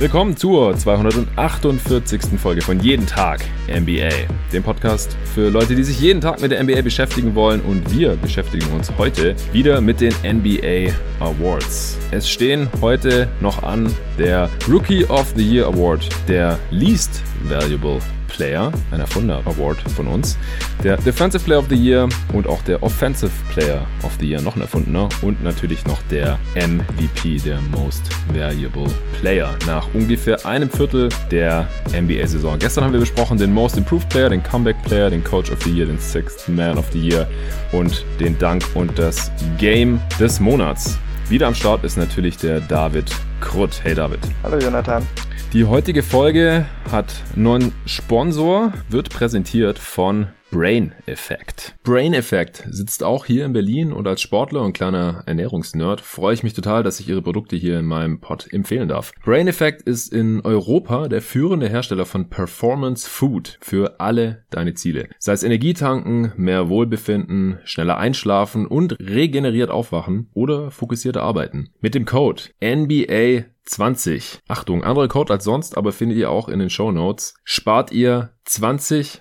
Willkommen 0.00 0.34
zur 0.34 0.74
248. 0.74 2.40
Folge 2.40 2.62
von 2.62 2.80
Jeden 2.80 3.06
Tag 3.06 3.44
NBA, 3.68 4.08
dem 4.50 4.62
Podcast 4.62 5.14
für 5.34 5.50
Leute, 5.50 5.74
die 5.74 5.84
sich 5.84 6.00
jeden 6.00 6.22
Tag 6.22 6.40
mit 6.40 6.52
der 6.52 6.64
NBA 6.64 6.80
beschäftigen 6.80 7.34
wollen. 7.34 7.60
Und 7.60 7.92
wir 7.92 8.16
beschäftigen 8.16 8.64
uns 8.72 8.90
heute 8.96 9.36
wieder 9.52 9.82
mit 9.82 10.00
den 10.00 10.14
NBA 10.24 10.94
Awards. 11.18 11.98
Es 12.12 12.30
stehen 12.30 12.70
heute 12.80 13.28
noch 13.42 13.62
an 13.62 13.94
der 14.18 14.48
Rookie 14.66 15.04
of 15.04 15.34
the 15.36 15.46
Year 15.46 15.66
Award, 15.66 16.08
der 16.26 16.58
Least 16.70 17.22
Valuable 17.44 18.00
Player, 18.30 18.72
ein 18.90 19.00
Erfunder 19.00 19.42
Award 19.44 19.78
von 19.94 20.06
uns, 20.06 20.38
der 20.82 20.96
Defensive 20.96 21.44
Player 21.44 21.58
of 21.58 21.66
the 21.68 21.74
Year 21.74 22.08
und 22.32 22.46
auch 22.46 22.62
der 22.62 22.82
Offensive 22.82 23.30
Player 23.52 23.86
of 24.02 24.12
the 24.18 24.28
Year, 24.28 24.40
noch 24.40 24.56
ein 24.56 24.62
Erfundener 24.62 25.08
und 25.22 25.42
natürlich 25.42 25.84
noch 25.86 26.00
der 26.10 26.38
MVP, 26.54 27.38
der 27.44 27.60
Most 27.70 28.02
Valuable 28.32 28.90
Player 29.20 29.50
nach 29.66 29.86
ungefähr 29.94 30.44
einem 30.46 30.70
Viertel 30.70 31.08
der 31.30 31.68
NBA-Saison. 31.92 32.58
Gestern 32.58 32.84
haben 32.84 32.92
wir 32.92 33.00
besprochen 33.00 33.38
den 33.38 33.52
Most 33.52 33.76
Improved 33.76 34.08
Player, 34.08 34.30
den 34.30 34.42
Comeback 34.42 34.82
Player, 34.82 35.10
den 35.10 35.22
Coach 35.24 35.50
of 35.50 35.62
the 35.62 35.70
Year, 35.70 35.86
den 35.86 35.98
Sixth 35.98 36.48
Man 36.48 36.78
of 36.78 36.86
the 36.92 37.00
Year 37.00 37.28
und 37.72 38.04
den 38.18 38.38
Dank 38.38 38.64
und 38.74 38.98
das 38.98 39.30
Game 39.58 40.00
des 40.18 40.40
Monats. 40.40 40.98
Wieder 41.28 41.46
am 41.46 41.54
Start 41.54 41.84
ist 41.84 41.96
natürlich 41.96 42.36
der 42.36 42.60
David 42.60 43.14
Krutt. 43.40 43.80
Hey 43.84 43.94
David. 43.94 44.18
Hallo 44.42 44.58
Jonathan. 44.58 45.06
Die 45.52 45.64
heutige 45.64 46.04
Folge 46.04 46.64
hat 46.92 47.12
neuen 47.34 47.72
Sponsor, 47.84 48.72
wird 48.88 49.10
präsentiert 49.10 49.80
von 49.80 50.28
Brain 50.52 50.92
Effect. 51.06 51.74
Brain 51.82 52.14
Effect 52.14 52.64
sitzt 52.70 53.02
auch 53.02 53.24
hier 53.24 53.46
in 53.46 53.52
Berlin 53.52 53.92
und 53.92 54.06
als 54.06 54.20
Sportler 54.20 54.62
und 54.62 54.74
kleiner 54.74 55.24
Ernährungsnerd 55.26 56.00
freue 56.00 56.34
ich 56.34 56.44
mich 56.44 56.54
total, 56.54 56.84
dass 56.84 57.00
ich 57.00 57.08
ihre 57.08 57.22
Produkte 57.22 57.56
hier 57.56 57.80
in 57.80 57.86
meinem 57.86 58.20
Pod 58.20 58.52
empfehlen 58.52 58.88
darf. 58.88 59.12
Brain 59.24 59.48
Effect 59.48 59.82
ist 59.82 60.12
in 60.12 60.40
Europa 60.42 61.08
der 61.08 61.20
führende 61.20 61.68
Hersteller 61.68 62.06
von 62.06 62.30
Performance 62.30 63.08
Food 63.08 63.58
für 63.60 63.98
alle 63.98 64.44
deine 64.50 64.74
Ziele. 64.74 65.08
Sei 65.18 65.32
es 65.32 65.42
Energietanken, 65.42 66.32
mehr 66.36 66.68
Wohlbefinden, 66.68 67.58
schneller 67.64 67.98
einschlafen 67.98 68.68
und 68.68 68.96
regeneriert 69.00 69.70
aufwachen 69.70 70.30
oder 70.32 70.70
fokussierte 70.70 71.22
arbeiten. 71.22 71.70
Mit 71.80 71.96
dem 71.96 72.04
Code 72.04 72.42
NBA 72.62 73.46
20. 73.64 74.40
Achtung, 74.48 74.82
andere 74.82 75.08
Code 75.08 75.32
als 75.32 75.44
sonst, 75.44 75.76
aber 75.76 75.92
findet 75.92 76.18
ihr 76.18 76.30
auch 76.30 76.48
in 76.48 76.58
den 76.58 76.70
Show 76.70 76.90
Notes. 76.92 77.34
Spart 77.44 77.92
ihr 77.92 78.30
20%. 78.46 79.20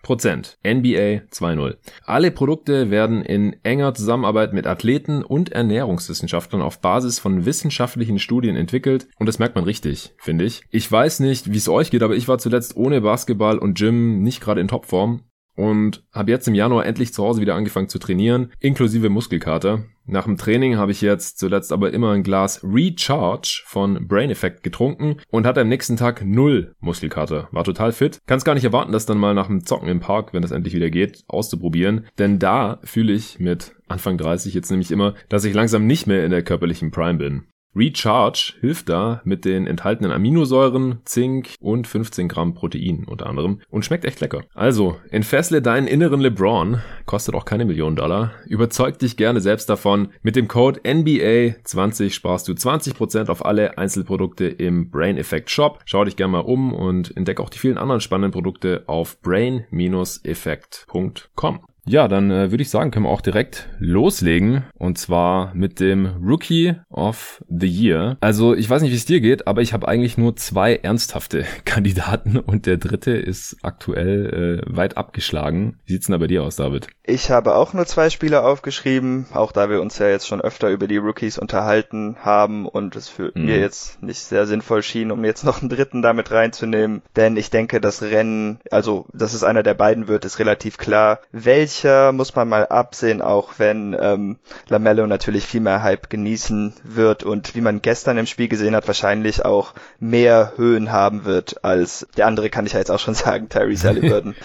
NBA 0.64 1.28
2.0. 1.32 1.78
Alle 2.06 2.32
Produkte 2.32 2.90
werden 2.90 3.22
in 3.24 3.56
enger 3.64 3.94
Zusammenarbeit 3.94 4.54
mit 4.54 4.66
Athleten 4.66 5.24
und 5.24 5.52
Ernährungswissenschaftlern 5.52 6.62
auf 6.62 6.82
Basis 6.82 7.20
von 7.20 7.46
wissenschaftlichen 7.46 8.20
Studien 8.20 8.56
entwickelt 8.56 9.08
und 9.20 9.28
das 9.28 9.40
merkt 9.40 9.56
man 9.56 9.66
richtig, 9.66 10.14
finde 10.18 10.46
ich. 10.46 10.64
Ich 10.72 10.92
weiß 10.92 11.20
nicht, 11.20 11.52
wie 11.52 11.58
es 11.58 11.70
euch 11.70 11.92
geht, 11.92 12.04
aber 12.04 12.16
ich 12.16 12.28
war 12.28 12.40
zuletzt 12.40 12.76
ohne 12.76 13.02
Basketball 13.02 13.60
und 13.60 13.78
Gym 13.78 14.24
nicht 14.24 14.42
gerade 14.42 14.62
in 14.62 14.68
Topform 14.68 15.24
und 15.60 16.06
habe 16.14 16.32
jetzt 16.32 16.48
im 16.48 16.56
Januar 16.56 16.86
endlich 16.86 17.14
zu 17.14 17.22
Hause 17.22 17.42
wieder 17.42 17.56
angefangen 17.56 17.90
zu 17.90 18.00
trainieren, 18.00 18.54
inklusive 18.62 19.10
Muskelkater. 19.10 19.84
Nach 20.12 20.26
dem 20.26 20.38
Training 20.38 20.78
habe 20.78 20.92
ich 20.92 21.02
jetzt 21.02 21.38
zuletzt 21.38 21.72
aber 21.72 21.94
immer 21.94 22.14
ein 22.14 22.24
Glas 22.24 22.64
Recharge 22.64 23.62
von 23.66 24.08
Brain 24.08 24.32
Effect 24.32 24.64
getrunken 24.64 25.18
und 25.30 25.46
hatte 25.46 25.62
am 25.62 25.70
nächsten 25.70 25.98
Tag 25.98 26.26
null 26.26 26.76
Muskelkater. 26.80 27.48
War 27.52 27.64
total 27.64 27.92
fit. 27.92 28.20
Kann 28.26 28.40
es 28.40 28.44
gar 28.44 28.56
nicht 28.56 28.64
erwarten, 28.64 28.92
das 28.92 29.06
dann 29.06 29.20
mal 29.20 29.36
nach 29.36 29.48
dem 29.48 29.66
Zocken 29.66 29.88
im 29.88 30.00
Park, 30.00 30.34
wenn 30.34 30.42
das 30.42 30.50
endlich 30.50 30.74
wieder 30.74 30.90
geht, 30.90 31.24
auszuprobieren. 31.28 32.08
Denn 32.18 32.40
da 32.40 32.80
fühle 32.84 33.14
ich 33.14 33.40
mit 33.40 33.76
Anfang 33.88 34.18
30 34.18 34.56
jetzt 34.56 34.72
nämlich 34.72 34.92
immer, 34.92 35.14
dass 35.30 35.46
ich 35.46 35.54
langsam 35.54 35.86
nicht 35.86 36.08
mehr 36.08 36.26
in 36.26 36.32
der 36.32 36.44
körperlichen 36.44 36.90
Prime 36.90 37.20
bin. 37.20 37.44
Recharge 37.76 38.54
hilft 38.60 38.90
da 38.90 39.22
mit 39.24 39.46
den 39.46 39.68
enthaltenen 39.68 40.12
Aminosäuren, 40.12 41.00
Zink 41.06 41.54
und 41.60 41.88
15 41.88 42.28
Gramm 42.28 42.54
Protein 42.54 43.06
unter 43.06 43.28
anderem 43.28 43.62
und 43.70 43.86
schmeckt 43.86 44.06
echt 44.06 44.22
lecker. 44.22 44.44
Also, 44.54 44.98
entfessle 45.12 45.62
deinen 45.62 45.88
inneren 45.88 46.20
LeBron, 46.20 46.82
kostet 47.06 47.36
auch 47.36 47.46
keine 47.46 47.66
Millionen 47.66 47.96
Dollar, 47.96 48.34
überzeug 48.46 48.98
dich 49.00 49.18
gerne 49.18 49.42
selbst 49.42 49.70
davon. 49.70 50.10
Mit 50.22 50.36
dem 50.36 50.48
Code 50.48 50.80
NBA20 50.82 52.12
sparst 52.12 52.48
du 52.48 52.54
20% 52.54 53.30
auf 53.30 53.46
alle 53.46 53.78
Einzelprodukte 53.78 54.48
im 54.48 54.90
Brain 54.90 55.18
Effect 55.18 55.52
Shop. 55.52 55.80
Schau 55.86 56.04
dich 56.04 56.16
gerne 56.16 56.32
mal 56.32 56.40
um 56.40 56.74
und 56.74 57.16
entdeck 57.16 57.40
auch 57.40 57.50
die 57.50 57.60
vielen 57.60 57.78
anderen 57.78 58.02
spannenden 58.02 58.32
Produkte 58.32 58.84
auf 58.88 59.22
brain-effekt.com. 59.22 61.60
Ja, 61.90 62.08
dann 62.08 62.30
äh, 62.30 62.52
würde 62.52 62.62
ich 62.62 62.70
sagen, 62.70 62.92
können 62.92 63.08
wir 63.08 63.10
auch 63.10 63.20
direkt 63.20 63.68
loslegen. 63.80 64.64
Und 64.78 65.00
zwar 65.00 65.56
mit 65.56 65.80
dem 65.80 66.24
Rookie 66.24 66.76
of 66.92 67.44
the 67.50 67.66
Year. 67.66 68.16
Also 68.22 68.54
ich 68.54 68.70
weiß 68.70 68.84
nicht, 68.84 68.92
wie 68.92 68.96
es 68.96 69.06
dir 69.06 69.22
geht, 69.22 69.48
aber 69.48 69.64
ich 69.64 69.74
habe 69.74 69.88
eigentlich 69.88 70.16
nur 70.16 70.36
zwei 70.36 70.76
ernsthafte 70.76 71.46
Kandidaten 71.66 72.38
und 72.38 72.68
der 72.68 72.78
dritte 72.78 73.14
ist 73.14 73.58
aktuell 73.64 74.62
äh, 74.68 74.76
weit 74.78 74.98
abgeschlagen. 74.98 75.80
Wie 75.88 75.94
sieht's 75.94 76.06
denn 76.06 76.14
da 76.14 76.20
bei 76.20 76.28
dir 76.28 76.44
aus, 76.44 76.58
David? 76.58 76.90
Ich 77.02 77.32
habe 77.32 77.56
auch 77.56 77.74
nur 77.74 77.88
zwei 77.88 78.12
Spieler 78.12 78.46
aufgeschrieben, 78.46 79.26
auch 79.34 79.52
da 79.52 79.72
wir 79.72 79.82
uns 79.82 79.98
ja 79.98 80.10
jetzt 80.10 80.28
schon 80.28 80.42
öfter 80.42 80.70
über 80.70 80.86
die 80.88 80.98
Rookies 80.98 81.40
unterhalten 81.40 82.18
haben 82.20 82.68
und 82.68 82.96
es 82.96 83.10
für 83.10 83.32
mhm. 83.34 83.46
mir 83.46 83.58
jetzt 83.58 84.04
nicht 84.04 84.20
sehr 84.20 84.46
sinnvoll 84.46 84.84
schien, 84.84 85.10
um 85.10 85.26
jetzt 85.26 85.44
noch 85.44 85.62
einen 85.62 85.70
dritten 85.70 86.04
damit 86.04 86.30
reinzunehmen. 86.30 87.02
Denn 87.16 87.36
ich 87.36 87.50
denke, 87.50 87.82
das 87.82 88.04
Rennen, 88.04 88.60
also 88.70 89.08
dass 89.12 89.34
es 89.34 89.44
einer 89.44 89.64
der 89.64 89.74
beiden 89.74 90.08
wird, 90.08 90.24
ist 90.24 90.38
relativ 90.38 90.78
klar. 90.78 91.22
Welche 91.32 91.79
sicher, 91.80 92.12
muss 92.12 92.36
man 92.36 92.50
mal 92.50 92.68
absehen, 92.68 93.22
auch 93.22 93.54
wenn 93.58 93.96
ähm, 94.00 94.38
Lamello 94.68 95.08
natürlich 95.08 95.46
viel 95.46 95.62
mehr 95.62 95.82
Hype 95.82 96.10
genießen 96.10 96.74
wird 96.84 97.24
und 97.24 97.56
wie 97.56 97.62
man 97.62 97.82
gestern 97.82 98.18
im 98.18 98.26
Spiel 98.26 98.50
gesehen 98.50 98.76
hat, 98.76 98.88
wahrscheinlich 98.88 99.46
auch 99.46 99.74
mehr 100.00 100.54
Höhen 100.58 100.92
haben 100.92 101.24
wird 101.26 101.64
als 101.64 102.06
der 102.18 102.28
andere, 102.28 102.50
kann 102.50 102.66
ich 102.66 102.74
ja 102.74 102.80
jetzt 102.80 102.92
auch 102.92 103.00
schon 103.00 103.14
sagen, 103.16 103.50
Terry 103.50 103.78
Halliburton. 103.84 104.36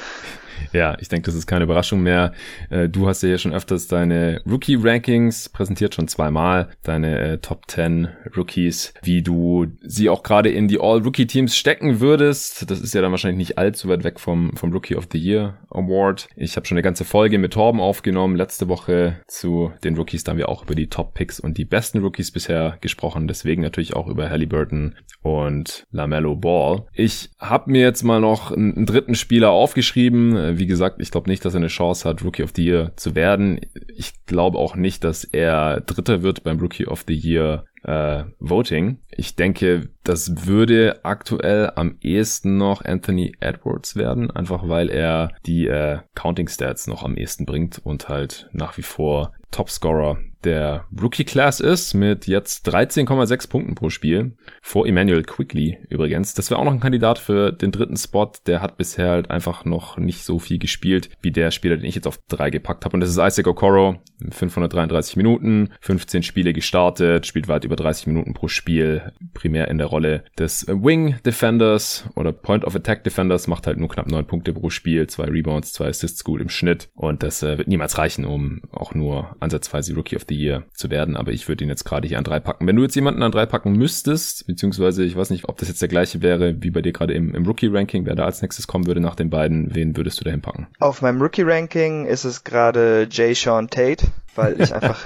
Ja, 0.73 0.97
ich 1.01 1.09
denke, 1.09 1.27
das 1.27 1.35
ist 1.35 1.47
keine 1.47 1.65
Überraschung 1.65 2.03
mehr. 2.03 2.33
Äh, 2.71 2.89
du 2.89 3.07
hast 3.07 3.23
ja 3.23 3.39
schon 3.39 3.53
öfters 3.53 3.89
deine 3.89 4.41
Rookie-Rankings 4.49 5.49
präsentiert, 5.49 5.95
schon 5.95 6.09
zweimal, 6.09 6.69
deine 6.83 7.19
äh, 7.19 7.39
Top 7.39 7.65
10 7.69 8.09
Rookies, 8.37 8.95
wie 9.03 9.23
du 9.23 9.67
sie 9.83 10.09
auch 10.09 10.23
gerade 10.23 10.51
in 10.51 10.69
die 10.69 10.81
All-Rookie-Teams 10.81 11.57
stecken 11.57 12.01
würdest. 12.01 12.71
Das 12.71 12.81
ist 12.81 12.95
ja 12.95 13.03
dann 13.03 13.11
wahrscheinlich 13.11 13.39
nicht 13.39 13.59
allzu 13.59 13.89
weit 13.89 14.05
weg 14.05 14.21
vom, 14.21 14.57
vom 14.57 14.73
Rookie 14.73 14.97
of 14.97 15.09
the 15.13 15.19
Year 15.19 15.59
Award. 15.71 16.29
Ich 16.37 16.57
habe 16.57 16.67
schon 16.67 16.77
eine 16.77 16.83
ganze 16.83 17.05
Folge 17.05 17.39
mit 17.39 17.53
Torben 17.53 17.81
aufgenommen, 17.81 18.37
letzte 18.37 18.69
Woche 18.69 19.21
zu 19.27 19.73
den 19.83 19.97
Rookies. 19.97 20.25
Da 20.25 20.31
haben 20.31 20.39
wir 20.39 20.49
auch 20.49 20.65
über 20.65 20.75
die 20.75 20.89
Top-Picks 20.89 21.41
und 21.41 21.59
die 21.59 21.65
besten 21.65 21.99
Rookies 21.99 22.31
bisher 22.31 22.79
gesprochen. 22.81 23.29
Deswegen 23.29 23.63
natürlich 23.63 23.95
auch 23.95 24.07
über 24.07 24.31
Halliburton 24.31 24.95
und 25.23 25.87
LaMelo 25.91 26.37
Ball. 26.37 26.85
Ich 26.93 27.31
habe 27.39 27.71
mir 27.71 27.81
jetzt 27.83 28.03
mal 28.03 28.21
noch 28.21 28.51
einen, 28.51 28.75
einen 28.77 28.87
dritten 28.87 29.15
Spieler 29.15 29.51
aufgeschrieben, 29.51 30.37
wie 30.59 30.65
wie 30.65 30.69
gesagt, 30.69 30.97
ich 30.99 31.11
glaube 31.11 31.29
nicht, 31.29 31.45
dass 31.45 31.53
er 31.53 31.59
eine 31.59 31.67
Chance 31.67 32.09
hat, 32.09 32.25
Rookie 32.25 32.43
of 32.43 32.53
the 32.57 32.65
Year 32.65 32.93
zu 32.97 33.15
werden. 33.15 33.61
Ich 33.95 34.25
glaube 34.25 34.57
auch 34.57 34.77
nicht, 34.77 35.05
dass 35.05 35.23
er 35.23 35.83
Dritter 35.83 36.23
wird 36.23 36.43
beim 36.43 36.59
Rookie 36.59 36.87
of 36.87 37.05
the 37.07 37.15
Year 37.15 37.67
äh, 37.83 38.25
Voting. 38.39 38.97
Ich 39.11 39.37
denke, 39.37 39.91
das 40.05 40.47
würde 40.47 41.05
aktuell 41.05 41.71
am 41.77 41.99
ehesten 42.01 42.57
noch 42.57 42.83
Anthony 42.83 43.35
Edwards 43.41 43.95
werden, 43.95 44.31
einfach 44.31 44.67
weil 44.67 44.89
er 44.89 45.33
die 45.45 45.67
äh, 45.67 45.99
Counting 46.15 46.49
Stats 46.49 46.87
noch 46.87 47.03
am 47.03 47.19
ehesten 47.19 47.45
bringt 47.45 47.79
und 47.85 48.09
halt 48.09 48.49
nach 48.53 48.79
wie 48.79 48.83
vor 48.83 49.35
Topscorer 49.51 50.17
der 50.45 50.87
Rookie 51.01 51.25
Class 51.25 51.61
ist 51.61 51.95
mit 51.95 52.27
jetzt 52.27 52.69
13,6 52.69 53.49
Punkten 53.49 53.75
pro 53.75 53.91
Spiel 53.91 54.37
vor 54.63 54.87
Emmanuel 54.87 55.23
Quickly 55.23 55.79
übrigens. 55.89 56.35
Das 56.35 56.51
wäre 56.51 56.61
auch 56.61 56.65
noch 56.65 56.73
ein 56.73 56.81
Kandidat 56.81 57.19
für 57.19 57.53
den 57.53 57.73
dritten 57.73 57.97
Spot. 57.97 58.31
Der 58.47 58.61
hat 58.61 58.77
bisher 58.77 59.11
halt 59.11 59.31
einfach 59.31 59.65
noch 59.65 59.97
nicht 59.97 60.25
so 60.25 60.39
viel 60.39 60.59
gespielt 60.59 61.11
wie 61.21 61.33
der 61.33 61.51
Spieler, 61.51 61.77
den 61.77 61.87
ich 61.87 61.95
jetzt 61.95 62.07
auf 62.07 62.19
drei 62.29 62.51
gepackt 62.51 62.85
habe. 62.85 62.95
Und 62.95 63.01
das 63.01 63.11
ist 63.11 63.19
Isaac 63.19 63.47
Okoro. 63.47 63.97
533 64.31 65.17
Minuten, 65.17 65.71
15 65.81 66.23
Spiele 66.23 66.53
gestartet, 66.53 67.27
spielt 67.27 67.49
weit 67.49 67.65
über 67.65 67.77
30 67.77 68.07
Minuten 68.07 68.33
pro 68.33 68.49
Spiel, 68.49 69.13
primär 69.35 69.69
in 69.69 69.79
der 69.79 69.89
Rolle 69.89 70.25
des 70.39 70.67
Wing 70.69 71.17
Defenders 71.25 72.09
oder 72.15 72.33
Point 72.33 72.65
of 72.65 72.75
Attack 72.75 73.05
Defenders, 73.05 73.49
macht 73.49 73.67
halt 73.67 73.79
nur 73.79 73.89
knapp 73.89 74.07
9 74.07 74.27
Punkte 74.27 74.53
pro 74.53 74.71
Spiel, 74.71 75.07
zwei 75.09 75.25
Rebounds, 75.25 75.73
zwei 75.73 75.89
Assists 75.89 76.25
gut 76.25 76.41
im 76.41 76.49
Schnitt 76.49 76.89
und 76.95 77.23
das 77.23 77.43
äh, 77.43 77.59
wird 77.59 77.69
niemals 77.69 77.99
reichen, 77.99 78.25
um 78.25 78.63
auch 78.73 78.95
nur 78.95 79.37
ansatzweise 79.41 79.95
Rookie 79.95 80.17
of 80.17 80.25
the 80.29 80.34
Year 80.35 80.65
zu 80.75 80.91
werden, 80.91 81.17
aber 81.17 81.33
ich 81.33 81.49
würde 81.49 81.65
ihn 81.65 81.71
jetzt 81.71 81.85
gerade 81.85 82.09
hier 82.09 82.19
an 82.19 82.25
drei 82.25 82.41
packen. 82.41 82.67
Wenn 82.67 82.77
du 82.77 82.83
jetzt 82.83 82.95
jemanden 82.95 83.23
an 83.23 83.33
drei 83.33 83.47
packen 83.47 83.73
müsstest, 83.73 84.47
beziehungsweise 84.47 85.05
ich 85.05 85.17
weiß 85.17 85.31
nicht, 85.31 85.49
ob 85.49 85.59
das 85.59 85.69
jetzt 85.69 85.83
der 85.83 85.89
gleiche 85.89 86.23
wäre 86.23 86.63
wie 86.63 86.71
bei 86.71 86.83
dir 86.83 86.93
gerade 86.93 87.15
im, 87.15 87.35
im 87.35 87.47
Rookie-Ranking, 87.47 88.07
wer 88.07 88.15
da 88.15 88.25
als 88.25 88.43
nächstes 88.43 88.67
kommen 88.67 88.87
würde 88.87 89.01
nach 89.01 89.15
den 89.15 89.31
beiden, 89.31 89.75
wen 89.75 89.97
würdest 89.97 90.21
du 90.21 90.25
dahin 90.25 90.43
packen? 90.43 90.69
Auf 90.79 91.03
meinem 91.03 91.21
Rookie-Ranking 91.21 92.07
ist 92.07 92.25
es 92.25 92.45
gerade 92.45 93.09
Jay 93.11 93.35
Sean 93.35 93.69
Tate. 93.69 94.07
Weil 94.37 94.61
ich 94.61 94.75
einfach 94.75 95.05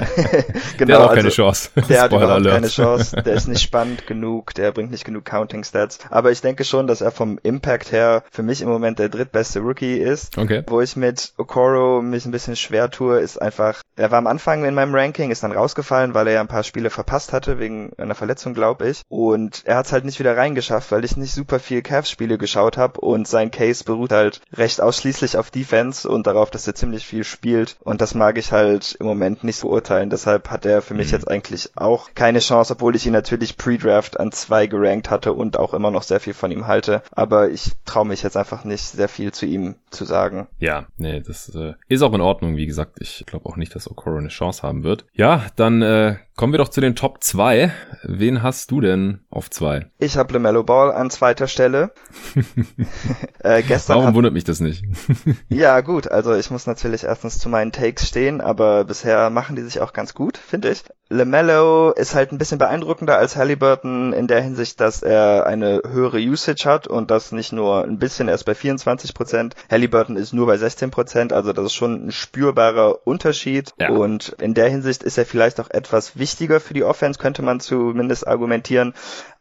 genau, 0.76 0.76
der 0.86 0.96
hat 0.96 1.04
auch 1.04 1.10
also, 1.10 1.14
keine 1.14 1.28
Chance. 1.30 1.70
Der 1.88 2.02
hat 2.02 2.12
überhaupt 2.12 2.32
Alert. 2.32 2.54
keine 2.54 2.68
Chance. 2.68 3.22
Der 3.22 3.34
ist 3.34 3.48
nicht 3.48 3.62
spannend 3.62 4.06
genug. 4.06 4.54
Der 4.54 4.72
bringt 4.72 4.90
nicht 4.90 5.04
genug 5.04 5.24
Counting 5.24 5.64
Stats. 5.64 5.98
Aber 6.10 6.30
ich 6.30 6.40
denke 6.40 6.64
schon, 6.64 6.86
dass 6.86 7.00
er 7.00 7.10
vom 7.10 7.38
Impact 7.42 7.92
her 7.92 8.22
für 8.30 8.42
mich 8.42 8.60
im 8.62 8.68
Moment 8.68 8.98
der 8.98 9.08
drittbeste 9.08 9.60
Rookie 9.60 9.96
ist. 9.96 10.36
Okay. 10.36 10.62
Wo 10.66 10.80
ich 10.80 10.96
mit 10.96 11.32
Okoro 11.36 12.02
mich 12.02 12.26
ein 12.26 12.30
bisschen 12.30 12.56
schwer 12.56 12.90
tue, 12.90 13.20
ist 13.20 13.40
einfach, 13.40 13.82
er 13.96 14.10
war 14.10 14.18
am 14.18 14.26
Anfang 14.26 14.64
in 14.64 14.74
meinem 14.74 14.94
Ranking, 14.94 15.30
ist 15.30 15.42
dann 15.42 15.52
rausgefallen, 15.52 16.14
weil 16.14 16.26
er 16.26 16.34
ja 16.34 16.40
ein 16.40 16.48
paar 16.48 16.64
Spiele 16.64 16.90
verpasst 16.90 17.32
hatte 17.32 17.58
wegen 17.58 17.92
einer 17.98 18.14
Verletzung, 18.14 18.54
glaube 18.54 18.88
ich. 18.88 19.02
Und 19.08 19.62
er 19.64 19.76
hat 19.76 19.86
es 19.86 19.92
halt 19.92 20.04
nicht 20.04 20.18
wieder 20.18 20.36
reingeschafft, 20.36 20.90
weil 20.92 21.04
ich 21.04 21.16
nicht 21.16 21.32
super 21.32 21.58
viel 21.58 21.82
Cavs-Spiele 21.82 22.38
geschaut 22.38 22.76
habe 22.76 23.00
und 23.00 23.26
sein 23.26 23.50
Case 23.50 23.84
beruht 23.84 24.12
halt 24.12 24.40
recht 24.52 24.80
ausschließlich 24.80 25.36
auf 25.36 25.50
Defense 25.50 26.08
und 26.08 26.26
darauf, 26.26 26.50
dass 26.50 26.66
er 26.66 26.74
ziemlich 26.74 27.06
viel 27.06 27.24
spielt. 27.24 27.76
Und 27.80 28.00
das 28.00 28.14
mag 28.14 28.38
ich 28.38 28.52
halt 28.52 28.96
im 28.98 29.06
Moment 29.06 29.17
nicht 29.18 29.56
so 29.56 29.68
urteilen. 29.68 30.10
Deshalb 30.10 30.50
hat 30.50 30.66
er 30.66 30.82
für 30.82 30.94
mich 30.94 31.08
mhm. 31.08 31.12
jetzt 31.12 31.28
eigentlich 31.28 31.70
auch 31.76 32.10
keine 32.14 32.40
Chance, 32.40 32.74
obwohl 32.74 32.96
ich 32.96 33.06
ihn 33.06 33.12
natürlich 33.12 33.56
pre-draft 33.56 34.18
an 34.18 34.32
zwei 34.32 34.66
gerankt 34.66 35.10
hatte 35.10 35.32
und 35.32 35.58
auch 35.58 35.74
immer 35.74 35.90
noch 35.90 36.02
sehr 36.02 36.20
viel 36.20 36.34
von 36.34 36.50
ihm 36.50 36.66
halte. 36.66 37.02
Aber 37.12 37.50
ich 37.50 37.72
traue 37.84 38.06
mich 38.06 38.22
jetzt 38.22 38.36
einfach 38.36 38.64
nicht 38.64 38.84
sehr 38.84 39.08
viel 39.08 39.32
zu 39.32 39.46
ihm 39.46 39.76
zu 39.90 40.04
sagen. 40.04 40.48
Ja, 40.58 40.86
nee, 40.96 41.20
das 41.20 41.54
äh, 41.54 41.74
ist 41.88 42.02
auch 42.02 42.12
in 42.12 42.20
Ordnung. 42.20 42.56
Wie 42.56 42.66
gesagt, 42.66 42.98
ich 43.00 43.24
glaube 43.26 43.46
auch 43.46 43.56
nicht, 43.56 43.74
dass 43.74 43.90
Okoro 43.90 44.16
eine 44.16 44.28
Chance 44.28 44.62
haben 44.62 44.84
wird. 44.84 45.06
Ja, 45.12 45.46
dann 45.56 45.82
äh, 45.82 46.16
kommen 46.36 46.52
wir 46.52 46.58
doch 46.58 46.68
zu 46.68 46.80
den 46.80 46.94
Top 46.94 47.22
2. 47.22 47.72
Wen 48.04 48.42
hast 48.42 48.70
du 48.70 48.80
denn 48.80 49.20
auf 49.28 49.50
2? 49.50 49.86
Ich 49.98 50.16
habe 50.16 50.32
LaMelo 50.32 50.62
Ball 50.62 50.92
an 50.92 51.10
zweiter 51.10 51.48
Stelle. 51.48 51.92
äh, 53.40 53.62
gestern 53.62 53.96
Warum 53.96 54.08
hat... 54.08 54.14
wundert 54.14 54.32
mich 54.32 54.44
das 54.44 54.60
nicht? 54.60 54.84
ja, 55.48 55.80
gut, 55.80 56.08
also 56.08 56.34
ich 56.34 56.50
muss 56.50 56.66
natürlich 56.66 57.04
erstens 57.04 57.38
zu 57.38 57.48
meinen 57.48 57.72
Takes 57.72 58.06
stehen, 58.06 58.40
aber 58.40 58.84
bisher 58.84 59.07
machen 59.30 59.56
die 59.56 59.62
sich 59.62 59.80
auch 59.80 59.92
ganz 59.92 60.14
gut, 60.14 60.36
finde 60.38 60.70
ich. 60.70 60.84
LaMelo 61.10 61.92
ist 61.92 62.14
halt 62.14 62.32
ein 62.32 62.38
bisschen 62.38 62.58
beeindruckender 62.58 63.16
als 63.16 63.36
Halliburton 63.36 64.12
in 64.12 64.26
der 64.26 64.42
Hinsicht, 64.42 64.78
dass 64.78 65.02
er 65.02 65.46
eine 65.46 65.80
höhere 65.88 66.18
Usage 66.18 66.64
hat 66.66 66.86
und 66.86 67.10
das 67.10 67.32
nicht 67.32 67.52
nur 67.52 67.84
ein 67.84 67.98
bisschen, 67.98 68.28
erst 68.28 68.44
bei 68.44 68.54
24 68.54 69.14
Prozent. 69.14 69.54
Halliburton 69.70 70.16
ist 70.16 70.34
nur 70.34 70.46
bei 70.46 70.58
16 70.58 70.90
Prozent, 70.90 71.32
also 71.32 71.54
das 71.54 71.66
ist 71.66 71.74
schon 71.74 72.08
ein 72.08 72.12
spürbarer 72.12 73.06
Unterschied 73.06 73.72
ja. 73.78 73.88
und 73.90 74.36
in 74.40 74.52
der 74.52 74.68
Hinsicht 74.68 75.02
ist 75.02 75.16
er 75.16 75.24
vielleicht 75.24 75.60
auch 75.60 75.70
etwas 75.70 76.18
wichtiger 76.18 76.60
für 76.60 76.74
die 76.74 76.84
Offense, 76.84 77.18
könnte 77.18 77.42
man 77.42 77.60
zumindest 77.60 78.26
argumentieren. 78.28 78.92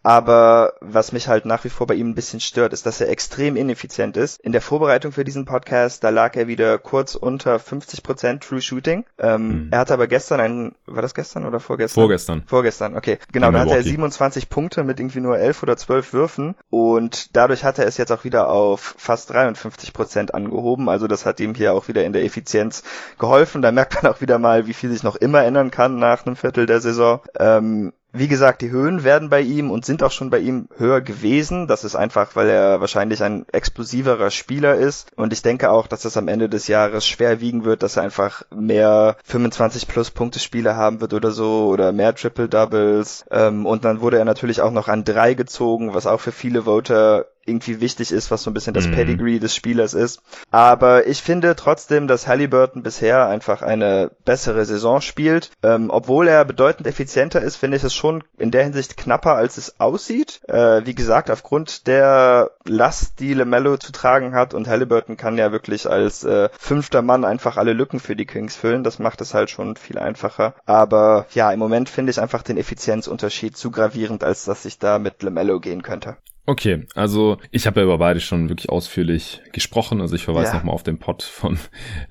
Aber 0.07 0.75
was 0.79 1.11
mich 1.11 1.27
halt 1.27 1.43
nach 1.43 1.65
wie 1.65 1.69
vor 1.69 1.85
bei 1.85 1.95
ihm 1.95 2.11
ein 2.11 2.15
bisschen 2.15 2.39
stört, 2.39 2.71
ist, 2.71 2.85
dass 2.85 3.01
er 3.01 3.09
extrem 3.09 3.57
ineffizient 3.57 4.15
ist. 4.15 4.39
In 4.39 4.53
der 4.53 4.61
Vorbereitung 4.61 5.11
für 5.11 5.25
diesen 5.25 5.43
Podcast, 5.43 6.01
da 6.01 6.11
lag 6.11 6.37
er 6.37 6.47
wieder 6.47 6.77
kurz 6.77 7.13
unter 7.13 7.57
50% 7.57 8.39
True 8.39 8.61
Shooting. 8.61 9.03
Ähm, 9.17 9.47
mhm. 9.65 9.67
Er 9.71 9.79
hatte 9.79 9.93
aber 9.93 10.07
gestern 10.07 10.39
einen, 10.39 10.75
war 10.85 11.01
das 11.01 11.13
gestern 11.13 11.45
oder 11.45 11.59
vorgestern? 11.59 12.01
Vorgestern. 12.01 12.43
Vorgestern, 12.47 12.95
okay. 12.95 13.17
Genau, 13.33 13.51
da 13.51 13.59
hatte 13.59 13.75
er 13.75 13.83
27 13.83 14.47
Punkte 14.47 14.85
mit 14.85 14.97
irgendwie 14.97 15.19
nur 15.19 15.39
11 15.39 15.63
oder 15.63 15.75
12 15.75 16.13
Würfen 16.13 16.55
und 16.69 17.35
dadurch 17.35 17.65
hat 17.65 17.77
er 17.77 17.85
es 17.85 17.97
jetzt 17.97 18.13
auch 18.13 18.23
wieder 18.23 18.49
auf 18.49 18.95
fast 18.97 19.33
53% 19.33 20.31
angehoben. 20.31 20.87
Also 20.87 21.07
das 21.07 21.25
hat 21.25 21.41
ihm 21.41 21.53
hier 21.53 21.73
auch 21.73 21.89
wieder 21.89 22.05
in 22.05 22.13
der 22.13 22.23
Effizienz 22.23 22.83
geholfen. 23.19 23.61
Da 23.61 23.73
merkt 23.73 24.01
man 24.01 24.13
auch 24.13 24.21
wieder 24.21 24.39
mal, 24.39 24.67
wie 24.67 24.73
viel 24.73 24.89
sich 24.89 25.03
noch 25.03 25.17
immer 25.17 25.43
ändern 25.43 25.69
kann 25.69 25.99
nach 25.99 26.25
einem 26.25 26.37
Viertel 26.37 26.65
der 26.65 26.79
Saison. 26.79 27.19
Ähm, 27.37 27.91
wie 28.13 28.27
gesagt, 28.27 28.61
die 28.61 28.71
Höhen 28.71 29.03
werden 29.03 29.29
bei 29.29 29.41
ihm 29.41 29.69
und 29.69 29.85
sind 29.85 30.01
auch 30.01 30.11
schon 30.11 30.29
bei 30.29 30.39
ihm 30.39 30.69
höher 30.77 31.01
gewesen. 31.01 31.67
Das 31.67 31.83
ist 31.83 31.95
einfach, 31.95 32.35
weil 32.35 32.49
er 32.49 32.79
wahrscheinlich 32.79 33.21
ein 33.21 33.45
explosiverer 33.51 34.31
Spieler 34.31 34.75
ist. 34.75 35.11
Und 35.15 35.33
ich 35.33 35.41
denke 35.41 35.69
auch, 35.69 35.87
dass 35.87 36.01
das 36.01 36.17
am 36.17 36.27
Ende 36.27 36.49
des 36.49 36.67
Jahres 36.67 37.05
schwer 37.05 37.41
wiegen 37.41 37.65
wird, 37.65 37.83
dass 37.83 37.97
er 37.97 38.03
einfach 38.03 38.43
mehr 38.55 39.17
25 39.25 39.87
plus 39.87 40.11
Punkte 40.11 40.39
Spiele 40.39 40.75
haben 40.75 41.01
wird 41.01 41.13
oder 41.13 41.31
so 41.31 41.67
oder 41.67 41.91
mehr 41.91 42.15
Triple 42.15 42.49
Doubles. 42.49 43.25
Ähm, 43.29 43.65
und 43.65 43.85
dann 43.85 44.01
wurde 44.01 44.17
er 44.17 44.25
natürlich 44.25 44.61
auch 44.61 44.71
noch 44.71 44.87
an 44.87 45.03
drei 45.03 45.33
gezogen, 45.33 45.93
was 45.93 46.07
auch 46.07 46.21
für 46.21 46.31
viele 46.31 46.63
Voter 46.63 47.25
irgendwie 47.47 47.81
wichtig 47.81 48.11
ist, 48.11 48.29
was 48.31 48.43
so 48.43 48.51
ein 48.51 48.53
bisschen 48.53 48.73
das 48.73 48.87
mhm. 48.87 48.93
Pedigree 48.93 49.39
des 49.39 49.55
Spielers 49.55 49.93
ist. 49.93 50.21
Aber 50.51 51.07
ich 51.07 51.21
finde 51.21 51.55
trotzdem, 51.55 52.07
dass 52.07 52.27
Halliburton 52.27 52.83
bisher 52.83 53.27
einfach 53.27 53.61
eine 53.61 54.11
bessere 54.25 54.65
Saison 54.65 55.01
spielt. 55.01 55.51
Ähm, 55.63 55.89
obwohl 55.89 56.27
er 56.27 56.45
bedeutend 56.45 56.87
effizienter 56.87 57.41
ist, 57.41 57.55
finde 57.55 57.77
ich 57.77 57.83
es 57.83 57.93
schon 57.93 58.23
in 58.37 58.51
der 58.51 58.63
Hinsicht 58.63 58.97
knapper, 58.97 59.35
als 59.35 59.57
es 59.57 59.79
aussieht. 59.79 60.41
Äh, 60.47 60.85
wie 60.85 60.95
gesagt, 60.95 61.31
aufgrund 61.31 61.87
der 61.87 62.51
Last, 62.65 63.19
die 63.19 63.33
LeMelo 63.33 63.77
zu 63.77 63.91
tragen 63.91 64.35
hat 64.35 64.53
und 64.53 64.67
Halliburton 64.67 65.17
kann 65.17 65.37
ja 65.37 65.51
wirklich 65.51 65.89
als 65.89 66.23
äh, 66.23 66.49
fünfter 66.57 67.01
Mann 67.01 67.25
einfach 67.25 67.57
alle 67.57 67.73
Lücken 67.73 67.99
für 67.99 68.15
die 68.15 68.25
Kings 68.25 68.55
füllen. 68.55 68.83
Das 68.83 68.99
macht 68.99 69.21
es 69.21 69.33
halt 69.33 69.49
schon 69.49 69.75
viel 69.75 69.97
einfacher. 69.97 70.53
Aber 70.65 71.25
ja, 71.33 71.51
im 71.51 71.59
Moment 71.59 71.89
finde 71.89 72.11
ich 72.11 72.19
einfach 72.19 72.43
den 72.43 72.57
Effizienzunterschied 72.57 73.55
zu 73.55 73.71
gravierend, 73.71 74.23
als 74.23 74.45
dass 74.45 74.65
ich 74.65 74.79
da 74.79 74.99
mit 74.99 75.23
LeMelo 75.23 75.59
gehen 75.59 75.81
könnte. 75.81 76.17
Okay, 76.49 76.87
also 76.95 77.39
ich 77.51 77.67
habe 77.67 77.81
ja 77.81 77.83
über 77.83 77.97
beide 77.97 78.21
schon 78.21 78.47
wirklich 78.47 78.69
ausführlich 78.69 79.41
gesprochen. 79.51 79.99
Also 79.99 80.15
ich 80.15 80.23
verweise 80.23 80.51
ja. 80.51 80.55
nochmal 80.55 80.75
auf 80.75 80.83
den 80.83 80.97
Pod 80.97 81.21
von 81.21 81.59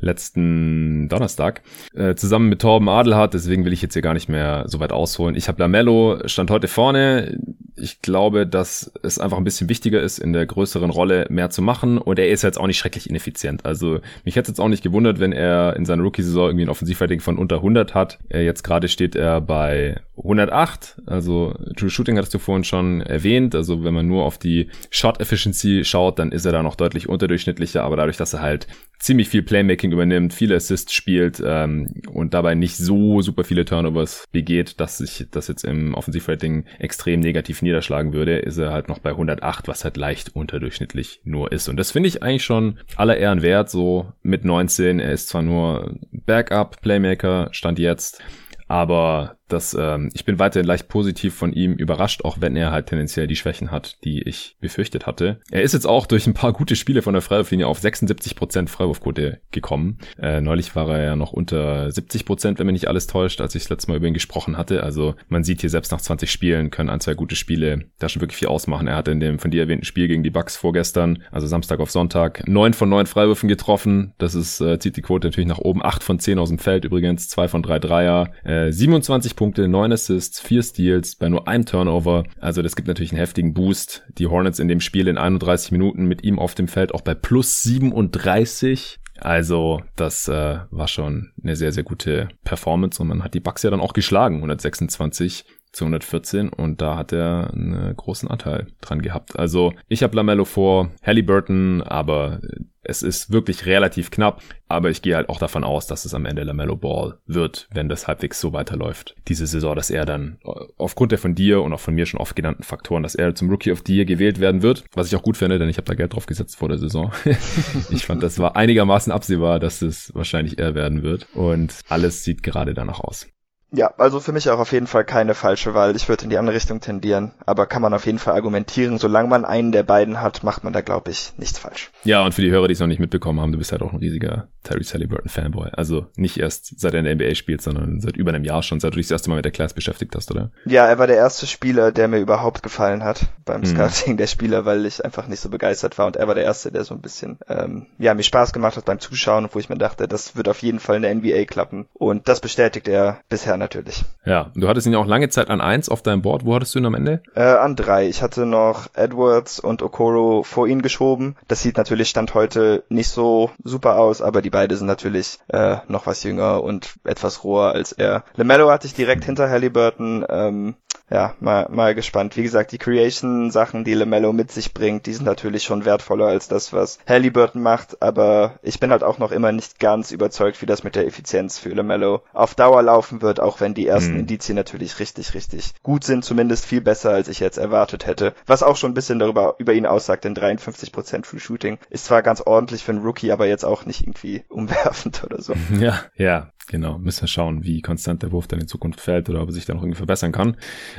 letzten 0.01 1.09
Donnerstag. 1.09 1.63
Äh, 1.95 2.17
zusammen 2.17 2.51
mit 2.51 2.61
Torben 2.61 2.91
Adelhardt, 2.91 3.33
deswegen 3.33 3.65
will 3.65 3.73
ich 3.73 3.81
jetzt 3.81 3.95
hier 3.95 4.03
gar 4.03 4.13
nicht 4.13 4.29
mehr 4.29 4.65
so 4.67 4.79
weit 4.79 4.93
ausholen. 4.93 5.37
Ich 5.37 5.49
habe 5.49 5.63
Lamello, 5.63 6.21
stand 6.27 6.51
heute 6.51 6.69
vorne. 6.69 7.39
Ich 7.77 8.01
glaube, 8.01 8.47
dass 8.47 8.91
es 9.03 9.19
einfach 9.19 9.37
ein 9.37 9.45
bisschen 9.45 9.69
wichtiger 9.69 10.01
ist, 10.01 10.19
in 10.19 10.33
der 10.33 10.47
größeren 10.47 10.91
Rolle 10.91 11.27
mehr 11.29 11.51
zu 11.51 11.63
machen. 11.63 11.99
Und 11.99 12.19
er 12.19 12.29
ist 12.29 12.43
jetzt 12.43 12.59
auch 12.59 12.67
nicht 12.67 12.79
schrecklich 12.79 13.09
ineffizient. 13.09 13.65
Also 13.67 14.01
mich 14.25 14.37
hätte 14.37 14.51
jetzt 14.51 14.61
auch 14.61 14.69
nicht 14.69 14.83
gewundert, 14.83 15.21
wenn 15.21 15.33
er 15.33 15.77
in 15.77 15.85
seiner 15.85 16.03
Rookie-Saison 16.03 16.49
irgendwie 16.49 16.65
ein 16.65 16.71
Offensivrating 16.71 17.21
von 17.21 17.39
unter 17.39 17.57
100 17.57 17.95
hat. 17.95 18.19
Er 18.29 18.43
jetzt 18.43 18.63
gerade 18.65 18.89
steht 18.89 19.15
er 19.15 19.41
bei 19.41 20.01
108. 20.17 21.03
Also 21.07 21.55
True 21.77 21.91
Shooting 21.91 22.17
hattest 22.17 22.35
du 22.35 22.39
vorhin 22.39 22.65
schon 22.65 23.01
erwähnt. 23.03 23.55
Also 23.55 23.85
wenn 23.85 23.95
man 23.95 24.07
nur 24.07 24.25
auf 24.25 24.39
die 24.39 24.71
Shot 24.91 25.21
Efficiency 25.21 25.85
schaut, 25.85 26.19
dann 26.19 26.33
ist 26.33 26.45
er 26.47 26.53
da 26.53 26.63
noch 26.63 26.77
deutlich 26.77 27.09
unterdurchschnittlicher, 27.09 27.83
aber 27.83 27.97
dadurch, 27.97 28.17
dass 28.17 28.33
er 28.33 28.41
halt 28.41 28.67
ziemlich 28.99 29.29
viel 29.29 29.43
Playmaking 29.43 29.93
übernimmt, 29.93 30.33
viele 30.33 30.57
Assists 30.57 30.93
spielt 30.93 31.43
ähm, 31.45 32.03
und 32.11 32.33
dabei 32.33 32.55
nicht 32.55 32.77
so 32.77 33.21
super 33.21 33.45
viele 33.45 33.65
Turnovers 33.65 34.25
begeht, 34.33 34.81
dass 34.81 34.99
sich 34.99 35.27
das 35.31 35.49
jetzt 35.49 35.65
im 35.65 35.95
Offensivrating 35.95 36.65
extrem 36.79 37.21
negativ 37.21 37.63
niederschlagen 37.67 38.13
würde, 38.13 38.39
ist 38.39 38.57
er 38.57 38.73
halt 38.73 38.89
noch 38.89 38.99
bei 38.99 39.11
108, 39.11 39.69
was 39.69 39.85
halt 39.85 39.97
leicht 39.97 40.35
unterdurchschnittlich 40.35 41.21
nur 41.25 41.53
ist. 41.53 41.69
Und 41.69 41.77
das 41.77 41.91
finde 41.91 42.09
ich 42.09 42.23
eigentlich 42.23 42.45
schon 42.45 42.79
aller 42.97 43.17
Ehren 43.17 43.43
wert, 43.43 43.69
so 43.69 44.13
mit 44.23 44.45
19. 44.45 45.01
Er 45.01 45.13
ist 45.13 45.29
zwar 45.29 45.43
nur 45.43 45.97
Backup 46.11 46.81
Playmaker, 46.81 47.49
stand 47.53 47.79
jetzt, 47.79 48.23
aber 48.69 49.36
das, 49.49 49.77
ähm, 49.79 50.11
ich 50.15 50.25
bin 50.25 50.39
weiterhin 50.39 50.67
leicht 50.67 50.89
positiv 50.89 51.35
von 51.35 51.53
ihm 51.53 51.75
überrascht, 51.75 52.25
auch 52.25 52.41
wenn 52.41 52.57
er 52.57 52.71
halt 52.73 52.87
tendenziell 52.87 53.27
die 53.27 53.37
Schwächen 53.37 53.71
hat, 53.71 53.99
die 54.05 54.23
ich 54.23 54.57
befürchtet 54.61 55.07
hatte. 55.07 55.41
Er 55.51 55.63
ist 55.63 55.75
jetzt 55.75 55.87
auch 55.87 56.07
durch 56.07 56.27
ein 56.27 56.35
paar 56.35 56.53
gute 56.53 56.77
Spiele 56.77 57.03
von 57.03 57.15
der 57.15 57.23
Freiwurflinie 57.23 57.67
auf 57.67 57.81
76% 57.81 58.69
Freiwurfquote 58.69 59.41
gekommen. 59.51 59.99
Äh, 60.21 60.41
neulich 60.41 60.75
war 60.75 60.89
er 60.91 61.05
ja 61.05 61.17
noch 61.17 61.33
unter 61.33 61.87
70%, 61.87 62.59
wenn 62.59 62.67
mich 62.67 62.75
nicht 62.75 62.89
alles 62.89 63.07
täuscht, 63.07 63.41
als 63.41 63.55
ich 63.55 63.65
das 63.65 63.71
letzte 63.71 63.91
Mal 63.91 63.99
über 63.99 64.07
ihn 64.07 64.15
gesprochen 64.15 64.57
hatte. 64.57 64.83
Also 64.83 65.15
man 65.29 65.45
sieht 65.45 65.61
hier 65.61 65.71
selbst 65.71 65.93
nach 65.93 66.01
20 66.01 66.31
Spielen 66.31 66.71
können 66.71 66.91
ein, 66.91 67.01
zwei 67.01 67.15
gute 67.15 67.37
Spiele 67.37 67.87
da 67.99 68.09
schon 68.09 68.23
wirklich 68.23 68.39
viel 68.39 68.49
ausmachen. 68.49 68.89
Er 68.89 68.97
hatte 68.97 69.13
in 69.13 69.21
dem 69.21 69.39
von 69.39 69.51
dir 69.51 69.63
erwähnten 69.63 69.85
Spiel 69.85 70.09
gegen 70.09 70.23
die 70.23 70.31
Bucks 70.31 70.57
vorgestern, 70.57 71.23
also 71.31 71.47
Samstag 71.47 71.81
auf 71.81 71.91
Sonntag, 71.91 72.47
neun 72.49 72.75
von 72.75 72.89
neun 72.89 73.07
Freiwürfen 73.07 73.49
getroffen. 73.49 74.13
Das 74.19 74.35
ist, 74.35 74.61
äh, 74.61 74.79
zieht 74.79 74.97
die 74.97 75.03
Quote 75.03 75.29
natürlich 75.29 75.49
nach 75.49 75.59
oben. 75.59 75.85
Acht 75.85 76.03
von 76.03 76.19
zehn 76.19 76.39
aus 76.39 76.49
dem 76.49 76.59
Feld 76.59 76.85
übrigens, 76.85 77.29
zwei 77.29 77.49
von 77.49 77.63
drei 77.63 77.79
Dreier, 77.79 78.33
äh, 78.45 78.73
27 78.73 79.36
Punkte, 79.37 79.69
9 79.69 79.93
Assists, 79.93 80.41
4 80.41 80.63
Steals 80.63 81.17
bei 81.17 81.29
nur 81.29 81.47
einem 81.47 81.67
Turnover. 81.67 82.25
Also 82.41 82.63
das 82.63 82.75
gibt 82.75 82.89
natürlich 82.89 83.13
einen 83.13 83.21
heftigen 83.21 83.55
Boost. 83.55 84.05
Die 84.19 84.27
Hornets 84.27 84.59
in 84.59 84.69
dem 84.69 84.81
Spiel 84.81 85.07
in 85.07 85.19
31 85.19 85.71
Minuten 85.71 86.07
mit 86.07 86.25
ihm 86.25 86.39
auf 86.39 86.55
dem 86.55 86.67
Feld 86.69 86.93
auch 86.93 87.03
bei 87.03 87.15
plus 87.15 87.63
37. 87.63 88.99
Also 89.19 89.81
das 89.95 90.29
äh, 90.29 90.59
war 90.71 90.89
schon 90.89 91.33
eine 91.43 91.57
sehr, 91.57 91.73
sehr 91.73 91.85
gute 91.85 92.29
Performance 92.45 93.01
und 93.01 93.09
man 93.09 93.25
hat 93.25 93.35
die 93.35 93.41
Bucks 93.41 93.63
ja 93.63 93.71
dann 93.71 93.81
auch 93.81 93.93
geschlagen, 93.93 94.37
126 94.37 95.45
zu 95.73 95.85
114 95.85 96.49
und 96.49 96.81
da 96.81 96.97
hat 96.97 97.13
er 97.13 97.51
einen 97.53 97.95
großen 97.97 98.29
Anteil 98.29 98.67
dran 98.81 99.03
gehabt. 99.03 99.39
Also 99.39 99.73
ich 99.89 100.03
habe 100.03 100.17
Lamello 100.17 100.45
vor 100.45 100.91
Halliburton, 101.03 101.83
aber 101.83 102.41
es 102.89 103.03
ist 103.03 103.31
wirklich 103.31 103.67
relativ 103.67 104.11
knapp, 104.11 104.43
aber 104.69 104.91
ich 104.91 105.03
gehe 105.03 105.17
halt 105.17 105.29
auch 105.29 105.39
davon 105.39 105.65
aus, 105.65 105.87
dass 105.87 106.05
es 106.05 106.15
am 106.15 106.27
Ende 106.27 106.43
Lamello 106.43 106.77
Ball 106.77 107.19
wird, 107.27 107.69
wenn 107.73 107.89
das 107.89 108.09
halbwegs 108.09 108.41
so 108.41 108.53
weiterläuft. 108.53 109.15
Diese 109.29 109.47
Saison, 109.47 109.75
dass 109.75 109.91
er 109.91 110.05
dann 110.05 110.39
äh, 110.45 110.51
aufgrund 110.77 111.13
der 111.13 111.19
von 111.19 111.35
dir 111.35 111.63
und 111.63 111.73
auch 111.73 111.81
von 111.81 111.95
mir 111.95 112.07
schon 112.07 112.21
oft 112.21 112.37
genannten 112.37 112.63
Faktoren, 112.63 113.03
dass 113.03 113.15
er 113.15 113.35
zum 113.35 113.51
Rookie 113.51 113.73
of 113.73 113.83
the 113.87 113.95
Year 113.95 114.05
gewählt 114.05 114.41
werden 114.41 114.63
wird, 114.63 114.85
was 114.95 115.09
ich 115.09 115.17
auch 115.17 115.23
gut 115.23 115.37
finde, 115.37 115.59
denn 115.59 115.69
ich 115.69 115.77
habe 115.77 115.87
da 115.87 115.95
Geld 115.95 116.15
drauf 116.15 116.27
gesetzt 116.27 116.57
vor 116.57 116.69
der 116.69 116.79
Saison. 116.79 117.13
ich 117.91 118.07
fand, 118.07 118.23
das 118.23 118.39
war 118.39 118.57
einigermaßen 118.57 119.13
absehbar, 119.13 119.61
dass 119.61 119.83
es 119.83 120.15
wahrscheinlich 120.15 120.59
er 120.59 120.75
werden 120.75 121.03
wird 121.03 121.27
und 121.35 121.75
alles 121.89 122.25
sieht 122.25 122.43
gerade 122.43 122.75
danach 122.75 123.01
aus. 123.01 123.27
Ja, 123.73 123.93
also 123.99 124.21
für 124.21 124.33
mich 124.33 124.49
auch 124.49 124.59
auf 124.59 124.73
jeden 124.73 124.87
Fall 124.87 125.05
keine 125.05 125.35
falsche 125.35 125.75
Wahl. 125.75 125.97
Ich 125.97 126.09
würde 126.09 126.25
in 126.25 126.31
die 126.31 126.39
andere 126.39 126.55
Richtung 126.55 126.81
tendieren, 126.81 127.33
aber 127.45 127.67
kann 127.67 127.83
man 127.83 127.95
auf 127.95 128.07
jeden 128.07 128.19
Fall 128.19 128.35
argumentieren. 128.35 128.99
Solange 128.99 129.29
man 129.29 129.45
einen 129.45 129.73
der 129.73 129.83
beiden 129.83 130.21
hat, 130.21 130.45
macht 130.45 130.65
man 130.65 130.73
da, 130.73 130.81
glaube 130.81 131.11
ich, 131.11 131.33
nichts 131.37 131.59
falsch. 131.59 131.91
Ja, 132.05 132.25
und 132.25 132.33
für 132.33 132.43
die 132.43 132.51
Hörer, 132.51 132.69
die 132.69 132.75
es 132.75 132.81
noch 132.81 132.87
nicht 132.87 133.01
mitbekommen 133.01 133.41
haben, 133.41 133.53
du 133.53 133.59
bist 133.59 133.73
halt 133.73 133.83
auch 133.83 133.93
ein 133.93 133.99
riesiger 133.99 134.49
Terry 134.63 134.85
Halliburton 134.85 135.29
Fanboy. 135.29 135.71
Also 135.73 136.07
nicht 136.17 136.39
erst 136.39 136.79
seit 136.79 136.95
er 136.95 137.01
in 137.01 137.05
der 137.05 137.15
NBA 137.15 137.35
spielt, 137.35 137.63
sondern 137.63 138.01
seit 138.01 138.17
über 138.17 138.31
einem 138.31 138.45
Jahr 138.45 138.63
schon, 138.63 138.81
seit 138.81 138.93
du 138.93 138.97
dich 138.97 139.07
das 139.07 139.17
erste 139.17 139.31
Mal 139.31 139.37
mit 139.37 139.45
der 139.45 139.53
Class 139.53 139.75
beschäftigt 139.75 140.15
hast, 140.15 140.31
oder? 140.31 140.51
Ja, 140.65 140.87
er 140.87 140.99
war 140.99 141.07
der 141.07 141.17
erste 141.17 141.47
Spieler, 141.47 141.93
der 141.93 142.09
mir 142.09 142.19
überhaupt 142.19 142.63
gefallen 142.63 143.05
hat 143.05 143.27
beim 143.45 143.61
mhm. 143.61 143.67
Scouting 143.67 144.17
der 144.17 144.27
Spieler, 144.27 144.65
weil 144.65 144.87
ich 144.87 145.05
einfach 145.05 145.29
nicht 145.29 145.41
so 145.41 145.49
begeistert 145.49 145.99
war 145.99 146.07
und 146.07 146.17
er 146.17 146.27
war 146.29 146.35
der 146.35 146.45
erste, 146.45 146.73
der 146.73 146.85
so 146.85 146.95
ein 146.95 147.01
bisschen, 147.01 147.39
ähm, 147.49 147.87
ja, 147.99 148.15
mir 148.15 148.23
Spaß 148.23 148.53
gemacht 148.53 148.77
hat 148.77 148.85
beim 148.85 148.99
Zuschauen, 148.99 149.49
wo 149.53 149.59
ich 149.59 149.69
mir 149.69 149.79
dachte, 149.79 150.09
das 150.09 150.37
wird 150.37 150.49
auf 150.49 150.63
jeden 150.63 150.81
Fall 150.81 150.97
in 150.97 151.03
der 151.03 151.15
NBA 151.15 151.45
klappen. 151.45 151.87
Und 151.95 152.29
das 152.29 152.41
bestätigt 152.41 152.89
er 152.89 153.21
bisher 153.29 153.56
natürlich. 153.57 154.05
Ja, 154.25 154.51
du 154.55 154.69
hattest 154.69 154.87
ihn 154.87 154.93
ja 154.93 154.99
auch 154.99 155.07
lange 155.07 155.29
Zeit 155.29 155.51
an 155.51 155.61
eins 155.61 155.89
auf 155.89 156.03
deinem 156.03 156.23
Board. 156.23 156.45
Wo 156.45 156.55
hattest 156.55 156.75
du 156.75 156.79
ihn 156.79 156.87
am 156.87 156.95
Ende? 156.95 157.23
Äh, 157.35 157.43
an 157.43 157.77
drei. 157.77 158.09
Ich 158.09 158.23
hatte 158.23 158.47
noch 158.47 158.89
Edwards 158.95 159.61
und 159.61 159.83
Okoro 159.83 160.43
vor 160.43 160.67
ihn 160.67 160.83
geschoben. 160.83 161.37
Das 161.49 161.63
sieht 161.63 161.77
natürlich 161.77 162.09
Stand 162.09 162.35
heute 162.35 162.85
nicht 162.89 163.09
so 163.09 163.51
super 163.63 163.99
aus, 163.99 164.23
aber 164.23 164.43
die 164.43 164.51
beiden 164.51 164.77
sind 164.77 164.87
natürlich 164.87 165.39
äh, 165.49 165.77
noch 165.89 166.07
was 166.07 166.23
jünger 166.23 166.63
und 166.63 166.95
etwas 167.05 167.45
roher 167.45 167.73
als 167.73 167.93
er. 167.93 168.25
LeMelo 168.37 168.71
hatte 168.71 168.87
ich 168.87 168.95
direkt 168.95 169.25
hinter 169.25 169.49
Halliburton. 169.49 170.25
Ähm, 170.29 170.75
ja, 171.11 171.35
mal, 171.41 171.69
mal 171.71 171.95
gespannt. 171.95 172.37
Wie 172.37 172.43
gesagt, 172.43 172.73
die 172.73 172.79
Creation-Sachen, 172.79 173.85
die 173.85 173.95
LeMelo 173.95 174.33
mit 174.33 174.51
sich 174.51 174.75
bringt, 174.75 175.07
die 175.07 175.13
sind 175.13 175.25
natürlich 175.25 175.63
schon 175.63 175.85
wertvoller 175.85 176.27
als 176.27 176.49
das, 176.49 176.73
was 176.73 176.99
Halliburton 177.07 177.63
macht, 177.63 178.03
aber 178.03 178.59
ich 178.63 178.81
bin 178.81 178.91
halt 178.91 179.05
auch 179.05 179.19
noch 179.19 179.31
immer 179.31 179.53
nicht 179.53 179.79
ganz 179.79 180.11
überzeugt, 180.11 180.61
wie 180.63 180.67
das 180.67 180.83
mit 180.83 180.97
der 180.97 181.07
Effizienz 181.07 181.59
für 181.59 181.69
LeMelo 181.69 182.23
auf 182.33 182.55
Dauer 182.55 182.83
laufen 182.83 183.23
wird, 183.23 183.39
auch 183.39 183.61
wenn 183.61 183.75
die 183.75 183.87
ersten 183.87 184.15
mhm. 184.15 184.21
Indizien 184.21 184.57
natürlich 184.57 184.99
richtig, 184.99 185.35
richtig 185.35 185.75
gut 185.83 186.03
sind, 186.03 186.25
zumindest 186.25 186.67
viel 186.67 186.81
besser, 186.81 187.11
als 187.11 187.29
ich 187.29 187.39
jetzt 187.39 187.59
erwartet 187.59 188.07
hätte. 188.07 188.35
Was 188.47 188.65
auch 188.65 188.77
schon 188.77 188.91
ein 188.91 188.95
bisschen 188.95 189.21
darüber, 189.21 189.55
über 189.59 189.75
ihn 189.75 189.87
aussagt, 189.87 190.25
denn 190.25 190.35
53% 190.35 191.25
Free 191.25 191.39
Shooting 191.39 191.79
ist 191.89 192.07
zwar 192.07 192.23
ganz 192.23 192.41
ordentlich 192.41 192.83
für 192.83 192.93
einen 192.93 193.03
Rookie, 193.03 193.31
aber 193.31 193.47
jetzt 193.47 193.65
auch 193.65 193.87
nicht 193.87 194.03
irgendwie 194.03 194.45
umwerfend 194.49 195.23
oder 195.23 195.41
so. 195.41 195.55
Ja, 195.79 196.01
ja, 196.17 196.51
Genau, 196.69 196.99
müssen 196.99 197.23
wir 197.23 197.29
schauen, 197.29 197.63
wie 197.63 197.81
konstant 197.81 198.25
der 198.25 198.33
Wurf 198.33 198.49
dann 198.49 198.59
in 198.59 198.67
Zukunft 198.67 199.01
fällt 199.01 199.29
oder 199.29 199.41
ob 199.41 199.49
er 199.49 199.53
sich 199.53 199.67
da 199.67 199.75
noch 199.75 199.83
irgendwie 199.83 199.99
verbessern 199.99 200.33
kann. 200.33 200.57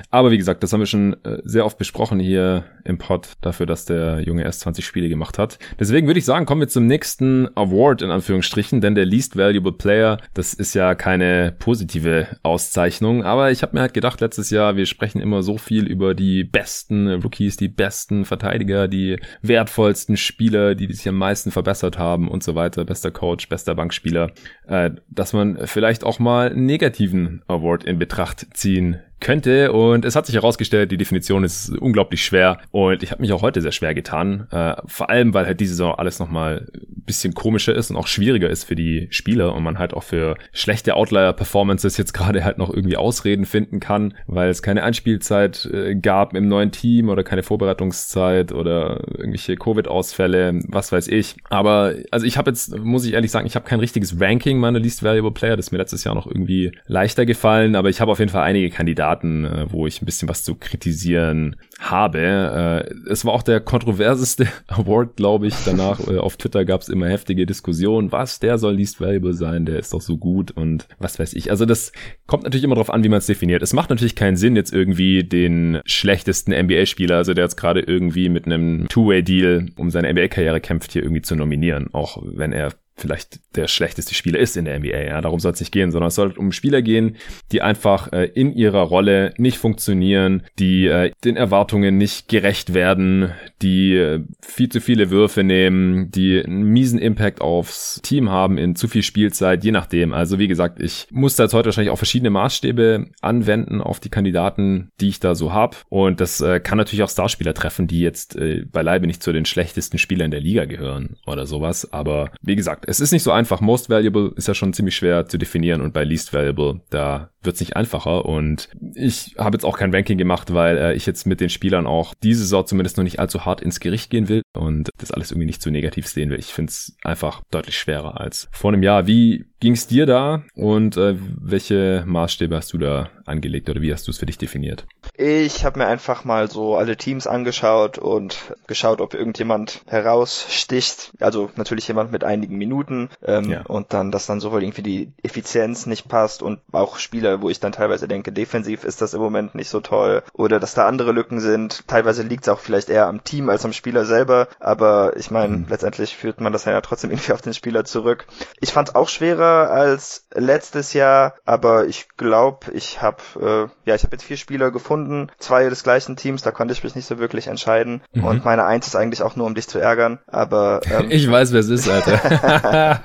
Aber 0.09 0.31
wie 0.31 0.37
gesagt, 0.37 0.63
das 0.63 0.71
haben 0.71 0.79
wir 0.79 0.85
schon 0.85 1.21
äh, 1.25 1.41
sehr 1.43 1.65
oft 1.65 1.77
besprochen 1.77 2.21
hier 2.21 2.63
im 2.85 2.97
Pod, 2.97 3.33
dafür, 3.41 3.65
dass 3.65 3.83
der 3.83 4.21
Junge 4.21 4.43
erst 4.43 4.61
20 4.61 4.85
Spiele 4.85 5.09
gemacht 5.09 5.37
hat. 5.37 5.59
Deswegen 5.77 6.07
würde 6.07 6.19
ich 6.19 6.25
sagen, 6.25 6.45
kommen 6.45 6.61
wir 6.61 6.69
zum 6.69 6.87
nächsten 6.87 7.49
Award 7.55 8.01
in 8.01 8.11
Anführungsstrichen, 8.11 8.79
denn 8.79 8.95
der 8.95 9.05
Least 9.05 9.35
Valuable 9.35 9.73
Player, 9.73 10.19
das 10.33 10.53
ist 10.53 10.73
ja 10.73 10.95
keine 10.95 11.53
positive 11.59 12.27
Auszeichnung, 12.43 13.23
aber 13.23 13.51
ich 13.51 13.61
habe 13.61 13.75
mir 13.75 13.81
halt 13.81 13.93
gedacht, 13.93 14.21
letztes 14.21 14.49
Jahr, 14.51 14.77
wir 14.77 14.85
sprechen 14.85 15.19
immer 15.19 15.43
so 15.43 15.57
viel 15.57 15.85
über 15.85 16.15
die 16.15 16.45
besten 16.45 17.09
Rookies, 17.09 17.57
die 17.57 17.67
besten 17.67 18.23
Verteidiger, 18.23 18.87
die 18.87 19.19
wertvollsten 19.41 20.15
Spieler, 20.15 20.75
die 20.75 20.93
sich 20.93 21.09
am 21.09 21.17
meisten 21.17 21.51
verbessert 21.51 21.97
haben 21.97 22.29
und 22.29 22.41
so 22.41 22.55
weiter, 22.55 22.85
bester 22.85 23.11
Coach, 23.11 23.49
bester 23.49 23.75
Bankspieler, 23.75 24.31
äh, 24.67 24.91
dass 25.09 25.33
man 25.33 25.56
vielleicht 25.65 26.03
auch 26.03 26.19
mal 26.19 26.53
negativen 26.53 27.41
Award 27.47 27.83
in 27.83 27.99
Betracht 27.99 28.47
ziehen 28.53 28.99
könnte. 29.19 29.71
Und 29.71 30.05
es 30.05 30.15
hat 30.15 30.25
sich 30.25 30.35
herausgestellt, 30.35 30.91
die 30.91 30.97
Definition 30.97 31.43
ist 31.43 31.69
unglaublich 31.69 32.23
schwer. 32.23 32.59
Und 32.71 33.03
ich 33.03 33.11
habe 33.11 33.21
mich 33.21 33.33
auch 33.33 33.41
heute 33.41 33.61
sehr 33.61 33.71
schwer 33.71 33.93
getan. 33.93 34.47
Äh, 34.51 34.75
vor 34.85 35.09
allem, 35.09 35.33
weil 35.33 35.45
halt 35.45 35.59
diese 35.59 35.73
Saison 35.73 35.95
alles 35.95 36.19
nochmal 36.19 36.67
ein 36.73 37.03
bisschen 37.05 37.33
komischer 37.33 37.75
ist 37.75 37.89
und 37.89 37.97
auch 37.97 38.07
schwieriger 38.07 38.49
ist 38.49 38.65
für 38.65 38.75
die 38.75 39.07
Spieler 39.09 39.53
und 39.55 39.63
man 39.63 39.79
halt 39.79 39.93
auch 39.93 40.03
für 40.03 40.35
schlechte 40.51 40.95
Outlier-Performances 40.95 41.97
jetzt 41.97 42.13
gerade 42.13 42.43
halt 42.43 42.57
noch 42.57 42.73
irgendwie 42.73 42.97
Ausreden 42.97 43.45
finden 43.45 43.79
kann, 43.79 44.13
weil 44.27 44.49
es 44.49 44.61
keine 44.61 44.83
Einspielzeit 44.83 45.65
äh, 45.73 45.95
gab 45.95 46.35
im 46.35 46.47
neuen 46.47 46.71
Team 46.71 47.09
oder 47.09 47.23
keine 47.23 47.43
Vorbereitungszeit 47.43 48.51
oder 48.51 49.01
irgendwelche 49.17 49.55
Covid-Ausfälle, 49.55 50.59
was 50.67 50.91
weiß 50.91 51.07
ich. 51.07 51.35
Aber 51.49 51.95
also 52.11 52.25
ich 52.25 52.37
habe 52.37 52.51
jetzt, 52.51 52.77
muss 52.77 53.05
ich 53.05 53.13
ehrlich 53.13 53.31
sagen, 53.31 53.47
ich 53.47 53.55
habe 53.55 53.65
kein 53.65 53.79
richtiges 53.79 54.19
Ranking 54.19 54.59
meiner 54.59 54.79
Least 54.79 55.03
Valuable 55.03 55.31
Player. 55.31 55.55
Das 55.55 55.67
ist 55.67 55.71
mir 55.71 55.77
letztes 55.77 56.03
Jahr 56.03 56.15
noch 56.15 56.27
irgendwie 56.27 56.71
leichter 56.85 57.25
gefallen, 57.25 57.75
aber 57.75 57.89
ich 57.89 58.01
habe 58.01 58.11
auf 58.11 58.19
jeden 58.19 58.31
Fall 58.31 58.43
einige 58.43 58.69
Kandidaten 58.69 59.06
Kandidaten, 59.07 59.45
äh, 59.45 59.71
wo 59.71 59.87
ich 59.87 60.01
ein 60.01 60.05
bisschen 60.05 60.29
was 60.29 60.43
zu 60.43 60.55
kritisieren 60.55 61.55
habe. 61.79 62.19
Äh, 62.19 63.11
es 63.11 63.25
war 63.25 63.33
auch 63.33 63.43
der 63.43 63.59
kontroverseste 63.59 64.47
Award, 64.67 65.15
glaube 65.15 65.47
ich. 65.47 65.55
Danach 65.65 65.99
äh, 66.07 66.17
auf 66.17 66.37
Twitter 66.37 66.65
gab 66.65 66.81
es 66.81 66.89
immer 66.89 67.07
heftige 67.07 67.45
Diskussionen. 67.45 68.11
Was, 68.11 68.39
der 68.39 68.57
soll 68.57 68.75
least 68.75 68.99
valuable 68.99 69.33
sein? 69.33 69.65
Der 69.65 69.79
ist 69.79 69.93
doch 69.93 70.01
so 70.01 70.17
gut 70.17 70.51
und 70.51 70.87
was 70.99 71.19
weiß 71.19 71.33
ich. 71.33 71.51
Also 71.51 71.65
das 71.65 71.91
kommt 72.25 72.43
natürlich 72.43 72.63
immer 72.63 72.75
darauf 72.75 72.89
an, 72.89 73.03
wie 73.03 73.09
man 73.09 73.19
es 73.19 73.27
definiert. 73.27 73.61
Es 73.61 73.73
macht 73.73 73.89
natürlich 73.89 74.15
keinen 74.15 74.37
Sinn, 74.37 74.55
jetzt 74.55 74.73
irgendwie 74.73 75.23
den 75.23 75.79
schlechtesten 75.85 76.51
NBA-Spieler, 76.51 77.17
also 77.17 77.33
der 77.33 77.45
jetzt 77.45 77.57
gerade 77.57 77.81
irgendwie 77.81 78.29
mit 78.29 78.45
einem 78.45 78.87
Two-Way-Deal 78.89 79.67
um 79.77 79.89
seine 79.89 80.11
NBA-Karriere 80.11 80.59
kämpft, 80.59 80.91
hier 80.91 81.03
irgendwie 81.03 81.21
zu 81.21 81.35
nominieren. 81.35 81.93
Auch 81.93 82.21
wenn 82.23 82.51
er 82.51 82.73
vielleicht 82.97 83.39
der 83.55 83.67
schlechteste 83.67 84.15
Spieler 84.15 84.39
ist 84.39 84.57
in 84.57 84.65
der 84.65 84.79
NBA. 84.79 85.01
Ja, 85.03 85.21
darum 85.21 85.39
soll 85.39 85.51
es 85.51 85.59
nicht 85.59 85.71
gehen, 85.71 85.91
sondern 85.91 86.07
es 86.07 86.15
soll 86.15 86.31
um 86.31 86.51
Spieler 86.51 86.81
gehen, 86.81 87.17
die 87.51 87.61
einfach 87.61 88.11
äh, 88.11 88.25
in 88.25 88.53
ihrer 88.53 88.81
Rolle 88.81 89.33
nicht 89.37 89.57
funktionieren, 89.57 90.43
die 90.59 90.87
äh, 90.87 91.11
den 91.23 91.37
Erwartungen 91.37 91.97
nicht 91.97 92.27
gerecht 92.27 92.73
werden, 92.73 93.31
die 93.61 93.95
äh, 93.95 94.23
viel 94.41 94.69
zu 94.69 94.81
viele 94.81 95.09
Würfe 95.09 95.43
nehmen, 95.43 96.11
die 96.11 96.43
einen 96.43 96.63
miesen 96.63 96.99
Impact 96.99 97.41
aufs 97.41 98.01
Team 98.01 98.29
haben 98.29 98.57
in 98.57 98.75
zu 98.75 98.87
viel 98.87 99.03
Spielzeit, 99.03 99.63
je 99.63 99.71
nachdem. 99.71 100.13
Also 100.13 100.39
wie 100.39 100.47
gesagt, 100.47 100.79
ich 100.81 101.07
muss 101.11 101.35
da 101.35 101.43
jetzt 101.43 101.53
heute 101.53 101.67
wahrscheinlich 101.67 101.91
auch 101.91 101.97
verschiedene 101.97 102.29
Maßstäbe 102.31 103.07
anwenden 103.21 103.81
auf 103.81 103.99
die 103.99 104.09
Kandidaten, 104.09 104.89
die 104.99 105.09
ich 105.09 105.19
da 105.19 105.35
so 105.35 105.53
habe. 105.53 105.77
Und 105.89 106.19
das 106.19 106.41
äh, 106.41 106.59
kann 106.59 106.77
natürlich 106.77 107.03
auch 107.03 107.09
Starspieler 107.09 107.53
treffen, 107.53 107.87
die 107.87 107.99
jetzt 107.99 108.35
äh, 108.35 108.65
beileibe 108.65 109.07
nicht 109.07 109.21
zu 109.21 109.31
den 109.33 109.45
schlechtesten 109.45 109.97
Spielern 109.97 110.31
der 110.31 110.41
Liga 110.41 110.65
gehören 110.65 111.17
oder 111.25 111.45
sowas. 111.45 111.91
Aber 111.91 112.31
wie 112.41 112.55
gesagt, 112.55 112.86
es 112.87 113.01
ist 113.01 113.11
nicht 113.11 113.23
so 113.23 113.31
einfach. 113.31 113.59
Most 113.59 113.89
Valuable 113.89 114.31
ist 114.37 114.47
ja 114.47 114.53
schon 114.53 114.71
ziemlich 114.71 114.95
schwer 114.95 115.27
zu 115.27 115.37
definieren 115.37 115.81
und 115.81 115.93
bei 115.93 116.05
Least 116.05 116.33
Valuable, 116.33 116.81
da 116.89 117.29
wird 117.41 117.55
es 117.55 117.59
nicht 117.59 117.75
einfacher. 117.75 118.25
Und 118.25 118.69
ich 118.95 119.35
habe 119.37 119.55
jetzt 119.55 119.65
auch 119.65 119.77
kein 119.77 119.93
Ranking 119.93 120.17
gemacht, 120.17 120.53
weil 120.53 120.77
äh, 120.77 120.93
ich 120.93 121.05
jetzt 121.05 121.27
mit 121.27 121.41
den 121.41 121.49
Spielern 121.49 121.85
auch 121.85 122.13
diese 122.23 122.41
Saison 122.41 122.65
zumindest 122.65 122.97
noch 122.97 123.03
nicht 123.03 123.19
allzu 123.19 123.45
hart 123.45 123.61
ins 123.61 123.81
Gericht 123.81 124.09
gehen 124.09 124.29
will 124.29 124.41
und 124.55 124.89
das 124.97 125.11
alles 125.11 125.31
irgendwie 125.31 125.47
nicht 125.47 125.61
zu 125.61 125.69
negativ 125.69 126.07
sehen 126.07 126.29
will. 126.29 126.39
Ich 126.39 126.53
finde 126.53 126.69
es 126.69 126.95
einfach 127.03 127.41
deutlich 127.51 127.77
schwerer 127.77 128.21
als 128.21 128.47
vor 128.53 128.71
einem 128.71 128.83
Jahr. 128.83 129.05
Wie 129.05 129.45
ging 129.59 129.73
es 129.73 129.87
dir 129.87 130.05
da 130.05 130.43
und 130.53 130.95
äh, 130.95 131.15
welche 131.19 132.03
Maßstäbe 132.07 132.55
hast 132.55 132.71
du 132.71 132.77
da 132.77 133.09
angelegt 133.25 133.69
oder 133.69 133.81
wie 133.81 133.91
hast 133.91 134.07
du 134.07 134.11
es 134.11 134.17
für 134.17 134.25
dich 134.25 134.37
definiert? 134.37 134.85
Ich 135.17 135.65
habe 135.65 135.79
mir 135.79 135.87
einfach 135.87 136.25
mal 136.25 136.49
so 136.49 136.75
alle 136.75 136.95
Teams 136.95 137.25
angeschaut 137.25 137.97
und 137.97 138.53
geschaut, 138.67 139.01
ob 139.01 139.15
irgendjemand 139.15 139.81
heraussticht. 139.87 141.11
Also 141.19 141.49
natürlich 141.55 141.87
jemand 141.87 142.11
mit 142.11 142.23
einigen 142.23 142.57
Minuten 142.57 143.09
ähm, 143.23 143.49
ja. 143.49 143.61
und 143.63 143.93
dann, 143.93 144.11
dass 144.11 144.27
dann 144.27 144.39
sowohl 144.39 144.63
irgendwie 144.63 144.83
die 144.83 145.11
Effizienz 145.23 145.87
nicht 145.87 146.07
passt 146.07 146.43
und 146.43 146.59
auch 146.71 146.97
Spieler, 146.97 147.41
wo 147.41 147.49
ich 147.49 147.59
dann 147.59 147.71
teilweise 147.71 148.07
denke, 148.07 148.31
defensiv 148.31 148.83
ist 148.83 149.01
das 149.01 149.13
im 149.13 149.21
Moment 149.21 149.55
nicht 149.55 149.69
so 149.69 149.79
toll 149.79 150.21
oder 150.33 150.59
dass 150.59 150.75
da 150.75 150.87
andere 150.87 151.13
Lücken 151.13 151.39
sind. 151.39 151.87
Teilweise 151.87 152.21
liegt 152.21 152.43
es 152.43 152.49
auch 152.49 152.59
vielleicht 152.59 152.89
eher 152.89 153.07
am 153.07 153.23
Team 153.23 153.49
als 153.49 153.65
am 153.65 153.73
Spieler 153.73 154.05
selber, 154.05 154.47
aber 154.59 155.17
ich 155.17 155.31
meine, 155.31 155.57
mhm. 155.57 155.65
letztendlich 155.67 156.15
führt 156.15 156.41
man 156.41 156.53
das 156.53 156.65
ja 156.65 156.79
trotzdem 156.81 157.09
irgendwie 157.11 157.33
auf 157.33 157.41
den 157.41 157.55
Spieler 157.55 157.85
zurück. 157.85 158.27
Ich 158.59 158.71
fand 158.71 158.89
es 158.89 158.95
auch 158.95 159.09
schwerer 159.09 159.71
als 159.71 160.27
letztes 160.33 160.93
Jahr, 160.93 161.33
aber 161.45 161.87
ich 161.87 162.07
glaube, 162.17 162.71
ich 162.73 163.01
habe 163.01 163.17
äh, 163.39 163.87
ja, 163.87 163.95
ich 163.95 164.03
habe 164.03 164.15
jetzt 164.15 164.25
vier 164.25 164.37
Spieler 164.37 164.69
gefunden, 164.71 165.06
zwei 165.39 165.69
des 165.69 165.83
gleichen 165.83 166.15
Teams, 166.15 166.41
da 166.41 166.51
konnte 166.51 166.73
ich 166.73 166.83
mich 166.83 166.95
nicht 166.95 167.07
so 167.07 167.19
wirklich 167.19 167.47
entscheiden 167.47 168.01
mhm. 168.13 168.23
und 168.23 168.45
meine 168.45 168.65
Eins 168.65 168.87
ist 168.87 168.95
eigentlich 168.95 169.21
auch 169.21 169.35
nur 169.35 169.45
um 169.45 169.55
dich 169.55 169.67
zu 169.67 169.79
ärgern, 169.79 170.19
aber 170.27 170.81
ähm, 170.89 171.07
ich 171.09 171.29
weiß, 171.29 171.53
wer 171.53 171.59
es 171.59 171.69
ist, 171.69 171.89
Alter. 171.89 172.99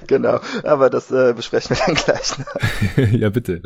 genau, 0.06 0.40
aber 0.64 0.90
das 0.90 1.10
äh, 1.10 1.32
besprechen 1.34 1.76
wir 1.76 1.86
dann 1.86 1.94
gleich. 1.94 3.12
ja, 3.20 3.30
bitte. 3.30 3.62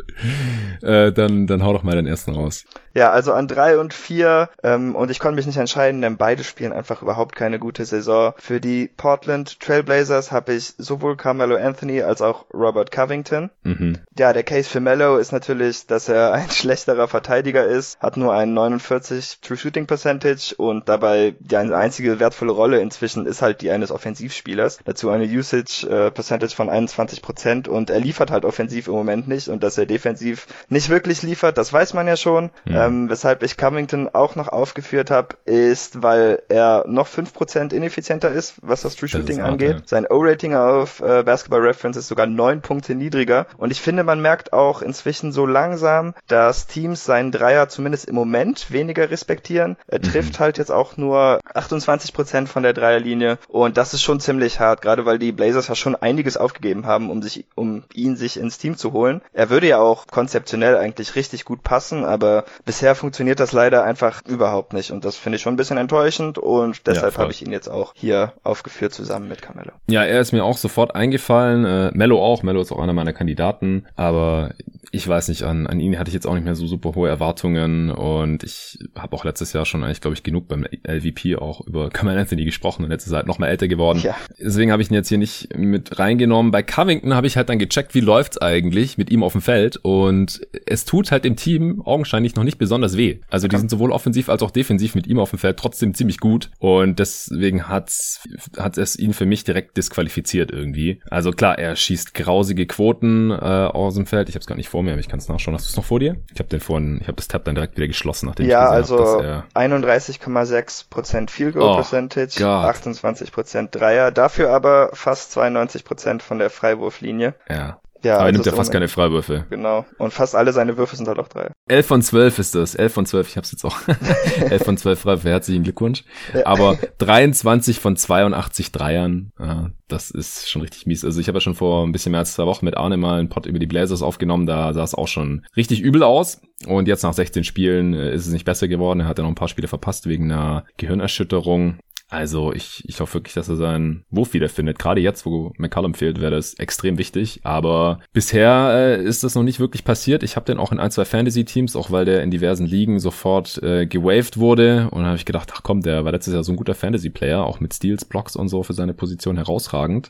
Äh, 0.81 1.11
dann 1.11 1.47
dann 1.47 1.63
hau 1.63 1.73
doch 1.73 1.83
mal 1.83 1.95
den 1.95 2.07
ersten 2.07 2.31
raus. 2.31 2.65
Ja, 2.93 3.11
also 3.11 3.33
an 3.33 3.49
drei 3.49 3.77
und 3.77 3.93
vier 3.93 4.49
ähm, 4.63 4.95
und 4.95 5.11
ich 5.11 5.19
konnte 5.19 5.35
mich 5.35 5.45
nicht 5.45 5.57
entscheiden, 5.57 6.01
denn 6.01 6.15
beide 6.15 6.45
spielen 6.45 6.71
einfach 6.71 7.01
überhaupt 7.01 7.35
keine 7.35 7.59
gute 7.59 7.83
Saison. 7.83 8.33
Für 8.37 8.61
die 8.61 8.89
Portland 8.95 9.59
Trailblazers 9.59 10.31
habe 10.31 10.53
ich 10.53 10.73
sowohl 10.77 11.17
Carmelo 11.17 11.57
Anthony 11.57 12.01
als 12.01 12.21
auch 12.21 12.45
Robert 12.53 12.91
Covington. 12.91 13.49
Mhm. 13.63 13.97
Ja, 14.17 14.31
der 14.31 14.43
Case 14.43 14.69
für 14.69 14.79
Mello 14.79 15.17
ist 15.17 15.33
natürlich, 15.33 15.87
dass 15.87 16.07
er 16.07 16.31
ein 16.31 16.49
schlechterer 16.49 17.09
Verteidiger 17.09 17.65
ist, 17.65 17.74
hat 17.99 18.17
nur 18.17 18.33
einen 18.33 18.53
49 18.53 19.39
True 19.41 19.57
Shooting 19.57 19.87
Percentage 19.87 20.53
und 20.57 20.89
dabei 20.89 21.35
die 21.39 21.57
einzige 21.57 22.19
wertvolle 22.19 22.51
Rolle 22.51 22.79
inzwischen 22.81 23.25
ist 23.25 23.41
halt 23.41 23.61
die 23.61 23.71
eines 23.71 23.91
Offensivspielers. 23.91 24.79
Dazu 24.85 25.09
eine 25.09 25.25
Usage 25.25 25.87
äh, 25.89 26.11
Percentage 26.11 26.55
von 26.55 26.69
21 26.69 27.21
Prozent 27.21 27.67
und 27.67 27.89
er 27.89 27.99
liefert 27.99 28.31
halt 28.31 28.45
offensiv 28.45 28.87
im 28.87 28.93
Moment 28.93 29.27
nicht 29.27 29.47
und 29.47 29.63
dass 29.63 29.77
er 29.77 29.85
defensiv 29.85 30.47
nicht 30.69 30.89
wirklich 30.89 31.21
liefert, 31.21 31.57
das 31.57 31.71
weiß 31.71 31.93
man 31.93 32.07
ja 32.07 32.17
schon. 32.17 32.51
Mhm. 32.65 32.75
Ähm, 32.75 33.09
weshalb 33.09 33.43
ich 33.43 33.57
Covington 33.57 34.09
auch 34.13 34.35
noch 34.35 34.47
aufgeführt 34.47 35.11
habe, 35.11 35.35
ist, 35.45 36.01
weil 36.01 36.41
er 36.49 36.85
noch 36.87 37.07
5% 37.07 37.73
ineffizienter 37.73 38.31
ist, 38.31 38.55
was 38.61 38.81
das 38.81 38.95
True 38.95 39.09
Shooting 39.09 39.37
das 39.37 39.45
angeht. 39.45 39.83
Sein 39.85 40.05
O-Rating 40.07 40.55
auf 40.55 41.01
äh, 41.01 41.23
Basketball 41.23 41.61
Reference 41.61 41.97
ist 41.97 42.07
sogar 42.07 42.27
neun 42.27 42.61
Punkte 42.61 42.95
niedriger. 42.95 43.47
Und 43.57 43.71
ich 43.71 43.81
finde, 43.81 44.03
man 44.03 44.21
merkt 44.21 44.53
auch 44.53 44.81
inzwischen 44.81 45.31
so 45.31 45.45
langsam, 45.45 46.13
dass 46.27 46.67
Teams 46.67 47.05
seinen 47.05 47.31
Dreier 47.31 47.64
zumindest 47.69 48.05
im 48.05 48.15
Moment 48.15 48.71
weniger 48.71 49.09
respektieren. 49.09 49.77
Er 49.87 49.99
mhm. 49.99 50.03
trifft 50.03 50.39
halt 50.39 50.57
jetzt 50.57 50.71
auch 50.71 50.97
nur 50.97 51.39
28% 51.53 52.47
von 52.47 52.63
der 52.63 52.73
Dreierlinie. 52.73 53.37
Und 53.47 53.77
das 53.77 53.93
ist 53.93 54.01
schon 54.01 54.19
ziemlich 54.19 54.59
hart, 54.59 54.81
gerade 54.81 55.05
weil 55.05 55.19
die 55.19 55.31
Blazers 55.31 55.67
ja 55.67 55.75
schon 55.75 55.95
einiges 55.95 56.37
aufgegeben 56.37 56.85
haben, 56.85 57.09
um 57.09 57.21
sich, 57.21 57.45
um 57.55 57.83
ihn 57.93 58.15
sich 58.15 58.37
ins 58.37 58.57
Team 58.57 58.77
zu 58.77 58.93
holen. 58.93 59.21
Er 59.33 59.49
würde 59.49 59.67
ja 59.67 59.79
auch 59.79 60.07
konzeptionell 60.07 60.77
eigentlich 60.77 61.15
richtig 61.15 61.45
gut 61.45 61.63
passen, 61.63 62.05
aber 62.05 62.45
bisher 62.65 62.95
funktioniert 62.95 63.39
das 63.39 63.51
leider 63.51 63.83
einfach 63.83 64.21
überhaupt 64.25 64.73
nicht. 64.73 64.91
Und 64.91 65.05
das 65.05 65.15
finde 65.17 65.37
ich 65.37 65.41
schon 65.41 65.53
ein 65.53 65.57
bisschen 65.57 65.77
enttäuschend 65.77 66.37
und 66.37 66.87
deshalb 66.87 67.13
ja, 67.13 67.19
habe 67.19 67.31
ich 67.31 67.45
ihn 67.45 67.51
jetzt 67.51 67.67
auch 67.67 67.93
hier 67.95 68.33
aufgeführt 68.43 68.93
zusammen 68.93 69.27
mit 69.27 69.41
Carmelo. 69.41 69.71
Ja, 69.87 70.03
er 70.03 70.19
ist 70.19 70.31
mir 70.31 70.43
auch 70.43 70.57
sofort 70.57 70.95
eingefallen. 70.95 71.65
Äh, 71.65 71.91
Mello 71.93 72.23
auch. 72.23 72.43
Mello 72.43 72.61
ist 72.61 72.71
auch 72.71 72.79
einer 72.79 72.93
meiner 72.93 73.13
Kandidaten. 73.13 73.85
Aber 73.95 74.51
ich 74.95 75.07
weiß 75.07 75.27
nicht, 75.27 75.43
an, 75.43 75.67
an 75.67 75.81
ihn 75.81 75.99
hatte 75.99 76.07
ich 76.07 76.13
jetzt 76.13 76.25
auch 76.25 76.33
nicht 76.33 76.45
mehr 76.45 76.55
so 76.55 76.65
super 76.67 76.95
hohe 76.95 77.09
Erwartungen 77.09 77.91
und 77.91 78.43
ich 78.43 78.79
habe 78.95 79.13
auch 79.15 79.25
letztes 79.25 79.51
Jahr 79.51 79.65
schon 79.65 79.83
eigentlich, 79.83 79.99
glaube 79.99 80.15
ich, 80.15 80.23
genug 80.23 80.47
beim 80.47 80.65
LVP 80.87 81.35
auch 81.35 81.67
über 81.67 81.89
Carmelo 81.93 82.21
Anthony 82.21 82.45
gesprochen 82.45 82.85
und 82.85 82.91
jetzt 82.91 83.05
ist 83.05 83.11
er 83.11 83.17
halt 83.17 83.27
noch 83.27 83.37
mal 83.37 83.47
älter 83.47 83.67
geworden. 83.67 83.99
Ja. 84.01 84.15
Deswegen 84.39 84.71
habe 84.71 84.81
ich 84.81 84.89
ihn 84.89 84.93
jetzt 84.93 85.09
hier 85.09 85.17
nicht 85.17 85.55
mit 85.57 85.99
reingenommen. 85.99 86.51
Bei 86.51 86.63
Covington 86.63 87.13
habe 87.13 87.27
ich 87.27 87.35
halt 87.35 87.49
dann 87.49 87.59
gecheckt, 87.59 87.93
wie 87.93 87.99
läuft's 87.99 88.37
eigentlich 88.37 88.97
mit 88.97 89.09
ihm 89.09 89.21
auf 89.21 89.33
dem 89.33 89.41
Feld 89.41 89.77
und 89.77 90.41
es 90.65 90.85
tut 90.85 91.11
halt 91.11 91.25
dem 91.25 91.35
Team 91.35 91.81
augenscheinlich 91.81 92.35
noch 92.35 92.45
nicht 92.45 92.57
besonders 92.57 92.95
weh. 92.95 93.17
Also 93.29 93.49
die 93.49 93.57
sind 93.57 93.69
sowohl 93.69 93.91
offensiv 93.91 94.29
als 94.29 94.41
auch 94.43 94.51
defensiv 94.51 94.95
mit 94.95 95.07
ihm 95.07 95.19
auf 95.19 95.31
dem 95.31 95.39
Feld 95.39 95.57
trotzdem 95.57 95.93
ziemlich 95.93 96.19
gut 96.19 96.51
und 96.59 96.99
deswegen 96.99 97.67
hat's 97.67 98.23
hat 98.57 98.77
es 98.77 98.97
ihn 98.97 99.13
für 99.13 99.25
mich 99.25 99.43
direkt 99.43 99.75
disqualifiziert 99.75 100.51
irgendwie. 100.51 101.01
Also 101.09 101.31
klar, 101.31 101.59
er 101.59 101.75
schießt 101.75 102.13
grausige 102.13 102.65
Quoten 102.65 103.31
äh, 103.31 103.35
aus 103.35 103.95
dem 103.95 104.05
Feld. 104.05 104.29
Ich 104.29 104.35
habe 104.35 104.41
es 104.41 104.47
gar 104.47 104.55
nicht 104.55 104.69
vor 104.69 104.84
mir, 104.85 104.91
aber 104.91 104.99
ich 104.99 105.09
kann 105.09 105.19
es 105.19 105.27
nachschauen. 105.27 105.55
Hast 105.55 105.65
du 105.65 105.69
es 105.69 105.77
noch 105.77 105.85
vor 105.85 105.99
dir? 105.99 106.17
Ich 106.33 106.39
habe 106.39 106.49
den 106.49 106.59
vorhin, 106.59 106.99
ich 107.01 107.07
habe 107.07 107.15
das 107.15 107.27
Tab 107.27 107.45
dann 107.45 107.55
direkt 107.55 107.75
wieder 107.77 107.87
geschlossen, 107.87 108.27
nachdem 108.27 108.47
ja, 108.47 108.79
ich 108.79 108.81
gesehen 108.81 108.97
also 108.97 109.23
habe, 109.23 109.43
31,6 109.53 110.89
Prozent 110.89 111.31
Field 111.31 111.55
Goal 111.55 111.71
oh, 111.71 111.75
Percentage, 111.75 112.35
God. 112.37 112.65
28 112.65 113.31
Prozent 113.31 113.75
Dreier, 113.75 114.11
dafür 114.11 114.51
aber 114.51 114.89
fast 114.93 115.31
92 115.33 115.83
Prozent 115.83 116.23
von 116.23 116.39
der 116.39 116.49
Freiwurflinie. 116.49 117.35
Ja. 117.49 117.79
Ja, 118.05 118.17
aber 118.17 118.27
er 118.27 118.31
nimmt 118.33 118.45
ja 118.45 118.51
fast 118.51 118.71
keine 118.71 118.87
Freiwürfe. 118.87 119.45
Genau. 119.49 119.83
Und 119.97 120.13
fast 120.13 120.35
alle 120.35 120.53
seine 120.53 120.77
Würfe 120.77 120.95
sind 120.95 121.07
halt 121.07 121.17
auch 121.17 121.27
drei. 121.27 121.49
11 121.67 121.87
von 121.87 122.01
12 122.03 122.39
ist 122.39 122.53
das. 122.53 122.75
11 122.75 122.93
von 122.93 123.05
12, 123.07 123.29
ich 123.29 123.37
hab's 123.37 123.51
jetzt 123.51 123.65
auch. 123.65 123.75
11 124.39 124.63
von 124.63 124.77
12 124.77 124.99
Freiwürfe, 124.99 125.29
herzlichen 125.29 125.63
Glückwunsch. 125.63 126.03
Ja. 126.33 126.45
Aber 126.45 126.77
23 126.99 127.79
von 127.79 127.97
82 127.97 128.71
Dreiern, 128.71 129.31
äh, 129.39 129.69
das 129.87 130.11
ist 130.11 130.49
schon 130.49 130.61
richtig 130.61 130.85
mies. 130.85 131.03
Also 131.03 131.19
ich 131.19 131.27
habe 131.27 131.37
ja 131.37 131.41
schon 131.41 131.55
vor 131.55 131.83
ein 131.83 131.91
bisschen 131.91 132.11
mehr 132.11 132.19
als 132.19 132.35
zwei 132.35 132.45
Wochen 132.45 132.65
mit 132.65 132.77
Arne 132.77 132.97
mal 132.97 133.19
einen 133.19 133.29
Pod 133.29 133.47
über 133.47 133.57
die 133.57 133.65
Blazers 133.65 134.03
aufgenommen, 134.03 134.45
da 134.45 134.71
sah 134.73 134.83
es 134.83 134.93
auch 134.93 135.07
schon 135.07 135.45
richtig 135.57 135.81
übel 135.81 136.03
aus. 136.03 136.41
Und 136.67 136.87
jetzt 136.87 137.03
nach 137.03 137.13
16 137.13 137.43
Spielen 137.43 137.95
äh, 137.95 138.13
ist 138.13 138.27
es 138.27 138.33
nicht 138.33 138.45
besser 138.45 138.67
geworden. 138.67 138.99
Er 138.99 139.07
hat 139.07 139.17
ja 139.17 139.23
noch 139.23 139.31
ein 139.31 139.35
paar 139.35 139.47
Spiele 139.47 139.67
verpasst 139.67 140.07
wegen 140.07 140.31
einer 140.31 140.65
Gehirnerschütterung. 140.77 141.79
Also 142.15 142.53
ich, 142.53 142.81
ich 142.87 143.01
hoffe 143.01 143.15
wirklich, 143.15 143.33
dass 143.33 143.49
er 143.49 143.57
seinen 143.57 144.05
Wurf 144.09 144.33
wiederfindet. 144.33 144.79
Gerade 144.79 145.01
jetzt, 145.01 145.25
wo 145.25 145.51
McCallum 145.57 145.95
fehlt, 145.95 146.21
wäre 146.21 146.31
das 146.31 146.53
extrem 146.53 146.97
wichtig. 146.97 147.41
Aber 147.43 147.99
bisher 148.13 148.69
äh, 148.73 149.03
ist 149.03 149.25
das 149.25 149.35
noch 149.35 149.43
nicht 149.43 149.59
wirklich 149.59 149.83
passiert. 149.83 150.23
Ich 150.23 150.37
habe 150.37 150.45
den 150.45 150.57
auch 150.57 150.71
in 150.71 150.79
ein, 150.79 150.91
zwei 150.91 151.03
Fantasy-Teams, 151.03 151.75
auch 151.75 151.91
weil 151.91 152.05
der 152.05 152.23
in 152.23 152.31
diversen 152.31 152.65
Ligen 152.65 152.99
sofort 152.99 153.61
äh, 153.61 153.85
gewaved 153.85 154.37
wurde. 154.37 154.89
Und 154.91 155.03
habe 155.03 155.17
ich 155.17 155.25
gedacht, 155.25 155.51
ach 155.53 155.61
komm, 155.61 155.81
der 155.81 156.05
war 156.05 156.13
letztes 156.13 156.33
Jahr 156.33 156.45
so 156.45 156.53
ein 156.53 156.55
guter 156.55 156.73
Fantasy-Player, 156.73 157.43
auch 157.43 157.59
mit 157.59 157.73
Steals, 157.73 158.05
Blocks 158.05 158.37
und 158.37 158.47
so 158.47 158.63
für 158.63 158.73
seine 158.73 158.93
Position 158.93 159.35
herausragend. 159.35 160.09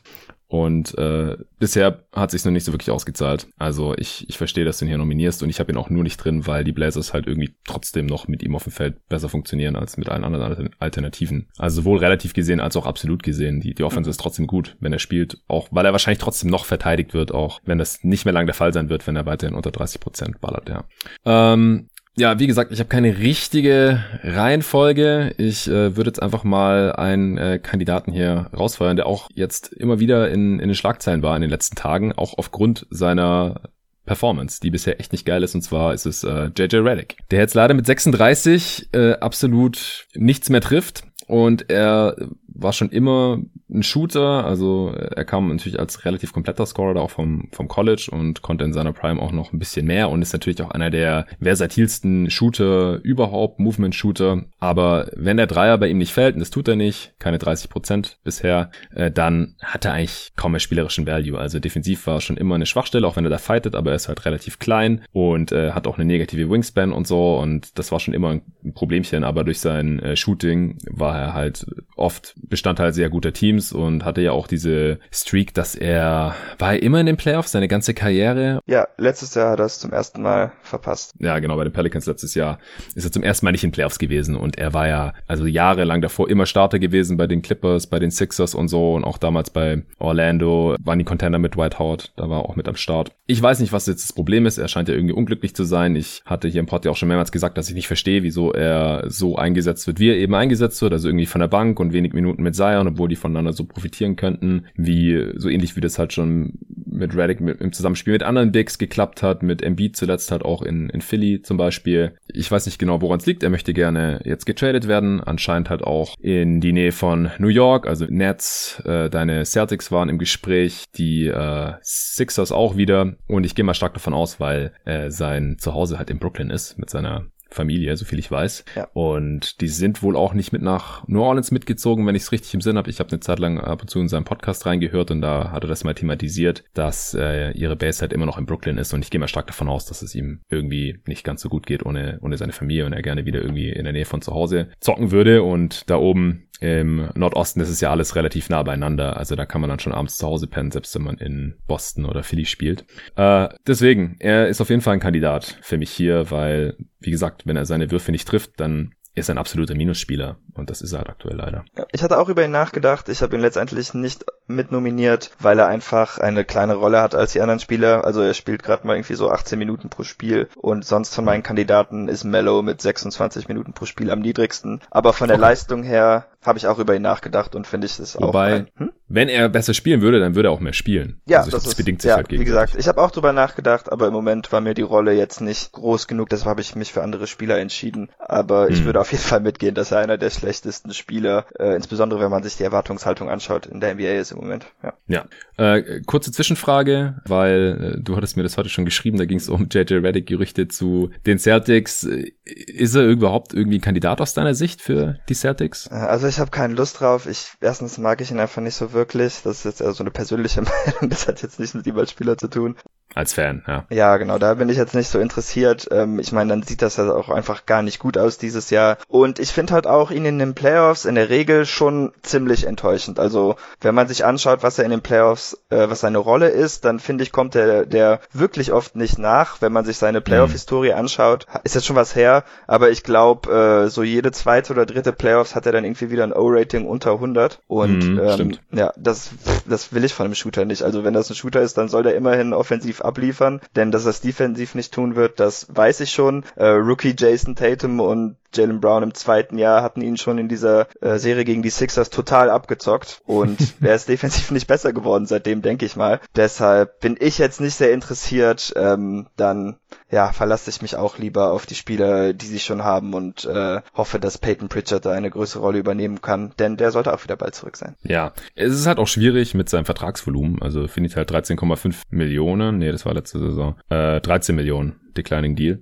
Und 0.56 0.96
äh, 0.96 1.36
bisher 1.58 2.04
hat 2.14 2.30
sich 2.30 2.42
noch 2.46 2.50
nicht 2.50 2.64
so 2.64 2.72
wirklich 2.72 2.90
ausgezahlt. 2.90 3.46
Also 3.58 3.94
ich, 3.98 4.26
ich 4.30 4.38
verstehe, 4.38 4.64
dass 4.64 4.78
du 4.78 4.86
ihn 4.86 4.88
hier 4.88 4.96
nominierst 4.96 5.42
und 5.42 5.50
ich 5.50 5.60
habe 5.60 5.70
ihn 5.70 5.76
auch 5.76 5.90
nur 5.90 6.02
nicht 6.02 6.16
drin, 6.16 6.46
weil 6.46 6.64
die 6.64 6.72
Blazers 6.72 7.12
halt 7.12 7.26
irgendwie 7.26 7.54
trotzdem 7.66 8.06
noch 8.06 8.26
mit 8.26 8.42
ihm 8.42 8.56
auf 8.56 8.64
dem 8.64 8.72
Feld 8.72 9.06
besser 9.10 9.28
funktionieren 9.28 9.76
als 9.76 9.98
mit 9.98 10.08
allen 10.08 10.24
anderen 10.24 10.70
Alternativen. 10.78 11.48
Also 11.58 11.82
sowohl 11.82 11.98
relativ 11.98 12.32
gesehen 12.32 12.60
als 12.60 12.74
auch 12.74 12.86
absolut 12.86 13.22
gesehen. 13.22 13.60
Die, 13.60 13.74
die 13.74 13.84
Offense 13.84 14.08
ist 14.08 14.18
trotzdem 14.18 14.46
gut, 14.46 14.76
wenn 14.80 14.94
er 14.94 14.98
spielt, 14.98 15.42
auch 15.46 15.68
weil 15.72 15.84
er 15.84 15.92
wahrscheinlich 15.92 16.22
trotzdem 16.22 16.48
noch 16.48 16.64
verteidigt 16.64 17.12
wird, 17.12 17.32
auch 17.32 17.60
wenn 17.66 17.76
das 17.76 18.02
nicht 18.02 18.24
mehr 18.24 18.32
lang 18.32 18.46
der 18.46 18.54
Fall 18.54 18.72
sein 18.72 18.88
wird, 18.88 19.06
wenn 19.06 19.16
er 19.16 19.26
weiterhin 19.26 19.56
unter 19.56 19.72
30 19.72 20.00
Prozent 20.00 20.40
ballert, 20.40 20.70
ja. 20.70 20.84
Ähm, 21.26 21.88
ja, 22.18 22.38
wie 22.38 22.46
gesagt, 22.46 22.72
ich 22.72 22.78
habe 22.78 22.88
keine 22.88 23.18
richtige 23.18 24.02
Reihenfolge. 24.22 25.34
Ich 25.36 25.68
äh, 25.68 25.96
würde 25.96 26.08
jetzt 26.08 26.22
einfach 26.22 26.44
mal 26.44 26.92
einen 26.92 27.36
äh, 27.36 27.58
Kandidaten 27.58 28.10
hier 28.10 28.50
rausfeuern, 28.56 28.96
der 28.96 29.06
auch 29.06 29.28
jetzt 29.34 29.72
immer 29.72 30.00
wieder 30.00 30.30
in, 30.30 30.58
in 30.58 30.68
den 30.68 30.74
Schlagzeilen 30.74 31.22
war 31.22 31.36
in 31.36 31.42
den 31.42 31.50
letzten 31.50 31.76
Tagen, 31.76 32.12
auch 32.12 32.38
aufgrund 32.38 32.86
seiner 32.90 33.60
Performance, 34.06 34.60
die 34.62 34.70
bisher 34.70 34.98
echt 34.98 35.12
nicht 35.12 35.26
geil 35.26 35.42
ist. 35.42 35.54
Und 35.54 35.62
zwar 35.62 35.92
ist 35.92 36.06
es 36.06 36.24
äh, 36.24 36.50
JJ 36.56 36.76
Reddick, 36.76 37.18
der 37.30 37.40
jetzt 37.40 37.54
leider 37.54 37.74
mit 37.74 37.84
36 37.84 38.88
äh, 38.92 39.12
absolut 39.14 40.06
nichts 40.14 40.48
mehr 40.48 40.62
trifft. 40.62 41.04
Und 41.26 41.70
er 41.70 42.16
war 42.58 42.72
schon 42.72 42.90
immer 42.90 43.38
ein 43.70 43.82
Shooter, 43.82 44.44
also 44.44 44.92
er 44.94 45.24
kam 45.24 45.48
natürlich 45.48 45.78
als 45.78 46.04
relativ 46.04 46.32
kompletter 46.32 46.64
Scorer 46.66 46.94
da 46.94 47.00
auch 47.00 47.10
vom, 47.10 47.48
vom 47.52 47.68
College 47.68 48.08
und 48.10 48.42
konnte 48.42 48.64
in 48.64 48.72
seiner 48.72 48.92
Prime 48.92 49.20
auch 49.20 49.32
noch 49.32 49.52
ein 49.52 49.58
bisschen 49.58 49.86
mehr 49.86 50.10
und 50.10 50.22
ist 50.22 50.32
natürlich 50.32 50.62
auch 50.62 50.70
einer 50.70 50.90
der 50.90 51.26
versatilsten 51.40 52.30
Shooter 52.30 53.00
überhaupt, 53.02 53.58
Movement-Shooter. 53.58 54.44
Aber 54.58 55.10
wenn 55.14 55.36
der 55.36 55.46
Dreier 55.46 55.78
bei 55.78 55.88
ihm 55.88 55.98
nicht 55.98 56.12
fällt, 56.12 56.34
und 56.34 56.40
das 56.40 56.50
tut 56.50 56.68
er 56.68 56.76
nicht, 56.76 57.14
keine 57.18 57.38
30 57.38 57.68
Prozent 57.68 58.18
bisher, 58.24 58.70
äh, 58.94 59.10
dann 59.10 59.56
hat 59.62 59.84
er 59.84 59.92
eigentlich 59.92 60.32
kaum 60.36 60.52
mehr 60.52 60.60
spielerischen 60.60 61.06
Value. 61.06 61.38
Also 61.38 61.58
defensiv 61.58 62.06
war 62.06 62.20
schon 62.20 62.36
immer 62.36 62.54
eine 62.54 62.66
Schwachstelle, 62.66 63.06
auch 63.06 63.16
wenn 63.16 63.24
er 63.24 63.30
da 63.30 63.38
fightet, 63.38 63.74
aber 63.74 63.90
er 63.90 63.96
ist 63.96 64.08
halt 64.08 64.24
relativ 64.24 64.58
klein 64.58 65.02
und 65.12 65.52
äh, 65.52 65.72
hat 65.72 65.86
auch 65.86 65.98
eine 65.98 66.04
negative 66.04 66.48
Wingspan 66.50 66.92
und 66.92 67.06
so 67.06 67.38
und 67.38 67.78
das 67.78 67.92
war 67.92 68.00
schon 68.00 68.14
immer 68.14 68.30
ein 68.30 68.74
Problemchen, 68.74 69.24
aber 69.24 69.44
durch 69.44 69.60
sein 69.60 69.98
äh, 70.00 70.16
Shooting 70.16 70.78
war 70.90 71.18
er 71.18 71.34
halt 71.34 71.66
oft 71.96 72.34
Bestandteil 72.48 72.92
sehr 72.92 73.08
guter 73.08 73.32
Teams 73.32 73.72
und 73.72 74.04
hatte 74.04 74.20
ja 74.20 74.32
auch 74.32 74.46
diese 74.46 74.98
Streak, 75.10 75.54
dass 75.54 75.74
er 75.74 76.34
war 76.58 76.74
er 76.74 76.82
immer 76.82 77.00
in 77.00 77.06
den 77.06 77.16
Playoffs 77.16 77.52
seine 77.52 77.68
ganze 77.68 77.94
Karriere. 77.94 78.60
Ja, 78.66 78.86
letztes 78.96 79.34
Jahr 79.34 79.52
hat 79.52 79.60
er 79.60 79.66
es 79.66 79.78
zum 79.78 79.92
ersten 79.92 80.22
Mal 80.22 80.52
verpasst. 80.62 81.14
Ja, 81.18 81.38
genau, 81.38 81.56
bei 81.56 81.64
den 81.64 81.72
Pelicans 81.72 82.06
letztes 82.06 82.34
Jahr 82.34 82.58
ist 82.94 83.04
er 83.04 83.12
zum 83.12 83.22
ersten 83.22 83.46
Mal 83.46 83.52
nicht 83.52 83.64
in 83.64 83.72
Playoffs 83.72 83.98
gewesen 83.98 84.36
und 84.36 84.58
er 84.58 84.72
war 84.72 84.88
ja 84.88 85.12
also 85.26 85.46
jahrelang 85.46 86.00
davor 86.00 86.28
immer 86.28 86.46
Starter 86.46 86.78
gewesen 86.78 87.16
bei 87.16 87.26
den 87.26 87.42
Clippers, 87.42 87.86
bei 87.86 87.98
den 87.98 88.10
Sixers 88.10 88.54
und 88.54 88.68
so 88.68 88.94
und 88.94 89.04
auch 89.04 89.18
damals 89.18 89.50
bei 89.50 89.82
Orlando 89.98 90.76
waren 90.80 90.98
die 90.98 91.04
Contender 91.04 91.38
mit 91.38 91.56
White 91.56 91.78
Howard, 91.78 92.12
da 92.16 92.28
war 92.28 92.40
er 92.40 92.48
auch 92.48 92.56
mit 92.56 92.68
am 92.68 92.76
Start. 92.76 93.12
Ich 93.26 93.42
weiß 93.42 93.60
nicht, 93.60 93.72
was 93.72 93.86
jetzt 93.86 94.04
das 94.04 94.12
Problem 94.12 94.46
ist, 94.46 94.58
er 94.58 94.68
scheint 94.68 94.88
ja 94.88 94.94
irgendwie 94.94 95.14
unglücklich 95.14 95.54
zu 95.54 95.64
sein. 95.64 95.96
Ich 95.96 96.22
hatte 96.24 96.48
hier 96.48 96.60
im 96.60 96.66
Pod 96.66 96.84
ja 96.84 96.90
auch 96.90 96.96
schon 96.96 97.08
mehrmals 97.08 97.32
gesagt, 97.32 97.58
dass 97.58 97.68
ich 97.68 97.74
nicht 97.74 97.88
verstehe, 97.88 98.22
wieso 98.22 98.52
er 98.52 99.04
so 99.08 99.36
eingesetzt 99.36 99.86
wird, 99.86 99.98
wie 99.98 100.10
er 100.10 100.16
eben 100.16 100.34
eingesetzt 100.34 100.80
wird, 100.82 100.92
also 100.92 101.08
irgendwie 101.08 101.26
von 101.26 101.40
der 101.40 101.48
Bank 101.48 101.80
und 101.80 101.92
wenig 101.92 102.12
Minuten 102.12 102.35
mit 102.36 102.54
Zion, 102.54 102.88
obwohl 102.88 103.08
die 103.08 103.16
voneinander 103.16 103.52
so 103.52 103.64
profitieren 103.64 104.16
könnten, 104.16 104.66
wie 104.74 105.32
so 105.36 105.48
ähnlich 105.48 105.76
wie 105.76 105.80
das 105.80 105.98
halt 105.98 106.12
schon 106.12 106.58
mit 106.96 107.14
Reddick 107.14 107.40
im 107.40 107.72
Zusammenspiel 107.72 108.14
mit 108.14 108.22
anderen 108.22 108.52
Bigs 108.52 108.78
geklappt 108.78 109.22
hat, 109.22 109.42
mit 109.42 109.62
Embiid 109.62 109.96
zuletzt 109.96 110.32
halt 110.32 110.44
auch 110.44 110.62
in, 110.62 110.88
in 110.88 111.00
Philly 111.00 111.42
zum 111.42 111.56
Beispiel. 111.56 112.16
Ich 112.26 112.50
weiß 112.50 112.66
nicht 112.66 112.78
genau, 112.78 113.02
woran 113.02 113.18
es 113.18 113.26
liegt. 113.26 113.42
Er 113.42 113.50
möchte 113.50 113.74
gerne 113.74 114.20
jetzt 114.24 114.46
getradet 114.46 114.88
werden, 114.88 115.20
anscheinend 115.20 115.70
halt 115.70 115.82
auch 115.82 116.14
in 116.20 116.60
die 116.60 116.72
Nähe 116.72 116.92
von 116.92 117.30
New 117.38 117.48
York, 117.48 117.86
also 117.86 118.06
Nets, 118.08 118.80
äh, 118.86 119.10
deine 119.10 119.44
Celtics 119.44 119.92
waren 119.92 120.08
im 120.08 120.18
Gespräch, 120.18 120.84
die 120.96 121.26
äh, 121.26 121.72
Sixers 121.82 122.52
auch 122.52 122.76
wieder 122.76 123.14
und 123.26 123.44
ich 123.44 123.54
gehe 123.54 123.64
mal 123.64 123.74
stark 123.74 123.94
davon 123.94 124.14
aus, 124.14 124.40
weil 124.40 124.72
äh, 124.84 125.10
sein 125.10 125.56
Zuhause 125.58 125.98
halt 125.98 126.10
in 126.10 126.18
Brooklyn 126.18 126.50
ist 126.50 126.78
mit 126.78 126.90
seiner 126.90 127.26
Familie, 127.50 127.96
so 127.96 128.04
viel 128.04 128.18
ich 128.18 128.30
weiß. 128.30 128.64
Ja. 128.74 128.88
Und 128.92 129.60
die 129.60 129.68
sind 129.68 130.02
wohl 130.02 130.16
auch 130.16 130.34
nicht 130.34 130.52
mit 130.52 130.62
nach 130.62 131.06
New 131.08 131.22
Orleans 131.22 131.50
mitgezogen, 131.50 132.06
wenn 132.06 132.14
ich 132.14 132.22
es 132.22 132.32
richtig 132.32 132.54
im 132.54 132.60
Sinn 132.60 132.76
habe. 132.76 132.90
Ich 132.90 132.98
habe 132.98 133.10
eine 133.10 133.20
Zeit 133.20 133.38
lang 133.38 133.58
ab 133.60 133.82
und 133.82 133.88
zu 133.88 134.00
in 134.00 134.08
seinem 134.08 134.24
Podcast 134.24 134.66
reingehört 134.66 135.10
und 135.10 135.20
da 135.20 135.50
hat 135.52 135.64
er 135.64 135.68
das 135.68 135.84
mal 135.84 135.94
thematisiert, 135.94 136.64
dass 136.74 137.14
äh, 137.14 137.52
ihre 137.52 137.76
Base 137.76 138.00
halt 138.00 138.12
immer 138.12 138.26
noch 138.26 138.38
in 138.38 138.46
Brooklyn 138.46 138.78
ist 138.78 138.92
und 138.92 139.02
ich 139.02 139.10
gehe 139.10 139.20
mal 139.20 139.28
stark 139.28 139.46
davon 139.46 139.68
aus, 139.68 139.86
dass 139.86 140.02
es 140.02 140.14
ihm 140.14 140.40
irgendwie 140.50 141.00
nicht 141.06 141.24
ganz 141.24 141.40
so 141.40 141.48
gut 141.48 141.66
geht 141.66 141.84
ohne, 141.84 142.18
ohne 142.22 142.36
seine 142.36 142.52
Familie 142.52 142.86
und 142.86 142.92
er 142.92 143.02
gerne 143.02 143.26
wieder 143.26 143.40
irgendwie 143.40 143.70
in 143.70 143.84
der 143.84 143.92
Nähe 143.92 144.04
von 144.04 144.22
zu 144.22 144.32
Hause 144.32 144.68
zocken 144.80 145.10
würde 145.10 145.42
und 145.42 145.88
da 145.90 145.96
oben 145.96 146.45
im 146.60 147.10
Nordosten 147.14 147.60
ist 147.60 147.68
es 147.68 147.80
ja 147.80 147.90
alles 147.90 148.16
relativ 148.16 148.48
nah 148.48 148.62
beieinander. 148.62 149.16
Also 149.16 149.36
da 149.36 149.46
kann 149.46 149.60
man 149.60 149.68
dann 149.68 149.78
schon 149.78 149.92
abends 149.92 150.16
zu 150.16 150.26
Hause 150.26 150.46
pennen, 150.46 150.70
selbst 150.70 150.94
wenn 150.94 151.02
man 151.02 151.18
in 151.18 151.56
Boston 151.66 152.06
oder 152.06 152.22
Philly 152.22 152.46
spielt. 152.46 152.84
Äh, 153.16 153.48
deswegen, 153.66 154.16
er 154.20 154.48
ist 154.48 154.60
auf 154.60 154.70
jeden 154.70 154.82
Fall 154.82 154.94
ein 154.94 155.00
Kandidat 155.00 155.58
für 155.62 155.78
mich 155.78 155.90
hier, 155.90 156.30
weil, 156.30 156.76
wie 157.00 157.10
gesagt, 157.10 157.46
wenn 157.46 157.56
er 157.56 157.66
seine 157.66 157.90
Würfe 157.90 158.10
nicht 158.10 158.26
trifft, 158.26 158.58
dann 158.58 158.92
ist 159.16 159.30
ein 159.30 159.38
absoluter 159.38 159.74
Minusspieler 159.74 160.36
und 160.52 160.68
das 160.68 160.82
ist 160.82 160.92
er 160.92 160.98
halt 160.98 161.08
aktuell 161.08 161.36
leider. 161.36 161.64
Ich 161.90 162.02
hatte 162.02 162.18
auch 162.18 162.28
über 162.28 162.44
ihn 162.44 162.50
nachgedacht. 162.50 163.08
Ich 163.08 163.22
habe 163.22 163.34
ihn 163.34 163.40
letztendlich 163.40 163.94
nicht 163.94 164.26
mit 164.46 164.70
nominiert, 164.70 165.30
weil 165.40 165.58
er 165.58 165.68
einfach 165.68 166.18
eine 166.18 166.44
kleine 166.44 166.74
Rolle 166.74 167.00
hat 167.00 167.14
als 167.14 167.32
die 167.32 167.40
anderen 167.40 167.58
Spieler. 167.58 168.04
Also 168.04 168.20
er 168.20 168.34
spielt 168.34 168.62
gerade 168.62 168.86
mal 168.86 168.94
irgendwie 168.94 169.14
so 169.14 169.30
18 169.30 169.58
Minuten 169.58 169.88
pro 169.88 170.02
Spiel 170.02 170.48
und 170.54 170.84
sonst 170.84 171.14
von 171.14 171.24
meinen 171.24 171.42
Kandidaten 171.42 172.08
ist 172.08 172.24
Mello 172.24 172.60
mit 172.60 172.82
26 172.82 173.48
Minuten 173.48 173.72
pro 173.72 173.86
Spiel 173.86 174.10
am 174.10 174.20
niedrigsten. 174.20 174.82
Aber 174.90 175.14
von 175.14 175.28
der 175.28 175.38
okay. 175.38 175.46
Leistung 175.46 175.82
her 175.82 176.26
habe 176.46 176.58
ich 176.58 176.66
auch 176.66 176.78
über 176.78 176.94
ihn 176.94 177.02
nachgedacht 177.02 177.54
und 177.54 177.66
finde 177.66 177.86
ich 177.86 177.98
es 177.98 178.16
auch. 178.16 178.28
Wobei, 178.28 178.66
hm? 178.76 178.92
wenn 179.08 179.28
er 179.28 179.48
besser 179.48 179.74
spielen 179.74 180.00
würde, 180.00 180.20
dann 180.20 180.34
würde 180.34 180.48
er 180.48 180.52
auch 180.52 180.60
mehr 180.60 180.72
spielen. 180.72 181.20
Ja, 181.26 181.38
also 181.38 181.50
das, 181.50 181.64
das 181.64 181.72
ist, 181.72 181.76
bedingt 181.76 182.02
sich 182.02 182.08
ja, 182.08 182.16
halt 182.16 182.30
Wie 182.30 182.44
gesagt, 182.44 182.74
ich 182.76 182.88
habe 182.88 183.02
auch 183.02 183.10
drüber 183.10 183.32
nachgedacht, 183.32 183.90
aber 183.90 184.06
im 184.06 184.12
Moment 184.12 184.52
war 184.52 184.60
mir 184.60 184.74
die 184.74 184.82
Rolle 184.82 185.12
jetzt 185.12 185.40
nicht 185.40 185.72
groß 185.72 186.06
genug, 186.06 186.28
deshalb 186.28 186.50
habe 186.50 186.60
ich 186.60 186.74
mich 186.76 186.92
für 186.92 187.02
andere 187.02 187.26
Spieler 187.26 187.58
entschieden. 187.58 188.10
Aber 188.18 188.70
ich 188.70 188.78
hm. 188.78 188.86
würde 188.86 189.00
auf 189.00 189.10
jeden 189.12 189.24
Fall 189.24 189.40
mitgehen, 189.40 189.74
dass 189.74 189.92
er 189.92 189.98
einer 189.98 190.18
der 190.18 190.30
schlechtesten 190.30 190.94
Spieler, 190.94 191.46
äh, 191.58 191.74
insbesondere 191.74 192.20
wenn 192.20 192.30
man 192.30 192.42
sich 192.42 192.56
die 192.56 192.64
Erwartungshaltung 192.64 193.28
anschaut, 193.28 193.66
in 193.66 193.80
der 193.80 193.94
NBA 193.94 194.12
ist 194.12 194.32
im 194.32 194.38
Moment. 194.38 194.66
Ja. 194.82 194.94
ja. 195.08 195.24
Äh, 195.56 196.02
kurze 196.06 196.32
Zwischenfrage, 196.32 197.20
weil 197.26 197.94
äh, 197.96 198.00
du 198.02 198.16
hattest 198.16 198.36
mir 198.36 198.42
das 198.42 198.56
heute 198.56 198.68
schon 198.68 198.84
geschrieben, 198.84 199.18
da 199.18 199.24
ging 199.24 199.38
es 199.38 199.48
um 199.48 199.68
JJ 199.70 199.94
Reddick 199.94 200.26
Gerüchte 200.26 200.68
zu 200.68 201.10
den 201.26 201.38
Celtics. 201.38 202.04
Ist 202.44 202.94
er 202.94 203.06
überhaupt 203.06 203.54
irgendwie 203.54 203.78
ein 203.78 203.82
Kandidat 203.82 204.20
aus 204.20 204.34
deiner 204.34 204.54
Sicht 204.54 204.80
für 204.80 205.18
die 205.28 205.34
Celtics? 205.34 205.88
Äh, 205.90 205.94
also 205.94 206.26
ich 206.26 206.35
habe 206.38 206.50
keine 206.50 206.74
Lust 206.74 207.00
drauf. 207.00 207.26
Ich 207.26 207.52
erstens 207.60 207.98
mag 207.98 208.20
ich 208.20 208.30
ihn 208.30 208.40
einfach 208.40 208.62
nicht 208.62 208.74
so 208.74 208.92
wirklich. 208.92 209.42
Das 209.42 209.58
ist 209.58 209.64
jetzt 209.64 209.80
eher 209.80 209.92
so 209.92 210.02
eine 210.02 210.10
persönliche 210.10 210.62
Meinung. 210.86 211.10
Das 211.10 211.28
hat 211.28 211.42
jetzt 211.42 211.58
nichts 211.58 211.74
mit 211.74 211.86
ihm 211.86 211.98
als 211.98 212.10
Spieler 212.10 212.36
zu 212.36 212.48
tun. 212.48 212.76
Als 213.14 213.32
Fan, 213.32 213.62
ja. 213.66 213.86
Ja, 213.88 214.18
genau, 214.18 214.36
da 214.36 214.52
bin 214.54 214.68
ich 214.68 214.76
jetzt 214.76 214.94
nicht 214.94 215.08
so 215.08 215.18
interessiert. 215.18 215.88
Ähm, 215.90 216.18
ich 216.18 216.32
meine, 216.32 216.50
dann 216.50 216.62
sieht 216.62 216.82
das 216.82 216.98
ja 216.98 217.10
auch 217.10 217.30
einfach 217.30 217.64
gar 217.64 217.80
nicht 217.80 217.98
gut 217.98 218.18
aus 218.18 218.36
dieses 218.36 218.68
Jahr. 218.68 218.98
Und 219.08 219.38
ich 219.38 219.52
finde 219.52 219.72
halt 219.72 219.86
auch 219.86 220.10
ihn 220.10 220.26
in 220.26 220.38
den 220.38 220.54
Playoffs 220.54 221.06
in 221.06 221.14
der 221.14 221.30
Regel 221.30 221.64
schon 221.64 222.12
ziemlich 222.20 222.66
enttäuschend. 222.66 223.18
Also, 223.18 223.56
wenn 223.80 223.94
man 223.94 224.06
sich 224.06 224.26
anschaut, 224.26 224.62
was 224.62 224.78
er 224.78 224.84
in 224.84 224.90
den 224.90 225.00
Playoffs, 225.00 225.56
äh, 225.70 225.88
was 225.88 226.00
seine 226.00 226.18
Rolle 226.18 226.48
ist, 226.48 226.84
dann 226.84 227.00
finde 227.00 227.24
ich, 227.24 227.32
kommt 227.32 227.54
er 227.54 227.86
der 227.86 228.20
wirklich 228.34 228.72
oft 228.72 228.96
nicht 228.96 229.18
nach. 229.18 229.62
Wenn 229.62 229.72
man 229.72 229.86
sich 229.86 229.96
seine 229.96 230.20
Playoff-Historie 230.20 230.92
mhm. 230.92 230.98
anschaut, 230.98 231.46
ist 231.64 231.74
jetzt 231.74 231.86
schon 231.86 231.96
was 231.96 232.14
her, 232.14 232.44
aber 232.66 232.90
ich 232.90 233.02
glaube, 233.02 233.50
äh, 233.86 233.88
so 233.88 234.02
jede 234.02 234.30
zweite 234.30 234.74
oder 234.74 234.84
dritte 234.84 235.14
Playoffs 235.14 235.54
hat 235.54 235.64
er 235.64 235.72
dann 235.72 235.84
irgendwie 235.84 236.10
wieder 236.10 236.24
ein 236.24 236.34
O-Rating 236.34 236.86
unter 236.86 237.12
100. 237.12 237.60
Und 237.66 238.10
mhm, 238.10 238.20
ähm, 238.22 238.58
ja, 238.72 238.92
das, 238.98 239.30
das 239.66 239.94
will 239.94 240.04
ich 240.04 240.12
von 240.12 240.26
einem 240.26 240.34
Shooter 240.34 240.66
nicht. 240.66 240.82
Also, 240.82 241.02
wenn 241.02 241.14
das 241.14 241.30
ein 241.30 241.34
Shooter 241.34 241.62
ist, 241.62 241.78
dann 241.78 241.88
soll 241.88 242.02
der 242.02 242.14
immerhin 242.14 242.52
offensiv 242.52 242.95
abliefern, 243.04 243.60
denn 243.74 243.90
dass 243.90 244.04
er 244.04 244.10
es 244.10 244.20
defensiv 244.20 244.74
nicht 244.74 244.92
tun 244.92 245.16
wird, 245.16 245.40
das 245.40 245.66
weiß 245.68 246.00
ich 246.00 246.10
schon. 246.10 246.44
Äh, 246.56 246.66
Rookie 246.66 247.14
Jason 247.16 247.56
Tatum 247.56 248.00
und 248.00 248.36
Jalen 248.54 248.80
Brown 248.80 249.02
im 249.02 249.14
zweiten 249.14 249.58
Jahr 249.58 249.82
hatten 249.82 250.00
ihn 250.00 250.16
schon 250.16 250.38
in 250.38 250.48
dieser 250.48 250.86
äh, 251.02 251.18
Serie 251.18 251.44
gegen 251.44 251.62
die 251.62 251.70
Sixers 251.70 252.10
total 252.10 252.50
abgezockt 252.50 253.20
und 253.26 253.58
er 253.80 253.94
ist 253.94 254.08
defensiv 254.08 254.50
nicht 254.50 254.66
besser 254.66 254.92
geworden 254.92 255.26
seitdem, 255.26 255.62
denke 255.62 255.84
ich 255.84 255.96
mal. 255.96 256.20
Deshalb 256.34 257.00
bin 257.00 257.16
ich 257.18 257.38
jetzt 257.38 257.60
nicht 257.60 257.74
sehr 257.74 257.92
interessiert. 257.92 258.72
Ähm, 258.76 259.26
dann 259.36 259.76
ja, 260.10 260.32
verlasse 260.32 260.70
ich 260.70 260.82
mich 260.82 260.96
auch 260.96 261.18
lieber 261.18 261.52
auf 261.52 261.66
die 261.66 261.74
Spieler, 261.74 262.32
die 262.32 262.46
sie 262.46 262.60
schon 262.60 262.84
haben 262.84 263.14
und 263.14 263.44
äh, 263.44 263.80
hoffe, 263.94 264.20
dass 264.20 264.38
Peyton 264.38 264.68
Pritchard 264.68 265.04
da 265.04 265.12
eine 265.12 265.30
größere 265.30 265.60
Rolle 265.60 265.78
übernehmen 265.78 266.20
kann, 266.20 266.52
denn 266.58 266.76
der 266.76 266.92
sollte 266.92 267.12
auch 267.12 267.24
wieder 267.24 267.36
bald 267.36 267.54
zurück 267.54 267.76
sein. 267.76 267.96
Ja, 268.02 268.32
es 268.54 268.72
ist 268.72 268.86
halt 268.86 268.98
auch 268.98 269.08
schwierig 269.08 269.54
mit 269.54 269.68
seinem 269.68 269.84
Vertragsvolumen. 269.84 270.62
Also 270.62 270.86
finde 270.86 271.08
ich 271.08 271.16
halt 271.16 271.30
13,5 271.30 272.02
Millionen, 272.10 272.78
nee, 272.78 272.92
das 272.92 273.04
war 273.04 273.14
letzte 273.14 273.38
Saison, 273.38 273.76
äh, 273.88 274.20
13 274.20 274.54
Millionen 274.54 275.00
Declining 275.16 275.56
Deal. 275.56 275.80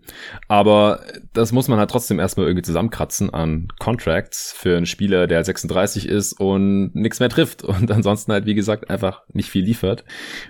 Aber 0.49 1.01
das 1.33 1.53
muss 1.53 1.69
man 1.69 1.79
halt 1.79 1.91
trotzdem 1.91 2.19
erstmal 2.19 2.47
irgendwie 2.47 2.63
zusammenkratzen 2.63 3.33
an 3.33 3.69
Contracts 3.79 4.55
für 4.57 4.77
einen 4.77 4.87
Spieler, 4.87 5.27
der 5.27 5.45
36 5.45 6.09
ist 6.09 6.33
und 6.41 6.95
nichts 6.95 7.21
mehr 7.21 7.29
trifft 7.29 7.63
und 7.63 7.91
ansonsten 7.91 8.33
halt, 8.33 8.47
wie 8.47 8.55
gesagt, 8.55 8.91
einfach 8.91 9.23
nicht 9.33 9.51
viel 9.51 9.65
liefert. 9.65 10.05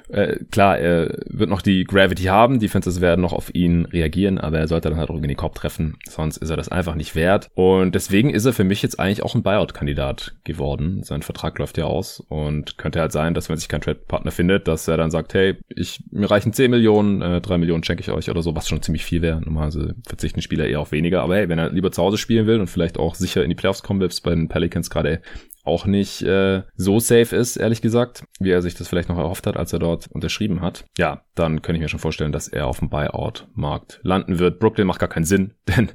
Äh, 0.08 0.36
klar, 0.50 0.78
er 0.78 1.18
wird 1.26 1.50
noch 1.50 1.62
die 1.62 1.84
Gravity 1.84 2.24
haben, 2.24 2.58
die 2.58 2.68
Fences 2.68 3.00
werden 3.00 3.20
noch 3.20 3.32
auf 3.32 3.54
ihn 3.54 3.86
reagieren, 3.86 4.38
aber 4.38 4.58
er 4.58 4.68
sollte 4.68 4.90
dann 4.90 4.98
halt 4.98 5.10
irgendwie 5.10 5.28
den 5.28 5.36
Korb 5.36 5.54
treffen, 5.54 5.96
sonst 6.08 6.36
ist 6.38 6.50
er 6.50 6.56
das 6.56 6.68
einfach 6.68 6.94
nicht 6.94 7.14
wert. 7.14 7.48
Und 7.54 7.94
deswegen 7.94 8.30
ist 8.30 8.44
er 8.44 8.52
für 8.52 8.64
mich 8.64 8.82
jetzt 8.82 9.00
eigentlich 9.00 9.22
auch 9.22 9.34
ein 9.34 9.42
Buyout-Kandidat 9.42 10.34
geworden. 10.44 11.02
Sein 11.02 11.22
Vertrag 11.22 11.58
läuft 11.58 11.78
ja 11.78 11.84
aus 11.84 12.20
und 12.28 12.78
könnte 12.78 13.00
halt 13.00 13.12
sein, 13.12 13.34
dass 13.34 13.48
wenn 13.48 13.56
sich 13.56 13.68
kein 13.68 13.80
Trade-Partner 13.80 14.30
findet, 14.30 14.68
dass 14.68 14.88
er 14.88 14.96
dann 14.96 15.10
sagt, 15.10 15.34
hey, 15.34 15.56
ich, 15.68 16.02
mir 16.10 16.30
reichen 16.30 16.52
10 16.52 16.70
Millionen, 16.70 17.22
äh, 17.22 17.40
3 17.40 17.58
Millionen 17.58 17.84
schenke 17.84 18.02
ich 18.02 18.10
euch 18.10 18.30
oder 18.30 18.42
so, 18.42 18.54
was 18.54 18.68
schon 18.68 18.73
schon 18.74 18.82
ziemlich 18.82 19.04
viel 19.04 19.22
wäre. 19.22 19.40
Normalerweise 19.40 19.94
verzichten 20.06 20.42
Spieler 20.42 20.66
eher 20.66 20.80
auf 20.80 20.92
weniger. 20.92 21.22
Aber 21.22 21.37
hey, 21.37 21.48
wenn 21.48 21.58
er 21.58 21.70
lieber 21.70 21.92
zu 21.92 22.02
Hause 22.02 22.18
spielen 22.18 22.46
will 22.46 22.60
und 22.60 22.68
vielleicht 22.68 22.98
auch 22.98 23.14
sicher 23.14 23.42
in 23.42 23.48
die 23.48 23.54
Playoffs 23.54 23.82
kommen 23.82 24.00
will, 24.00 24.10
bei 24.22 24.30
den 24.30 24.48
Pelicans 24.48 24.90
gerade 24.90 25.22
auch 25.64 25.87
nicht 25.87 26.22
äh, 26.22 26.62
so 26.77 27.00
safe 27.00 27.35
ist, 27.35 27.57
ehrlich 27.57 27.81
gesagt, 27.81 28.24
wie 28.38 28.50
er 28.50 28.62
sich 28.62 28.74
das 28.74 28.88
vielleicht 28.88 29.09
noch 29.09 29.18
erhofft 29.18 29.46
hat, 29.46 29.57
als 29.57 29.72
er 29.72 29.79
dort 29.79 30.09
unterschrieben 30.09 30.61
hat. 30.61 30.85
Ja, 30.98 31.22
dann 31.35 31.62
könnte 31.62 31.79
ich 31.79 31.83
mir 31.83 31.88
schon 31.88 32.00
vorstellen, 32.00 32.33
dass 32.33 32.48
er 32.48 32.66
auf 32.66 32.79
dem 32.79 32.90
Buyout-Markt 32.90 34.00
landen 34.03 34.38
wird. 34.38 34.59
Brooklyn 34.59 34.87
macht 34.87 35.00
gar 35.00 35.09
keinen 35.09 35.24
Sinn, 35.24 35.55
denn 35.68 35.90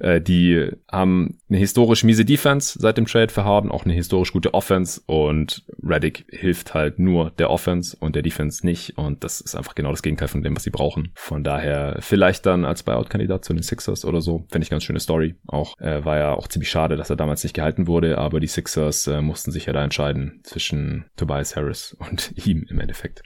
äh, 0.00 0.20
die 0.20 0.70
haben 0.90 1.38
eine 1.48 1.58
historisch 1.58 2.04
miese 2.04 2.24
Defense 2.24 2.78
seit 2.78 2.98
dem 2.98 3.06
Trade 3.06 3.32
für 3.32 3.44
Harden, 3.44 3.70
auch 3.70 3.84
eine 3.84 3.94
historisch 3.94 4.32
gute 4.32 4.52
Offense 4.52 5.00
und 5.06 5.64
Reddick 5.82 6.26
hilft 6.28 6.74
halt 6.74 6.98
nur 6.98 7.30
der 7.30 7.50
Offense 7.50 7.96
und 7.98 8.16
der 8.16 8.22
Defense 8.22 8.66
nicht 8.66 8.98
und 8.98 9.22
das 9.22 9.40
ist 9.40 9.54
einfach 9.54 9.74
genau 9.74 9.90
das 9.90 10.02
Gegenteil 10.02 10.28
von 10.28 10.42
dem, 10.42 10.56
was 10.56 10.64
sie 10.64 10.70
brauchen. 10.70 11.12
Von 11.14 11.44
daher 11.44 11.98
vielleicht 12.00 12.46
dann 12.46 12.64
als 12.64 12.82
Buyout-Kandidat 12.82 13.44
zu 13.44 13.54
den 13.54 13.62
Sixers 13.62 14.04
oder 14.04 14.20
so, 14.20 14.44
fände 14.50 14.64
ich 14.64 14.70
ganz 14.70 14.82
schöne 14.82 15.00
Story. 15.00 15.36
Auch 15.46 15.78
äh, 15.78 16.04
war 16.04 16.18
ja 16.18 16.34
auch 16.34 16.48
ziemlich 16.48 16.70
schade, 16.70 16.96
dass 16.96 17.10
er 17.10 17.16
damals 17.16 17.42
nicht 17.44 17.54
gehalten 17.54 17.86
wurde, 17.86 18.18
aber 18.18 18.40
die 18.40 18.46
Sixers 18.46 19.03
äh, 19.06 19.20
mussten 19.20 19.50
sich 19.50 19.66
ja 19.66 19.72
da 19.72 19.82
entscheiden 19.82 20.40
zwischen 20.44 21.06
Tobias 21.16 21.56
Harris 21.56 21.96
und 21.98 22.32
ihm 22.46 22.66
im 22.68 22.80
Endeffekt. 22.80 23.22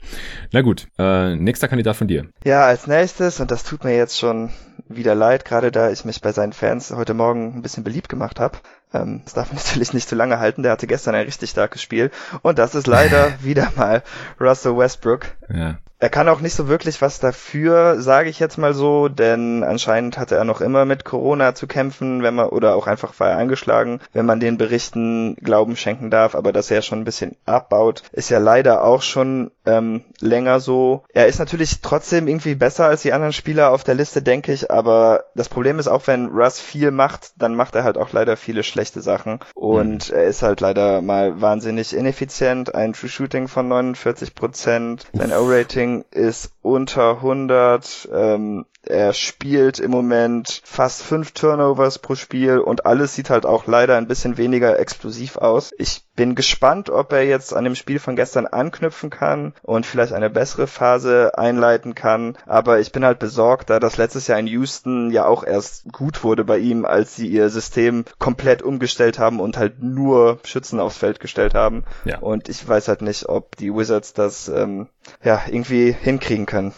Na 0.51 0.61
gut, 0.61 0.87
äh, 0.97 1.35
nächster 1.35 1.67
Kandidat 1.67 1.95
von 1.95 2.07
dir. 2.07 2.27
Ja, 2.43 2.65
als 2.65 2.87
nächstes, 2.87 3.39
und 3.39 3.51
das 3.51 3.63
tut 3.63 3.83
mir 3.83 3.95
jetzt 3.95 4.17
schon 4.17 4.51
wieder 4.87 5.15
leid, 5.15 5.45
gerade 5.45 5.71
da 5.71 5.91
ich 5.91 6.05
mich 6.05 6.21
bei 6.21 6.31
seinen 6.31 6.53
Fans 6.53 6.91
heute 6.91 7.13
Morgen 7.13 7.55
ein 7.55 7.61
bisschen 7.61 7.83
beliebt 7.83 8.09
gemacht 8.09 8.39
habe. 8.39 8.57
Ähm, 8.93 9.21
das 9.23 9.33
darf 9.33 9.51
man 9.51 9.57
natürlich 9.63 9.93
nicht 9.93 10.09
zu 10.09 10.15
lange 10.15 10.39
halten. 10.39 10.63
Der 10.63 10.71
hatte 10.71 10.87
gestern 10.87 11.15
ein 11.15 11.25
richtig 11.25 11.51
starkes 11.51 11.81
Spiel. 11.81 12.11
Und 12.41 12.59
das 12.59 12.75
ist 12.75 12.87
leider 12.87 13.33
wieder 13.43 13.71
mal 13.75 14.03
Russell 14.39 14.77
Westbrook. 14.77 15.27
Ja. 15.49 15.77
Er 16.01 16.09
kann 16.09 16.29
auch 16.29 16.39
nicht 16.39 16.53
so 16.53 16.69
wirklich 16.69 17.01
was 17.01 17.19
dafür, 17.19 18.01
sage 18.01 18.29
ich 18.29 18.39
jetzt 18.39 18.57
mal 18.57 18.73
so, 18.73 19.09
denn 19.09 19.65
anscheinend 19.65 20.17
hatte 20.17 20.35
er 20.35 20.45
noch 20.45 20.61
immer 20.61 20.85
mit 20.85 21.03
Corona 21.03 21.53
zu 21.55 21.67
kämpfen, 21.67 22.23
wenn 22.23 22.35
man 22.35 22.47
oder 22.47 22.75
auch 22.75 22.87
einfach 22.87 23.19
war 23.19 23.31
er 23.31 23.37
angeschlagen, 23.37 23.99
wenn 24.13 24.25
man 24.25 24.39
den 24.39 24.57
Berichten 24.57 25.35
Glauben 25.41 25.75
schenken 25.75 26.09
darf, 26.09 26.35
aber 26.35 26.53
dass 26.53 26.71
er 26.71 26.83
schon 26.83 27.01
ein 27.01 27.05
bisschen 27.05 27.35
abbaut, 27.45 28.03
ist 28.13 28.29
ja 28.29 28.39
leider 28.39 28.85
auch 28.85 29.01
schon 29.01 29.51
ähm, 29.65 30.05
länger 30.21 30.61
so. 30.61 31.03
Er 31.13 31.27
ist 31.27 31.39
natürlich 31.39 31.81
trotzdem 31.81 32.29
irgendwie 32.29 32.55
besser 32.55 32.85
als 32.85 33.01
die 33.01 33.11
anderen 33.11 33.33
Spieler 33.33 33.71
auf 33.71 33.83
der 33.83 33.95
Liste, 33.95 34.21
denke 34.21 34.53
ich, 34.53 34.71
aber 34.71 35.25
das 35.35 35.49
Problem 35.49 35.79
ist 35.79 35.89
auch, 35.89 36.07
wenn 36.07 36.27
Russ 36.27 36.61
viel 36.61 36.91
macht, 36.91 37.33
dann 37.35 37.55
macht 37.55 37.75
er 37.75 37.83
halt 37.83 37.97
auch 37.97 38.13
leider 38.13 38.37
viele 38.37 38.63
schlechte 38.63 39.01
Sachen 39.01 39.39
und 39.53 40.11
mhm. 40.11 40.15
er 40.15 40.23
ist 40.23 40.43
halt 40.43 40.61
leider 40.61 41.01
mal 41.01 41.41
wahnsinnig 41.41 41.93
ineffizient, 41.93 42.73
ein 42.73 42.93
True 42.93 43.09
Shooting 43.09 43.49
von 43.49 43.67
49 43.67 44.33
Prozent, 44.33 45.05
sein 45.11 45.33
O-Rating 45.33 45.88
Rating 45.89 46.05
ist 46.11 46.51
unter 46.61 47.17
100. 47.17 48.09
Ähm, 48.11 48.65
er 48.83 49.13
spielt 49.13 49.79
im 49.79 49.91
Moment 49.91 50.61
fast 50.63 51.03
fünf 51.03 51.31
Turnovers 51.31 51.99
pro 51.99 52.15
Spiel 52.15 52.59
und 52.59 52.85
alles 52.85 53.13
sieht 53.13 53.29
halt 53.29 53.45
auch 53.45 53.67
leider 53.67 53.97
ein 53.97 54.07
bisschen 54.07 54.37
weniger 54.37 54.79
explosiv 54.79 55.37
aus. 55.37 55.73
Ich 55.77 56.03
bin 56.15 56.33
gespannt, 56.33 56.89
ob 56.89 57.11
er 57.11 57.23
jetzt 57.23 57.53
an 57.53 57.65
dem 57.65 57.75
Spiel 57.75 57.99
von 57.99 58.15
gestern 58.15 58.47
anknüpfen 58.47 59.09
kann 59.09 59.53
und 59.63 59.85
vielleicht 59.85 60.13
eine 60.13 60.29
bessere 60.29 60.67
Phase 60.67 61.37
einleiten 61.37 61.93
kann. 61.93 62.37
Aber 62.45 62.79
ich 62.79 62.91
bin 62.91 63.03
halt 63.03 63.19
besorgt, 63.19 63.69
da 63.69 63.79
das 63.79 63.97
letztes 63.97 64.27
Jahr 64.27 64.39
in 64.39 64.47
Houston 64.47 65.11
ja 65.11 65.25
auch 65.25 65.43
erst 65.43 65.91
gut 65.91 66.23
wurde 66.23 66.45
bei 66.45 66.57
ihm, 66.57 66.85
als 66.85 67.15
sie 67.15 67.27
ihr 67.27 67.49
System 67.49 68.05
komplett 68.17 68.61
umgestellt 68.61 69.19
haben 69.19 69.39
und 69.39 69.57
halt 69.57 69.83
nur 69.83 70.39
Schützen 70.43 70.79
aufs 70.79 70.97
Feld 70.97 71.19
gestellt 71.19 71.53
haben. 71.53 71.83
Ja. 72.05 72.19
Und 72.19 72.49
ich 72.49 72.65
weiß 72.67 72.87
halt 72.87 73.01
nicht, 73.01 73.27
ob 73.27 73.55
die 73.57 73.73
Wizards 73.73 74.13
das 74.13 74.47
ähm, 74.47 74.87
ja 75.23 75.41
irgendwie 75.49 75.91
hinkriegen 75.91 76.45
können. 76.45 76.73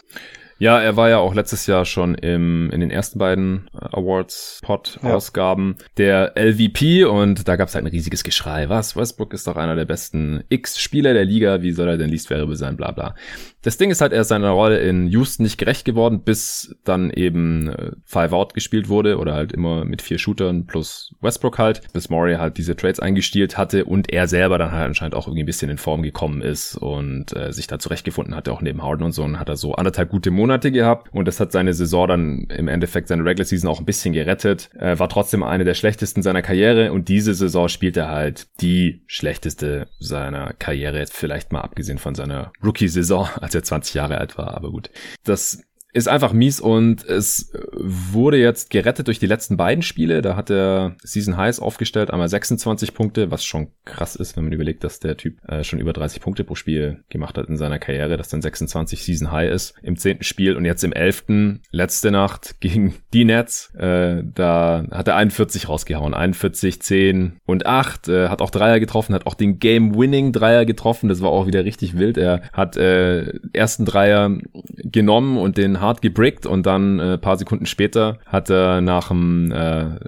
Ja, 0.62 0.80
er 0.80 0.95
war 0.95 1.10
ja 1.10 1.17
auch 1.17 1.34
letztes 1.34 1.65
Jahr 1.65 1.86
schon 1.86 2.13
im, 2.13 2.69
in 2.69 2.82
den 2.82 2.91
ersten 2.91 3.17
beiden 3.17 3.67
äh, 3.74 3.84
Awards-Pod-Ausgaben 3.97 5.78
ja. 5.80 5.86
der 5.97 6.34
LVP 6.38 7.06
und 7.06 7.47
da 7.47 7.56
gab 7.56 7.67
es 7.67 7.74
halt 7.74 7.84
ein 7.84 7.89
riesiges 7.89 8.24
Geschrei. 8.24 8.69
Was? 8.69 8.95
Westbrook 8.95 9.34
ist 9.34 9.47
doch 9.47 9.56
einer 9.56 9.76
der 9.76 9.86
besten 9.86 10.43
X-Spieler 10.50 11.15
der 11.15 11.26
Liga, 11.26 11.63
wie 11.63 11.71
soll 11.71 11.88
er 11.88 11.97
denn 11.97 12.12
least 12.12 12.30
variable 12.30 12.56
sein, 12.56 12.78
bla 12.78 12.91
bla. 12.91 13.15
Das 13.63 13.78
Ding 13.78 13.91
ist 13.91 14.02
halt, 14.02 14.12
er 14.12 14.21
ist 14.21 14.30
seiner 14.30 14.50
Rolle 14.50 14.80
in 14.80 15.08
Houston 15.08 15.43
nicht 15.43 15.58
gerecht 15.58 15.86
geworden, 15.86 16.24
bis 16.24 16.76
dann 16.84 17.12
eben 17.12 17.69
äh, 17.69 17.91
Five 18.06 18.34
Out 18.34 18.54
gespielt 18.54 18.89
wurde 18.89 19.17
oder 19.17 19.34
halt 19.34 19.52
immer 19.52 19.86
mit 19.86 20.02
vier 20.02 20.17
Shootern 20.17 20.65
plus 20.65 21.15
Westbrook 21.21 21.60
halt, 21.60 21.82
bis 21.93 22.10
Murray 22.10 22.36
halt 22.36 22.58
diese 22.58 22.76
Trades 22.76 23.00
eingestielt 23.00 23.58
hatte 23.58 23.86
und 23.86 24.12
er 24.12 24.28
selber 24.28 24.58
dann 24.58 24.71
halt 24.71 24.88
anscheinend 24.88 25.15
auch 25.15 25.28
irgendwie 25.28 25.43
ein 25.43 25.45
bisschen 25.45 25.69
in 25.69 25.78
Form 25.78 26.02
gekommen 26.02 26.41
ist 26.41 26.76
und 26.76 27.36
äh, 27.36 27.54
sich 27.54 27.67
da 27.67 27.78
zurechtgefunden 27.78 28.36
hatte, 28.36 28.52
auch 28.52 28.62
neben 28.62 28.82
Harden 28.82 29.04
und 29.04 29.12
so 29.12 29.24
und 29.24 29.39
hat 29.39 29.50
er 29.50 29.58
so 29.58 29.76
anderthalb 29.76 30.10
gute 30.10 30.32
Monate 30.32 30.71
gehabt 30.71 31.13
und 31.13 31.28
das 31.28 31.39
hat 31.39 31.52
seine 31.52 31.74
Saison 31.74 32.08
dann 32.08 32.47
im 32.50 32.67
Endeffekt 32.67 33.10
seine 33.10 33.24
Regular 33.24 33.45
Season 33.45 33.69
auch 33.69 33.80
ein 33.80 33.86
bisschen 33.86 34.13
gerettet, 34.13 34.69
äh, 34.80 34.97
war 34.97 35.10
trotzdem 35.10 35.43
eine 35.43 35.65
der 35.65 35.76
schlechtesten 35.76 36.24
seiner 36.24 36.41
Karriere 36.41 36.91
und 36.91 37.10
diese 37.10 37.34
Saison 37.36 37.67
spielt 37.67 37.95
er 37.97 38.10
halt 38.10 38.47
die 38.62 39.04
schlechteste 39.06 39.88
seiner 40.00 40.54
Karriere, 40.54 40.97
jetzt 40.97 41.15
vielleicht 41.15 41.52
mal 41.52 41.62
abgesehen 41.62 42.00
von 42.00 42.15
seiner 42.15 42.52
Rookie-Saison, 42.63 43.28
als 43.51 43.55
er 43.55 43.63
20 43.63 43.93
Jahre 43.95 44.17
alt 44.17 44.37
war, 44.37 44.53
aber 44.55 44.71
gut. 44.71 44.89
Das 45.23 45.63
ist 45.93 46.08
einfach 46.08 46.32
mies 46.32 46.60
und 46.62 47.04
es 47.04 47.51
wurde 47.73 48.38
jetzt 48.38 48.69
gerettet 48.69 49.08
durch 49.08 49.19
die 49.19 49.27
letzten 49.27 49.58
beiden 49.58 49.82
Spiele. 49.82 50.21
Da 50.21 50.36
hat 50.36 50.49
er 50.49 50.95
Season 51.04 51.38
Highs 51.38 51.60
aufgestellt, 51.60 52.12
einmal 52.12 52.30
26 52.30 52.93
Punkte, 52.93 53.32
was 53.32 53.43
schon 53.43 53.67
krass 53.84 54.15
ist, 54.15 54.38
wenn 54.38 54.45
man 54.45 54.54
überlegt, 54.54 54.84
dass 54.84 54.99
der 54.99 55.17
Typ 55.17 55.38
äh, 55.47 55.63
schon 55.63 55.80
über 55.80 55.91
30 55.91 56.21
Punkte 56.21 56.43
pro 56.43 56.56
Spiel 56.56 57.04
gemacht 57.10 57.38
hat 57.38 57.47
in 57.49 57.58
seiner 57.58 57.80
Karriere, 57.80 58.15
dass 58.15 58.30
dann 58.30 58.41
26 58.41 59.04
Season 59.04 59.32
High 59.32 59.51
ist. 59.51 59.73
Im 59.84 59.97
zehnten 59.97 60.23
Spiel 60.23 60.56
und 60.56 60.63
jetzt 60.65 60.84
im 60.84 60.93
elften, 60.93 61.62
letzte 61.71 62.12
Nacht 62.12 62.56
gegen 62.62 62.95
die 63.13 63.25
Nets, 63.25 63.73
äh, 63.75 64.23
da 64.23 64.86
hat 64.91 65.10
er 65.10 65.17
41 65.17 65.67
rausgehauen, 65.67 66.13
41, 66.13 66.82
10 66.82 67.39
und 67.45 67.65
8, 67.65 68.08
äh, 68.08 68.30
hat 68.30 68.41
auch 68.41 68.49
Dreier 68.49 68.80
getroffen, 68.80 69.13
hat 69.13 69.27
auch 69.27 69.36
den 69.36 69.60
Game-Winning 69.60 70.32
Dreier 70.32 70.65
getroffen, 70.65 71.10
das 71.10 71.21
war 71.21 71.32
auch 71.32 71.47
wieder 71.47 71.65
richtig 71.65 71.97
wild. 71.97 72.17
Er 72.17 72.43
hat 72.54 72.77
äh, 72.77 73.34
ersten 73.51 73.86
Dreier 73.86 74.38
genommen 74.77 75.38
und 75.38 75.58
den 75.58 75.80
hart 75.81 76.01
gebrickt 76.01 76.45
und 76.45 76.65
dann 76.65 76.99
äh, 76.99 77.17
paar 77.17 77.37
Sekunden 77.37 77.65
später 77.65 78.19
hat 78.25 78.49
er 78.49 78.81
nach 78.81 79.09
dem 79.09 79.51
äh, 79.51 79.99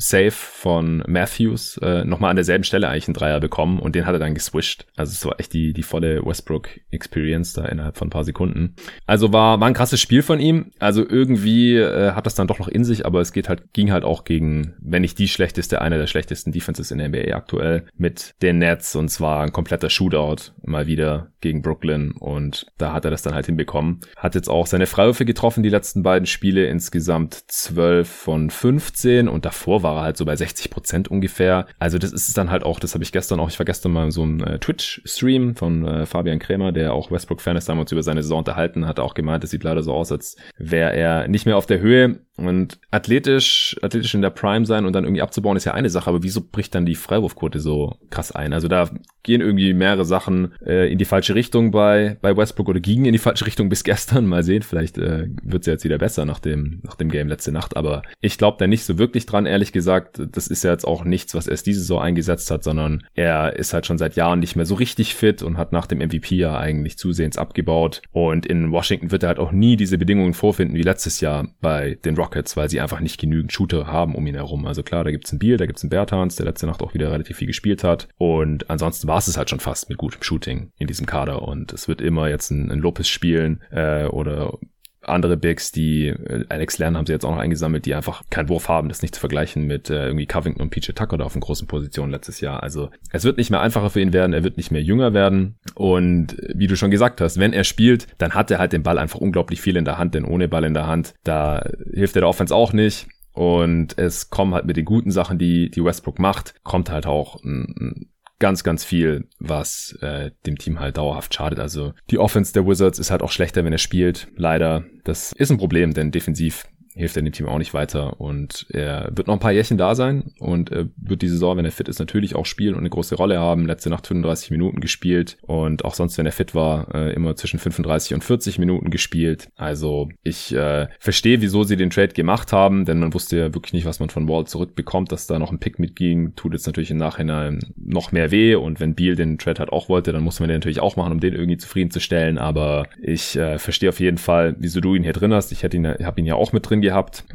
Save 0.00 0.30
von 0.30 1.02
Matthews 1.06 1.76
äh, 1.78 2.04
nochmal 2.04 2.30
an 2.30 2.36
derselben 2.36 2.64
Stelle 2.64 2.88
eigentlich 2.88 3.06
einen 3.06 3.14
Dreier 3.14 3.38
bekommen 3.38 3.78
und 3.78 3.94
den 3.94 4.06
hat 4.06 4.14
er 4.14 4.18
dann 4.18 4.34
geswischt. 4.34 4.86
Also 4.96 5.12
es 5.12 5.24
war 5.26 5.38
echt 5.38 5.52
die, 5.52 5.74
die 5.74 5.82
volle 5.82 6.24
Westbrook-Experience 6.24 7.52
da 7.52 7.66
innerhalb 7.66 7.98
von 7.98 8.08
ein 8.08 8.10
paar 8.10 8.24
Sekunden. 8.24 8.74
Also 9.06 9.32
war, 9.32 9.60
war 9.60 9.68
ein 9.68 9.74
krasses 9.74 10.00
Spiel 10.00 10.22
von 10.22 10.40
ihm. 10.40 10.70
Also 10.78 11.06
irgendwie 11.06 11.76
äh, 11.76 12.12
hat 12.12 12.24
das 12.24 12.34
dann 12.34 12.46
doch 12.46 12.58
noch 12.58 12.68
in 12.68 12.84
sich, 12.84 13.04
aber 13.04 13.20
es 13.20 13.32
geht 13.32 13.50
halt, 13.50 13.74
ging 13.74 13.92
halt 13.92 14.04
auch 14.04 14.24
gegen, 14.24 14.74
wenn 14.80 15.02
nicht 15.02 15.18
die 15.18 15.28
schlechteste, 15.28 15.82
eine 15.82 15.98
der 15.98 16.06
schlechtesten 16.06 16.50
Defenses 16.50 16.90
in 16.90 16.98
der 16.98 17.08
NBA 17.08 17.34
aktuell 17.34 17.84
mit 17.96 18.34
den 18.40 18.58
Nets 18.58 18.96
und 18.96 19.10
zwar 19.10 19.42
ein 19.42 19.52
kompletter 19.52 19.90
Shootout 19.90 20.52
mal 20.62 20.86
wieder 20.86 21.32
gegen 21.42 21.60
Brooklyn 21.60 22.12
und 22.12 22.66
da 22.78 22.92
hat 22.92 23.04
er 23.04 23.10
das 23.10 23.22
dann 23.22 23.34
halt 23.34 23.46
hinbekommen. 23.46 24.00
Hat 24.16 24.34
jetzt 24.34 24.48
auch 24.48 24.66
seine 24.66 24.86
Freiwürfe 25.00 25.24
getroffen, 25.24 25.62
die 25.62 25.70
letzten 25.70 26.02
beiden 26.02 26.26
Spiele, 26.26 26.66
insgesamt 26.66 27.32
12 27.48 28.06
von 28.06 28.50
15 28.50 29.28
und 29.28 29.46
davor 29.46 29.82
war 29.82 29.96
er 29.96 30.02
halt 30.02 30.18
so 30.18 30.26
bei 30.26 30.36
60 30.36 30.70
Prozent 30.70 31.08
ungefähr. 31.08 31.66
Also 31.78 31.96
das 31.96 32.12
ist 32.12 32.36
dann 32.36 32.50
halt 32.50 32.64
auch, 32.64 32.78
das 32.78 32.92
habe 32.92 33.02
ich 33.02 33.10
gestern 33.10 33.40
auch, 33.40 33.48
ich 33.48 33.58
war 33.58 33.64
gestern 33.64 33.92
mal 33.92 34.04
in 34.04 34.10
so 34.10 34.22
einem 34.24 34.44
äh, 34.44 34.58
Twitch-Stream 34.58 35.56
von 35.56 35.86
äh, 35.86 36.04
Fabian 36.04 36.38
Krämer, 36.38 36.72
der 36.72 36.92
auch 36.92 37.10
Westbrook-Fan 37.10 37.56
ist, 37.56 37.70
haben 37.70 37.78
wir 37.78 37.82
uns 37.82 37.92
über 37.92 38.02
seine 38.02 38.22
Saison 38.22 38.40
unterhalten, 38.40 38.86
hat 38.86 39.00
auch 39.00 39.14
gemeint, 39.14 39.42
es 39.42 39.48
sieht 39.48 39.64
leider 39.64 39.82
so 39.82 39.94
aus, 39.94 40.12
als 40.12 40.36
wäre 40.58 40.92
er 40.92 41.28
nicht 41.28 41.46
mehr 41.46 41.56
auf 41.56 41.64
der 41.64 41.80
Höhe 41.80 42.20
und 42.40 42.78
athletisch, 42.90 43.76
athletisch 43.82 44.14
in 44.14 44.22
der 44.22 44.30
Prime 44.30 44.64
sein 44.64 44.84
und 44.84 44.94
dann 44.94 45.04
irgendwie 45.04 45.22
abzubauen 45.22 45.56
ist 45.56 45.64
ja 45.64 45.74
eine 45.74 45.90
Sache, 45.90 46.08
aber 46.08 46.22
wieso 46.22 46.40
bricht 46.40 46.74
dann 46.74 46.86
die 46.86 46.94
Freiwurfquote 46.94 47.60
so 47.60 47.96
krass 48.10 48.32
ein? 48.32 48.52
Also 48.52 48.66
da 48.68 48.90
gehen 49.22 49.40
irgendwie 49.40 49.74
mehrere 49.74 50.04
Sachen 50.04 50.54
äh, 50.64 50.90
in 50.90 50.98
die 50.98 51.04
falsche 51.04 51.34
Richtung 51.34 51.70
bei, 51.70 52.16
bei 52.22 52.36
Westbrook 52.36 52.68
oder 52.68 52.80
gingen 52.80 53.04
in 53.04 53.12
die 53.12 53.18
falsche 53.18 53.46
Richtung 53.46 53.68
bis 53.68 53.84
gestern. 53.84 54.26
Mal 54.26 54.42
sehen, 54.42 54.62
vielleicht 54.62 54.89
äh, 54.98 55.28
wird 55.42 55.66
ja 55.66 55.72
jetzt 55.74 55.84
wieder 55.84 55.98
besser 55.98 56.24
nach 56.24 56.38
dem, 56.38 56.80
nach 56.82 56.96
dem 56.96 57.10
Game 57.10 57.28
letzte 57.28 57.52
Nacht. 57.52 57.76
Aber 57.76 58.02
ich 58.20 58.38
glaube 58.38 58.56
da 58.58 58.66
nicht 58.66 58.84
so 58.84 58.98
wirklich 58.98 59.26
dran, 59.26 59.46
ehrlich 59.46 59.72
gesagt. 59.72 60.20
Das 60.32 60.46
ist 60.46 60.64
ja 60.64 60.70
jetzt 60.70 60.86
auch 60.86 61.04
nichts, 61.04 61.34
was 61.34 61.46
erst 61.46 61.66
diese 61.66 61.80
Saison 61.80 62.00
eingesetzt 62.00 62.50
hat, 62.50 62.64
sondern 62.64 63.04
er 63.14 63.56
ist 63.56 63.72
halt 63.72 63.86
schon 63.86 63.98
seit 63.98 64.16
Jahren 64.16 64.40
nicht 64.40 64.56
mehr 64.56 64.66
so 64.66 64.74
richtig 64.74 65.14
fit 65.14 65.42
und 65.42 65.56
hat 65.56 65.72
nach 65.72 65.86
dem 65.86 65.98
MVP 65.98 66.36
ja 66.36 66.58
eigentlich 66.58 66.98
zusehends 66.98 67.38
abgebaut. 67.38 68.02
Und 68.12 68.46
in 68.46 68.72
Washington 68.72 69.10
wird 69.10 69.22
er 69.22 69.28
halt 69.28 69.38
auch 69.38 69.52
nie 69.52 69.76
diese 69.76 69.98
Bedingungen 69.98 70.34
vorfinden 70.34 70.76
wie 70.76 70.82
letztes 70.82 71.20
Jahr 71.20 71.48
bei 71.60 71.98
den 72.04 72.16
Rockets, 72.16 72.56
weil 72.56 72.68
sie 72.68 72.80
einfach 72.80 73.00
nicht 73.00 73.20
genügend 73.20 73.52
Shooter 73.52 73.86
haben 73.86 74.14
um 74.14 74.26
ihn 74.26 74.34
herum. 74.34 74.66
Also 74.66 74.82
klar, 74.82 75.04
da 75.04 75.10
gibt's 75.10 75.32
einen 75.32 75.38
Beal, 75.38 75.56
da 75.56 75.66
gibt's 75.66 75.82
einen 75.82 75.90
Bertans, 75.90 76.36
der 76.36 76.46
letzte 76.46 76.66
Nacht 76.66 76.82
auch 76.82 76.94
wieder 76.94 77.10
relativ 77.10 77.36
viel 77.36 77.46
gespielt 77.46 77.84
hat. 77.84 78.08
Und 78.18 78.70
ansonsten 78.70 79.08
war 79.08 79.18
es 79.18 79.36
halt 79.36 79.50
schon 79.50 79.60
fast 79.60 79.88
mit 79.88 79.98
gutem 79.98 80.22
Shooting 80.22 80.72
in 80.78 80.86
diesem 80.86 81.06
Kader. 81.06 81.42
Und 81.42 81.72
es 81.72 81.88
wird 81.88 82.00
immer 82.00 82.28
jetzt 82.28 82.50
ein, 82.50 82.70
ein 82.70 82.78
Lopez 82.78 83.08
spielen 83.08 83.62
äh, 83.70 84.04
oder 84.04 84.58
andere 85.02 85.36
Bigs, 85.36 85.72
die 85.72 86.08
äh, 86.08 86.44
Alex 86.48 86.78
Lerner 86.78 86.98
haben 86.98 87.06
sie 87.06 87.12
jetzt 87.12 87.24
auch 87.24 87.30
noch 87.30 87.38
eingesammelt, 87.38 87.86
die 87.86 87.94
einfach 87.94 88.22
keinen 88.30 88.48
Wurf 88.48 88.68
haben, 88.68 88.88
das 88.88 89.02
nicht 89.02 89.14
zu 89.14 89.20
vergleichen 89.20 89.66
mit 89.66 89.90
äh, 89.90 90.06
irgendwie 90.06 90.26
Covington 90.26 90.62
und 90.62 90.70
PJ 90.70 90.92
Tucker 90.92 91.18
da 91.18 91.24
auf 91.24 91.32
den 91.32 91.40
großen 91.40 91.66
Positionen 91.66 92.12
letztes 92.12 92.40
Jahr. 92.40 92.62
Also 92.62 92.90
es 93.10 93.24
wird 93.24 93.38
nicht 93.38 93.50
mehr 93.50 93.60
einfacher 93.60 93.90
für 93.90 94.00
ihn 94.00 94.12
werden, 94.12 94.32
er 94.32 94.44
wird 94.44 94.56
nicht 94.56 94.70
mehr 94.70 94.82
jünger 94.82 95.14
werden 95.14 95.56
und 95.74 96.36
wie 96.54 96.66
du 96.66 96.76
schon 96.76 96.90
gesagt 96.90 97.20
hast, 97.20 97.38
wenn 97.38 97.52
er 97.52 97.64
spielt, 97.64 98.06
dann 98.18 98.34
hat 98.34 98.50
er 98.50 98.58
halt 98.58 98.72
den 98.72 98.82
Ball 98.82 98.98
einfach 98.98 99.20
unglaublich 99.20 99.60
viel 99.60 99.76
in 99.76 99.84
der 99.84 99.98
Hand, 99.98 100.14
denn 100.14 100.24
ohne 100.24 100.48
Ball 100.48 100.64
in 100.64 100.74
der 100.74 100.86
Hand, 100.86 101.14
da 101.24 101.64
hilft 101.92 102.16
er 102.16 102.22
der 102.22 102.28
Offense 102.28 102.54
auch 102.54 102.72
nicht. 102.72 103.06
Und 103.32 103.96
es 103.96 104.28
kommen 104.28 104.54
halt 104.54 104.66
mit 104.66 104.76
den 104.76 104.84
guten 104.84 105.12
Sachen, 105.12 105.38
die, 105.38 105.70
die 105.70 105.84
Westbrook 105.84 106.18
macht, 106.18 106.54
kommt 106.64 106.90
halt 106.90 107.06
auch 107.06 107.42
ein, 107.44 108.09
ganz, 108.40 108.64
ganz 108.64 108.84
viel, 108.84 109.28
was 109.38 109.96
äh, 110.00 110.32
dem 110.46 110.58
Team 110.58 110.80
halt 110.80 110.96
dauerhaft 110.96 111.32
schadet. 111.32 111.60
Also 111.60 111.92
die 112.10 112.18
Offense 112.18 112.52
der 112.52 112.66
Wizards 112.66 112.98
ist 112.98 113.12
halt 113.12 113.22
auch 113.22 113.30
schlechter, 113.30 113.64
wenn 113.64 113.72
er 113.72 113.78
spielt. 113.78 114.26
Leider. 114.36 114.84
Das 115.04 115.32
ist 115.32 115.50
ein 115.50 115.58
Problem, 115.58 115.94
denn 115.94 116.10
defensiv 116.10 116.66
hilft 117.00 117.16
er 117.16 117.22
dem 117.22 117.32
Team 117.32 117.46
auch 117.46 117.58
nicht 117.58 117.74
weiter 117.74 118.20
und 118.20 118.66
er 118.70 119.10
wird 119.14 119.26
noch 119.26 119.34
ein 119.34 119.40
paar 119.40 119.52
Jährchen 119.52 119.78
da 119.78 119.94
sein 119.94 120.32
und 120.38 120.70
wird 120.70 121.22
die 121.22 121.28
Saison, 121.28 121.56
wenn 121.56 121.64
er 121.64 121.72
fit 121.72 121.88
ist, 121.88 121.98
natürlich 121.98 122.34
auch 122.34 122.46
spielen 122.46 122.74
und 122.74 122.80
eine 122.80 122.90
große 122.90 123.14
Rolle 123.14 123.38
haben. 123.38 123.66
Letzte 123.66 123.90
Nacht 123.90 124.06
35 124.06 124.50
Minuten 124.50 124.80
gespielt 124.80 125.38
und 125.42 125.84
auch 125.84 125.94
sonst, 125.94 126.18
wenn 126.18 126.26
er 126.26 126.32
fit 126.32 126.54
war, 126.54 126.94
äh, 126.94 127.12
immer 127.12 127.36
zwischen 127.36 127.58
35 127.58 128.14
und 128.14 128.24
40 128.24 128.58
Minuten 128.58 128.90
gespielt. 128.90 129.48
Also 129.56 130.08
ich 130.22 130.54
äh, 130.54 130.88
verstehe, 130.98 131.40
wieso 131.40 131.64
sie 131.64 131.76
den 131.76 131.90
Trade 131.90 132.08
gemacht 132.08 132.52
haben, 132.52 132.84
denn 132.84 133.00
man 133.00 133.14
wusste 133.14 133.38
ja 133.38 133.54
wirklich 133.54 133.72
nicht, 133.72 133.86
was 133.86 134.00
man 134.00 134.10
von 134.10 134.28
Wall 134.28 134.46
zurückbekommt, 134.46 135.12
dass 135.12 135.26
da 135.26 135.38
noch 135.38 135.50
ein 135.50 135.58
Pick 135.58 135.78
mitging, 135.78 136.34
tut 136.36 136.52
jetzt 136.52 136.66
natürlich 136.66 136.90
im 136.90 136.98
Nachhinein 136.98 137.60
noch 137.76 138.12
mehr 138.12 138.30
weh 138.30 138.54
und 138.54 138.80
wenn 138.80 138.94
Beal 138.94 139.16
den 139.16 139.38
Trade 139.38 139.60
halt 139.60 139.72
auch 139.72 139.88
wollte, 139.88 140.12
dann 140.12 140.22
muss 140.22 140.40
man 140.40 140.48
den 140.48 140.56
natürlich 140.56 140.80
auch 140.80 140.96
machen, 140.96 141.12
um 141.12 141.20
den 141.20 141.34
irgendwie 141.34 141.58
zufriedenzustellen, 141.58 142.38
aber 142.38 142.86
ich 143.00 143.36
äh, 143.36 143.58
verstehe 143.58 143.88
auf 143.88 144.00
jeden 144.00 144.18
Fall, 144.18 144.56
wieso 144.58 144.80
du 144.80 144.94
ihn 144.94 145.02
hier 145.02 145.12
drin 145.12 145.32
hast. 145.32 145.52
Ich 145.52 145.62
hätte 145.62 145.76
ihn, 145.76 145.86
habe 145.86 146.20
ihn 146.20 146.26
ja 146.26 146.34
auch 146.34 146.52
mit 146.52 146.68
drin 146.68 146.80
gehabt. 146.80 146.89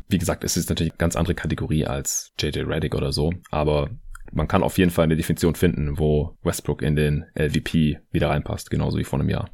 Wie 0.09 0.17
gesagt, 0.17 0.43
es 0.43 0.57
ist 0.57 0.69
natürlich 0.69 0.93
eine 0.93 0.97
ganz 0.97 1.15
andere 1.15 1.35
Kategorie 1.35 1.85
als 1.85 2.33
JJ 2.39 2.61
Reddick 2.61 2.95
oder 2.95 3.11
so, 3.11 3.31
aber 3.51 3.89
man 4.31 4.47
kann 4.47 4.63
auf 4.63 4.77
jeden 4.77 4.91
Fall 4.91 5.05
eine 5.05 5.15
Definition 5.15 5.55
finden, 5.55 5.97
wo 5.97 6.37
Westbrook 6.43 6.81
in 6.81 6.95
den 6.95 7.25
LVP 7.37 7.99
wieder 8.11 8.29
reinpasst, 8.29 8.69
genauso 8.69 8.97
wie 8.97 9.03
vor 9.03 9.19
einem 9.19 9.29
Jahr. 9.29 9.49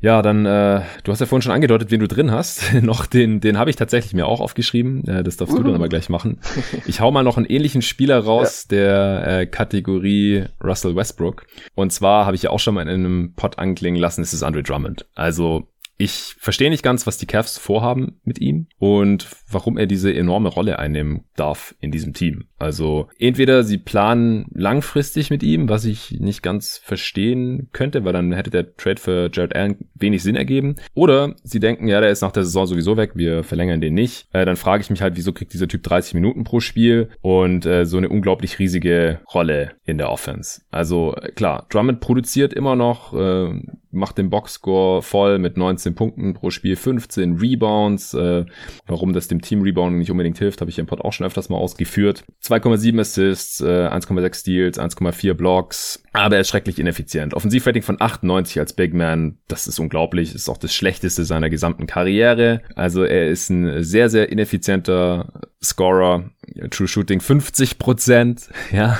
Ja, 0.00 0.22
dann, 0.22 0.46
äh, 0.46 0.82
du 1.02 1.12
hast 1.12 1.20
ja 1.20 1.26
vorhin 1.26 1.42
schon 1.42 1.52
angedeutet, 1.52 1.90
wen 1.90 2.00
du 2.00 2.08
drin 2.08 2.30
hast. 2.30 2.72
noch 2.82 3.06
den, 3.06 3.40
den 3.40 3.58
habe 3.58 3.70
ich 3.70 3.76
tatsächlich 3.76 4.14
mir 4.14 4.26
auch 4.26 4.40
aufgeschrieben. 4.40 5.06
Äh, 5.08 5.24
das 5.24 5.36
darfst 5.36 5.54
uh 5.54 5.58
-huh. 5.58 5.62
du 5.62 5.68
dann 5.68 5.76
aber 5.76 5.88
gleich 5.88 6.08
machen. 6.08 6.38
Ich 6.86 7.00
hau 7.00 7.10
mal 7.10 7.24
noch 7.24 7.36
einen 7.36 7.46
ähnlichen 7.46 7.82
Spieler 7.82 8.18
raus 8.18 8.66
ja. 8.70 8.76
der 8.76 9.26
äh, 9.26 9.46
Kategorie 9.46 10.44
Russell 10.62 10.94
Westbrook. 10.94 11.46
Und 11.74 11.92
zwar 11.92 12.26
habe 12.26 12.36
ich 12.36 12.42
ja 12.42 12.50
auch 12.50 12.60
schon 12.60 12.74
mal 12.74 12.82
in 12.82 12.88
einem 12.88 13.32
Pod 13.34 13.58
anklingen 13.58 14.00
lassen, 14.00 14.22
es 14.22 14.32
ist 14.32 14.42
Andre 14.42 14.62
Drummond. 14.62 15.06
Also 15.14 15.66
ich 15.98 16.36
verstehe 16.38 16.70
nicht 16.70 16.82
ganz, 16.82 17.06
was 17.06 17.18
die 17.18 17.26
Cavs 17.26 17.58
vorhaben 17.58 18.20
mit 18.24 18.38
ihm 18.38 18.66
und 18.78 19.28
warum 19.50 19.78
er 19.78 19.86
diese 19.86 20.14
enorme 20.14 20.48
Rolle 20.48 20.78
einnehmen 20.78 21.24
darf 21.36 21.74
in 21.80 21.90
diesem 21.90 22.12
Team. 22.12 22.44
Also 22.58 23.08
entweder 23.18 23.64
sie 23.64 23.78
planen 23.78 24.46
langfristig 24.54 25.30
mit 25.30 25.42
ihm, 25.42 25.68
was 25.68 25.84
ich 25.84 26.12
nicht 26.20 26.42
ganz 26.42 26.78
verstehen 26.78 27.68
könnte, 27.72 28.04
weil 28.04 28.12
dann 28.12 28.32
hätte 28.32 28.50
der 28.50 28.76
Trade 28.76 29.00
für 29.00 29.30
Jared 29.32 29.54
Allen 29.54 29.76
wenig 29.94 30.22
Sinn 30.22 30.36
ergeben. 30.36 30.76
Oder 30.94 31.34
sie 31.42 31.60
denken, 31.60 31.88
ja, 31.88 32.00
der 32.00 32.10
ist 32.10 32.22
nach 32.22 32.32
der 32.32 32.44
Saison 32.44 32.66
sowieso 32.66 32.96
weg, 32.96 33.12
wir 33.14 33.44
verlängern 33.44 33.80
den 33.80 33.94
nicht. 33.94 34.28
Äh, 34.32 34.44
dann 34.44 34.56
frage 34.56 34.82
ich 34.82 34.90
mich 34.90 35.02
halt, 35.02 35.16
wieso 35.16 35.32
kriegt 35.32 35.52
dieser 35.52 35.68
Typ 35.68 35.82
30 35.82 36.14
Minuten 36.14 36.44
pro 36.44 36.60
Spiel 36.60 37.10
und 37.20 37.66
äh, 37.66 37.84
so 37.84 37.98
eine 37.98 38.08
unglaublich 38.08 38.58
riesige 38.58 39.20
Rolle 39.32 39.72
in 39.84 39.98
der 39.98 40.10
Offense. 40.10 40.62
Also 40.70 41.14
klar, 41.34 41.66
Drummond 41.68 42.00
produziert 42.00 42.54
immer 42.54 42.76
noch, 42.76 43.12
äh, 43.12 43.60
macht 43.96 44.18
den 44.18 44.30
Boxscore 44.30 45.02
voll 45.02 45.38
mit 45.38 45.56
19 45.56 45.94
Punkten 45.94 46.34
pro 46.34 46.50
Spiel, 46.50 46.76
15 46.76 47.38
Rebounds. 47.38 48.14
Äh, 48.14 48.44
warum 48.86 49.12
das 49.12 49.28
dem 49.28 49.40
Team 49.40 49.62
Rebounding 49.62 49.98
nicht 49.98 50.10
unbedingt 50.10 50.38
hilft, 50.38 50.60
habe 50.60 50.70
ich 50.70 50.78
im 50.78 50.86
Pod 50.86 51.00
auch 51.00 51.12
schon 51.12 51.26
öfters 51.26 51.48
mal 51.48 51.56
ausgeführt. 51.56 52.24
2,7 52.50 53.00
Assists, 53.00 53.60
äh, 53.60 53.88
1,6 53.88 54.40
Steals, 54.40 54.78
1,4 54.78 55.34
Blocks. 55.34 56.02
Aber 56.12 56.36
er 56.36 56.42
ist 56.42 56.48
schrecklich 56.48 56.78
ineffizient. 56.78 57.34
Offensivrating 57.34 57.82
von 57.82 58.00
98 58.00 58.58
als 58.58 58.72
Big 58.72 58.94
Man, 58.94 59.38
das 59.48 59.66
ist 59.66 59.78
unglaublich. 59.78 60.34
Ist 60.34 60.48
auch 60.48 60.58
das 60.58 60.74
schlechteste 60.74 61.24
seiner 61.24 61.50
gesamten 61.50 61.86
Karriere. 61.86 62.62
Also 62.74 63.04
er 63.04 63.28
ist 63.28 63.50
ein 63.50 63.82
sehr, 63.82 64.08
sehr 64.08 64.30
ineffizienter 64.30 65.42
Scorer. 65.62 66.30
True 66.70 66.88
Shooting 66.88 67.20
50 67.20 67.78
Prozent. 67.78 68.48
Ja. 68.72 68.98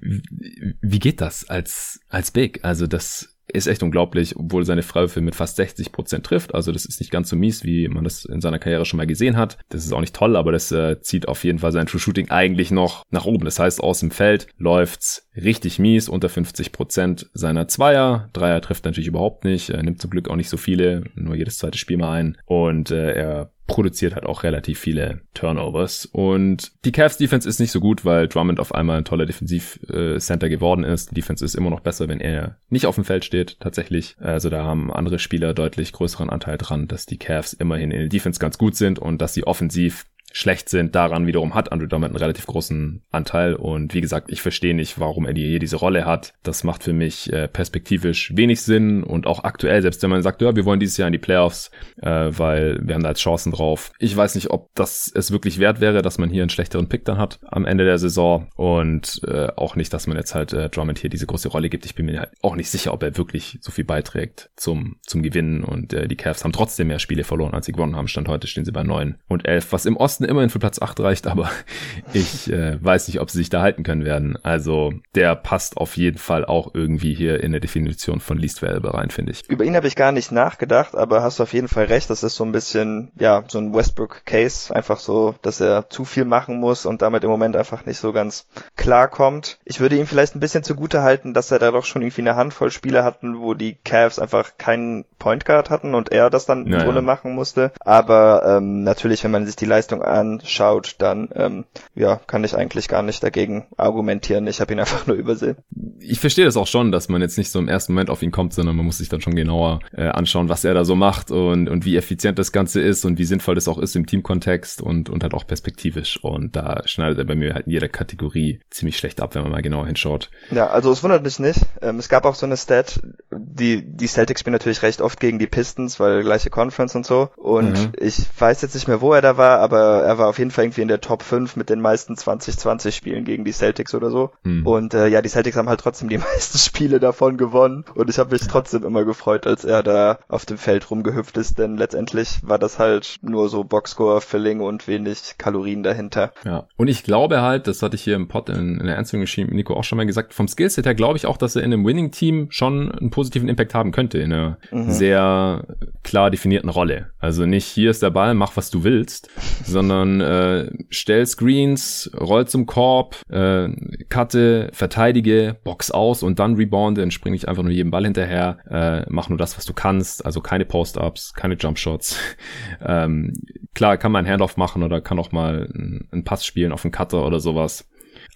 Wie 0.00 0.98
geht 0.98 1.20
das 1.20 1.48
als, 1.48 2.00
als 2.08 2.30
Big? 2.30 2.60
Also 2.64 2.86
das 2.86 3.33
ist 3.54 3.66
echt 3.66 3.82
unglaublich, 3.82 4.36
obwohl 4.36 4.64
seine 4.64 4.82
Freiwürfe 4.82 5.20
mit 5.20 5.34
fast 5.34 5.56
60 5.56 5.92
Prozent 5.92 6.26
trifft. 6.26 6.54
Also 6.54 6.72
das 6.72 6.84
ist 6.84 7.00
nicht 7.00 7.10
ganz 7.10 7.28
so 7.28 7.36
mies, 7.36 7.64
wie 7.64 7.88
man 7.88 8.04
das 8.04 8.24
in 8.24 8.40
seiner 8.40 8.58
Karriere 8.58 8.84
schon 8.84 8.98
mal 8.98 9.06
gesehen 9.06 9.36
hat. 9.36 9.58
Das 9.68 9.84
ist 9.84 9.92
auch 9.92 10.00
nicht 10.00 10.14
toll, 10.14 10.36
aber 10.36 10.52
das 10.52 10.72
äh, 10.72 11.00
zieht 11.00 11.28
auf 11.28 11.44
jeden 11.44 11.60
Fall 11.60 11.72
sein 11.72 11.86
True 11.86 12.00
Shooting 12.00 12.30
eigentlich 12.30 12.70
noch 12.70 13.04
nach 13.10 13.26
oben. 13.26 13.44
Das 13.44 13.58
heißt, 13.58 13.80
aus 13.80 14.00
dem 14.00 14.10
Feld 14.10 14.48
läuft's 14.58 15.23
richtig 15.36 15.78
mies, 15.78 16.08
unter 16.08 16.28
50 16.28 16.72
Prozent 16.72 17.30
seiner 17.34 17.68
Zweier. 17.68 18.28
Dreier 18.32 18.60
trifft 18.60 18.84
natürlich 18.84 19.08
überhaupt 19.08 19.44
nicht. 19.44 19.70
Er 19.70 19.82
nimmt 19.82 20.00
zum 20.00 20.10
Glück 20.10 20.28
auch 20.28 20.36
nicht 20.36 20.48
so 20.48 20.56
viele, 20.56 21.04
nur 21.14 21.34
jedes 21.34 21.58
zweite 21.58 21.78
Spiel 21.78 21.96
mal 21.96 22.12
ein. 22.12 22.38
Und 22.46 22.90
äh, 22.90 23.12
er 23.12 23.50
produziert 23.66 24.14
halt 24.14 24.26
auch 24.26 24.42
relativ 24.42 24.78
viele 24.78 25.22
Turnovers. 25.32 26.06
Und 26.06 26.72
die 26.84 26.92
Cavs 26.92 27.16
Defense 27.16 27.48
ist 27.48 27.60
nicht 27.60 27.70
so 27.70 27.80
gut, 27.80 28.04
weil 28.04 28.28
Drummond 28.28 28.60
auf 28.60 28.74
einmal 28.74 28.98
ein 28.98 29.04
toller 29.04 29.26
Defensivcenter 29.26 30.48
geworden 30.48 30.84
ist. 30.84 31.10
Die 31.10 31.14
Defense 31.14 31.44
ist 31.44 31.54
immer 31.54 31.70
noch 31.70 31.80
besser, 31.80 32.08
wenn 32.08 32.20
er 32.20 32.58
nicht 32.68 32.86
auf 32.86 32.96
dem 32.96 33.04
Feld 33.04 33.24
steht, 33.24 33.58
tatsächlich. 33.60 34.16
Also 34.20 34.50
da 34.50 34.64
haben 34.64 34.92
andere 34.92 35.18
Spieler 35.18 35.54
deutlich 35.54 35.92
größeren 35.92 36.28
Anteil 36.28 36.58
dran, 36.58 36.88
dass 36.88 37.06
die 37.06 37.18
Cavs 37.18 37.54
immerhin 37.54 37.90
in 37.90 38.00
der 38.00 38.08
Defense 38.08 38.38
ganz 38.38 38.58
gut 38.58 38.76
sind 38.76 38.98
und 38.98 39.22
dass 39.22 39.32
sie 39.32 39.46
offensiv 39.46 40.04
schlecht 40.34 40.68
sind. 40.68 40.96
Daran 40.96 41.28
wiederum 41.28 41.54
hat 41.54 41.70
Andrew 41.70 41.86
Drummond 41.86 42.10
einen 42.10 42.18
relativ 42.18 42.46
großen 42.46 43.02
Anteil. 43.12 43.54
Und 43.54 43.94
wie 43.94 44.00
gesagt, 44.00 44.32
ich 44.32 44.42
verstehe 44.42 44.74
nicht, 44.74 44.98
warum 44.98 45.26
er 45.26 45.32
hier 45.32 45.60
diese 45.60 45.76
Rolle 45.76 46.04
hat. 46.04 46.34
Das 46.42 46.64
macht 46.64 46.82
für 46.82 46.92
mich 46.92 47.32
äh, 47.32 47.46
perspektivisch 47.46 48.36
wenig 48.36 48.60
Sinn 48.62 49.04
und 49.04 49.28
auch 49.28 49.44
aktuell, 49.44 49.80
selbst 49.80 50.02
wenn 50.02 50.10
man 50.10 50.24
sagt, 50.24 50.42
ja, 50.42 50.56
wir 50.56 50.64
wollen 50.64 50.80
dieses 50.80 50.96
Jahr 50.96 51.06
in 51.06 51.12
die 51.12 51.18
Playoffs, 51.18 51.70
äh, 52.02 52.10
weil 52.10 52.80
wir 52.82 52.96
haben 52.96 53.04
da 53.04 53.10
jetzt 53.10 53.20
Chancen 53.20 53.52
drauf. 53.52 53.92
Ich 54.00 54.16
weiß 54.16 54.34
nicht, 54.34 54.50
ob 54.50 54.74
das 54.74 55.10
es 55.14 55.30
wirklich 55.30 55.60
wert 55.60 55.80
wäre, 55.80 56.02
dass 56.02 56.18
man 56.18 56.30
hier 56.30 56.42
einen 56.42 56.50
schlechteren 56.50 56.88
Pick 56.88 57.04
dann 57.04 57.18
hat 57.18 57.38
am 57.46 57.64
Ende 57.64 57.84
der 57.84 57.98
Saison 57.98 58.48
und 58.56 59.20
äh, 59.28 59.48
auch 59.54 59.76
nicht, 59.76 59.92
dass 59.92 60.08
man 60.08 60.16
jetzt 60.16 60.34
halt 60.34 60.52
Drummond 60.52 60.98
hier 60.98 61.10
diese 61.10 61.26
große 61.26 61.48
Rolle 61.48 61.68
gibt. 61.68 61.86
Ich 61.86 61.94
bin 61.94 62.06
mir 62.06 62.18
halt 62.18 62.30
auch 62.42 62.56
nicht 62.56 62.70
sicher, 62.70 62.92
ob 62.92 63.04
er 63.04 63.16
wirklich 63.16 63.58
so 63.60 63.70
viel 63.70 63.84
beiträgt 63.84 64.50
zum, 64.56 64.96
zum 65.02 65.22
Gewinnen 65.22 65.62
und 65.62 65.92
die 65.92 66.16
Cavs 66.16 66.42
haben 66.42 66.52
trotzdem 66.52 66.88
mehr 66.88 66.98
Spiele 66.98 67.24
verloren, 67.24 67.54
als 67.54 67.66
sie 67.66 67.72
gewonnen 67.72 67.94
haben. 67.94 68.08
Stand 68.08 68.28
heute 68.28 68.46
stehen 68.46 68.64
sie 68.64 68.72
bei 68.72 68.82
neun 68.82 69.18
und 69.28 69.46
elf, 69.46 69.72
was 69.72 69.86
im 69.86 69.96
Osten 69.96 70.23
Osten 70.24 70.30
immerhin 70.30 70.50
für 70.50 70.58
Platz 70.58 70.80
8 70.80 71.00
reicht, 71.00 71.26
aber 71.26 71.50
ich 72.12 72.50
äh, 72.50 72.82
weiß 72.82 73.08
nicht, 73.08 73.20
ob 73.20 73.30
sie 73.30 73.38
sich 73.38 73.50
da 73.50 73.62
halten 73.62 73.82
können 73.82 74.04
werden. 74.04 74.38
Also 74.42 74.92
der 75.14 75.34
passt 75.36 75.76
auf 75.76 75.96
jeden 75.96 76.18
Fall 76.18 76.44
auch 76.44 76.74
irgendwie 76.74 77.14
hier 77.14 77.42
in 77.42 77.52
der 77.52 77.60
Definition 77.60 78.20
von 78.20 78.38
Least 78.38 78.62
Valuable 78.62 78.94
rein, 78.94 79.10
finde 79.10 79.32
ich. 79.32 79.48
Über 79.48 79.64
ihn 79.64 79.76
habe 79.76 79.86
ich 79.86 79.96
gar 79.96 80.12
nicht 80.12 80.32
nachgedacht, 80.32 80.94
aber 80.94 81.22
hast 81.22 81.38
du 81.38 81.42
auf 81.42 81.52
jeden 81.52 81.68
Fall 81.68 81.84
recht. 81.84 82.10
Das 82.10 82.22
ist 82.22 82.36
so 82.36 82.44
ein 82.44 82.52
bisschen, 82.52 83.10
ja, 83.18 83.44
so 83.48 83.58
ein 83.58 83.74
Westbrook-Case. 83.74 84.74
Einfach 84.74 84.98
so, 84.98 85.34
dass 85.42 85.60
er 85.60 85.90
zu 85.90 86.04
viel 86.04 86.24
machen 86.24 86.58
muss 86.58 86.86
und 86.86 87.02
damit 87.02 87.24
im 87.24 87.30
Moment 87.30 87.56
einfach 87.56 87.86
nicht 87.86 87.98
so 87.98 88.12
ganz 88.12 88.46
klar 88.76 89.08
kommt. 89.08 89.58
Ich 89.64 89.80
würde 89.80 89.96
ihm 89.96 90.06
vielleicht 90.06 90.34
ein 90.34 90.40
bisschen 90.40 90.64
zugute 90.64 91.02
halten, 91.02 91.34
dass 91.34 91.50
er 91.50 91.58
da 91.58 91.70
doch 91.70 91.84
schon 91.84 92.02
irgendwie 92.02 92.22
eine 92.22 92.36
Handvoll 92.36 92.70
Spiele 92.70 93.04
hatten, 93.04 93.40
wo 93.40 93.54
die 93.54 93.76
Cavs 93.84 94.18
einfach 94.18 94.52
keinen 94.58 95.04
Point 95.18 95.44
Guard 95.44 95.70
hatten 95.70 95.94
und 95.94 96.12
er 96.12 96.30
das 96.30 96.46
dann 96.46 96.64
im 96.64 96.70
naja. 96.70 96.84
Grunde 96.84 97.02
machen 97.02 97.34
musste. 97.34 97.72
Aber 97.80 98.42
ähm, 98.46 98.82
natürlich, 98.82 99.24
wenn 99.24 99.30
man 99.30 99.46
sich 99.46 99.56
die 99.56 99.64
Leistung 99.64 100.02
anschaut, 100.14 100.96
dann 100.98 101.28
ähm, 101.34 101.64
ja, 101.94 102.16
kann 102.16 102.44
ich 102.44 102.56
eigentlich 102.56 102.88
gar 102.88 103.02
nicht 103.02 103.22
dagegen 103.22 103.66
argumentieren. 103.76 104.46
Ich 104.46 104.60
habe 104.60 104.72
ihn 104.72 104.80
einfach 104.80 105.06
nur 105.06 105.16
übersehen. 105.16 105.56
Ich 105.98 106.20
verstehe 106.20 106.44
das 106.44 106.56
auch 106.56 106.66
schon, 106.66 106.92
dass 106.92 107.08
man 107.08 107.20
jetzt 107.20 107.36
nicht 107.36 107.50
so 107.50 107.58
im 107.58 107.68
ersten 107.68 107.92
Moment 107.92 108.10
auf 108.10 108.22
ihn 108.22 108.30
kommt, 108.30 108.54
sondern 108.54 108.76
man 108.76 108.86
muss 108.86 108.98
sich 108.98 109.08
dann 109.08 109.20
schon 109.20 109.34
genauer 109.34 109.80
äh, 109.92 110.06
anschauen, 110.06 110.48
was 110.48 110.64
er 110.64 110.74
da 110.74 110.84
so 110.84 110.94
macht 110.94 111.30
und, 111.30 111.68
und 111.68 111.84
wie 111.84 111.96
effizient 111.96 112.38
das 112.38 112.52
Ganze 112.52 112.80
ist 112.80 113.04
und 113.04 113.18
wie 113.18 113.24
sinnvoll 113.24 113.54
das 113.54 113.68
auch 113.68 113.78
ist 113.78 113.96
im 113.96 114.06
Teamkontext 114.06 114.80
und, 114.80 115.10
und 115.10 115.22
halt 115.22 115.34
auch 115.34 115.46
perspektivisch. 115.46 116.22
Und 116.22 116.54
da 116.54 116.82
schneidet 116.86 117.18
er 117.18 117.24
bei 117.24 117.34
mir 117.34 117.54
halt 117.54 117.66
in 117.66 117.72
jeder 117.72 117.88
Kategorie 117.88 118.60
ziemlich 118.70 118.96
schlecht 118.96 119.20
ab, 119.20 119.34
wenn 119.34 119.42
man 119.42 119.52
mal 119.52 119.62
genauer 119.62 119.86
hinschaut. 119.86 120.30
Ja, 120.50 120.68
also 120.68 120.92
es 120.92 121.02
wundert 121.02 121.24
mich 121.24 121.38
nicht. 121.38 121.60
Ähm, 121.82 121.98
es 121.98 122.08
gab 122.08 122.24
auch 122.24 122.34
so 122.34 122.46
eine 122.46 122.56
Stat, 122.56 123.00
die, 123.32 123.82
die 123.84 124.06
Celtics 124.06 124.40
spielen 124.40 124.52
natürlich 124.52 124.82
recht 124.82 125.00
oft 125.00 125.18
gegen 125.18 125.38
die 125.38 125.46
Pistons, 125.46 125.98
weil 125.98 126.22
gleiche 126.22 126.50
Conference 126.50 126.94
und 126.94 127.04
so. 127.04 127.30
Und 127.36 127.72
mhm. 127.72 127.92
ich 127.98 128.24
weiß 128.38 128.62
jetzt 128.62 128.74
nicht 128.74 128.86
mehr, 128.86 129.00
wo 129.00 129.12
er 129.12 129.22
da 129.22 129.36
war, 129.36 129.58
aber 129.58 129.93
er 130.02 130.18
war 130.18 130.28
auf 130.28 130.38
jeden 130.38 130.50
Fall 130.50 130.64
irgendwie 130.64 130.82
in 130.82 130.88
der 130.88 131.00
Top 131.00 131.22
5 131.22 131.56
mit 131.56 131.70
den 131.70 131.80
meisten 131.80 132.16
2020 132.16 132.94
Spielen 132.94 133.24
gegen 133.24 133.44
die 133.44 133.52
Celtics 133.52 133.94
oder 133.94 134.10
so. 134.10 134.30
Hm. 134.44 134.66
Und 134.66 134.94
äh, 134.94 135.08
ja, 135.08 135.22
die 135.22 135.28
Celtics 135.28 135.56
haben 135.56 135.68
halt 135.68 135.80
trotzdem 135.80 136.08
die 136.08 136.18
meisten 136.34 136.58
Spiele 136.58 137.00
davon 137.00 137.36
gewonnen. 137.36 137.84
Und 137.94 138.10
ich 138.10 138.18
habe 138.18 138.32
mich 138.32 138.46
trotzdem 138.46 138.84
immer 138.84 139.04
gefreut, 139.04 139.46
als 139.46 139.64
er 139.64 139.82
da 139.82 140.18
auf 140.28 140.46
dem 140.46 140.58
Feld 140.58 140.90
rumgehüpft 140.90 141.36
ist, 141.36 141.58
denn 141.58 141.76
letztendlich 141.76 142.40
war 142.42 142.58
das 142.58 142.78
halt 142.78 143.18
nur 143.22 143.48
so 143.48 143.64
Boxscore-Filling 143.64 144.60
und 144.60 144.88
wenig 144.88 145.34
Kalorien 145.38 145.82
dahinter. 145.82 146.32
Ja, 146.44 146.66
und 146.76 146.88
ich 146.88 147.04
glaube 147.04 147.42
halt, 147.42 147.66
das 147.66 147.82
hatte 147.82 147.96
ich 147.96 148.02
hier 148.02 148.16
im 148.16 148.28
Pod 148.28 148.48
in, 148.48 148.78
in 148.78 148.86
der 148.86 148.96
Ernstung 148.96 149.20
geschrieben, 149.20 149.54
Nico 149.54 149.74
auch 149.74 149.84
schon 149.84 149.96
mal 149.96 150.06
gesagt, 150.06 150.34
vom 150.34 150.48
Skillset 150.48 150.86
her 150.86 150.94
glaube 150.94 151.16
ich 151.16 151.26
auch, 151.26 151.36
dass 151.36 151.56
er 151.56 151.62
in 151.62 151.72
einem 151.72 151.84
Winning-Team 151.84 152.48
schon 152.50 152.92
einen 152.92 153.10
positiven 153.10 153.48
Impact 153.48 153.74
haben 153.74 153.92
könnte, 153.92 154.18
in 154.18 154.32
einer 154.32 154.58
mhm. 154.70 154.90
sehr 154.90 155.64
klar 156.02 156.30
definierten 156.30 156.70
Rolle. 156.70 157.10
Also 157.18 157.46
nicht, 157.46 157.66
hier 157.66 157.90
ist 157.90 158.02
der 158.02 158.10
Ball, 158.10 158.34
mach 158.34 158.56
was 158.56 158.70
du 158.70 158.84
willst, 158.84 159.28
sondern 159.64 159.83
äh, 159.90 160.70
stell 160.90 161.26
Screens, 161.26 162.10
roll 162.18 162.46
zum 162.46 162.66
Korb, 162.66 163.16
äh, 163.30 163.68
cutte, 164.08 164.70
verteidige, 164.72 165.56
box 165.64 165.90
aus 165.90 166.22
und 166.22 166.38
dann 166.38 166.54
rebounde, 166.54 167.00
dann 167.00 167.10
springe 167.10 167.36
ich 167.36 167.48
einfach 167.48 167.62
nur 167.62 167.72
jedem 167.72 167.90
Ball 167.90 168.04
hinterher, 168.04 168.58
äh, 168.68 169.06
mach 169.10 169.28
nur 169.28 169.38
das, 169.38 169.56
was 169.56 169.64
du 169.64 169.72
kannst, 169.72 170.24
also 170.24 170.40
keine 170.40 170.64
Post-Ups, 170.64 171.34
keine 171.34 171.54
Jump-Shots. 171.54 172.18
ähm, 172.84 173.34
klar, 173.74 173.96
kann 173.96 174.12
man 174.12 174.24
ein 174.24 174.30
Handoff 174.30 174.56
machen 174.56 174.82
oder 174.82 175.00
kann 175.00 175.18
auch 175.18 175.32
mal 175.32 175.68
einen 175.74 176.24
Pass 176.24 176.44
spielen 176.44 176.72
auf 176.72 176.84
einen 176.84 176.92
Cutter 176.92 177.26
oder 177.26 177.40
sowas. 177.40 177.88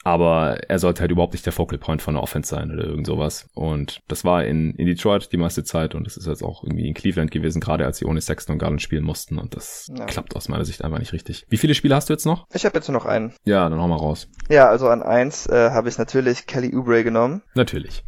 Aber 0.05 0.59
er 0.69 0.79
sollte 0.79 1.01
halt 1.01 1.11
überhaupt 1.11 1.33
nicht 1.35 1.45
der 1.45 1.53
Focal 1.53 1.79
Point 1.79 2.03
von 2.03 2.15
der 2.15 2.23
Offense 2.23 2.49
sein 2.49 2.71
oder 2.71 2.85
irgend 2.85 3.07
sowas. 3.07 3.49
Und 3.55 4.01
das 4.09 4.25
war 4.25 4.45
in, 4.45 4.75
in 4.75 4.87
Detroit 4.87 5.33
die 5.33 5.37
meiste 5.37 5.65
Zeit 5.65 5.95
und 5.95 6.07
das 6.07 6.17
ist 6.17 6.27
jetzt 6.27 6.43
auch 6.43 6.63
irgendwie 6.65 6.89
in 6.89 6.95
Cleveland 6.95 7.31
gewesen, 7.31 7.61
gerade 7.61 7.85
als 7.85 7.99
sie 7.99 8.05
ohne 8.05 8.21
Sexton 8.21 8.55
und 8.55 8.59
Garland 8.59 8.83
spielen 8.83 9.05
mussten. 9.05 9.39
Und 9.39 9.57
das 9.57 9.91
ja. 9.95 10.07
klappt 10.07 10.37
aus 10.37 10.49
meiner 10.49 10.65
Sicht 10.65 10.85
einfach 10.85 10.99
nicht 10.99 11.13
richtig. 11.13 11.47
Wie 11.49 11.57
viele 11.57 11.75
Spiele 11.75 11.95
hast 11.95 12.09
du 12.09 12.13
jetzt 12.13 12.27
noch? 12.27 12.47
Ich 12.53 12.65
habe 12.65 12.77
jetzt 12.77 12.89
nur 12.89 12.99
noch 12.99 13.07
einen. 13.07 13.33
Ja, 13.45 13.69
dann 13.69 13.81
hau 13.81 13.89
mal 13.89 13.97
raus. 13.97 14.29
Ja, 14.49 14.69
also 14.69 14.89
an 14.89 15.03
eins 15.03 15.47
äh, 15.47 15.71
habe 15.71 15.89
ich 15.89 15.99
natürlich 15.99 16.47
Kelly 16.47 16.75
Oubre 16.75 17.05
genommen. 17.05 17.43
Natürlich. 17.55 18.05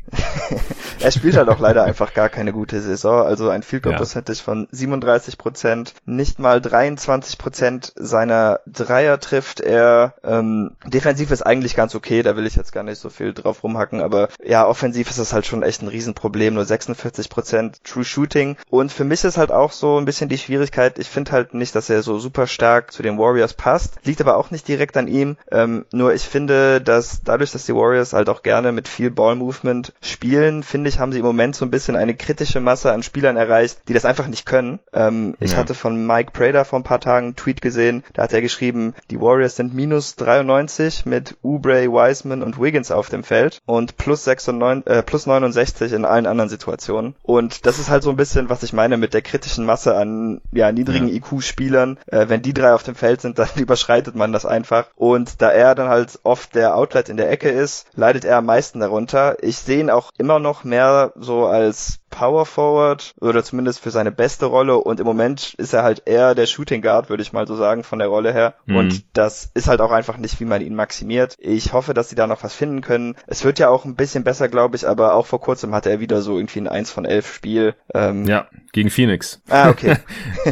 er 1.00 1.10
spielt 1.10 1.36
halt 1.36 1.48
auch 1.48 1.58
leider 1.58 1.84
einfach 1.84 2.14
gar 2.14 2.28
keine 2.28 2.52
gute 2.52 2.80
Saison. 2.80 3.26
Also 3.26 3.48
ein 3.48 3.62
Field 3.62 3.82
Goal 3.82 3.96
Percentage 3.96 4.38
ja. 4.38 4.44
von 4.44 4.68
37 4.70 5.38
Prozent, 5.38 5.94
nicht 6.04 6.38
mal 6.38 6.60
23 6.60 7.38
Prozent 7.38 7.92
seiner 7.96 8.60
Dreier 8.66 9.20
trifft 9.20 9.60
er. 9.60 10.14
Ähm, 10.24 10.76
defensiv 10.86 11.30
ist 11.30 11.42
eigentlich 11.42 11.76
ganz 11.80 11.94
okay, 11.94 12.22
da 12.22 12.36
will 12.36 12.46
ich 12.46 12.56
jetzt 12.56 12.72
gar 12.72 12.82
nicht 12.82 13.00
so 13.00 13.08
viel 13.08 13.32
drauf 13.32 13.64
rumhacken, 13.64 14.02
aber 14.02 14.28
ja, 14.44 14.66
offensiv 14.66 15.08
ist 15.08 15.18
das 15.18 15.32
halt 15.32 15.46
schon 15.46 15.62
echt 15.62 15.80
ein 15.80 15.88
Riesenproblem, 15.88 16.52
nur 16.52 16.66
46 16.66 17.30
Prozent 17.30 17.82
True 17.84 18.04
Shooting 18.04 18.56
und 18.68 18.92
für 18.92 19.04
mich 19.04 19.24
ist 19.24 19.38
halt 19.38 19.50
auch 19.50 19.72
so 19.72 19.96
ein 19.96 20.04
bisschen 20.04 20.28
die 20.28 20.36
Schwierigkeit, 20.36 20.98
ich 20.98 21.08
finde 21.08 21.32
halt 21.32 21.54
nicht, 21.54 21.74
dass 21.74 21.88
er 21.88 22.02
so 22.02 22.18
super 22.18 22.46
stark 22.46 22.92
zu 22.92 23.02
den 23.02 23.16
Warriors 23.16 23.54
passt, 23.54 23.94
liegt 24.04 24.20
aber 24.20 24.36
auch 24.36 24.50
nicht 24.50 24.68
direkt 24.68 24.98
an 24.98 25.08
ihm, 25.08 25.38
ähm, 25.50 25.86
nur 25.90 26.12
ich 26.12 26.24
finde, 26.24 26.82
dass 26.82 27.22
dadurch, 27.24 27.50
dass 27.50 27.64
die 27.64 27.74
Warriors 27.74 28.12
halt 28.12 28.28
auch 28.28 28.42
gerne 28.42 28.72
mit 28.72 28.86
viel 28.86 29.10
Ball 29.10 29.34
Movement 29.34 29.94
spielen, 30.02 30.62
finde 30.62 30.90
ich, 30.90 30.98
haben 30.98 31.12
sie 31.12 31.20
im 31.20 31.24
Moment 31.24 31.56
so 31.56 31.64
ein 31.64 31.70
bisschen 31.70 31.96
eine 31.96 32.14
kritische 32.14 32.60
Masse 32.60 32.92
an 32.92 33.02
Spielern 33.02 33.38
erreicht, 33.38 33.78
die 33.88 33.94
das 33.94 34.04
einfach 34.04 34.26
nicht 34.26 34.44
können. 34.44 34.80
Ähm, 34.92 35.34
ja. 35.40 35.46
Ich 35.46 35.56
hatte 35.56 35.72
von 35.72 36.06
Mike 36.06 36.32
Prader 36.32 36.66
vor 36.66 36.78
ein 36.78 36.84
paar 36.84 37.00
Tagen 37.00 37.28
einen 37.28 37.36
Tweet 37.36 37.62
gesehen, 37.62 38.04
da 38.12 38.24
hat 38.24 38.34
er 38.34 38.42
geschrieben, 38.42 38.92
die 39.10 39.18
Warriors 39.18 39.56
sind 39.56 39.72
minus 39.72 40.16
93 40.16 41.06
mit 41.06 41.38
Ubre 41.42 41.69
Murray, 41.70 41.88
Wiseman 41.88 42.42
und 42.42 42.60
Wiggins 42.60 42.90
auf 42.90 43.10
dem 43.10 43.22
Feld 43.22 43.62
und 43.64 43.96
plus, 43.96 44.24
96, 44.24 44.90
äh, 44.90 45.02
plus 45.04 45.26
69 45.26 45.92
in 45.92 46.04
allen 46.04 46.26
anderen 46.26 46.50
Situationen. 46.50 47.14
Und 47.22 47.64
das 47.64 47.78
ist 47.78 47.88
halt 47.90 48.02
so 48.02 48.10
ein 48.10 48.16
bisschen, 48.16 48.48
was 48.48 48.64
ich 48.64 48.72
meine 48.72 48.96
mit 48.96 49.14
der 49.14 49.22
kritischen 49.22 49.64
Masse 49.64 49.94
an 49.94 50.40
ja, 50.50 50.72
niedrigen 50.72 51.06
ja. 51.06 51.14
IQ-Spielern. 51.14 51.98
Äh, 52.08 52.28
wenn 52.28 52.42
die 52.42 52.54
drei 52.54 52.74
auf 52.74 52.82
dem 52.82 52.96
Feld 52.96 53.20
sind, 53.20 53.38
dann 53.38 53.48
überschreitet 53.54 54.16
man 54.16 54.32
das 54.32 54.46
einfach. 54.46 54.86
Und 54.96 55.40
da 55.42 55.50
er 55.50 55.76
dann 55.76 55.88
halt 55.88 56.18
oft 56.24 56.56
der 56.56 56.76
Outlet 56.76 57.08
in 57.08 57.16
der 57.16 57.30
Ecke 57.30 57.50
ist, 57.50 57.86
leidet 57.94 58.24
er 58.24 58.38
am 58.38 58.46
meisten 58.46 58.80
darunter. 58.80 59.36
Ich 59.40 59.58
sehe 59.58 59.78
ihn 59.78 59.90
auch 59.90 60.10
immer 60.18 60.40
noch 60.40 60.64
mehr 60.64 61.12
so 61.14 61.46
als 61.46 61.99
Power 62.10 62.46
Forward 62.46 63.14
oder 63.20 63.42
zumindest 63.42 63.80
für 63.80 63.90
seine 63.90 64.12
beste 64.12 64.46
Rolle 64.46 64.76
und 64.76 65.00
im 65.00 65.06
Moment 65.06 65.54
ist 65.54 65.72
er 65.72 65.82
halt 65.82 66.02
eher 66.06 66.34
der 66.34 66.46
Shooting 66.46 66.82
Guard, 66.82 67.08
würde 67.08 67.22
ich 67.22 67.32
mal 67.32 67.46
so 67.46 67.56
sagen, 67.56 67.84
von 67.84 67.98
der 67.98 68.08
Rolle 68.08 68.32
her. 68.32 68.54
Mhm. 68.66 68.76
Und 68.76 69.04
das 69.16 69.50
ist 69.54 69.68
halt 69.68 69.80
auch 69.80 69.92
einfach 69.92 70.18
nicht, 70.18 70.40
wie 70.40 70.44
man 70.44 70.60
ihn 70.60 70.74
maximiert. 70.74 71.36
Ich 71.38 71.72
hoffe, 71.72 71.94
dass 71.94 72.08
sie 72.08 72.16
da 72.16 72.26
noch 72.26 72.42
was 72.42 72.54
finden 72.54 72.80
können. 72.80 73.16
Es 73.26 73.44
wird 73.44 73.58
ja 73.58 73.68
auch 73.68 73.84
ein 73.84 73.94
bisschen 73.94 74.24
besser, 74.24 74.48
glaube 74.48 74.76
ich, 74.76 74.86
aber 74.86 75.14
auch 75.14 75.26
vor 75.26 75.40
kurzem 75.40 75.74
hatte 75.74 75.90
er 75.90 76.00
wieder 76.00 76.22
so 76.22 76.36
irgendwie 76.36 76.60
ein 76.60 76.68
1 76.68 76.90
von 76.90 77.04
11 77.04 77.32
Spiel. 77.32 77.74
Ähm, 77.94 78.24
ja, 78.26 78.46
gegen 78.72 78.90
Phoenix. 78.90 79.40
Ah, 79.48 79.70
okay. 79.70 79.96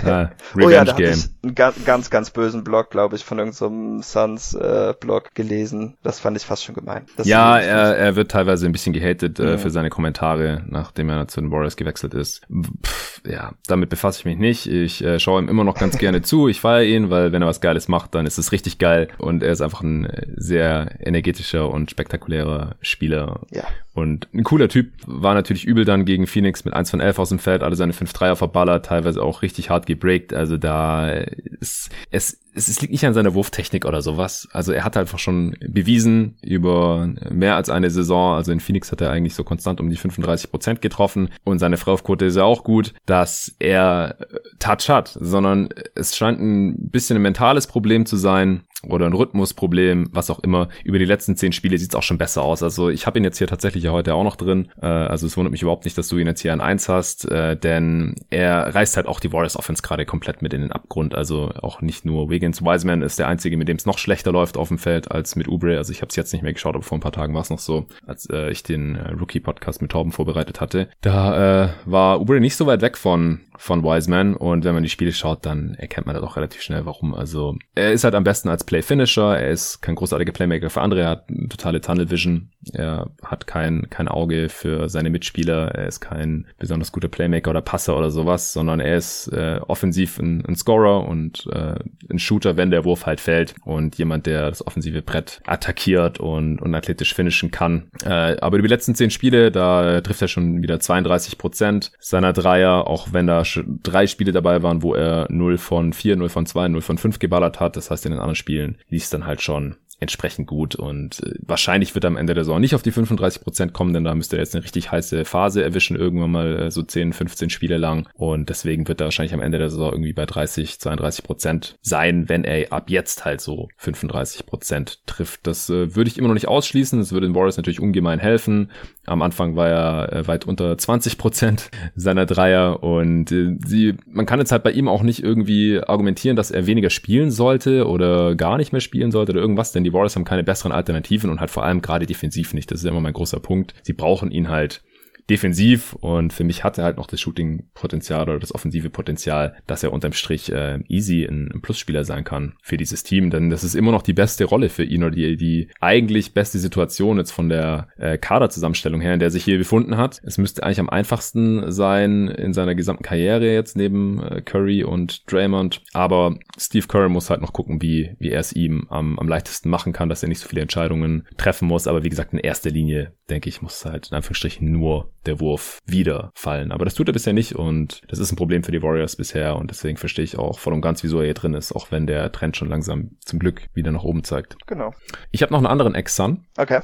ah, 0.05 0.31
oh 0.57 0.69
ja, 0.69 0.85
da 0.85 0.93
hatte 0.93 1.03
ich 1.05 1.29
einen 1.43 1.55
ganz, 1.55 1.85
ganz, 1.85 2.11
ganz 2.11 2.31
bösen 2.31 2.65
Blog, 2.65 2.91
glaube 2.91 3.17
ich, 3.17 3.25
von 3.25 3.39
irgendeinem 3.39 4.03
so 4.03 4.21
Suns 4.21 4.55
äh, 4.55 4.95
Blog 4.99 5.35
gelesen. 5.35 5.97
Das 6.03 6.21
fand 6.21 6.37
ich 6.37 6.45
fast 6.45 6.65
schon 6.65 6.75
gemein. 6.75 7.07
Das 7.17 7.27
ja, 7.27 7.59
er, 7.59 7.97
er 7.97 8.17
wird 8.17 8.31
teilweise 8.31 8.67
ein 8.67 8.73
bisschen 8.73 8.93
gehatet 8.93 9.39
äh, 9.39 9.53
mhm. 9.53 9.59
für 9.59 9.71
seine 9.71 9.91
Kommentare, 9.91 10.65
nachdem 10.69 11.11
er 11.11 11.29
zu 11.29 11.41
den 11.49 11.53
Warriors 11.53 11.77
gewechselt 11.77 12.15
ist. 12.15 12.47
Pff, 12.85 13.23
ja, 13.27 13.53
damit 13.67 13.91
befasse 13.91 14.21
ich 14.21 14.25
mich 14.25 14.39
nicht. 14.39 14.67
Ich 14.67 15.03
äh, 15.05 15.19
schaue 15.19 15.43
ihm 15.43 15.49
immer 15.49 15.65
noch 15.65 15.77
ganz 15.77 15.99
gerne 15.99 16.23
zu. 16.23 16.49
Ich 16.49 16.61
feiere 16.61 16.85
ihn, 16.85 17.11
weil 17.11 17.33
wenn 17.33 17.43
er 17.43 17.49
was 17.49 17.61
Geiles 17.61 17.89
macht, 17.89 18.15
dann 18.15 18.27
ist 18.27 18.39
es 18.39 18.53
richtig 18.53 18.79
geil. 18.79 19.09
Und 19.19 19.43
er 19.43 19.53
ist 19.53 19.61
einfach 19.61 19.83
ein 19.83 20.09
sehr 20.37 20.97
energetischer 21.01 21.71
und 21.71 21.91
spektakulärer 21.91 22.77
Spieler. 22.81 23.41
Ja. 23.51 23.65
Und 23.99 24.29
ein 24.33 24.45
cooler 24.45 24.69
Typ 24.69 24.93
war 25.07 25.35
natürlich 25.35 25.65
übel 25.65 25.85
dann 25.85 26.05
gegen 26.05 26.27
Phoenix 26.27 26.65
mit 26.65 26.75
1 26.75 26.91
von 26.91 27.01
11 27.01 27.19
aus 27.19 27.29
dem 27.31 27.39
Feld, 27.39 27.63
alle 27.63 27.77
seine 27.77 27.93
5 27.93 28.13
Dreier 28.13 28.37
verballert, 28.37 28.87
teilweise 28.87 29.23
auch 29.23 29.43
richtig 29.43 29.71
hart 29.71 29.87
gebreakt. 29.87 30.33
Also 30.33 30.57
da 30.57 31.11
ist, 31.11 31.91
es, 32.11 32.39
es, 32.55 32.81
liegt 32.81 32.93
nicht 32.93 33.05
an 33.05 33.15
seiner 33.15 33.35
Wurftechnik 33.35 33.85
oder 33.85 34.01
sowas. 34.01 34.49
Also 34.53 34.73
er 34.73 34.85
hat 34.85 34.97
einfach 34.97 35.19
schon 35.19 35.57
bewiesen 35.61 36.37
über 36.43 37.09
mehr 37.31 37.57
als 37.57 37.71
eine 37.71 37.91
Saison. 37.91 38.37
Also 38.37 38.53
in 38.53 38.61
Phoenix 38.61 38.93
hat 38.93 39.01
er 39.01 39.11
eigentlich 39.11 39.35
so 39.35 39.45
konstant 39.45 39.81
um 39.81 39.91
die 39.91 39.97
35 39.97 40.51
Prozent 40.51 40.81
getroffen 40.81 41.31
und 41.45 41.59
seine 41.59 41.77
Freiwurfquote 41.77 42.27
ist 42.27 42.37
ja 42.37 42.45
auch 42.45 42.65
gut, 42.65 42.95
dass 43.07 43.57
er 43.59 44.17
Touch 44.59 44.89
hat, 44.89 45.17
sondern 45.21 45.71
es 45.95 46.17
scheint 46.17 46.41
ein 46.41 46.91
bisschen 46.91 47.17
ein 47.17 47.23
mentales 47.23 47.67
Problem 47.67 48.07
zu 48.07 48.17
sein 48.17 48.63
oder 48.83 49.07
ein 49.07 49.13
Rhythmusproblem, 49.13 50.09
was 50.13 50.31
auch 50.31 50.39
immer. 50.41 50.69
Über 50.85 50.99
die 50.99 51.05
letzten 51.05 51.37
zehn 51.37 51.53
Spiele 51.53 51.79
sieht 51.79 51.91
es 51.91 51.95
auch 51.97 52.03
schon 52.03 52.19
besser 52.19 52.43
aus. 52.43 52.63
Also 52.63 52.91
ich 52.91 53.07
habe 53.07 53.19
ihn 53.19 53.25
jetzt 53.25 53.39
hier 53.39 53.47
tatsächlich 53.47 53.85
ja 53.85 53.91
heute 53.91 54.15
auch 54.15 54.25
noch 54.25 54.37
drin. 54.37 54.69
Äh, 54.81 54.87
also 54.87 55.27
es 55.27 55.37
wundert 55.37 55.53
mich 55.53 55.63
überhaupt 55.63 55.85
nicht, 55.85 55.99
dass 55.99 56.09
du 56.09 56.19
ihn 56.19 56.27
jetzt 56.27 56.41
hier 56.41 56.53
an 56.53 56.61
eins 56.61 56.89
hast, 56.89 57.31
äh, 57.31 57.57
denn 57.57 58.15
er 58.31 58.75
reißt 58.75 58.97
halt 58.97 59.07
auch 59.07 59.21
die 59.21 59.33
Warriors 59.33 59.57
Offense 59.57 59.83
gerade 59.83 60.07
komplett 60.07 60.43
mit 60.43 60.55
in 60.55 60.61
den 60.61 60.73
Abgrund. 60.73 61.15
Also 61.15 61.51
auch 61.61 61.81
nicht 61.81 62.05
nur 62.05 62.31
Wiggins. 62.31 62.63
Wiseman 62.63 63.03
ist 63.03 63.19
der 63.19 63.29
einzige, 63.29 63.57
mit 63.57 63.69
dem 63.69 63.77
es 63.77 63.87
noch 63.87 63.99
schlechter 63.99 64.33
läuft 64.33 64.57
auf 64.57 64.69
dem 64.69 64.79
Feld 64.79 65.11
als 65.11 65.35
mit 65.35 65.49
Ubre. 65.49 65.77
Also 65.77 65.93
ich 65.93 66.01
habe 66.01 66.11
es 66.11 66.17
jetzt 66.17 66.33
nicht 66.33 66.43
mehr 66.43 66.53
geschaut, 66.53 66.75
aber 66.75 66.85
vor 66.85 66.99
ein 66.99 67.03
paar 67.03 67.13
Tagen 67.13 67.35
war 67.35 67.43
es 67.43 67.51
noch 67.51 67.59
so, 67.59 67.87
als 68.07 68.29
äh, 68.31 68.51
ich 68.51 68.63
den 68.63 68.95
äh, 68.95 69.11
Rookie-Podcast 69.11 69.83
mit 69.83 69.91
Torben 69.91 70.13
vorbereitet 70.13 70.61
hatte. 70.61 70.89
Da 71.01 71.65
äh, 71.65 71.69
war 71.85 72.21
Ubre 72.21 72.41
nicht 72.41 72.57
so 72.57 72.67
weit 72.67 72.83
weg 72.83 72.97
von 72.97 73.41
von 73.59 73.83
Wiseman 73.83 74.35
und 74.35 74.65
wenn 74.65 74.73
man 74.73 74.85
die 74.85 74.89
Spiele 74.89 75.13
schaut, 75.13 75.45
dann 75.45 75.75
erkennt 75.75 76.07
man 76.07 76.15
das 76.15 76.23
auch 76.23 76.37
relativ 76.37 76.63
schnell, 76.63 76.87
warum. 76.87 77.13
Also 77.13 77.57
er 77.75 77.93
ist 77.93 78.05
halt 78.05 78.15
am 78.15 78.23
besten 78.23 78.49
als 78.49 78.65
Play-Finisher, 78.69 79.39
er 79.39 79.49
ist 79.49 79.81
kein 79.81 79.95
großartiger 79.95 80.33
Playmaker 80.33 80.69
für 80.69 80.83
andere, 80.83 81.01
er 81.01 81.09
hat 81.09 81.25
totale 81.49 81.81
Tunnel-Vision, 81.81 82.51
er 82.75 83.09
hat 83.25 83.47
kein, 83.47 83.89
kein 83.89 84.09
Auge 84.09 84.51
für 84.51 84.91
seine 84.91 85.09
Mitspieler, 85.09 85.69
er 85.69 85.87
ist 85.87 86.01
kein 86.01 86.47
besonders 86.59 86.93
guter 86.93 87.09
Playmaker 87.09 87.49
oder 87.49 87.63
Passer 87.63 87.97
oder 87.97 88.11
sowas, 88.11 88.53
sondern 88.53 88.81
er 88.81 88.99
ist 88.99 89.29
äh, 89.29 89.59
offensiv 89.67 90.19
ein, 90.19 90.45
ein 90.45 90.55
Scorer 90.55 91.09
und 91.09 91.49
äh, 91.51 91.77
ein 92.11 92.19
Shooter, 92.19 92.59
wenn 92.59 92.71
der 92.71 92.85
Wurf 92.85 93.07
halt 93.07 93.21
fällt 93.21 93.55
und 93.65 93.97
jemand, 93.97 94.27
der 94.27 94.51
das 94.51 94.67
offensive 94.67 95.01
Brett 95.01 95.41
attackiert 95.47 96.21
und, 96.21 96.61
und 96.61 96.75
athletisch 96.75 97.15
finishen 97.15 97.51
kann. 97.51 97.91
Äh, 98.05 98.37
aber 98.39 98.59
über 98.59 98.69
die 98.69 98.75
letzten 98.75 98.95
zehn 98.95 99.09
Spiele, 99.09 99.51
da 99.51 100.03
trifft 100.03 100.21
er 100.21 100.29
schon 100.29 100.61
wieder 100.61 100.79
32 100.79 101.39
Prozent 101.39 101.93
seiner 102.01 102.35
Dreier, 102.35 102.87
auch 102.87 103.15
wenn 103.15 103.27
da 103.27 103.45
drei 103.83 104.07
Spiele 104.07 104.33
dabei 104.33 104.63
waren, 104.63 104.83
wo 104.83 104.95
er 104.95 105.27
0 105.31 105.57
von 105.57 105.95
4, 105.95 106.17
0 106.17 106.29
von 106.29 106.45
2, 106.45 106.69
0 106.69 106.83
von 106.83 106.99
5 106.99 107.19
geballert 107.19 107.61
hat. 107.61 107.75
Das 107.75 107.91
heißt, 107.91 108.05
in 108.05 108.13
den 108.13 108.21
anderen 108.21 108.37
Spielen 108.37 108.58
lief 108.89 109.09
dann 109.11 109.27
halt 109.27 109.43
schon 109.43 109.77
entsprechend 110.01 110.47
gut 110.47 110.77
und 110.77 111.23
äh, 111.25 111.35
wahrscheinlich 111.41 111.95
wird 111.95 112.05
er 112.05 112.09
am 112.09 112.17
Ende 112.17 112.35
der 112.35 112.45
Saison 112.45 112.61
nicht 112.61 112.75
auf 112.75 112.83
die 112.83 112.93
35 112.93 113.43
Prozent 113.43 113.73
kommen, 113.73 113.93
denn 113.93 114.05
da 114.05 114.15
müsste 114.15 114.37
er 114.37 114.43
jetzt 114.43 114.55
eine 114.55 114.63
richtig 114.63 114.93
heiße 114.93 115.25
Phase 115.25 115.63
erwischen, 115.63 115.97
irgendwann 115.97 116.31
mal 116.31 116.63
äh, 116.63 116.71
so 116.71 116.83
10, 116.83 117.13
15 117.13 117.51
Spiele 117.51 117.79
lang 117.79 118.09
und 118.15 118.49
deswegen 118.49 118.87
wird 118.87 119.01
er 119.01 119.07
wahrscheinlich 119.07 119.35
am 119.35 119.41
Ende 119.41 119.59
der 119.59 119.71
Saison 119.71 119.91
irgendwie 119.93 120.13
bei 120.13 120.25
30, 120.25 120.79
32 120.79 121.25
Prozent 121.25 121.79
sein, 121.83 122.29
wenn 122.29 122.45
er 122.45 122.73
ab 122.73 122.91
jetzt 122.91 123.25
halt 123.25 123.41
so 123.41 123.69
35 123.77 124.47
Prozent 124.47 125.07
trifft. 125.07 125.47
Das 125.47 125.69
äh, 125.69 125.97
würde 125.97 126.09
ich 126.09 126.19
immer 126.19 126.29
noch 126.29 126.35
nicht 126.35 126.49
ausschließen, 126.49 126.99
das 127.01 127.13
würde 127.13 127.27
den 127.27 127.35
Warriors 127.35 127.57
natürlich 127.57 127.81
ungemein 127.81 128.21
helfen. 128.21 128.71
Am 129.05 129.23
Anfang 129.23 129.57
war 129.57 129.69
er 129.69 130.13
äh, 130.13 130.29
weit 130.29 130.47
unter 130.47 130.79
20 130.79 131.19
Prozent 131.19 131.71
seiner 131.97 132.25
Dreier 132.25 132.85
und 132.85 133.33
äh, 133.33 133.57
sie, 133.65 133.95
man 134.07 134.27
kann 134.27 134.39
jetzt 134.39 134.53
halt 134.53 134.63
bei 134.63 134.71
ihm 134.71 134.87
auch 134.87 135.03
nicht 135.03 135.25
irgendwie 135.25 135.81
argumentieren, 135.81 136.37
dass 136.37 136.53
er 136.53 136.67
weniger 136.69 136.91
spielen 136.91 137.33
sollte 137.33 137.89
oder 137.89 138.37
gar 138.37 138.59
nicht 138.59 138.71
mehr 138.71 138.81
spielen 138.81 139.11
sollte 139.11 139.33
oder 139.33 139.41
irgendwas, 139.41 139.73
denn 139.73 139.88
die 139.89 139.95
Warriors 139.95 140.17
haben 140.17 140.25
keine 140.25 140.45
besseren 140.45 140.73
Alternativen 140.73 141.31
und 141.31 141.41
halt 141.41 141.51
vor 141.51 141.65
allem 141.65 141.83
gerade 141.83 142.07
defensiv 142.07 142.55
nicht. 142.55 142.71
Das 142.71 142.81
ist 142.81 142.85
immer 142.85 143.01
mein 143.01 143.13
großer 143.13 143.41
Punkt. 143.41 143.75
Sie 143.83 143.93
brauchen 143.95 144.31
ihn 144.31 144.49
halt 144.49 144.83
defensiv 145.31 145.93
und 145.95 146.33
für 146.33 146.45
mich 146.45 146.65
hat 146.65 146.79
er 146.79 146.85
halt 146.85 146.97
noch 146.97 147.07
das 147.07 147.21
Shooting-Potenzial 147.21 148.23
oder 148.23 148.39
das 148.39 148.55
offensive 148.55 148.91
Potenzial, 148.91 149.57
dass 149.67 149.83
er 149.83 149.93
unterm 149.93 150.13
Strich 150.13 150.51
äh, 150.51 150.79
easy 150.89 151.25
ein, 151.25 151.51
ein 151.53 151.61
Plusspieler 151.61 152.05
sein 152.05 152.25
kann 152.25 152.55
für 152.63 152.77
dieses 152.77 153.03
Team, 153.03 153.31
denn 153.31 153.51
das 153.51 153.65
ist 153.65 153.75
immer 153.75 153.93
noch 153.93 154.03
die 154.03 154.13
beste 154.13 154.45
Rolle 154.45 154.69
für 154.69 154.85
ihn 154.85 155.05
oder 155.05 155.15
die, 155.15 155.37
die 155.37 155.69
eigentlich 155.81 156.33
beste 156.33 156.59
Situation 156.59 157.19
jetzt 157.19 157.33
von 157.33 157.49
der 157.49 157.89
äh, 157.99 158.17
Kaderzusammenstellung 158.17 159.01
her, 159.01 159.15
in 159.15 159.21
der 159.21 159.31
sich 159.31 159.45
hier 159.45 159.59
befunden 159.59 159.97
hat. 159.97 160.21
Es 160.25 160.39
müsste 160.39 160.63
eigentlich 160.63 160.81
am 160.81 160.89
einfachsten 160.89 161.71
sein 161.71 162.29
in 162.29 162.53
seiner 162.53 162.75
gesamten 162.75 163.03
Karriere 163.03 163.53
jetzt 163.53 163.77
neben 163.77 164.23
äh, 164.23 164.41
Curry 164.41 164.85
und 164.85 165.31
Draymond, 165.31 165.83
aber 165.93 166.37
Steve 166.59 166.87
Curry 166.87 167.09
muss 167.09 167.31
halt 167.31 167.43
noch 167.43 167.53
gucken, 167.53 167.83
wie, 167.83 168.17
wie 168.19 168.31
er 168.31 168.41
es 168.41 168.53
ihm 168.53 168.87
am, 168.89 169.19
am 169.19 169.29
leichtesten 169.29 169.69
machen 169.69 169.93
kann, 169.93 170.09
dass 170.09 170.23
er 170.23 170.29
nicht 170.29 170.41
so 170.41 170.49
viele 170.49 170.63
Entscheidungen 170.63 171.27
treffen 171.37 171.69
muss, 171.69 171.87
aber 171.87 172.03
wie 172.03 172.09
gesagt, 172.09 172.33
in 172.33 172.39
erster 172.39 172.71
Linie, 172.71 173.13
denke 173.29 173.49
ich, 173.49 173.63
muss 173.63 173.85
halt 173.85 174.09
in 174.11 174.17
Anführungsstrichen 174.17 174.71
nur 174.71 175.11
der 175.27 175.41
Wurf 175.41 175.79
wieder 175.87 176.31
fallen. 176.35 176.73
Aber 176.73 176.85
das 176.85 176.95
tut 176.95 177.09
er 177.09 177.13
bisher 177.13 177.33
nicht 177.33 177.55
und 177.55 178.03
das 178.09 178.19
ist 178.19 178.33
ein 178.33 178.37
Problem 178.37 178.63
für 178.63 178.73
die 178.73 178.83
Warriors 178.83 179.17
bisher 179.17 179.57
und 179.57 179.71
deswegen 179.71 179.97
verstehe 179.97 180.25
ich 180.25 180.39
auch 180.39 180.59
voll 180.59 180.73
und 180.73 180.81
ganz, 180.81 181.03
wieso 181.03 181.19
er 181.19 181.27
hier 181.27 181.35
drin 181.35 181.55
ist, 181.55 181.73
auch 181.73 181.91
wenn 181.91 182.07
der 182.07 182.33
Trend 182.33 182.57
schon 182.57 182.69
langsam 182.69 183.17
zum 183.25 183.39
Glück 183.39 183.69
wieder 183.75 183.93
nach 183.93 184.05
oben 184.05 184.25
zeigt. 184.25 184.57
Genau. 184.67 184.95
Ich 185.31 185.43
habe 185.43 185.53
noch 185.53 185.59
einen 185.59 185.67
anderen 185.67 185.95
Ex-Sun. 185.95 186.47
Okay. 186.57 186.81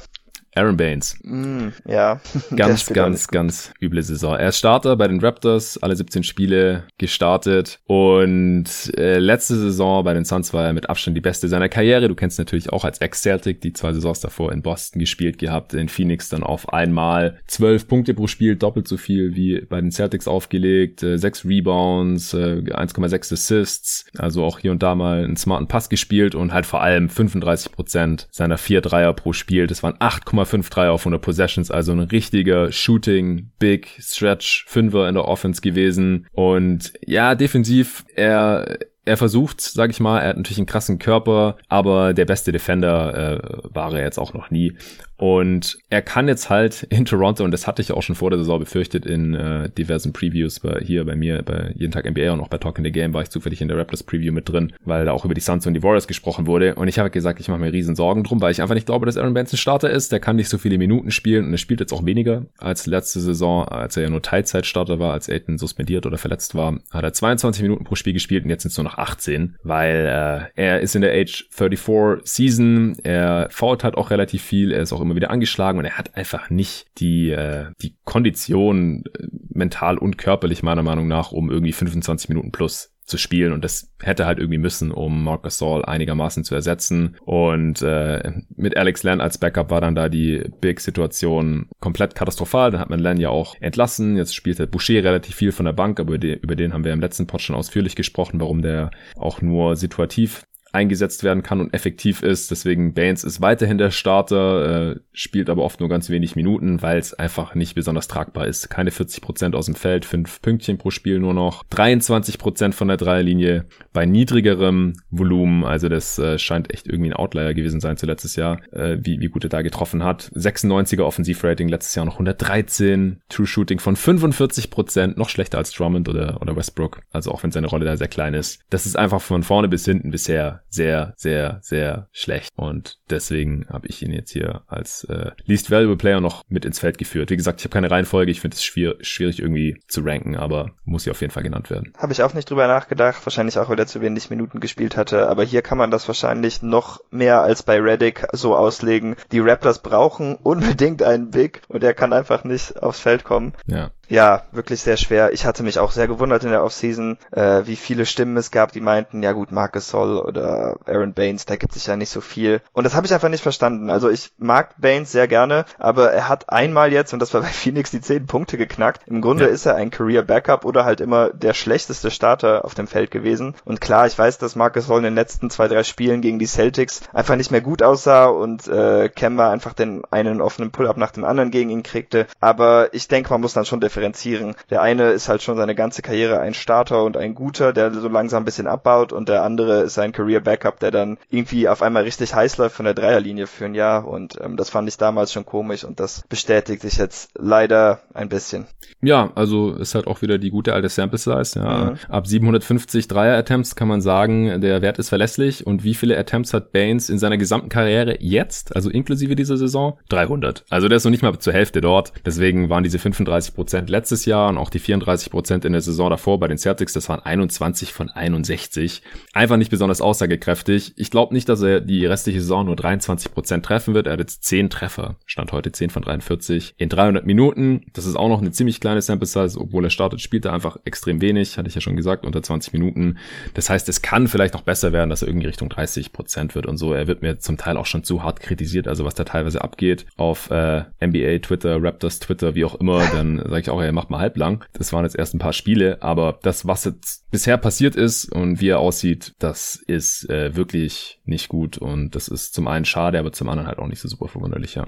Aaron 0.55 0.77
Baines. 0.77 1.17
Mm, 1.23 1.69
ja. 1.87 2.21
Ganz, 2.57 2.87
ganz, 2.87 3.29
ganz 3.29 3.73
üble 3.81 4.03
Saison. 4.03 4.37
Er 4.37 4.49
ist 4.49 4.59
Starter 4.59 4.97
bei 4.97 5.09
den 5.09 5.21
Raptors, 5.21 5.79
alle 5.83 5.97
17 5.97 6.23
Spiele 6.23 6.85
gestartet 6.99 7.81
und 7.87 8.67
äh, 8.97 9.19
letzte 9.19 9.57
Saison 9.57 10.05
bei 10.05 10.15
den 10.15 10.25
Suns 10.25 10.53
war 10.53 10.67
er 10.67 10.73
mit 10.73 10.89
Abstand 10.89 11.17
die 11.17 11.21
beste 11.21 11.49
seiner 11.49 11.69
Karriere. 11.69 12.09
Du 12.09 12.15
kennst 12.15 12.39
natürlich 12.39 12.73
auch 12.73 12.85
als 12.85 12.99
Ex-Celtic 12.99 13.61
die 13.61 13.73
zwei 13.73 13.93
Saisons 13.93 14.21
davor 14.21 14.53
in 14.53 14.63
Boston 14.63 15.01
gespielt 15.01 15.39
gehabt, 15.39 15.75
in 15.75 15.89
Phoenix 15.89 16.29
dann 16.29 16.43
auf 16.43 16.73
einmal 16.73 17.41
12 17.47 17.89
Punkte 17.89 18.15
pro 18.15 18.27
Spiel, 18.27 18.57
doppelt 18.57 18.87
so 18.87 18.97
viel 18.97 19.35
wie 19.35 19.61
bei 19.61 19.81
den 19.81 19.91
Celtics 19.91 20.29
aufgelegt, 20.29 21.03
äh, 21.03 21.19
6 21.19 21.45
Rebounds, 21.45 22.35
äh, 22.35 22.63
1,6 22.73 23.33
Assists, 23.33 24.07
also 24.17 24.45
auch 24.45 24.59
hier 24.59 24.71
und 24.71 24.83
da 24.83 24.95
mal 24.95 25.25
einen 25.25 25.37
smarten 25.37 25.69
Pass 25.69 25.89
gespielt 25.89 26.35
und 26.35 26.53
halt 26.53 26.67
vor 26.67 26.83
allem 26.83 27.09
35 27.09 27.73
Prozent 27.73 28.29
seiner 28.31 28.59
vier 28.59 28.81
Dreier 28.81 29.13
pro 29.13 29.33
Spiel. 29.33 29.67
Das 29.67 29.83
waren 29.83 29.97
8, 29.99 30.25
5 30.47 30.70
Dreier 30.70 30.92
auf 30.92 31.03
100 31.03 31.20
Possessions, 31.20 31.70
also 31.70 31.92
ein 31.92 32.01
richtiger 32.01 32.72
Shooting, 32.72 33.51
Big, 33.59 33.88
Stretch, 34.01 34.64
Fünfer 34.66 35.09
in 35.09 35.14
der 35.14 35.26
Offense 35.26 35.61
gewesen. 35.61 36.26
Und 36.32 36.92
ja, 37.05 37.34
defensiv, 37.34 38.05
er 38.14 38.78
er 39.05 39.17
versucht, 39.17 39.61
sag 39.61 39.91
ich 39.91 40.01
mal, 40.01 40.21
er 40.21 40.31
hat 40.31 40.37
natürlich 40.37 40.59
einen 40.59 40.67
krassen 40.67 40.99
Körper, 40.99 41.57
aber 41.69 42.15
der 42.15 42.25
beste 42.25 42.53
Defender 42.53 43.15
äh, 43.15 43.59
war 43.75 43.93
er 43.93 44.03
jetzt 44.03 44.19
auch 44.19 44.35
noch 44.35 44.51
nie. 44.51 44.75
Und 45.17 45.79
er 45.91 46.03
kann 46.03 46.27
jetzt 46.27 46.51
halt 46.51 46.83
in 46.91 47.05
Toronto, 47.05 47.45
und 47.45 47.51
das 47.51 47.67
hatte 47.67 47.83
ich 47.83 47.93
auch 47.93 48.03
schon 48.03 48.17
vor 48.17 48.31
der 48.31 48.39
Saison 48.39 48.59
befürchtet 48.59 49.07
in 49.07 49.35
äh, 49.35 49.71
diversen 49.71 50.13
Previews 50.13 50.61
bei, 50.61 50.81
hier 50.85 51.05
bei 51.05 51.17
mir, 51.17 51.43
bei 51.43 51.73
jeden 51.77 51.93
Tag 51.93 52.11
NBA 52.11 52.33
und 52.33 52.41
auch 52.41 52.49
bei 52.49 52.59
Talking 52.59 52.85
the 52.85 52.93
Game 52.93 53.15
war 53.15 53.23
ich 53.23 53.31
zufällig 53.31 53.61
in 53.61 53.69
der 53.69 53.79
Raptors 53.79 54.03
Preview 54.03 54.33
mit 54.33 54.49
drin, 54.49 54.73
weil 54.85 55.05
da 55.05 55.13
auch 55.13 55.25
über 55.25 55.35
die 55.35 55.41
Suns 55.41 55.67
und 55.67 55.75
die 55.75 55.83
Warriors 55.83 56.09
gesprochen 56.09 56.47
wurde. 56.47 56.75
Und 56.75 56.89
ich 56.89 56.99
habe 56.99 57.11
gesagt, 57.11 57.41
ich 57.41 57.49
mache 57.49 57.61
mir 57.61 57.73
riesen 57.73 57.97
Sorgen 57.97 58.25
drum, 58.25 58.41
weil 58.41 58.53
ich 58.53 58.61
einfach 58.61 58.75
nicht 58.75 58.87
glaube, 58.87 59.07
dass 59.07 59.17
Aaron 59.17 59.35
Benson 59.35 59.59
Starter 59.59 59.91
ist. 59.91 60.13
Der 60.13 60.21
kann 60.21 60.37
nicht 60.37 60.49
so 60.49 60.59
viele 60.59 60.79
Minuten 60.79 61.11
spielen 61.11 61.47
und 61.47 61.53
er 61.53 61.59
spielt 61.59 61.81
jetzt 61.81 61.93
auch 61.93 62.05
weniger 62.05 62.47
als 62.59 62.87
letzte 62.87 63.21
Saison, 63.21 63.67
als 63.69 63.97
er 63.97 64.05
ja 64.05 64.11
nur 64.11 64.23
Teilzeitstarter 64.23 64.99
war, 64.99 65.13
als 65.13 65.29
Aiden 65.29 65.59
suspendiert 65.59 66.07
oder 66.07 66.19
verletzt 66.19 66.55
war. 66.55 66.81
Hat 66.91 67.05
er 67.05 67.13
22 67.13 67.63
Minuten 67.63 67.85
pro 67.85 67.95
Spiel 67.95 68.13
gespielt 68.13 68.45
und 68.45 68.51
jetzt 68.51 68.63
sind 68.63 68.71
es 68.71 68.77
nur 68.77 68.85
noch 68.85 68.93
18, 68.99 69.57
weil 69.62 70.51
äh, 70.57 70.61
er 70.61 70.80
ist 70.80 70.95
in 70.95 71.03
der 71.03 71.12
Age 71.12 71.47
34 71.51 72.20
Season, 72.24 72.97
er 73.03 73.49
fault 73.51 73.84
halt 73.84 73.97
auch 73.97 74.11
relativ 74.11 74.42
viel, 74.42 74.72
er 74.72 74.82
ist 74.82 74.92
auch 74.92 75.01
immer 75.01 75.16
wieder 75.16 75.30
angeschlagen 75.30 75.78
und 75.78 75.84
er 75.84 75.99
hat 75.99 76.16
einfach 76.16 76.51
nicht 76.51 76.86
die, 76.99 77.30
äh, 77.30 77.66
die 77.82 77.97
Kondition 78.05 79.05
äh, 79.18 79.26
mental 79.51 79.99
und 79.99 80.18
körperlich 80.18 80.62
meiner 80.62 80.82
Meinung 80.82 81.09
nach, 81.09 81.32
um 81.32 81.51
irgendwie 81.51 81.72
25 81.72 82.28
Minuten 82.28 82.53
plus 82.53 82.93
zu 83.05 83.19
spielen. 83.19 83.53
Und 83.53 83.65
das 83.65 83.93
hätte 84.01 84.27
halt 84.27 84.39
irgendwie 84.39 84.59
müssen, 84.59 84.91
um 84.91 85.25
Marcus 85.25 85.59
Saul 85.59 85.85
einigermaßen 85.85 86.45
zu 86.45 86.55
ersetzen. 86.55 87.17
Und 87.25 87.83
äh, 87.83 88.33
mit 88.57 88.77
Alex 88.77 89.03
Len 89.03 89.21
als 89.21 89.39
Backup 89.39 89.71
war 89.71 89.81
dann 89.81 89.95
da 89.95 90.09
die 90.09 90.45
Big-Situation 90.61 91.69
komplett 91.81 92.15
katastrophal, 92.15 92.71
dann 92.71 92.81
hat 92.81 92.91
man 92.91 93.01
Len 93.01 93.19
ja 93.19 93.29
auch 93.29 93.57
entlassen, 93.61 94.17
jetzt 94.17 94.35
spielt 94.35 94.59
halt 94.59 94.71
Boucher 94.71 95.05
relativ 95.05 95.35
viel 95.35 95.53
von 95.53 95.67
der 95.67 95.73
Bank, 95.73 96.01
aber 96.01 96.15
über 96.15 96.19
den, 96.19 96.39
über 96.41 96.57
den 96.57 96.73
haben 96.73 96.85
wir 96.85 96.93
im 96.93 97.01
letzten 97.01 97.27
Pod 97.27 97.43
schon 97.43 97.57
ausführlich 97.57 97.97
gesprochen, 97.97 98.41
warum 98.41 98.63
der 98.63 98.91
auch 99.17 99.43
nur 99.43 99.77
situativ 99.77 100.45
eingesetzt 100.75 101.25
werden 101.25 101.43
kann 101.43 101.61
und 101.61 101.72
effektiv 101.72 102.22
ist. 102.22 102.51
Deswegen 102.51 102.95
Baines 102.95 103.25
ist 103.25 103.41
weiterhin 103.41 103.79
der 103.79 103.91
Starter, 103.91 104.93
äh, 104.93 104.97
spielt 105.12 105.49
aber 105.49 105.62
oft 105.62 105.81
nur 105.81 105.89
ganz 105.89 106.11
wenig 106.11 106.37
Minuten, 106.37 106.83
weil 106.83 106.99
es 106.99 107.14
einfach 107.14 107.55
nicht 107.55 107.75
besonders 107.75 108.09
tragbar 108.09 108.47
ist. 108.47 108.70
Keine 108.70 108.91
40 108.91 109.22
Prozent 109.22 109.55
aus 109.55 109.66
dem 109.66 109.75
Feld, 109.75 110.05
fünf 110.05 110.43
Pünktchen 110.43 110.79
pro 110.79 110.91
Spiel 110.91 111.20
nur 111.20 111.35
noch, 111.35 111.64
23 111.70 112.39
Prozent 112.39 112.75
von 112.75 112.89
der 112.89 112.97
Dreierlinie 112.97 113.66
bei 113.93 114.05
niedrigerem 114.07 114.95
Volumen. 115.11 115.64
Also 115.64 115.89
das 115.89 116.18
äh, 116.18 116.39
scheint 116.39 116.72
echt 116.72 116.87
irgendwie 116.87 117.11
ein 117.11 117.16
Outlier 117.16 117.55
gewesen 117.55 117.81
sein 117.81 117.97
zu 117.97 118.07
letztes 118.07 118.37
Jahr, 118.37 118.61
äh, 118.72 118.99
wie, 119.01 119.20
wie 119.20 119.29
gut 119.29 119.45
er 119.45 119.51
da 119.51 119.62
getroffen 119.62 120.03
hat. 120.03 120.31
96er 120.35 121.03
Offensivrating, 121.03 121.68
letztes 121.68 121.95
Jahr 121.95 122.05
noch 122.05 122.14
113, 122.14 123.20
True 123.29 123.47
Shooting 123.47 123.79
von 123.79 123.97
45 123.97 124.70
Prozent, 124.70 125.16
noch 125.16 125.29
schlechter 125.29 125.59
als 125.59 125.72
Drummond 125.72 126.09
oder, 126.09 126.43
oder 126.43 126.57
Westbrook. 126.57 127.01
Also 127.12 127.31
auch 127.31 127.43
wenn 127.43 127.53
seine 127.53 127.68
Rolle 127.68 127.85
da 127.85 127.97
sehr 127.97 128.09
klein 128.09 128.35
ist. 128.35 128.61
Das 128.70 128.87
ist 128.87 128.97
einfach 128.97 129.20
von 129.20 129.43
vorne 129.43 129.68
bis 129.68 129.85
hinten 129.85 130.11
bisher 130.11 130.64
sehr, 130.75 131.14
sehr, 131.16 131.59
sehr 131.62 132.09
schlecht. 132.12 132.51
Und 132.57 132.99
deswegen 133.09 133.66
habe 133.68 133.87
ich 133.87 134.03
ihn 134.03 134.12
jetzt 134.12 134.33
hier 134.33 134.62
als 134.66 135.05
äh, 135.05 135.31
Least 135.45 135.70
Valuable 135.70 135.97
Player 135.97 136.20
noch 136.20 136.43
mit 136.49 136.64
ins 136.64 136.81
Feld 136.81 136.99
geführt. 136.99 137.31
Wie 137.31 137.37
gesagt, 137.37 137.61
ich 137.61 137.64
habe 137.64 137.72
keine 137.72 137.91
Reihenfolge. 137.91 138.31
Ich 138.31 138.41
finde 138.41 138.57
es 138.57 138.64
schwierig, 138.64 139.07
schwierig 139.07 139.41
irgendwie 139.41 139.81
zu 139.89 140.03
ranken, 140.03 140.37
aber 140.37 140.72
muss 140.85 141.05
hier 141.05 141.12
auf 141.12 141.20
jeden 141.20 141.33
Fall 141.33 141.43
genannt 141.43 141.70
werden. 141.70 141.93
Habe 141.97 142.12
ich 142.12 142.22
auch 142.22 142.35
nicht 142.35 142.51
drüber 142.51 142.66
nachgedacht. 142.66 143.25
Wahrscheinlich 143.25 143.59
auch, 143.59 143.68
weil 143.68 143.79
er 143.79 143.87
zu 143.87 144.01
wenig 144.01 144.31
Minuten 144.31 144.61
gespielt 144.61 144.97
hatte. 144.97 145.29
Aber 145.29 145.45
hier 145.45 145.62
kann 145.62 145.79
man 145.79 145.91
das 145.91 146.09
wahrscheinlich 146.09 146.62
noch 146.62 147.01
mehr 147.11 147.43
als 147.43 147.62
bei 147.62 147.81
Reddick 147.81 148.27
so 148.33 148.57
auslegen. 148.57 149.16
Die 149.33 149.41
Raptors 149.41 149.81
brauchen 149.81 150.35
unbedingt 150.37 151.03
einen 151.03 151.31
Big 151.31 151.62
und 151.68 151.85
er 151.85 151.95
kann 151.95 152.12
einfach 152.12 152.45
nicht 152.45 152.83
aufs 152.83 153.01
Feld 153.01 153.25
kommen. 153.25 153.55
Ja. 153.66 153.91
Ja, 154.09 154.43
wirklich 154.53 154.81
sehr 154.81 154.97
schwer. 154.97 155.33
Ich 155.33 155.47
hatte 155.47 155.63
mich 155.63 155.79
auch 155.79 155.91
sehr 155.91 156.09
gewundert 156.09 156.45
in 156.45 156.51
der 156.51 156.63
Offseason, 156.65 157.19
äh, 157.31 157.63
wie 157.65 157.77
viele 157.77 158.07
Stimmen 158.07 158.37
es 158.37 158.51
gab, 158.51 158.73
die 158.73 158.81
meinten, 158.81 159.23
ja 159.23 159.33
gut, 159.33 159.53
Marcus 159.53 159.89
Sol 159.89 160.19
oder 160.19 160.77
Aaron 160.87 161.15
Baines, 161.15 161.47
da 161.47 161.57
gibt 161.57 161.73
sich 161.73 161.87
ja 161.87 161.97
nicht 161.97 162.11
so 162.11 162.21
viel. 162.21 162.61
Und 162.73 162.85
das 162.85 162.95
habe 162.95 163.07
ich 163.07 163.15
einfach 163.15 163.29
nicht 163.29 163.43
verstanden. 163.43 163.91
Also 163.91 164.11
ich 164.11 164.33
mag 164.39 164.75
Baines 164.79 165.13
sehr 165.13 165.29
gerne, 165.29 165.65
aber 165.79 166.13
er 166.13 166.29
hat 166.29 166.51
einmal 166.51 166.93
jetzt, 166.93 167.13
und 167.13 167.21
das 167.21 167.33
war 167.35 167.41
bei 167.41 167.47
Phoenix, 167.53 167.91
die 167.91 168.01
zehn 168.01 168.27
Punkte 168.27 168.59
geknackt. 168.59 169.03
Im 169.07 169.21
Grunde 169.21 169.45
ja. 169.45 169.51
ist 169.51 169.67
er 169.67 169.77
ein 169.77 169.91
Career 169.91 170.23
Backup 170.23 170.65
oder 170.65 170.85
halt 170.85 171.01
immer 171.01 171.31
der 171.31 171.55
schlechteste 171.55 172.11
Starter 172.11 172.65
auf 172.65 172.75
dem 172.75 172.87
Feld 172.87 173.11
gewesen. 173.11 173.55
Und 173.65 173.81
klar, 173.81 174.07
ich 174.07 174.19
weiß, 174.19 174.39
dass 174.39 174.57
Marcus 174.57 174.87
Sol 174.87 174.99
in 174.99 175.05
den 175.05 175.15
letzten 175.15 175.51
zwei, 175.51 175.69
drei 175.69 175.83
Spielen 175.83 176.21
gegen 176.21 176.39
die 176.39 176.47
Celtics 176.47 177.03
einfach 177.13 177.37
nicht 177.37 177.51
mehr 177.51 177.61
gut 177.61 177.83
aussah 177.83 178.27
und 178.27 178.69
äh, 178.69 179.09
Kemba 179.09 179.51
einfach 179.51 179.73
den 179.73 180.03
einen 180.11 180.41
offenen 180.41 180.71
Pull-up 180.71 180.97
nach 180.97 181.11
dem 181.11 181.25
anderen 181.25 181.51
gegen 181.51 181.71
ihn 181.71 181.83
kriegte. 181.83 182.27
Aber 182.41 182.93
ich 182.93 183.09
denke, 183.09 183.31
man 183.31 183.41
muss 183.41 183.53
dann 183.53 183.65
schon 183.65 183.81
differenzieren. 183.95 184.55
Der 184.70 184.82
eine 184.82 185.11
ist 185.11 185.28
halt 185.28 185.42
schon 185.42 185.57
seine 185.57 185.74
ganze 185.74 186.03
Karriere 186.03 186.40
ein 186.40 186.55
Starter 186.55 187.05
und 187.05 187.16
ein 187.16 187.34
guter, 187.34 187.72
der 187.72 187.92
so 187.92 188.09
langsam 188.09 188.42
ein 188.42 188.45
bisschen 188.45 188.66
abbaut 188.66 189.12
und 189.12 189.28
der 189.28 189.42
andere 189.42 189.82
ist 189.82 189.99
ein 189.99 190.12
Career 190.12 190.40
Backup, 190.40 190.80
der 190.80 190.90
dann 190.90 191.18
irgendwie 191.30 191.68
auf 191.68 191.82
einmal 191.82 192.03
richtig 192.03 192.34
heiß 192.34 192.57
läuft 192.59 192.76
von 192.76 192.84
der 192.84 192.95
Dreierlinie 192.95 193.47
für 193.47 193.66
ein 193.66 193.74
Jahr 193.74 194.07
und 194.07 194.38
ähm, 194.40 194.57
das 194.57 194.70
fand 194.70 194.88
ich 194.88 194.97
damals 194.97 195.32
schon 195.32 195.47
komisch 195.47 195.84
und 195.84 196.01
das 196.01 196.24
bestätigt 196.28 196.82
sich 196.82 196.97
jetzt 196.97 197.30
leider 197.38 198.01
ein 198.12 198.28
bisschen. 198.28 198.66
Ja, 199.03 199.32
also 199.34 199.74
ist 199.74 199.95
halt 199.95 200.07
auch 200.07 200.22
wieder 200.22 200.38
die 200.38 200.51
gute 200.51 200.72
alte 200.72 200.88
Sample 200.88 201.18
Size. 201.18 201.59
Ja. 201.59 201.90
Mhm. 201.90 201.99
Ab 202.09 202.26
750 202.26 203.09
Dreier-Attempts 203.09 203.76
kann 203.76 203.88
man 203.88 204.01
sagen, 204.01 204.61
der 204.61 204.82
Wert 204.82 204.99
ist 204.99 205.11
verlässlich. 205.11 205.66
Und 205.66 205.84
wie 205.84 205.95
viele 205.95 206.16
Attempts 206.18 206.55
hat 206.55 206.72
Baines 206.72 207.11
in 207.11 207.18
seiner 207.18 207.36
gesamten 207.36 207.68
Karriere 207.68 208.16
jetzt, 208.20 208.74
also 208.74 208.90
inklusive 208.90 209.36
dieser 209.36 209.57
Saison? 209.57 209.99
300. 210.09 210.64
Also 210.70 210.88
der 210.88 210.97
ist 210.97 211.05
noch 211.05 211.11
nicht 211.11 211.22
mal 211.22 211.38
zur 211.38 211.53
Hälfte 211.53 211.80
dort. 211.80 212.12
Deswegen 212.24 212.70
waren 212.70 212.82
diese 212.82 212.99
35 212.99 213.55
Prozent 213.85 213.91
letztes 213.91 214.24
Jahr 214.24 214.49
und 214.49 214.59
auch 214.59 214.70
die 214.70 214.78
34 214.78 215.30
Prozent 215.30 215.64
in 215.64 215.72
der 215.72 215.82
Saison 215.82 216.11
davor 216.11 216.39
bei 216.39 216.49
den 216.49 216.59
Celtics, 216.59 216.93
das 216.93 217.09
waren 217.09 217.20
21 217.20 217.93
von 217.93 218.09
61. 218.09 219.03
Einfach 219.32 219.57
nicht 219.57 219.70
besonders 219.70 220.01
aussagekräftig. 220.01 220.95
Ich 220.97 221.11
glaube 221.11 221.35
nicht, 221.35 221.49
dass 221.49 221.62
er 221.62 221.80
die 221.80 222.07
restliche 222.07 222.41
Saison 222.41 222.66
nur 222.66 222.76
23 222.76 223.32
Prozent 223.32 223.64
treffen 223.64 223.95
wird. 223.95 224.07
Er 224.07 224.14
hat 224.14 224.20
jetzt 224.20 224.45
10 224.45 224.70
Treffer. 224.70 225.16
Stand 225.26 225.53
heute 225.53 225.72
10 225.72 225.91
von 225.91 226.03
43 226.03 226.74
in 226.78 226.89
300 226.89 227.26
Minuten. 227.26 227.82
Das 227.93 228.07
ist 228.07 228.16
auch 228.16 228.28
noch 228.28 228.41
eine 228.41 228.53
ziemlich 228.53 228.80
kleine 228.80 229.03
Sample 229.03 229.26
Size, 229.26 229.61
obwohl 229.61 229.85
er 229.85 229.91
startet, 229.91 230.20
spielt 230.20 230.45
er 230.45 230.53
einfach 230.53 230.78
extrem 230.85 231.20
wenig, 231.20 231.59
hatte 231.59 231.68
ich 231.68 231.74
ja 231.74 231.80
schon 231.80 231.97
gesagt, 231.97 232.24
unter 232.24 232.43
20 232.43 232.72
Minuten. 232.72 233.18
Das 233.53 233.68
heißt, 233.68 233.89
es 233.89 234.03
kann 234.03 234.28
vielleicht 234.28 234.55
noch 234.55 234.62
besser 234.62 234.93
werden, 234.93 235.11
dass 235.11 235.22
er 235.22 235.28
irgendwie 235.28 235.49
Richtung 235.49 235.68
30 235.68 236.12
Prozent 236.12 236.55
wird 236.55 236.66
und 236.66 236.78
so. 236.78 236.95
Er 236.95 237.07
wird 237.07 237.22
mir 237.22 237.39
zum 237.39 237.57
Teil 237.57 237.76
auch 237.76 237.87
schon 237.87 238.05
zu 238.05 238.22
hart 238.22 238.41
kritisiert, 238.41 238.89
also 238.89 239.05
was 239.05 239.14
da 239.14 239.24
teilweise 239.24 239.62
abgeht 239.62 240.07
auf 240.16 240.51
äh, 240.51 240.85
NBA, 241.01 241.39
Twitter, 241.41 241.82
Raptors, 241.82 242.18
Twitter, 242.18 242.55
wie 242.55 242.64
auch 242.64 242.76
immer, 242.76 243.07
dann 243.12 243.39
sage 243.39 243.61
ich 243.61 243.70
auch, 243.70 243.74
er 243.83 243.93
macht 243.93 244.11
mal 244.11 244.20
halblang. 244.20 244.64
Das 244.72 244.93
waren 244.93 245.05
jetzt 245.05 245.16
erst 245.16 245.35
ein 245.35 245.39
paar 245.39 245.53
Spiele, 245.53 246.03
aber 246.03 246.39
das, 246.43 246.66
was 246.66 246.85
jetzt 246.85 247.31
bisher 247.31 247.57
passiert 247.57 247.97
ist 247.97 248.31
und 248.33 248.61
wie 248.61 248.68
er 248.68 248.79
aussieht, 248.79 249.35
das 249.39 249.77
ist 249.77 250.29
äh, 250.31 250.55
wirklich 250.55 251.20
nicht 251.25 251.49
gut 251.49 251.79
und 251.79 252.14
das 252.14 252.29
ist 252.29 252.55
zum 252.55 252.68
einen 252.68 252.85
schade, 252.85 253.18
aber 253.18 253.33
zum 253.33 253.49
anderen 253.49 253.68
halt 253.68 253.79
auch 253.79 253.89
nicht 253.89 254.01
so 254.01 254.09
super 254.09 254.29
verwunderlich, 254.29 254.75
ja. 254.75 254.87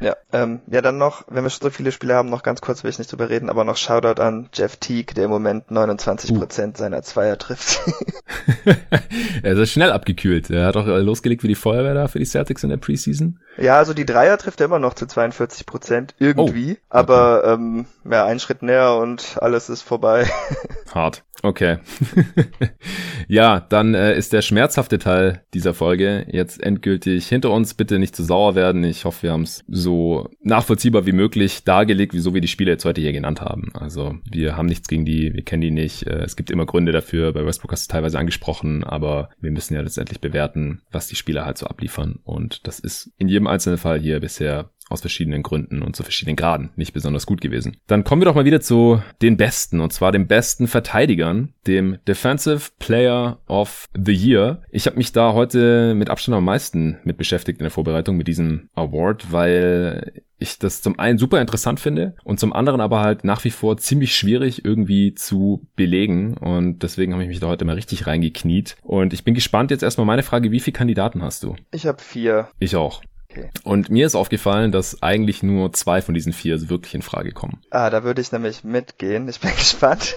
Ja, 0.00 0.16
ähm, 0.32 0.60
ja, 0.66 0.82
dann 0.82 0.98
noch, 0.98 1.24
wenn 1.28 1.44
wir 1.44 1.50
schon 1.50 1.62
so 1.62 1.70
viele 1.70 1.92
Spiele 1.92 2.14
haben, 2.14 2.28
noch 2.28 2.42
ganz 2.42 2.60
kurz 2.60 2.84
will 2.84 2.90
ich 2.90 2.98
nicht 2.98 3.10
drüber 3.10 3.30
reden, 3.30 3.48
aber 3.48 3.64
noch 3.64 3.76
Shoutout 3.76 4.20
an 4.20 4.48
Jeff 4.52 4.76
Teague, 4.76 5.14
der 5.14 5.24
im 5.24 5.30
Moment 5.30 5.68
29% 5.70 6.32
uh. 6.32 6.38
Prozent 6.38 6.76
seiner 6.76 7.02
Zweier 7.02 7.38
trifft. 7.38 7.80
er 9.42 9.56
ist 9.56 9.72
schnell 9.72 9.92
abgekühlt. 9.92 10.50
Er 10.50 10.66
hat 10.66 10.76
auch 10.76 10.86
losgelegt 10.86 11.42
wie 11.42 11.48
die 11.48 11.54
Feuerwehr 11.54 11.94
da 11.94 12.08
für 12.08 12.18
die 12.18 12.26
Celtics 12.26 12.62
in 12.62 12.70
der 12.70 12.76
Preseason. 12.76 13.40
Ja, 13.58 13.78
also 13.78 13.94
die 13.94 14.04
Dreier 14.04 14.36
trifft 14.38 14.60
er 14.60 14.66
immer 14.66 14.78
noch 14.78 14.94
zu 14.94 15.06
42 15.06 15.64
Prozent 15.66 16.14
irgendwie, 16.18 16.72
oh, 16.72 16.72
okay. 16.72 16.80
aber 16.90 17.44
ähm, 17.46 17.86
ja, 18.10 18.26
ein 18.26 18.38
Schritt 18.38 18.62
näher 18.62 18.96
und 18.96 19.38
alles 19.40 19.68
ist 19.68 19.82
vorbei. 19.82 20.26
Hart. 20.94 21.22
Okay. 21.42 21.78
ja, 23.28 23.60
dann 23.60 23.94
äh, 23.94 24.16
ist 24.16 24.32
der 24.32 24.42
schmerzhafte 24.42 24.98
Teil 24.98 25.42
dieser 25.54 25.74
Folge 25.74 26.26
jetzt 26.28 26.62
endgültig 26.62 27.28
hinter 27.28 27.50
uns. 27.50 27.74
Bitte 27.74 27.98
nicht 27.98 28.16
zu 28.16 28.24
sauer 28.24 28.54
werden. 28.54 28.82
Ich 28.84 29.04
hoffe, 29.04 29.24
wir 29.24 29.32
haben 29.32 29.42
es 29.42 29.64
so 29.68 29.85
nachvollziehbar 30.42 31.06
wie 31.06 31.12
möglich 31.12 31.64
dargelegt, 31.64 32.14
wieso 32.14 32.34
wir 32.34 32.40
die 32.40 32.48
Spiele 32.48 32.70
jetzt 32.70 32.84
heute 32.84 33.00
hier 33.00 33.12
genannt 33.12 33.40
haben. 33.40 33.70
Also 33.74 34.16
wir 34.30 34.56
haben 34.56 34.66
nichts 34.66 34.88
gegen 34.88 35.04
die, 35.04 35.34
wir 35.34 35.42
kennen 35.42 35.62
die 35.62 35.70
nicht. 35.70 36.06
Äh, 36.06 36.22
es 36.24 36.36
gibt 36.36 36.50
immer 36.50 36.66
Gründe 36.66 36.92
dafür. 36.92 37.32
Bei 37.32 37.44
Westbrook 37.44 37.72
hast 37.72 37.90
du 37.90 37.92
teilweise 37.92 38.18
angesprochen, 38.18 38.84
aber 38.84 39.30
wir 39.40 39.50
müssen 39.50 39.74
ja 39.74 39.80
letztendlich 39.80 40.20
bewerten, 40.20 40.82
was 40.90 41.08
die 41.08 41.16
Spieler 41.16 41.44
halt 41.44 41.58
so 41.58 41.66
abliefern. 41.66 42.20
Und 42.24 42.66
das 42.66 42.78
ist 42.78 43.12
in 43.18 43.28
jedem 43.28 43.46
einzelnen 43.46 43.78
Fall 43.78 44.00
hier 44.00 44.20
bisher 44.20 44.70
aus 44.88 45.00
verschiedenen 45.00 45.42
Gründen 45.42 45.82
und 45.82 45.96
zu 45.96 46.02
verschiedenen 46.02 46.36
Graden 46.36 46.70
nicht 46.76 46.92
besonders 46.92 47.26
gut 47.26 47.40
gewesen. 47.40 47.76
Dann 47.86 48.04
kommen 48.04 48.22
wir 48.22 48.26
doch 48.26 48.34
mal 48.34 48.44
wieder 48.44 48.60
zu 48.60 49.02
den 49.22 49.36
Besten 49.36 49.80
und 49.80 49.92
zwar 49.92 50.12
den 50.12 50.26
besten 50.26 50.68
Verteidigern, 50.68 51.52
dem 51.66 51.98
Defensive 52.06 52.70
Player 52.78 53.38
of 53.46 53.86
the 53.94 54.12
Year. 54.12 54.62
Ich 54.70 54.86
habe 54.86 54.96
mich 54.96 55.12
da 55.12 55.32
heute 55.32 55.94
mit 55.94 56.10
Abstand 56.10 56.36
am 56.36 56.44
meisten 56.44 56.98
mit 57.04 57.16
beschäftigt 57.16 57.58
in 57.58 57.64
der 57.64 57.70
Vorbereitung 57.70 58.16
mit 58.16 58.28
diesem 58.28 58.68
Award, 58.74 59.32
weil 59.32 60.22
ich 60.38 60.58
das 60.58 60.82
zum 60.82 60.98
einen 60.98 61.18
super 61.18 61.40
interessant 61.40 61.80
finde 61.80 62.14
und 62.22 62.38
zum 62.38 62.52
anderen 62.52 62.80
aber 62.80 63.00
halt 63.00 63.24
nach 63.24 63.42
wie 63.44 63.50
vor 63.50 63.78
ziemlich 63.78 64.14
schwierig 64.14 64.64
irgendwie 64.64 65.14
zu 65.14 65.66
belegen 65.76 66.36
und 66.36 66.82
deswegen 66.82 67.12
habe 67.12 67.22
ich 67.22 67.28
mich 67.28 67.40
da 67.40 67.46
heute 67.46 67.64
mal 67.64 67.74
richtig 67.74 68.06
reingekniet 68.06 68.76
und 68.82 69.12
ich 69.14 69.24
bin 69.24 69.34
gespannt 69.34 69.70
jetzt 69.70 69.82
erstmal 69.82 70.06
meine 70.06 70.22
Frage, 70.22 70.50
wie 70.50 70.60
viele 70.60 70.76
Kandidaten 70.76 71.22
hast 71.22 71.42
du? 71.42 71.56
Ich 71.72 71.86
habe 71.86 72.02
vier. 72.02 72.48
Ich 72.58 72.76
auch. 72.76 73.02
Okay. 73.36 73.50
Und 73.64 73.90
mir 73.90 74.06
ist 74.06 74.14
aufgefallen, 74.14 74.72
dass 74.72 75.02
eigentlich 75.02 75.42
nur 75.42 75.72
zwei 75.72 76.00
von 76.00 76.14
diesen 76.14 76.32
vier 76.32 76.68
wirklich 76.68 76.94
in 76.94 77.02
Frage 77.02 77.32
kommen. 77.32 77.60
Ah, 77.70 77.90
da 77.90 78.02
würde 78.04 78.20
ich 78.20 78.32
nämlich 78.32 78.64
mitgehen. 78.64 79.28
Ich 79.28 79.40
bin 79.40 79.50
gespannt. 79.56 80.16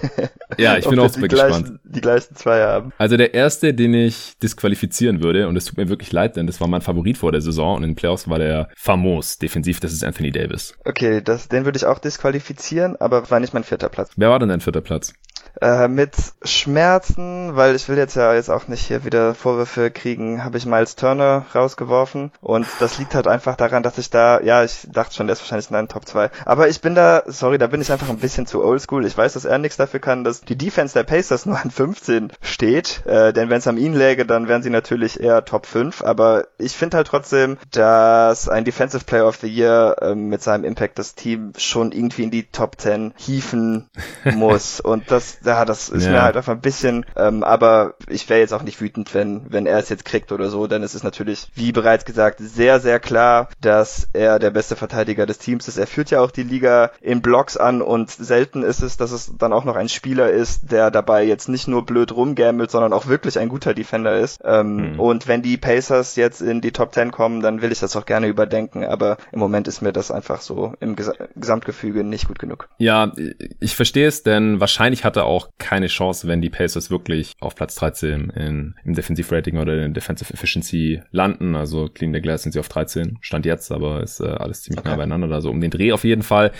Ja, 0.58 0.76
ich 0.76 0.88
bin 0.88 0.98
auch 0.98 1.10
super 1.10 1.28
gespannt. 1.28 1.78
Die 1.84 2.00
gleichen 2.00 2.34
zwei 2.34 2.62
haben. 2.62 2.92
Also 2.98 3.16
der 3.16 3.34
erste, 3.34 3.74
den 3.74 3.94
ich 3.94 4.38
disqualifizieren 4.42 5.22
würde, 5.22 5.48
und 5.48 5.56
es 5.56 5.66
tut 5.66 5.76
mir 5.76 5.88
wirklich 5.88 6.12
leid, 6.12 6.36
denn 6.36 6.46
das 6.46 6.60
war 6.60 6.68
mein 6.68 6.80
Favorit 6.80 7.18
vor 7.18 7.32
der 7.32 7.40
Saison 7.40 7.76
und 7.76 7.82
in 7.82 7.90
den 7.90 7.96
Playoffs 7.96 8.28
war 8.28 8.38
der 8.38 8.68
famos 8.76 9.38
defensiv, 9.38 9.80
das 9.80 9.92
ist 9.92 10.04
Anthony 10.04 10.30
Davis. 10.30 10.74
Okay, 10.84 11.20
das, 11.22 11.48
den 11.48 11.64
würde 11.64 11.76
ich 11.76 11.84
auch 11.84 11.98
disqualifizieren, 11.98 12.96
aber 12.96 13.30
war 13.30 13.40
nicht 13.40 13.54
mein 13.54 13.64
vierter 13.64 13.88
Platz. 13.88 14.12
Wer 14.16 14.30
war 14.30 14.38
denn 14.38 14.48
dein 14.48 14.60
vierter 14.60 14.80
Platz? 14.80 15.12
Äh, 15.60 15.88
mit 15.88 16.14
Schmerzen, 16.42 17.56
weil 17.56 17.74
ich 17.74 17.88
will 17.88 17.98
jetzt 17.98 18.14
ja 18.14 18.34
jetzt 18.34 18.50
auch 18.50 18.68
nicht 18.68 18.86
hier 18.86 19.04
wieder 19.04 19.34
Vorwürfe 19.34 19.90
kriegen, 19.90 20.44
habe 20.44 20.56
ich 20.56 20.66
Miles 20.66 20.96
Turner 20.96 21.46
rausgeworfen. 21.54 22.32
Und 22.40 22.66
das 22.78 22.98
liegt 22.98 23.14
halt 23.14 23.26
einfach 23.26 23.56
daran, 23.56 23.82
dass 23.82 23.98
ich 23.98 24.10
da, 24.10 24.40
ja, 24.40 24.64
ich 24.64 24.86
dachte 24.90 25.14
schon, 25.14 25.26
der 25.26 25.34
ist 25.34 25.40
wahrscheinlich 25.40 25.70
in 25.70 25.76
einem 25.76 25.88
Top 25.88 26.06
2, 26.06 26.30
aber 26.44 26.68
ich 26.68 26.80
bin 26.80 26.94
da, 26.94 27.22
sorry, 27.26 27.58
da 27.58 27.66
bin 27.66 27.80
ich 27.80 27.92
einfach 27.92 28.08
ein 28.08 28.18
bisschen 28.18 28.46
zu 28.46 28.64
oldschool. 28.64 29.04
Ich 29.04 29.16
weiß, 29.16 29.34
dass 29.34 29.44
er 29.44 29.58
nichts 29.58 29.76
dafür 29.76 30.00
kann, 30.00 30.24
dass 30.24 30.42
die 30.42 30.56
Defense 30.56 30.94
der 30.94 31.04
Pacers 31.04 31.46
nur 31.46 31.60
an 31.60 31.70
15 31.70 32.32
steht, 32.40 33.04
äh, 33.06 33.32
denn 33.32 33.50
wenn 33.50 33.58
es 33.58 33.66
an 33.66 33.76
ihn 33.76 33.94
läge, 33.94 34.24
dann 34.26 34.48
wären 34.48 34.62
sie 34.62 34.70
natürlich 34.70 35.20
eher 35.20 35.44
Top 35.44 35.66
5, 35.66 36.02
aber 36.02 36.46
ich 36.58 36.72
finde 36.72 36.96
halt 36.96 37.08
trotzdem, 37.08 37.58
dass 37.72 38.48
ein 38.48 38.64
Defensive 38.64 39.04
Player 39.04 39.26
of 39.26 39.36
the 39.36 39.48
Year 39.48 39.96
äh, 40.00 40.14
mit 40.14 40.42
seinem 40.42 40.64
Impact 40.64 40.98
das 40.98 41.14
Team 41.14 41.52
schon 41.56 41.92
irgendwie 41.92 42.22
in 42.22 42.30
die 42.30 42.44
Top 42.44 42.80
10 42.80 43.12
hieven 43.16 43.88
muss. 44.24 44.80
Und 44.80 45.10
das 45.10 45.39
ja, 45.44 45.64
das 45.64 45.88
ist 45.88 46.04
ja. 46.04 46.12
mir 46.12 46.22
halt 46.22 46.36
einfach 46.36 46.52
ein 46.52 46.60
bisschen, 46.60 47.06
ähm, 47.16 47.42
aber 47.42 47.94
ich 48.08 48.28
wäre 48.28 48.40
jetzt 48.40 48.52
auch 48.52 48.62
nicht 48.62 48.80
wütend, 48.80 49.14
wenn, 49.14 49.52
wenn 49.52 49.66
er 49.66 49.78
es 49.78 49.88
jetzt 49.88 50.04
kriegt 50.04 50.32
oder 50.32 50.48
so, 50.48 50.66
denn 50.66 50.82
es 50.82 50.94
ist 50.94 51.04
natürlich, 51.04 51.48
wie 51.54 51.72
bereits 51.72 52.04
gesagt, 52.04 52.40
sehr, 52.40 52.80
sehr 52.80 53.00
klar, 53.00 53.48
dass 53.60 54.08
er 54.12 54.38
der 54.38 54.50
beste 54.50 54.76
Verteidiger 54.76 55.26
des 55.26 55.38
Teams 55.38 55.68
ist. 55.68 55.78
Er 55.78 55.86
führt 55.86 56.10
ja 56.10 56.20
auch 56.20 56.30
die 56.30 56.42
Liga 56.42 56.90
in 57.00 57.22
Blocks 57.22 57.56
an 57.56 57.82
und 57.82 58.10
selten 58.10 58.62
ist 58.62 58.82
es, 58.82 58.96
dass 58.96 59.12
es 59.12 59.32
dann 59.38 59.52
auch 59.52 59.64
noch 59.64 59.76
ein 59.76 59.88
Spieler 59.88 60.30
ist, 60.30 60.70
der 60.72 60.90
dabei 60.90 61.24
jetzt 61.24 61.48
nicht 61.48 61.68
nur 61.68 61.84
blöd 61.84 62.12
rumgambelt, 62.12 62.70
sondern 62.70 62.92
auch 62.92 63.06
wirklich 63.06 63.38
ein 63.38 63.48
guter 63.48 63.74
Defender 63.74 64.18
ist. 64.18 64.40
Ähm, 64.44 64.92
mhm. 64.92 65.00
Und 65.00 65.28
wenn 65.28 65.42
die 65.42 65.56
Pacers 65.56 66.16
jetzt 66.16 66.40
in 66.40 66.60
die 66.60 66.72
Top 66.72 66.94
10 66.94 67.10
kommen, 67.10 67.40
dann 67.40 67.62
will 67.62 67.72
ich 67.72 67.80
das 67.80 67.96
auch 67.96 68.06
gerne 68.06 68.26
überdenken, 68.26 68.84
aber 68.84 69.16
im 69.32 69.38
Moment 69.38 69.68
ist 69.68 69.80
mir 69.80 69.92
das 69.92 70.10
einfach 70.10 70.40
so 70.40 70.74
im 70.80 70.96
Ges 70.96 71.10
Gesamtgefüge 71.36 72.04
nicht 72.04 72.28
gut 72.28 72.38
genug. 72.38 72.68
Ja, 72.78 73.12
ich 73.60 73.76
verstehe 73.76 74.06
es, 74.06 74.22
denn 74.22 74.60
wahrscheinlich 74.60 75.04
hat 75.04 75.16
er 75.16 75.24
auch 75.24 75.29
keine 75.58 75.86
Chance, 75.86 76.28
wenn 76.28 76.40
die 76.40 76.50
Pacers 76.50 76.90
wirklich 76.90 77.32
auf 77.40 77.54
Platz 77.54 77.74
13 77.76 78.30
in, 78.30 78.74
im 78.84 78.94
Defensive 78.94 79.34
Rating 79.34 79.58
oder 79.58 79.84
in 79.84 79.94
Defensive 79.94 80.32
Efficiency 80.32 81.02
landen. 81.10 81.54
Also 81.54 81.88
Clean 81.88 82.12
the 82.12 82.20
Glass 82.20 82.42
sind 82.42 82.52
sie 82.52 82.60
auf 82.60 82.68
13, 82.68 83.18
stand 83.20 83.46
jetzt, 83.46 83.70
aber 83.72 84.02
ist 84.02 84.20
äh, 84.20 84.24
alles 84.24 84.62
ziemlich 84.62 84.80
okay. 84.80 84.90
nah 84.90 84.96
beieinander, 84.96 85.28
da 85.28 85.40
so 85.40 85.50
um 85.50 85.60
den 85.60 85.70
Dreh 85.70 85.92
auf 85.92 86.04
jeden 86.04 86.22
Fall. 86.22 86.52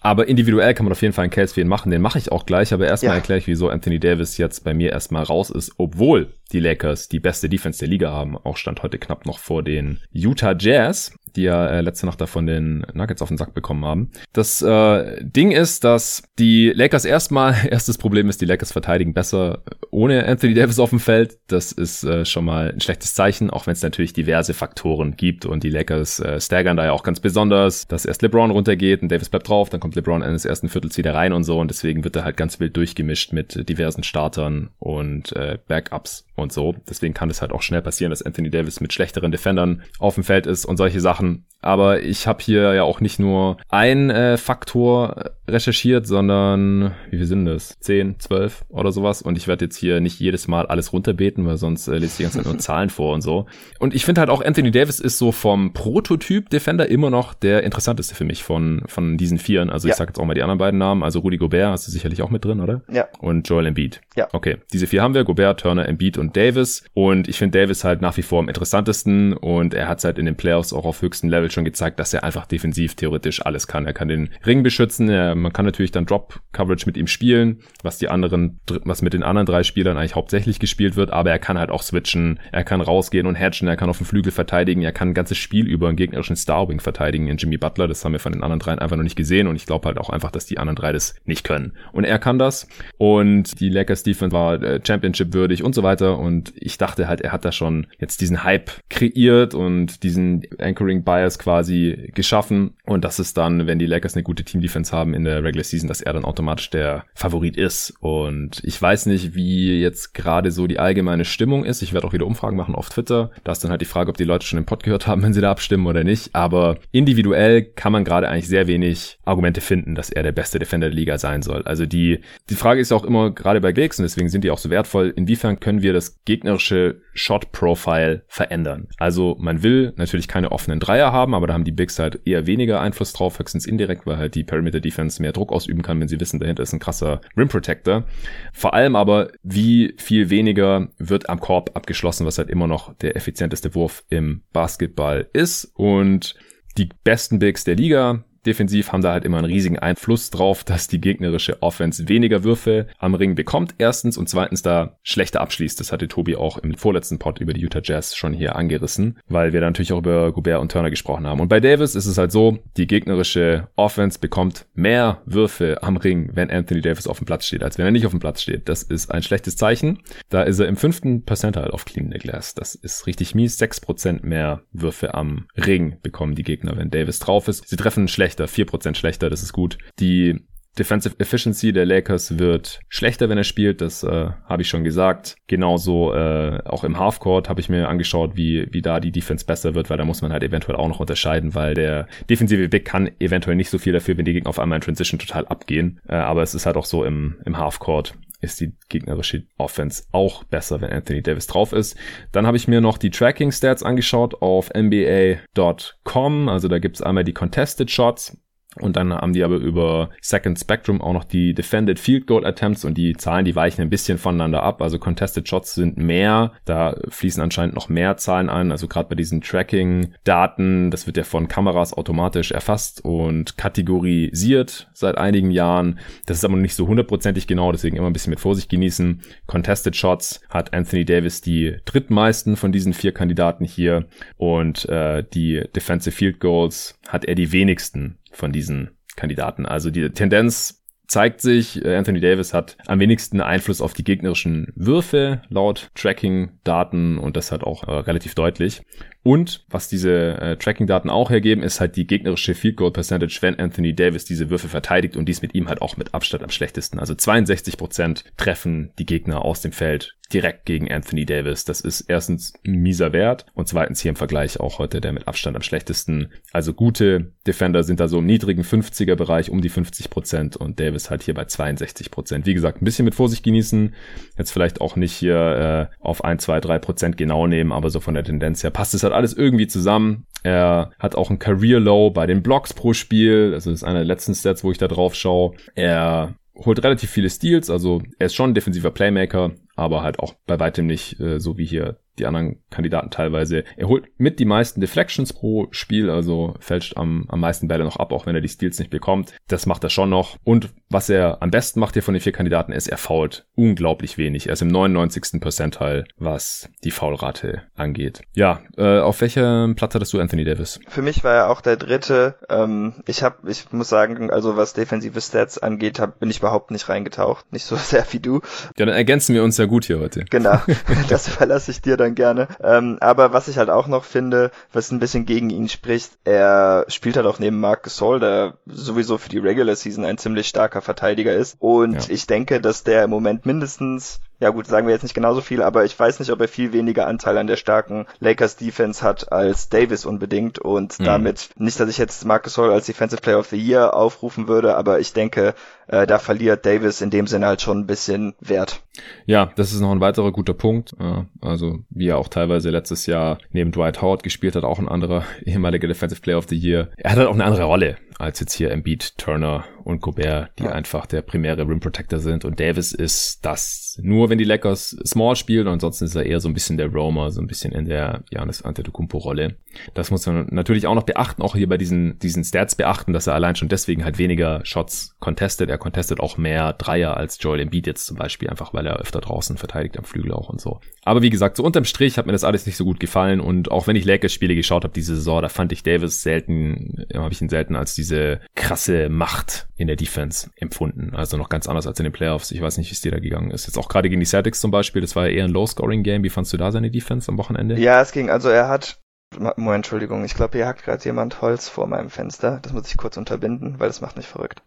Aber 0.00 0.28
individuell 0.28 0.74
kann 0.74 0.84
man 0.84 0.92
auf 0.92 1.02
jeden 1.02 1.14
Fall 1.14 1.24
einen 1.24 1.32
Case 1.32 1.54
für 1.54 1.60
ihn 1.60 1.68
machen, 1.68 1.90
den 1.90 2.02
mache 2.02 2.18
ich 2.18 2.30
auch 2.30 2.46
gleich, 2.46 2.72
aber 2.72 2.86
erstmal 2.86 3.12
ja. 3.12 3.16
erkläre 3.16 3.38
ich, 3.38 3.46
wieso 3.46 3.68
Anthony 3.68 3.98
Davis 3.98 4.38
jetzt 4.38 4.64
bei 4.64 4.74
mir 4.74 4.92
erstmal 4.92 5.24
raus 5.24 5.50
ist, 5.50 5.72
obwohl 5.78 6.28
die 6.52 6.60
Lakers 6.60 7.08
die 7.08 7.20
beste 7.20 7.48
Defense 7.48 7.78
der 7.78 7.88
Liga 7.88 8.10
haben. 8.10 8.36
Auch 8.36 8.56
stand 8.56 8.82
heute 8.82 8.98
knapp 8.98 9.26
noch 9.26 9.38
vor 9.38 9.62
den 9.62 10.00
Utah 10.12 10.54
Jazz 10.58 11.12
die 11.36 11.42
ja 11.42 11.66
äh, 11.66 11.80
letzte 11.80 12.06
Nacht 12.06 12.20
da 12.20 12.26
von 12.26 12.46
den 12.46 12.86
Nuggets 12.92 13.22
auf 13.22 13.28
den 13.28 13.38
Sack 13.38 13.54
bekommen 13.54 13.84
haben. 13.84 14.10
Das 14.32 14.62
äh, 14.62 15.22
Ding 15.22 15.50
ist, 15.50 15.84
dass 15.84 16.22
die 16.38 16.70
Lakers 16.70 17.04
erstmal, 17.04 17.54
erstes 17.70 17.98
Problem 17.98 18.28
ist, 18.28 18.40
die 18.40 18.46
Lakers 18.46 18.72
verteidigen 18.72 19.14
besser 19.14 19.62
ohne 19.90 20.26
Anthony 20.26 20.54
Davis 20.54 20.78
auf 20.78 20.90
dem 20.90 21.00
Feld. 21.00 21.38
Das 21.48 21.72
ist 21.72 22.04
äh, 22.04 22.24
schon 22.24 22.44
mal 22.44 22.72
ein 22.72 22.80
schlechtes 22.80 23.14
Zeichen, 23.14 23.50
auch 23.50 23.66
wenn 23.66 23.72
es 23.72 23.82
natürlich 23.82 24.12
diverse 24.12 24.54
Faktoren 24.54 25.16
gibt 25.16 25.46
und 25.46 25.62
die 25.62 25.70
Lakers 25.70 26.20
äh, 26.20 26.40
staggern 26.40 26.76
da 26.76 26.84
ja 26.84 26.92
auch 26.92 27.02
ganz 27.02 27.20
besonders, 27.20 27.86
dass 27.86 28.04
erst 28.04 28.22
LeBron 28.22 28.50
runtergeht 28.50 29.02
und 29.02 29.10
Davis 29.10 29.28
bleibt 29.28 29.48
drauf, 29.48 29.70
dann 29.70 29.80
kommt 29.80 29.94
LeBron 29.94 30.20
des 30.20 30.44
ersten 30.44 30.68
Viertels 30.68 30.98
wieder 30.98 31.14
rein 31.14 31.32
und 31.32 31.44
so 31.44 31.58
und 31.58 31.70
deswegen 31.70 32.04
wird 32.04 32.16
er 32.16 32.24
halt 32.24 32.36
ganz 32.36 32.60
wild 32.60 32.76
durchgemischt 32.76 33.32
mit 33.32 33.68
diversen 33.68 34.02
Startern 34.02 34.70
und 34.78 35.32
äh, 35.32 35.58
Backups 35.66 36.26
und 36.38 36.52
so. 36.52 36.74
Deswegen 36.88 37.14
kann 37.14 37.30
es 37.30 37.40
halt 37.40 37.52
auch 37.52 37.62
schnell 37.62 37.82
passieren, 37.82 38.10
dass 38.10 38.22
Anthony 38.22 38.50
Davis 38.50 38.80
mit 38.80 38.92
schlechteren 38.92 39.32
Defendern 39.32 39.82
auf 39.98 40.14
dem 40.14 40.24
Feld 40.24 40.46
ist 40.46 40.64
und 40.64 40.76
solche 40.76 41.00
Sachen. 41.00 41.17
Aber 41.60 42.02
ich 42.02 42.26
habe 42.26 42.42
hier 42.42 42.72
ja 42.74 42.84
auch 42.84 43.00
nicht 43.00 43.18
nur 43.18 43.56
ein 43.68 44.10
äh, 44.10 44.36
Faktor 44.36 45.32
recherchiert, 45.48 46.06
sondern 46.06 46.92
wie 47.10 47.16
viel 47.16 47.26
sind 47.26 47.46
das? 47.46 47.78
Zehn, 47.80 48.18
zwölf 48.20 48.64
oder 48.68 48.92
sowas. 48.92 49.22
Und 49.22 49.36
ich 49.36 49.48
werde 49.48 49.64
jetzt 49.64 49.76
hier 49.76 50.00
nicht 50.00 50.20
jedes 50.20 50.46
Mal 50.46 50.66
alles 50.66 50.92
runterbeten, 50.92 51.46
weil 51.46 51.56
sonst 51.56 51.88
äh, 51.88 51.94
lese 51.94 52.06
ich 52.06 52.16
die 52.18 52.22
ganze 52.24 52.38
Zeit 52.38 52.46
nur 52.46 52.58
Zahlen 52.58 52.90
vor 52.90 53.14
und 53.14 53.22
so. 53.22 53.46
Und 53.78 53.94
ich 53.94 54.04
finde 54.04 54.20
halt 54.20 54.30
auch 54.30 54.44
Anthony 54.44 54.70
Davis 54.70 55.00
ist 55.00 55.18
so 55.18 55.32
vom 55.32 55.72
Prototyp 55.72 56.48
Defender 56.50 56.88
immer 56.88 57.10
noch 57.10 57.34
der 57.34 57.64
interessanteste 57.64 58.14
für 58.14 58.24
mich 58.24 58.44
von, 58.44 58.82
von 58.86 59.16
diesen 59.16 59.38
Vieren. 59.38 59.70
Also 59.70 59.88
ja. 59.88 59.92
ich 59.92 59.98
sage 59.98 60.10
jetzt 60.10 60.20
auch 60.20 60.26
mal 60.26 60.34
die 60.34 60.42
anderen 60.42 60.58
beiden 60.58 60.78
Namen. 60.78 61.02
Also 61.02 61.20
Rudy 61.20 61.38
Gobert 61.38 61.72
hast 61.72 61.88
du 61.88 61.90
sicherlich 61.90 62.22
auch 62.22 62.30
mit 62.30 62.44
drin, 62.44 62.60
oder? 62.60 62.82
Ja. 62.90 63.08
Und 63.18 63.48
Joel 63.48 63.66
Embiid. 63.66 64.00
Ja. 64.16 64.28
Okay, 64.32 64.58
diese 64.72 64.86
vier 64.86 65.02
haben 65.02 65.14
wir. 65.14 65.24
Gobert, 65.24 65.60
Turner, 65.60 65.88
Embiid 65.88 66.18
und 66.18 66.36
Davis. 66.36 66.84
Und 66.94 67.28
ich 67.28 67.38
finde 67.38 67.58
Davis 67.58 67.82
halt 67.82 68.00
nach 68.00 68.16
wie 68.16 68.22
vor 68.22 68.38
am 68.38 68.48
interessantesten 68.48 69.32
und 69.32 69.74
er 69.74 69.88
hat 69.88 70.04
halt 70.04 70.18
in 70.18 70.26
den 70.26 70.36
Playoffs 70.36 70.72
auch 70.72 70.84
auf 70.84 71.02
höchstem 71.08 71.30
Level 71.30 71.50
schon 71.50 71.64
gezeigt, 71.64 71.98
dass 71.98 72.14
er 72.14 72.24
einfach 72.24 72.46
defensiv 72.46 72.94
theoretisch 72.94 73.44
alles 73.44 73.66
kann. 73.66 73.86
Er 73.86 73.92
kann 73.92 74.08
den 74.08 74.30
Ring 74.46 74.62
beschützen, 74.62 75.08
er, 75.08 75.34
man 75.34 75.52
kann 75.52 75.64
natürlich 75.64 75.90
dann 75.90 76.06
Drop-Coverage 76.06 76.86
mit 76.86 76.96
ihm 76.96 77.06
spielen, 77.06 77.60
was 77.82 77.98
die 77.98 78.08
anderen, 78.08 78.60
was 78.84 79.02
mit 79.02 79.12
den 79.12 79.22
anderen 79.22 79.46
drei 79.46 79.62
Spielern 79.62 79.96
eigentlich 79.96 80.14
hauptsächlich 80.14 80.58
gespielt 80.58 80.96
wird, 80.96 81.10
aber 81.10 81.30
er 81.30 81.38
kann 81.38 81.58
halt 81.58 81.70
auch 81.70 81.82
switchen, 81.82 82.38
er 82.52 82.64
kann 82.64 82.80
rausgehen 82.80 83.26
und 83.26 83.38
hatchen, 83.38 83.68
er 83.68 83.76
kann 83.76 83.90
auf 83.90 83.98
dem 83.98 84.06
Flügel 84.06 84.32
verteidigen, 84.32 84.82
er 84.82 84.92
kann 84.92 85.08
ein 85.08 85.14
ganzes 85.14 85.38
Spiel 85.38 85.66
über 85.66 85.88
einen 85.88 85.96
gegnerischen 85.96 86.36
Starwing 86.36 86.80
verteidigen 86.80 87.28
in 87.28 87.36
Jimmy 87.36 87.56
Butler, 87.56 87.88
das 87.88 88.04
haben 88.04 88.12
wir 88.12 88.20
von 88.20 88.32
den 88.32 88.42
anderen 88.42 88.60
dreien 88.60 88.78
einfach 88.78 88.96
noch 88.96 89.04
nicht 89.04 89.16
gesehen 89.16 89.46
und 89.46 89.56
ich 89.56 89.66
glaube 89.66 89.86
halt 89.86 89.98
auch 89.98 90.10
einfach, 90.10 90.30
dass 90.30 90.46
die 90.46 90.58
anderen 90.58 90.76
drei 90.76 90.92
das 90.92 91.14
nicht 91.24 91.44
können. 91.44 91.72
Und 91.92 92.04
er 92.04 92.18
kann 92.18 92.38
das 92.38 92.68
und 92.98 93.60
die 93.60 93.68
Lakers 93.68 94.02
Defense 94.02 94.34
war 94.34 94.62
äh, 94.62 94.80
Championship 94.86 95.32
würdig 95.32 95.62
und 95.62 95.74
so 95.74 95.82
weiter 95.82 96.18
und 96.18 96.52
ich 96.56 96.78
dachte 96.78 97.08
halt, 97.08 97.20
er 97.20 97.32
hat 97.32 97.44
da 97.44 97.52
schon 97.52 97.86
jetzt 97.98 98.20
diesen 98.20 98.44
Hype 98.44 98.70
kreiert 98.90 99.54
und 99.54 100.02
diesen 100.02 100.42
Anchoring 100.58 100.97
Bias 101.04 101.38
quasi 101.38 102.10
geschaffen 102.14 102.74
und 102.84 103.04
das 103.04 103.18
ist 103.18 103.36
dann, 103.36 103.66
wenn 103.66 103.78
die 103.78 103.86
Lakers 103.86 104.14
eine 104.14 104.22
gute 104.22 104.44
Team 104.44 104.60
Defense 104.60 104.96
haben 104.96 105.14
in 105.14 105.24
der 105.24 105.44
Regular 105.44 105.64
Season, 105.64 105.88
dass 105.88 106.00
er 106.00 106.12
dann 106.12 106.24
automatisch 106.24 106.70
der 106.70 107.04
Favorit 107.14 107.56
ist. 107.56 107.94
Und 108.00 108.60
ich 108.64 108.80
weiß 108.80 109.06
nicht, 109.06 109.34
wie 109.34 109.80
jetzt 109.80 110.14
gerade 110.14 110.50
so 110.50 110.66
die 110.66 110.78
allgemeine 110.78 111.24
Stimmung 111.24 111.64
ist. 111.64 111.82
Ich 111.82 111.92
werde 111.92 112.06
auch 112.06 112.12
wieder 112.12 112.26
Umfragen 112.26 112.56
machen 112.56 112.74
auf 112.74 112.88
Twitter. 112.88 113.30
Da 113.44 113.52
ist 113.52 113.62
dann 113.62 113.70
halt 113.70 113.80
die 113.80 113.86
Frage, 113.86 114.10
ob 114.10 114.16
die 114.16 114.24
Leute 114.24 114.46
schon 114.46 114.58
den 114.58 114.66
Pod 114.66 114.82
gehört 114.82 115.06
haben, 115.06 115.22
wenn 115.22 115.32
sie 115.32 115.40
da 115.40 115.50
abstimmen 115.50 115.86
oder 115.86 116.04
nicht. 116.04 116.34
Aber 116.34 116.78
individuell 116.92 117.62
kann 117.62 117.92
man 117.92 118.04
gerade 118.04 118.28
eigentlich 118.28 118.48
sehr 118.48 118.66
wenig 118.66 119.18
Argumente 119.24 119.60
finden, 119.60 119.94
dass 119.94 120.10
er 120.10 120.22
der 120.22 120.32
beste 120.32 120.58
Defender 120.58 120.88
der 120.88 120.96
Liga 120.96 121.18
sein 121.18 121.42
soll. 121.42 121.62
Also 121.62 121.86
die, 121.86 122.20
die 122.48 122.54
Frage 122.54 122.80
ist 122.80 122.92
auch 122.92 123.04
immer 123.04 123.30
gerade 123.30 123.60
bei 123.60 123.72
Gigs 123.72 123.98
und 123.98 124.04
deswegen 124.04 124.28
sind 124.28 124.44
die 124.44 124.50
auch 124.50 124.58
so 124.58 124.70
wertvoll. 124.70 125.12
Inwiefern 125.14 125.60
können 125.60 125.82
wir 125.82 125.92
das 125.92 126.24
gegnerische 126.24 127.02
Shot 127.12 127.52
Profile 127.52 128.22
verändern? 128.28 128.88
Also 128.98 129.36
man 129.38 129.62
will 129.62 129.92
natürlich 129.96 130.28
keine 130.28 130.52
offenen 130.52 130.80
Dreier 130.88 131.12
haben, 131.12 131.34
aber 131.34 131.46
da 131.46 131.54
haben 131.54 131.64
die 131.64 131.72
Bigs 131.72 131.98
halt 131.98 132.20
eher 132.24 132.46
weniger 132.46 132.80
Einfluss 132.80 133.12
drauf, 133.12 133.38
höchstens 133.38 133.66
indirekt, 133.66 134.06
weil 134.06 134.16
halt 134.16 134.34
die 134.34 134.44
Perimeter 134.44 134.80
Defense 134.80 135.20
mehr 135.20 135.32
Druck 135.32 135.52
ausüben 135.52 135.82
kann, 135.82 136.00
wenn 136.00 136.08
sie 136.08 136.18
wissen, 136.18 136.40
dahinter 136.40 136.62
ist 136.62 136.72
ein 136.72 136.78
krasser 136.78 137.20
Rim 137.36 137.48
Protector. 137.48 138.04
Vor 138.52 138.72
allem 138.72 138.96
aber, 138.96 139.30
wie 139.42 139.94
viel 139.98 140.30
weniger 140.30 140.88
wird 140.96 141.28
am 141.28 141.40
Korb 141.40 141.76
abgeschlossen, 141.76 142.26
was 142.26 142.38
halt 142.38 142.48
immer 142.48 142.66
noch 142.66 142.94
der 142.94 143.16
effizienteste 143.16 143.74
Wurf 143.74 144.04
im 144.08 144.42
Basketball 144.52 145.28
ist. 145.34 145.70
Und 145.74 146.34
die 146.78 146.88
besten 147.04 147.38
Bigs 147.38 147.64
der 147.64 147.76
Liga, 147.76 148.24
defensiv 148.48 148.92
haben 148.92 149.02
da 149.02 149.12
halt 149.12 149.24
immer 149.24 149.38
einen 149.38 149.46
riesigen 149.46 149.78
Einfluss 149.78 150.30
drauf, 150.30 150.64
dass 150.64 150.88
die 150.88 151.00
gegnerische 151.00 151.62
Offense 151.62 152.08
weniger 152.08 152.44
Würfe 152.44 152.86
am 152.98 153.14
Ring 153.14 153.34
bekommt. 153.34 153.74
Erstens 153.78 154.16
und 154.16 154.28
zweitens 154.28 154.62
da 154.62 154.96
schlechter 155.02 155.40
abschließt. 155.40 155.78
Das 155.78 155.92
hatte 155.92 156.08
Tobi 156.08 156.36
auch 156.36 156.58
im 156.58 156.74
vorletzten 156.74 157.18
Pod 157.18 157.40
über 157.40 157.52
die 157.52 157.60
Utah 157.60 157.80
Jazz 157.82 158.16
schon 158.16 158.32
hier 158.32 158.56
angerissen, 158.56 159.18
weil 159.28 159.52
wir 159.52 159.60
da 159.60 159.66
natürlich 159.66 159.92
auch 159.92 159.98
über 159.98 160.32
Gobert 160.32 160.60
und 160.60 160.72
Turner 160.72 160.90
gesprochen 160.90 161.26
haben. 161.26 161.40
Und 161.40 161.48
bei 161.48 161.60
Davis 161.60 161.94
ist 161.94 162.06
es 162.06 162.18
halt 162.18 162.32
so, 162.32 162.58
die 162.76 162.86
gegnerische 162.86 163.68
Offense 163.76 164.18
bekommt 164.18 164.66
mehr 164.74 165.22
Würfe 165.26 165.82
am 165.82 165.96
Ring, 165.96 166.30
wenn 166.34 166.50
Anthony 166.50 166.80
Davis 166.80 167.06
auf 167.06 167.18
dem 167.18 167.26
Platz 167.26 167.46
steht, 167.46 167.62
als 167.62 167.78
wenn 167.78 167.84
er 167.84 167.92
nicht 167.92 168.06
auf 168.06 168.12
dem 168.12 168.20
Platz 168.20 168.42
steht. 168.42 168.68
Das 168.68 168.82
ist 168.82 169.10
ein 169.10 169.22
schlechtes 169.22 169.56
Zeichen. 169.56 169.98
Da 170.30 170.42
ist 170.42 170.58
er 170.58 170.68
im 170.68 170.76
fünften 170.76 171.24
Percentile 171.24 171.72
auf 171.72 171.84
Clean 171.84 172.10
the 172.10 172.18
Glass. 172.18 172.54
Das 172.54 172.74
ist 172.74 173.06
richtig 173.06 173.34
mies. 173.34 173.58
Sechs 173.58 173.80
Prozent 173.80 174.24
mehr 174.24 174.62
Würfe 174.72 175.14
am 175.14 175.46
Ring 175.56 175.98
bekommen 176.02 176.34
die 176.34 176.42
Gegner, 176.42 176.76
wenn 176.76 176.90
Davis 176.90 177.18
drauf 177.18 177.48
ist. 177.48 177.68
Sie 177.68 177.76
treffen 177.76 178.08
schlecht 178.08 178.37
schlechter, 178.38 178.46
4% 178.46 178.94
schlechter, 178.94 179.30
das 179.30 179.42
ist 179.42 179.52
gut. 179.52 179.78
Die 179.98 180.40
Defensive 180.78 181.16
Efficiency 181.18 181.72
der 181.72 181.86
Lakers 181.86 182.38
wird 182.38 182.78
schlechter, 182.88 183.28
wenn 183.28 183.38
er 183.38 183.42
spielt, 183.42 183.80
das 183.80 184.04
äh, 184.04 184.28
habe 184.44 184.62
ich 184.62 184.68
schon 184.68 184.84
gesagt. 184.84 185.34
Genauso 185.48 186.14
äh, 186.14 186.60
auch 186.64 186.84
im 186.84 187.00
Halfcourt 187.00 187.48
habe 187.48 187.60
ich 187.60 187.68
mir 187.68 187.88
angeschaut, 187.88 188.36
wie, 188.36 188.68
wie 188.70 188.80
da 188.80 189.00
die 189.00 189.10
Defense 189.10 189.44
besser 189.44 189.74
wird, 189.74 189.90
weil 189.90 189.96
da 189.96 190.04
muss 190.04 190.22
man 190.22 190.32
halt 190.32 190.44
eventuell 190.44 190.76
auch 190.76 190.86
noch 190.86 191.00
unterscheiden, 191.00 191.56
weil 191.56 191.74
der 191.74 192.06
defensive 192.30 192.68
Big 192.68 192.84
kann 192.84 193.10
eventuell 193.18 193.56
nicht 193.56 193.70
so 193.70 193.78
viel 193.78 193.92
dafür, 193.92 194.16
wenn 194.18 194.24
die 194.24 194.34
Gegner 194.34 194.50
auf 194.50 194.60
einmal 194.60 194.76
in 194.76 194.82
Transition 194.82 195.18
total 195.18 195.46
abgehen. 195.46 196.00
Äh, 196.08 196.14
aber 196.14 196.42
es 196.42 196.54
ist 196.54 196.64
halt 196.64 196.76
auch 196.76 196.86
so 196.86 197.04
im, 197.04 197.38
im 197.44 197.58
Halfcourt 197.58 198.14
ist 198.40 198.60
die 198.60 198.76
gegnerische 198.88 199.44
Offense 199.56 200.04
auch 200.12 200.44
besser, 200.44 200.80
wenn 200.80 200.90
Anthony 200.90 201.22
Davis 201.22 201.46
drauf 201.46 201.72
ist. 201.72 201.96
Dann 202.32 202.46
habe 202.46 202.56
ich 202.56 202.68
mir 202.68 202.80
noch 202.80 202.98
die 202.98 203.10
Tracking 203.10 203.52
Stats 203.52 203.82
angeschaut 203.82 204.40
auf 204.42 204.70
NBA.com. 204.74 206.48
Also 206.48 206.68
da 206.68 206.78
gibt 206.78 206.96
es 206.96 207.02
einmal 207.02 207.24
die 207.24 207.34
Contested 207.34 207.90
Shots. 207.90 208.36
Und 208.80 208.96
dann 208.96 209.12
haben 209.12 209.32
die 209.32 209.44
aber 209.44 209.56
über 209.56 210.10
Second 210.20 210.58
Spectrum 210.58 211.00
auch 211.00 211.12
noch 211.12 211.24
die 211.24 211.54
Defended 211.54 211.98
Field 211.98 212.26
Goal 212.26 212.46
Attempts 212.46 212.84
und 212.84 212.96
die 212.96 213.14
Zahlen, 213.14 213.44
die 213.44 213.56
weichen 213.56 213.82
ein 213.82 213.90
bisschen 213.90 214.18
voneinander 214.18 214.62
ab. 214.62 214.82
Also 214.82 214.98
Contested 214.98 215.48
Shots 215.48 215.74
sind 215.74 215.96
mehr, 215.96 216.52
da 216.64 216.96
fließen 217.08 217.42
anscheinend 217.42 217.74
noch 217.74 217.88
mehr 217.88 218.16
Zahlen 218.16 218.48
ein. 218.48 218.72
Also 218.72 218.88
gerade 218.88 219.08
bei 219.08 219.14
diesen 219.14 219.40
Tracking-Daten, 219.40 220.90
das 220.90 221.06
wird 221.06 221.16
ja 221.16 221.24
von 221.24 221.48
Kameras 221.48 221.92
automatisch 221.92 222.52
erfasst 222.52 223.04
und 223.04 223.56
kategorisiert 223.56 224.88
seit 224.92 225.18
einigen 225.18 225.50
Jahren. 225.50 225.98
Das 226.26 226.38
ist 226.38 226.44
aber 226.44 226.56
noch 226.56 226.62
nicht 226.62 226.74
so 226.74 226.86
hundertprozentig 226.86 227.46
genau, 227.46 227.72
deswegen 227.72 227.96
immer 227.96 228.08
ein 228.08 228.12
bisschen 228.12 228.30
mit 228.30 228.40
Vorsicht 228.40 228.68
genießen. 228.68 229.22
Contested 229.46 229.96
Shots 229.96 230.40
hat 230.48 230.74
Anthony 230.74 231.04
Davis 231.04 231.40
die 231.40 231.76
drittmeisten 231.84 232.56
von 232.56 232.72
diesen 232.72 232.92
vier 232.92 233.12
Kandidaten 233.12 233.64
hier 233.64 234.06
und 234.36 234.88
äh, 234.88 235.24
die 235.34 235.64
Defensive 235.74 236.14
Field 236.14 236.40
Goals 236.40 236.98
hat 237.08 237.24
er 237.24 237.34
die 237.34 237.52
wenigsten 237.52 238.18
von 238.38 238.52
diesen 238.52 238.90
Kandidaten. 239.16 239.66
Also 239.66 239.90
die 239.90 240.08
Tendenz 240.10 240.84
zeigt 241.08 241.40
sich, 241.40 241.84
äh, 241.84 241.96
Anthony 241.96 242.20
Davis 242.20 242.54
hat 242.54 242.76
am 242.86 243.00
wenigsten 243.00 243.40
Einfluss 243.40 243.80
auf 243.80 243.94
die 243.94 244.04
gegnerischen 244.04 244.72
Würfe 244.76 245.42
laut 245.48 245.90
Tracking-Daten 245.94 247.18
und 247.18 247.36
das 247.36 247.50
hat 247.50 247.64
auch 247.64 247.84
äh, 247.84 247.92
relativ 247.92 248.34
deutlich. 248.34 248.82
Und 249.28 249.62
was 249.68 249.88
diese 249.90 250.40
äh, 250.40 250.56
Tracking-Daten 250.56 251.10
auch 251.10 251.28
hergeben, 251.28 251.62
ist 251.62 251.80
halt 251.80 251.96
die 251.96 252.06
gegnerische 252.06 252.54
Field 252.54 252.78
Goal 252.78 252.94
Percentage, 252.94 253.36
wenn 253.42 253.60
Anthony 253.60 253.94
Davis 253.94 254.24
diese 254.24 254.48
Würfe 254.48 254.68
verteidigt 254.68 255.18
und 255.18 255.26
dies 255.28 255.42
mit 255.42 255.54
ihm 255.54 255.68
halt 255.68 255.82
auch 255.82 255.98
mit 255.98 256.14
Abstand 256.14 256.42
am 256.42 256.48
schlechtesten. 256.48 256.98
Also 256.98 257.12
62% 257.12 258.24
treffen 258.38 258.90
die 258.98 259.04
Gegner 259.04 259.44
aus 259.44 259.60
dem 259.60 259.72
Feld 259.72 260.16
direkt 260.32 260.66
gegen 260.66 260.90
Anthony 260.90 261.24
Davis. 261.24 261.64
Das 261.64 261.80
ist 261.80 262.02
erstens 262.02 262.52
ein 262.66 262.74
mieser 262.74 263.12
Wert 263.12 263.46
und 263.54 263.68
zweitens 263.68 264.00
hier 264.00 264.10
im 264.10 264.16
Vergleich 264.16 264.60
auch 264.60 264.78
heute 264.78 265.00
der 265.00 265.12
mit 265.12 265.26
Abstand 265.26 265.56
am 265.56 265.62
schlechtesten. 265.62 266.32
Also 266.52 266.74
gute 266.74 267.32
Defender 267.46 267.82
sind 267.82 268.00
da 268.00 268.08
so 268.08 268.18
im 268.18 268.26
niedrigen 268.26 268.62
50er 268.62 269.14
Bereich 269.14 269.50
um 269.50 269.62
die 269.62 269.70
50 269.70 270.10
Prozent 270.10 270.56
und 270.56 270.80
Davis 270.80 271.10
halt 271.10 271.22
hier 271.22 271.34
bei 271.34 271.46
62 271.46 272.10
Prozent. 272.10 272.46
Wie 272.46 272.54
gesagt, 272.54 272.82
ein 272.82 272.84
bisschen 272.84 273.06
mit 273.06 273.14
Vorsicht 273.14 273.42
genießen. 273.42 273.94
Jetzt 274.36 274.50
vielleicht 274.50 274.80
auch 274.80 274.96
nicht 274.96 275.12
hier 275.12 275.90
äh, 275.90 275.96
auf 276.04 276.24
1, 276.24 276.42
2, 276.42 276.60
3 276.60 276.78
Prozent 276.78 277.16
genau 277.16 277.46
nehmen, 277.46 277.72
aber 277.72 277.88
so 277.90 278.00
von 278.00 278.14
der 278.14 278.24
Tendenz 278.24 278.62
her 278.62 278.70
passt 278.70 278.94
es 278.94 279.02
halt 279.02 279.14
alles 279.18 279.34
irgendwie 279.34 279.66
zusammen. 279.66 280.24
Er 280.42 280.92
hat 280.98 281.14
auch 281.14 281.30
ein 281.30 281.38
Career 281.38 281.80
Low 281.80 282.10
bei 282.10 282.26
den 282.26 282.42
Blocks 282.42 282.72
pro 282.72 282.92
Spiel. 282.94 283.50
Das 283.50 283.66
ist 283.66 283.84
einer 283.84 283.98
der 283.98 284.06
letzten 284.06 284.34
Stats, 284.34 284.64
wo 284.64 284.70
ich 284.70 284.78
da 284.78 284.88
drauf 284.88 285.14
schaue. 285.14 285.54
Er 285.74 286.34
holt 286.64 286.82
relativ 286.82 287.10
viele 287.10 287.30
Steals, 287.30 287.70
also 287.70 288.02
er 288.18 288.26
ist 288.26 288.34
schon 288.34 288.50
ein 288.50 288.54
defensiver 288.54 288.90
Playmaker, 288.90 289.52
aber 289.76 290.02
halt 290.02 290.18
auch 290.18 290.34
bei 290.46 290.58
weitem 290.58 290.86
nicht 290.86 291.20
äh, 291.20 291.38
so 291.38 291.56
wie 291.56 291.66
hier 291.66 291.98
die 292.18 292.26
anderen 292.26 292.62
Kandidaten 292.70 293.10
teilweise. 293.10 293.64
Er 293.76 293.88
holt 293.88 294.08
mit 294.18 294.38
die 294.38 294.44
meisten 294.44 294.80
Deflections 294.80 295.32
pro 295.32 295.68
Spiel, 295.70 296.10
also 296.10 296.54
fälscht 296.60 296.96
am, 296.96 297.26
am 297.28 297.40
meisten 297.40 297.68
Bälle 297.68 297.84
noch 297.84 297.96
ab, 297.96 298.12
auch 298.12 298.26
wenn 298.26 298.34
er 298.34 298.40
die 298.40 298.48
Steals 298.48 298.78
nicht 298.78 298.90
bekommt. 298.90 299.34
Das 299.48 299.66
macht 299.66 299.84
er 299.84 299.90
schon 299.90 300.10
noch. 300.10 300.36
Und 300.44 300.70
was 300.90 301.08
er 301.10 301.42
am 301.42 301.50
besten 301.50 301.80
macht 301.80 301.94
hier 301.94 302.02
von 302.02 302.14
den 302.14 302.20
vier 302.20 302.32
Kandidaten 302.32 302.72
ist, 302.72 302.88
er 302.88 302.96
fault 302.96 303.46
unglaublich 303.54 304.18
wenig. 304.18 304.46
Er 304.46 304.54
ist 304.54 304.62
im 304.62 304.68
99. 304.68 305.40
Percentile, 305.40 306.04
was 306.16 306.68
die 306.84 306.90
Foulrate 306.90 307.62
angeht. 307.74 308.22
Ja, 308.34 308.60
äh, 308.76 309.00
auf 309.00 309.20
welchem 309.20 309.74
Platz 309.76 309.94
hattest 309.94 310.12
du 310.12 310.20
Anthony 310.20 310.44
Davis? 310.44 310.80
Für 310.88 311.02
mich 311.02 311.24
war 311.24 311.34
er 311.34 311.50
auch 311.50 311.60
der 311.60 311.76
dritte. 311.76 312.36
Ähm, 312.48 312.94
ich 313.06 313.22
habe, 313.22 313.50
ich 313.50 313.70
muss 313.72 313.88
sagen, 313.88 314.30
also 314.30 314.56
was 314.56 314.72
defensive 314.72 315.20
Stats 315.20 315.58
angeht, 315.58 316.00
hab, 316.00 316.20
bin 316.20 316.30
ich 316.30 316.38
überhaupt 316.38 316.70
nicht 316.70 316.88
reingetaucht. 316.88 317.52
Nicht 317.52 317.64
so 317.64 317.76
sehr 317.76 318.06
wie 318.10 318.20
du. 318.20 318.40
Ja, 318.76 318.86
dann 318.86 318.94
ergänzen 318.94 319.34
wir 319.34 319.44
uns 319.44 319.56
ja 319.58 319.66
gut 319.66 319.84
hier 319.84 319.98
heute. 319.98 320.24
Genau, 320.24 320.60
das 321.08 321.28
verlasse 321.28 321.70
ich 321.70 321.80
dir 321.80 321.96
dann 321.96 322.07
gerne. 322.14 322.48
Ähm, 322.62 322.98
aber 323.00 323.32
was 323.32 323.48
ich 323.48 323.58
halt 323.58 323.70
auch 323.70 323.86
noch 323.86 324.04
finde, 324.04 324.50
was 324.72 324.90
ein 324.90 325.00
bisschen 325.00 325.26
gegen 325.26 325.50
ihn 325.50 325.68
spricht, 325.68 326.12
er 326.24 326.84
spielt 326.88 327.16
halt 327.16 327.26
auch 327.26 327.38
neben 327.38 327.60
Marc 327.60 327.84
Gasol, 327.84 328.20
der 328.20 328.54
sowieso 328.66 329.18
für 329.18 329.28
die 329.28 329.38
Regular 329.38 329.76
Season 329.76 330.04
ein 330.04 330.18
ziemlich 330.18 330.48
starker 330.48 330.82
Verteidiger 330.82 331.34
ist. 331.34 331.56
Und 331.58 332.08
ja. 332.08 332.14
ich 332.14 332.26
denke, 332.26 332.60
dass 332.60 332.84
der 332.84 333.04
im 333.04 333.10
Moment 333.10 333.46
mindestens 333.46 334.20
ja 334.40 334.50
gut, 334.50 334.66
sagen 334.66 334.86
wir 334.86 334.94
jetzt 334.94 335.02
nicht 335.02 335.14
genauso 335.14 335.40
viel, 335.40 335.62
aber 335.62 335.84
ich 335.84 335.98
weiß 335.98 336.20
nicht, 336.20 336.30
ob 336.30 336.40
er 336.40 336.46
viel 336.46 336.72
weniger 336.72 337.08
Anteil 337.08 337.36
an 337.38 337.48
der 337.48 337.56
starken 337.56 338.06
Lakers 338.20 338.56
Defense 338.56 339.02
hat 339.02 339.32
als 339.32 339.68
Davis 339.68 340.06
unbedingt 340.06 340.60
und 340.60 340.98
mhm. 341.00 341.04
damit 341.04 341.50
nicht, 341.56 341.80
dass 341.80 341.88
ich 341.88 341.98
jetzt 341.98 342.24
Marcus 342.24 342.56
Hall 342.56 342.70
als 342.70 342.86
Defensive 342.86 343.20
Player 343.20 343.40
of 343.40 343.48
the 343.48 343.56
Year 343.56 343.94
aufrufen 343.94 344.46
würde, 344.46 344.76
aber 344.76 345.00
ich 345.00 345.12
denke, 345.12 345.54
äh, 345.88 346.06
da 346.06 346.18
verliert 346.18 346.64
Davis 346.64 347.00
in 347.00 347.10
dem 347.10 347.26
Sinne 347.26 347.46
halt 347.46 347.60
schon 347.60 347.80
ein 347.80 347.86
bisschen 347.86 348.34
Wert. 348.40 348.82
Ja, 349.26 349.52
das 349.56 349.72
ist 349.72 349.80
noch 349.80 349.92
ein 349.92 350.00
weiterer 350.00 350.32
guter 350.32 350.54
Punkt. 350.54 350.94
also 351.40 351.80
wie 351.90 352.08
er 352.08 352.18
auch 352.18 352.28
teilweise 352.28 352.70
letztes 352.70 353.06
Jahr 353.06 353.38
neben 353.52 353.70
Dwight 353.70 354.02
Howard 354.02 354.22
gespielt 354.22 354.56
hat, 354.56 354.64
auch 354.64 354.78
ein 354.78 354.88
anderer 354.88 355.24
ehemaliger 355.44 355.88
Defensive 355.88 356.20
Player 356.20 356.38
of 356.38 356.48
the 356.48 356.56
Year. 356.56 356.90
Er 356.96 357.12
hat 357.12 357.18
halt 357.18 357.28
auch 357.28 357.34
eine 357.34 357.44
andere 357.44 357.64
Rolle 357.64 357.96
als 358.18 358.40
jetzt 358.40 358.52
hier 358.52 358.72
Embiid, 358.72 359.16
Turner 359.16 359.64
und 359.84 360.02
Gobert, 360.02 360.50
die 360.58 360.64
ja. 360.64 360.72
einfach 360.72 361.06
der 361.06 361.22
primäre 361.22 361.66
Rim 361.66 361.78
Protector 361.78 362.18
sind. 362.18 362.44
Und 362.44 362.58
Davis 362.58 362.92
ist 362.92 363.46
das 363.46 363.96
nur, 364.02 364.28
wenn 364.28 364.38
die 364.38 364.44
Lakers 364.44 364.96
small 365.06 365.36
spielen. 365.36 365.68
Ansonsten 365.68 366.04
ist 366.04 366.16
er 366.16 366.26
eher 366.26 366.40
so 366.40 366.48
ein 366.48 366.54
bisschen 366.54 366.76
der 366.76 366.88
Roamer, 366.88 367.30
so 367.30 367.40
ein 367.40 367.46
bisschen 367.46 367.72
in 367.72 367.86
der 367.86 368.24
Janis 368.30 368.62
Antetokounmpo-Rolle. 368.62 369.56
Das 369.94 370.10
muss 370.10 370.26
man 370.26 370.48
natürlich 370.50 370.88
auch 370.88 370.96
noch 370.96 371.04
beachten, 371.04 371.42
auch 371.42 371.54
hier 371.54 371.68
bei 371.68 371.78
diesen, 371.78 372.18
diesen 372.18 372.42
Stats 372.42 372.74
beachten, 372.74 373.12
dass 373.12 373.28
er 373.28 373.34
allein 373.34 373.54
schon 373.54 373.68
deswegen 373.68 374.04
halt 374.04 374.18
weniger 374.18 374.60
Shots 374.64 375.16
contestet. 375.20 375.70
Er 375.70 375.77
contestet 375.78 376.20
auch 376.20 376.36
mehr 376.36 376.72
Dreier 376.72 377.16
als 377.16 377.38
Joel 377.40 377.60
Embiid 377.60 377.86
jetzt 377.86 378.06
zum 378.06 378.16
Beispiel, 378.16 378.48
einfach 378.48 378.74
weil 378.74 378.86
er 378.86 378.96
öfter 378.96 379.20
draußen 379.20 379.56
verteidigt 379.56 379.98
am 379.98 380.04
Flügel 380.04 380.32
auch 380.32 380.48
und 380.48 380.60
so. 380.60 380.80
Aber 381.04 381.22
wie 381.22 381.30
gesagt, 381.30 381.56
so 381.56 381.62
unterm 381.62 381.84
Strich 381.84 382.18
hat 382.18 382.26
mir 382.26 382.32
das 382.32 382.44
alles 382.44 382.66
nicht 382.66 382.76
so 382.76 382.84
gut 382.84 383.00
gefallen 383.00 383.40
und 383.40 383.70
auch 383.70 383.86
wenn 383.86 383.96
ich 383.96 384.04
Lakers-Spiele 384.04 384.54
geschaut 384.54 384.84
habe 384.84 384.92
diese 384.92 385.16
Saison, 385.16 385.42
da 385.42 385.48
fand 385.48 385.72
ich 385.72 385.82
Davis 385.82 386.22
selten, 386.22 387.06
ja, 387.12 387.22
habe 387.22 387.32
ich 387.32 387.40
ihn 387.40 387.48
selten 387.48 387.76
als 387.76 387.94
diese 387.94 388.40
krasse 388.54 389.08
Macht 389.08 389.68
in 389.76 389.86
der 389.86 389.96
Defense 389.96 390.50
empfunden. 390.56 391.14
Also 391.14 391.36
noch 391.36 391.48
ganz 391.48 391.66
anders 391.68 391.86
als 391.86 391.98
in 391.98 392.04
den 392.04 392.12
Playoffs. 392.12 392.50
Ich 392.50 392.60
weiß 392.60 392.78
nicht, 392.78 392.90
wie 392.90 392.94
es 392.94 393.00
dir 393.00 393.12
da 393.12 393.20
gegangen 393.20 393.50
ist. 393.50 393.66
Jetzt 393.66 393.78
auch 393.78 393.88
gerade 393.88 394.08
gegen 394.08 394.20
die 394.20 394.26
Celtics 394.26 394.60
zum 394.60 394.70
Beispiel, 394.70 395.00
das 395.00 395.16
war 395.16 395.28
ja 395.28 395.36
eher 395.36 395.44
ein 395.44 395.50
Low-Scoring-Game. 395.50 396.22
Wie 396.24 396.30
fandst 396.30 396.52
du 396.52 396.56
da 396.56 396.72
seine 396.72 396.90
Defense 396.90 397.30
am 397.30 397.38
Wochenende? 397.38 397.78
Ja, 397.78 398.00
es 398.02 398.12
ging, 398.12 398.28
also 398.28 398.48
er 398.48 398.68
hat 398.68 399.00
Moment, 399.36 399.84
Entschuldigung, 399.84 400.24
ich 400.24 400.34
glaube, 400.34 400.56
hier 400.56 400.66
hackt 400.66 400.84
gerade 400.84 401.04
jemand 401.04 401.42
Holz 401.42 401.68
vor 401.68 401.86
meinem 401.86 402.08
Fenster. 402.08 402.60
Das 402.62 402.72
muss 402.72 402.88
ich 402.88 402.96
kurz 402.96 403.16
unterbinden, 403.16 403.78
weil 403.78 403.88
das 403.88 404.00
macht 404.00 404.16
mich 404.16 404.26
verrückt. 404.26 404.62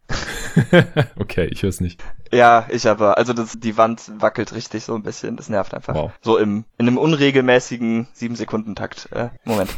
okay, 1.19 1.45
ich 1.45 1.63
höre 1.63 1.69
es 1.69 1.81
nicht. 1.81 2.03
Ja, 2.31 2.67
ich 2.69 2.87
aber. 2.87 3.17
Also 3.17 3.33
das, 3.33 3.59
die 3.59 3.77
Wand 3.77 4.11
wackelt 4.21 4.53
richtig 4.53 4.83
so 4.83 4.93
ein 4.93 5.03
bisschen. 5.03 5.35
Das 5.35 5.49
nervt 5.49 5.73
einfach. 5.73 5.95
Wow. 5.95 6.11
So 6.21 6.37
im 6.37 6.65
in 6.77 6.87
einem 6.87 6.97
unregelmäßigen 6.99 8.07
7 8.13 8.35
Sekunden 8.35 8.75
Takt. 8.75 9.09
Äh, 9.11 9.29
Moment. 9.45 9.71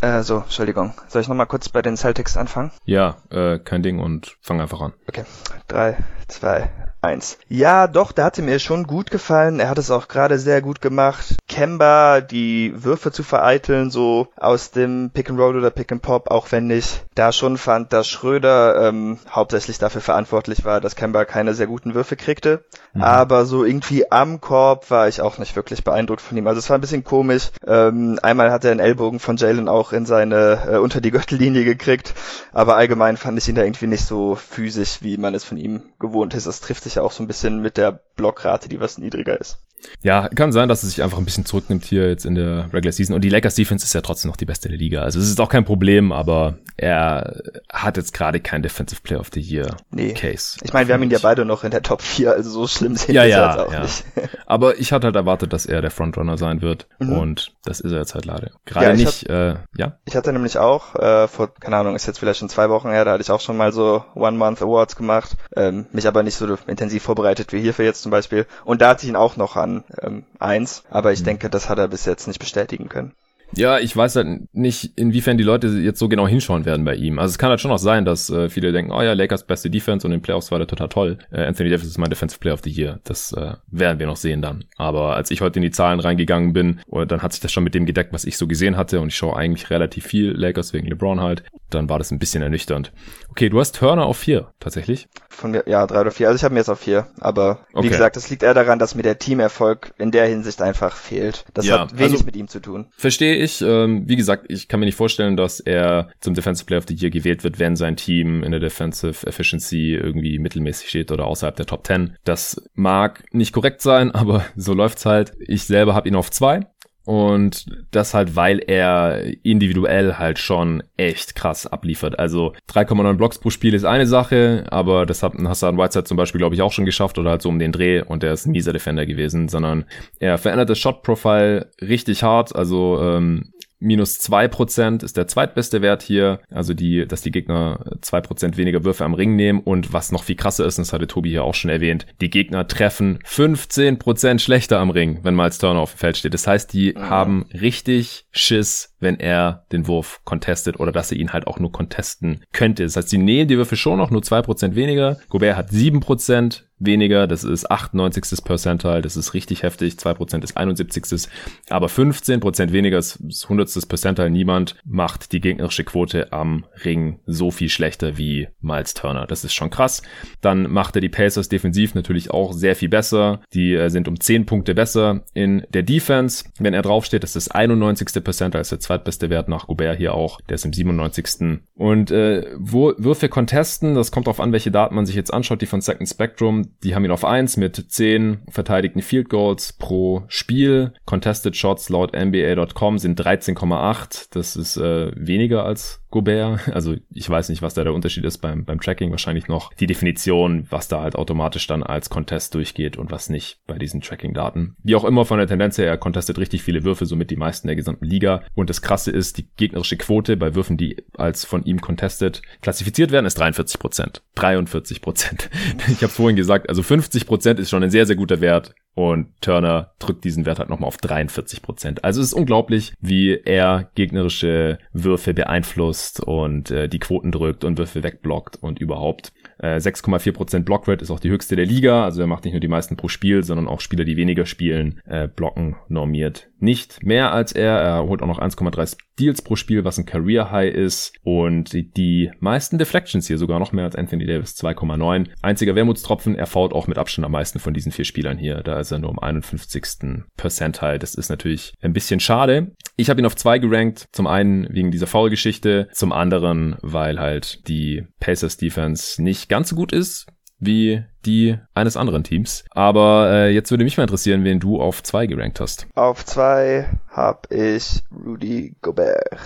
Äh, 0.00 0.22
so, 0.22 0.38
Entschuldigung. 0.38 0.94
Soll 1.08 1.22
ich 1.22 1.28
nochmal 1.28 1.46
kurz 1.46 1.68
bei 1.68 1.82
den 1.82 1.96
Celtics 1.96 2.36
anfangen? 2.36 2.70
Ja, 2.84 3.16
äh, 3.30 3.58
kein 3.58 3.82
Ding 3.82 3.98
und 3.98 4.36
fang 4.40 4.60
einfach 4.60 4.80
an. 4.80 4.92
Okay. 5.08 5.24
Drei, 5.66 5.96
zwei, 6.28 6.70
1. 7.06 7.38
Ja, 7.48 7.86
doch, 7.86 8.12
der 8.12 8.24
hatte 8.24 8.42
mir 8.42 8.58
schon 8.58 8.84
gut 8.84 9.10
gefallen. 9.10 9.60
Er 9.60 9.68
hat 9.68 9.78
es 9.78 9.90
auch 9.90 10.08
gerade 10.08 10.38
sehr 10.38 10.62
gut 10.62 10.80
gemacht. 10.80 11.36
Kemba, 11.48 12.20
die 12.20 12.72
Würfe 12.76 13.12
zu 13.12 13.22
vereiteln, 13.22 13.90
so 13.90 14.28
aus 14.36 14.70
dem 14.70 15.10
Pick 15.12 15.30
and 15.30 15.38
Roll 15.38 15.56
oder 15.56 15.70
Pick 15.70 15.92
and 15.92 16.02
Pop, 16.02 16.30
auch 16.30 16.52
wenn 16.52 16.70
ich 16.70 17.02
da 17.14 17.32
schon 17.32 17.56
fand, 17.56 17.92
dass 17.92 18.08
Schröder 18.08 18.88
ähm, 18.88 19.18
hauptsächlich 19.30 19.78
dafür 19.78 20.00
verantwortlich 20.00 20.64
war, 20.64 20.80
dass 20.80 20.96
Kemba 20.96 21.24
keine 21.24 21.54
sehr 21.54 21.66
guten 21.66 21.94
Würfe 21.94 22.16
kriegte. 22.16 22.64
Mhm. 22.92 23.02
Aber 23.02 23.46
so 23.46 23.64
irgendwie 23.64 24.10
am 24.10 24.40
Korb 24.40 24.90
war 24.90 25.08
ich 25.08 25.20
auch 25.20 25.38
nicht 25.38 25.56
wirklich 25.56 25.84
beeindruckt 25.84 26.20
von 26.20 26.36
ihm. 26.36 26.46
Also 26.46 26.58
es 26.58 26.68
war 26.68 26.76
ein 26.76 26.80
bisschen 26.80 27.04
komisch. 27.04 27.50
Ähm, 27.66 28.18
einmal 28.22 28.50
hat 28.50 28.64
er 28.64 28.72
einen 28.72 28.80
Ellbogen 28.80 29.20
von 29.20 29.36
Jalen 29.36 29.68
auch 29.68 29.92
in 29.92 30.06
seine 30.06 30.62
äh, 30.68 30.76
unter 30.76 31.00
die 31.00 31.10
Gürtellinie 31.10 31.64
gekriegt, 31.64 32.14
aber 32.52 32.76
allgemein 32.76 33.16
fand 33.16 33.38
ich 33.38 33.48
ihn 33.48 33.54
da 33.54 33.62
irgendwie 33.62 33.86
nicht 33.86 34.04
so 34.04 34.34
physisch, 34.34 34.98
wie 35.00 35.16
man 35.16 35.34
es 35.34 35.44
von 35.44 35.58
ihm 35.58 35.82
gewohnt 35.98 36.34
ist. 36.34 36.46
Das 36.46 36.60
trifft 36.60 36.84
sich 36.84 36.95
ja 36.96 37.02
auch 37.02 37.12
so 37.12 37.22
ein 37.22 37.26
bisschen 37.26 37.60
mit 37.60 37.76
der 37.76 37.92
Blockrate, 38.16 38.68
die 38.68 38.80
was 38.80 38.98
niedriger 38.98 39.40
ist. 39.40 39.58
Ja, 40.02 40.28
kann 40.28 40.52
sein, 40.52 40.68
dass 40.68 40.82
es 40.82 40.90
sich 40.90 41.02
einfach 41.02 41.18
ein 41.18 41.24
bisschen 41.24 41.44
zurücknimmt 41.44 41.84
hier 41.84 42.08
jetzt 42.08 42.24
in 42.24 42.34
der 42.34 42.72
Regular 42.72 42.92
Season. 42.92 43.14
Und 43.14 43.22
die 43.22 43.28
Lakers 43.28 43.54
Defense 43.54 43.84
ist 43.84 43.92
ja 43.92 44.00
trotzdem 44.00 44.30
noch 44.30 44.36
die 44.36 44.44
beste 44.44 44.68
der 44.68 44.78
Liga. 44.78 45.02
Also 45.02 45.18
es 45.18 45.28
ist 45.28 45.40
auch 45.40 45.48
kein 45.48 45.64
Problem, 45.64 46.12
aber 46.12 46.58
er 46.76 47.42
hat 47.72 47.96
jetzt 47.96 48.12
gerade 48.12 48.40
kein 48.40 48.62
Defensive 48.62 49.00
Player 49.02 49.20
of 49.20 49.30
the 49.32 49.40
Year 49.40 49.76
nee. 49.90 50.12
Case. 50.12 50.58
Ich 50.62 50.72
meine, 50.72 50.88
wir 50.88 50.94
haben 50.94 51.02
ihn 51.02 51.10
ja 51.10 51.18
beide 51.20 51.44
noch 51.44 51.64
in 51.64 51.70
der 51.70 51.82
Top 51.82 52.02
4, 52.02 52.32
also 52.32 52.50
so 52.50 52.66
schlimm 52.66 52.96
sehen 52.96 53.14
ja, 53.14 53.22
wir 53.22 53.28
ja, 53.28 53.48
jetzt 53.48 53.66
auch 53.66 53.72
ja. 53.72 53.82
nicht. 53.82 54.04
aber 54.46 54.78
ich 54.78 54.92
hatte 54.92 55.06
halt 55.06 55.16
erwartet, 55.16 55.52
dass 55.52 55.66
er 55.66 55.80
der 55.82 55.90
Frontrunner 55.90 56.38
sein 56.38 56.62
wird. 56.62 56.86
Mhm. 56.98 57.12
Und 57.12 57.52
das 57.64 57.80
ist 57.80 57.92
er 57.92 57.98
jetzt 57.98 58.14
halt 58.14 58.26
leider. 58.26 58.50
Gerade 58.64 58.86
ja, 58.86 58.92
nicht, 58.94 59.28
hat, 59.28 59.30
äh, 59.30 59.54
ja. 59.76 59.98
Ich 60.04 60.16
hatte 60.16 60.32
nämlich 60.32 60.58
auch, 60.58 60.94
äh, 60.96 61.28
vor, 61.28 61.54
keine 61.54 61.76
Ahnung, 61.76 61.96
ist 61.96 62.06
jetzt 62.06 62.18
vielleicht 62.18 62.40
schon 62.40 62.48
zwei 62.48 62.70
Wochen 62.70 62.90
her, 62.90 63.04
da 63.04 63.12
hatte 63.12 63.22
ich 63.22 63.30
auch 63.30 63.40
schon 63.40 63.56
mal 63.56 63.72
so 63.72 64.04
One-Month-Awards 64.14 64.96
gemacht, 64.96 65.36
ähm, 65.56 65.86
mich 65.92 66.06
aber 66.06 66.22
nicht 66.22 66.36
so 66.36 66.46
intensiv 66.66 67.02
vorbereitet 67.02 67.52
wie 67.52 67.60
hierfür 67.60 67.84
jetzt 67.84 68.02
zum 68.02 68.10
Beispiel. 68.10 68.46
Und 68.64 68.82
da 68.82 68.90
hatte 68.90 69.04
ich 69.04 69.08
ihn 69.08 69.16
auch 69.16 69.36
noch 69.36 69.56
an 69.56 69.65
ähm, 70.02 70.24
eins, 70.38 70.84
aber 70.90 71.12
ich 71.12 71.20
mhm. 71.20 71.24
denke, 71.24 71.50
das 71.50 71.68
hat 71.68 71.78
er 71.78 71.88
bis 71.88 72.04
jetzt 72.04 72.26
nicht 72.26 72.38
bestätigen 72.38 72.88
können. 72.88 73.12
Ja, 73.54 73.78
ich 73.78 73.96
weiß 73.96 74.16
halt 74.16 74.54
nicht, 74.54 74.98
inwiefern 74.98 75.38
die 75.38 75.44
Leute 75.44 75.68
jetzt 75.68 75.98
so 75.98 76.08
genau 76.08 76.26
hinschauen 76.26 76.64
werden 76.64 76.84
bei 76.84 76.94
ihm. 76.94 77.18
Also 77.18 77.30
es 77.30 77.38
kann 77.38 77.50
halt 77.50 77.60
schon 77.60 77.70
auch 77.70 77.78
sein, 77.78 78.04
dass 78.04 78.28
äh, 78.28 78.48
viele 78.48 78.72
denken, 78.72 78.92
oh 78.92 79.02
ja, 79.02 79.12
Lakers 79.12 79.46
beste 79.46 79.70
Defense 79.70 80.06
und 80.06 80.12
in 80.12 80.18
den 80.18 80.22
Playoffs 80.22 80.50
war 80.50 80.58
der 80.58 80.66
total 80.66 80.88
toll. 80.88 81.18
Äh, 81.30 81.44
Anthony 81.44 81.70
Davis 81.70 81.86
ist 81.86 81.98
mein 81.98 82.10
Defensive 82.10 82.40
Player 82.40 82.54
of 82.54 82.60
the 82.64 82.70
Year. 82.70 83.00
Das 83.04 83.32
äh, 83.32 83.54
werden 83.68 83.98
wir 83.98 84.06
noch 84.06 84.16
sehen 84.16 84.42
dann. 84.42 84.64
Aber 84.76 85.14
als 85.14 85.30
ich 85.30 85.40
heute 85.40 85.58
in 85.60 85.62
die 85.62 85.70
Zahlen 85.70 86.00
reingegangen 86.00 86.52
bin, 86.52 86.80
dann 87.08 87.22
hat 87.22 87.32
sich 87.32 87.40
das 87.40 87.52
schon 87.52 87.64
mit 87.64 87.74
dem 87.74 87.86
gedeckt, 87.86 88.12
was 88.12 88.24
ich 88.24 88.36
so 88.36 88.46
gesehen 88.46 88.76
hatte 88.76 89.00
und 89.00 89.08
ich 89.08 89.16
schaue 89.16 89.36
eigentlich 89.36 89.70
relativ 89.70 90.06
viel 90.06 90.32
Lakers 90.32 90.72
wegen 90.72 90.88
LeBron 90.88 91.20
halt. 91.20 91.44
Dann 91.70 91.88
war 91.88 91.98
das 91.98 92.10
ein 92.10 92.18
bisschen 92.18 92.42
ernüchternd. 92.42 92.92
Okay, 93.30 93.48
du 93.48 93.60
hast 93.60 93.76
Turner 93.76 94.06
auf 94.06 94.18
vier, 94.18 94.52
tatsächlich. 94.60 95.08
Von 95.28 95.50
mir, 95.50 95.64
ja, 95.66 95.86
drei 95.86 96.00
oder 96.00 96.10
vier. 96.10 96.28
Also 96.28 96.36
ich 96.36 96.44
habe 96.44 96.54
mir 96.54 96.60
jetzt 96.60 96.70
auf 96.70 96.80
vier. 96.80 97.08
Aber 97.20 97.66
wie 97.72 97.78
okay. 97.78 97.88
gesagt, 97.88 98.16
das 98.16 98.30
liegt 98.30 98.42
eher 98.42 98.54
daran, 98.54 98.78
dass 98.78 98.94
mir 98.94 99.02
der 99.02 99.18
Teamerfolg 99.18 99.92
in 99.98 100.10
der 100.10 100.26
Hinsicht 100.26 100.62
einfach 100.62 100.96
fehlt. 100.96 101.44
Das 101.52 101.66
ja, 101.66 101.80
hat 101.80 101.98
wenig 101.98 102.12
also, 102.12 102.24
mit 102.24 102.36
ihm 102.36 102.48
zu 102.48 102.60
tun. 102.60 102.86
Verstehe 102.96 103.36
ich. 103.36 103.60
Ähm, 103.60 104.04
wie 104.06 104.16
gesagt, 104.16 104.46
ich 104.48 104.68
kann 104.68 104.80
mir 104.80 104.86
nicht 104.86 104.96
vorstellen, 104.96 105.36
dass 105.36 105.60
er 105.60 106.08
zum 106.20 106.34
Defensive 106.34 106.66
Player 106.66 106.78
of 106.78 106.86
the 106.88 106.94
Year 106.94 107.10
gewählt 107.10 107.44
wird, 107.44 107.58
wenn 107.58 107.76
sein 107.76 107.96
Team 107.96 108.42
in 108.42 108.52
der 108.52 108.60
Defensive 108.60 109.26
Efficiency 109.26 109.94
irgendwie 109.94 110.38
mittelmäßig 110.38 110.88
steht 110.88 111.12
oder 111.12 111.26
außerhalb 111.26 111.56
der 111.56 111.66
Top 111.66 111.86
10. 111.86 112.16
Das 112.24 112.62
mag 112.74 113.24
nicht 113.32 113.52
korrekt 113.52 113.82
sein, 113.82 114.10
aber 114.14 114.44
so 114.56 114.72
läuft's 114.72 115.04
halt. 115.04 115.32
Ich 115.40 115.64
selber 115.64 115.94
habe 115.94 116.08
ihn 116.08 116.16
auf 116.16 116.30
zwei 116.30 116.66
und 117.06 117.66
das 117.92 118.14
halt, 118.14 118.34
weil 118.34 118.58
er 118.58 119.22
individuell 119.44 120.18
halt 120.18 120.40
schon 120.40 120.82
echt 120.96 121.36
krass 121.36 121.66
abliefert. 121.66 122.18
Also 122.18 122.52
3,9 122.68 123.14
Blocks 123.14 123.38
pro 123.38 123.50
Spiel 123.50 123.74
ist 123.74 123.84
eine 123.84 124.08
Sache, 124.08 124.64
aber 124.70 125.06
das 125.06 125.22
hat 125.22 125.34
Hassan 125.34 125.78
Whiteside 125.78 126.04
zum 126.04 126.16
Beispiel, 126.16 126.40
glaube 126.40 126.56
ich, 126.56 126.62
auch 126.62 126.72
schon 126.72 126.84
geschafft 126.84 127.16
oder 127.18 127.30
halt 127.30 127.42
so 127.42 127.48
um 127.48 127.60
den 127.60 127.70
Dreh 127.70 128.02
und 128.02 128.24
der 128.24 128.32
ist 128.32 128.46
ein 128.46 128.50
mieser 128.50 128.72
Defender 128.72 129.06
gewesen, 129.06 129.48
sondern 129.48 129.84
er 130.18 130.36
verändert 130.36 130.68
das 130.68 130.80
Shot-Profile 130.80 131.70
richtig 131.80 132.24
hart. 132.24 132.54
Also 132.56 133.00
ähm, 133.00 133.52
Minus 133.86 134.18
zwei 134.18 134.48
Prozent 134.48 135.02
ist 135.02 135.16
der 135.16 135.28
zweitbeste 135.28 135.80
Wert 135.80 136.02
hier. 136.02 136.40
Also 136.50 136.74
die, 136.74 137.06
dass 137.06 137.22
die 137.22 137.30
Gegner 137.30 137.84
zwei 138.00 138.20
Prozent 138.20 138.56
weniger 138.56 138.84
Würfe 138.84 139.04
am 139.04 139.14
Ring 139.14 139.36
nehmen. 139.36 139.60
Und 139.60 139.92
was 139.92 140.10
noch 140.10 140.24
viel 140.24 140.34
krasser 140.36 140.66
ist, 140.66 140.78
und 140.78 140.86
das 140.86 140.92
hatte 140.92 141.06
Tobi 141.06 141.30
hier 141.30 141.44
auch 141.44 141.54
schon 141.54 141.70
erwähnt, 141.70 142.06
die 142.20 142.30
Gegner 142.30 142.66
treffen 142.66 143.20
15 143.24 143.98
Prozent 143.98 144.42
schlechter 144.42 144.80
am 144.80 144.90
Ring, 144.90 145.20
wenn 145.22 145.36
Miles 145.36 145.58
Turner 145.58 145.80
auf 145.80 145.92
dem 145.92 145.98
Feld 145.98 146.16
steht. 146.16 146.34
Das 146.34 146.46
heißt, 146.46 146.72
die 146.72 146.94
mhm. 146.94 147.00
haben 147.08 147.46
richtig 147.52 148.26
Schiss, 148.32 148.94
wenn 148.98 149.20
er 149.20 149.64
den 149.72 149.86
Wurf 149.86 150.20
contestet 150.24 150.80
oder 150.80 150.90
dass 150.90 151.12
er 151.12 151.18
ihn 151.18 151.32
halt 151.32 151.46
auch 151.46 151.58
nur 151.58 151.70
contesten 151.70 152.42
könnte. 152.52 152.82
Das 152.82 152.96
heißt, 152.96 153.08
sie 153.08 153.18
nehmen 153.18 153.48
die 153.48 153.56
Würfe 153.56 153.76
schon 153.76 153.98
noch 153.98 154.10
nur 154.10 154.22
zwei 154.22 154.42
Prozent 154.42 154.74
weniger. 154.74 155.18
Gobert 155.28 155.56
hat 155.56 155.70
sieben 155.70 156.00
Prozent 156.00 156.66
weniger, 156.78 157.26
das 157.26 157.44
ist 157.44 157.70
98. 157.70 158.44
Percentile, 158.44 159.02
das 159.02 159.16
ist 159.16 159.34
richtig 159.34 159.62
heftig, 159.62 159.94
2% 159.94 160.42
ist 160.42 160.56
71. 160.56 161.28
Aber 161.70 161.86
15% 161.86 162.72
weniger 162.72 162.98
ist 162.98 163.18
100. 163.44 163.88
Percentile. 163.88 164.30
Niemand 164.30 164.76
macht 164.84 165.32
die 165.32 165.40
gegnerische 165.40 165.84
Quote 165.84 166.32
am 166.32 166.66
Ring 166.84 167.20
so 167.26 167.50
viel 167.50 167.68
schlechter 167.68 168.18
wie 168.18 168.48
Miles 168.60 168.94
Turner. 168.94 169.26
Das 169.26 169.44
ist 169.44 169.54
schon 169.54 169.70
krass. 169.70 170.02
Dann 170.40 170.70
macht 170.70 170.96
er 170.96 171.00
die 171.00 171.08
Pacers 171.08 171.48
defensiv 171.48 171.94
natürlich 171.94 172.30
auch 172.30 172.52
sehr 172.52 172.76
viel 172.76 172.88
besser. 172.88 173.40
Die 173.52 173.74
äh, 173.74 173.88
sind 173.88 174.08
um 174.08 174.18
10 174.18 174.46
Punkte 174.46 174.74
besser 174.74 175.24
in 175.34 175.66
der 175.70 175.82
Defense. 175.82 176.44
Wenn 176.58 176.74
er 176.74 176.82
draufsteht, 176.82 177.22
das 177.22 177.36
ist 177.36 177.48
91. 177.48 178.22
Percentile, 178.22 178.60
ist 178.60 178.72
der 178.72 178.80
zweitbeste 178.80 179.30
Wert 179.30 179.48
nach 179.48 179.66
Gobert 179.66 179.98
hier 179.98 180.14
auch. 180.14 180.40
Der 180.42 180.56
ist 180.56 180.64
im 180.64 180.72
97. 180.72 181.60
Und 181.74 182.10
äh, 182.10 182.44
Würfe 182.58 183.28
contesten, 183.28 183.94
das 183.94 184.12
kommt 184.12 184.26
darauf 184.26 184.40
an, 184.40 184.52
welche 184.52 184.70
Daten 184.70 184.94
man 184.94 185.06
sich 185.06 185.16
jetzt 185.16 185.32
anschaut, 185.32 185.62
die 185.62 185.66
von 185.66 185.80
Second 185.80 186.08
Spectrum 186.08 186.65
die 186.82 186.94
haben 186.94 187.04
ihn 187.04 187.10
auf 187.10 187.24
1 187.24 187.56
mit 187.56 187.76
10 187.76 188.42
verteidigten 188.48 189.02
Field 189.02 189.28
Goals 189.28 189.72
pro 189.72 190.24
Spiel. 190.28 190.92
Contested 191.04 191.56
Shots 191.56 191.88
laut 191.88 192.12
NBA.com 192.14 192.98
sind 192.98 193.20
13,8. 193.20 194.28
Das 194.30 194.56
ist 194.56 194.76
äh, 194.76 195.12
weniger 195.14 195.64
als 195.64 196.02
Gobert. 196.16 196.72
Also 196.72 196.96
ich 197.12 197.28
weiß 197.28 197.50
nicht, 197.50 197.60
was 197.60 197.74
da 197.74 197.84
der 197.84 197.92
Unterschied 197.92 198.24
ist 198.24 198.38
beim, 198.38 198.64
beim 198.64 198.80
Tracking. 198.80 199.10
Wahrscheinlich 199.10 199.48
noch 199.48 199.74
die 199.74 199.86
Definition, 199.86 200.66
was 200.70 200.88
da 200.88 201.02
halt 201.02 201.14
automatisch 201.14 201.66
dann 201.66 201.82
als 201.82 202.08
Contest 202.08 202.54
durchgeht 202.54 202.96
und 202.96 203.10
was 203.10 203.28
nicht 203.28 203.58
bei 203.66 203.76
diesen 203.76 204.00
Tracking-Daten. 204.00 204.76
Wie 204.82 204.94
auch 204.94 205.04
immer 205.04 205.26
von 205.26 205.36
der 205.36 205.46
Tendenz 205.46 205.76
her, 205.76 205.88
er 205.88 205.98
contestet 205.98 206.38
richtig 206.38 206.62
viele 206.62 206.84
Würfe, 206.84 207.04
somit 207.04 207.30
die 207.30 207.36
meisten 207.36 207.68
der 207.68 207.76
gesamten 207.76 208.06
Liga. 208.06 208.44
Und 208.54 208.70
das 208.70 208.80
Krasse 208.80 209.10
ist, 209.10 209.36
die 209.36 209.46
gegnerische 209.58 209.98
Quote 209.98 210.38
bei 210.38 210.54
Würfen, 210.54 210.78
die 210.78 211.04
als 211.18 211.44
von 211.44 211.64
ihm 211.64 211.82
contested 211.82 212.40
klassifiziert 212.62 213.10
werden, 213.10 213.26
ist 213.26 213.38
43 213.38 213.78
Prozent. 213.78 214.22
43 214.36 215.02
Prozent. 215.02 215.50
Ich 215.88 216.02
habe 216.02 216.12
vorhin 216.12 216.36
gesagt, 216.36 216.68
also 216.68 216.82
50 216.82 217.26
Prozent 217.26 217.60
ist 217.60 217.70
schon 217.70 217.82
ein 217.82 217.90
sehr, 217.90 218.06
sehr 218.06 218.16
guter 218.16 218.40
Wert 218.40 218.74
und 218.96 219.28
Turner 219.42 219.92
drückt 219.98 220.24
diesen 220.24 220.46
Wert 220.46 220.58
halt 220.58 220.70
nochmal 220.70 220.88
auf 220.88 220.96
43 220.96 221.60
Prozent. 221.60 222.02
Also 222.02 222.22
es 222.22 222.28
ist 222.28 222.32
unglaublich, 222.32 222.94
wie 222.98 223.38
er 223.44 223.90
gegnerische 223.94 224.78
Würfe 224.94 225.34
beeinflusst 225.34 226.20
und 226.20 226.70
äh, 226.70 226.88
die 226.88 226.98
Quoten 226.98 227.30
drückt 227.30 227.62
und 227.64 227.76
Würfe 227.76 228.02
wegblockt 228.02 228.56
und 228.56 228.80
überhaupt. 228.80 229.34
Äh, 229.58 229.76
6,4 229.76 230.32
Prozent 230.32 230.64
Blockrate 230.64 231.02
ist 231.02 231.10
auch 231.10 231.20
die 231.20 231.28
höchste 231.28 231.56
der 231.56 231.66
Liga. 231.66 232.04
Also 232.04 232.22
er 232.22 232.26
macht 232.26 232.44
nicht 232.44 232.54
nur 232.54 232.60
die 232.60 232.68
meisten 232.68 232.96
pro 232.96 233.08
Spiel, 233.08 233.44
sondern 233.44 233.68
auch 233.68 233.80
Spieler, 233.80 234.04
die 234.04 234.16
weniger 234.16 234.46
spielen, 234.46 235.02
äh, 235.04 235.28
blocken 235.28 235.76
normiert 235.88 236.48
nicht 236.58 237.04
mehr 237.04 237.32
als 237.32 237.52
er. 237.52 237.72
Er 237.72 238.02
holt 238.04 238.22
auch 238.22 238.26
noch 238.26 238.38
1,3 238.38 238.96
Steals 239.16 239.40
pro 239.40 239.56
Spiel, 239.56 239.82
was 239.82 239.96
ein 239.96 240.04
Career 240.04 240.50
High 240.50 240.74
ist. 240.74 241.14
Und 241.22 241.72
die 241.72 242.30
meisten 242.38 242.76
Deflections 242.76 243.26
hier 243.26 243.38
sogar 243.38 243.58
noch 243.58 243.72
mehr 243.72 243.86
als 243.86 243.96
Anthony 243.96 244.26
Davis, 244.26 244.54
2,9. 244.62 245.28
Einziger 245.40 245.74
Wermutstropfen, 245.74 246.34
er 246.34 246.46
fault 246.46 246.74
auch 246.74 246.86
mit 246.86 246.98
Abstand 246.98 247.24
am 247.24 247.32
meisten 247.32 247.58
von 247.58 247.72
diesen 247.72 247.92
vier 247.92 248.04
Spielern 248.04 248.36
hier. 248.36 248.56
Da 248.56 248.78
ist 248.78 248.90
er 248.90 248.98
nur 248.98 249.08
um 249.08 249.18
51. 249.18 250.24
Percentile. 250.36 250.98
Das 250.98 251.14
ist 251.14 251.30
natürlich 251.30 251.72
ein 251.80 251.94
bisschen 251.94 252.20
schade. 252.20 252.72
Ich 252.96 253.08
habe 253.08 253.18
ihn 253.18 253.26
auf 253.26 253.36
zwei 253.36 253.58
gerankt. 253.58 254.06
Zum 254.12 254.26
einen 254.26 254.68
wegen 254.70 254.90
dieser 254.90 255.06
Foul-Geschichte, 255.06 255.88
zum 255.92 256.12
anderen, 256.12 256.76
weil 256.82 257.18
halt 257.18 257.66
die 257.68 258.04
Pacers 258.20 258.58
Defense 258.58 259.22
nicht 259.22 259.48
ganz 259.48 259.70
so 259.70 259.76
gut 259.76 259.92
ist 259.92 260.26
wie 260.58 261.04
die 261.26 261.58
eines 261.74 261.96
anderen 261.96 262.24
Teams. 262.24 262.64
Aber 262.70 263.30
äh, 263.30 263.50
jetzt 263.52 263.70
würde 263.70 263.84
mich 263.84 263.96
mal 263.96 264.04
interessieren, 264.04 264.44
wen 264.44 264.60
du 264.60 264.80
auf 264.80 265.02
zwei 265.02 265.26
gerankt 265.26 265.60
hast. 265.60 265.86
Auf 265.94 266.24
zwei 266.24 266.88
habe 267.10 267.54
ich 267.54 268.02
Rudy 268.24 268.74
Gobert. 268.80 269.36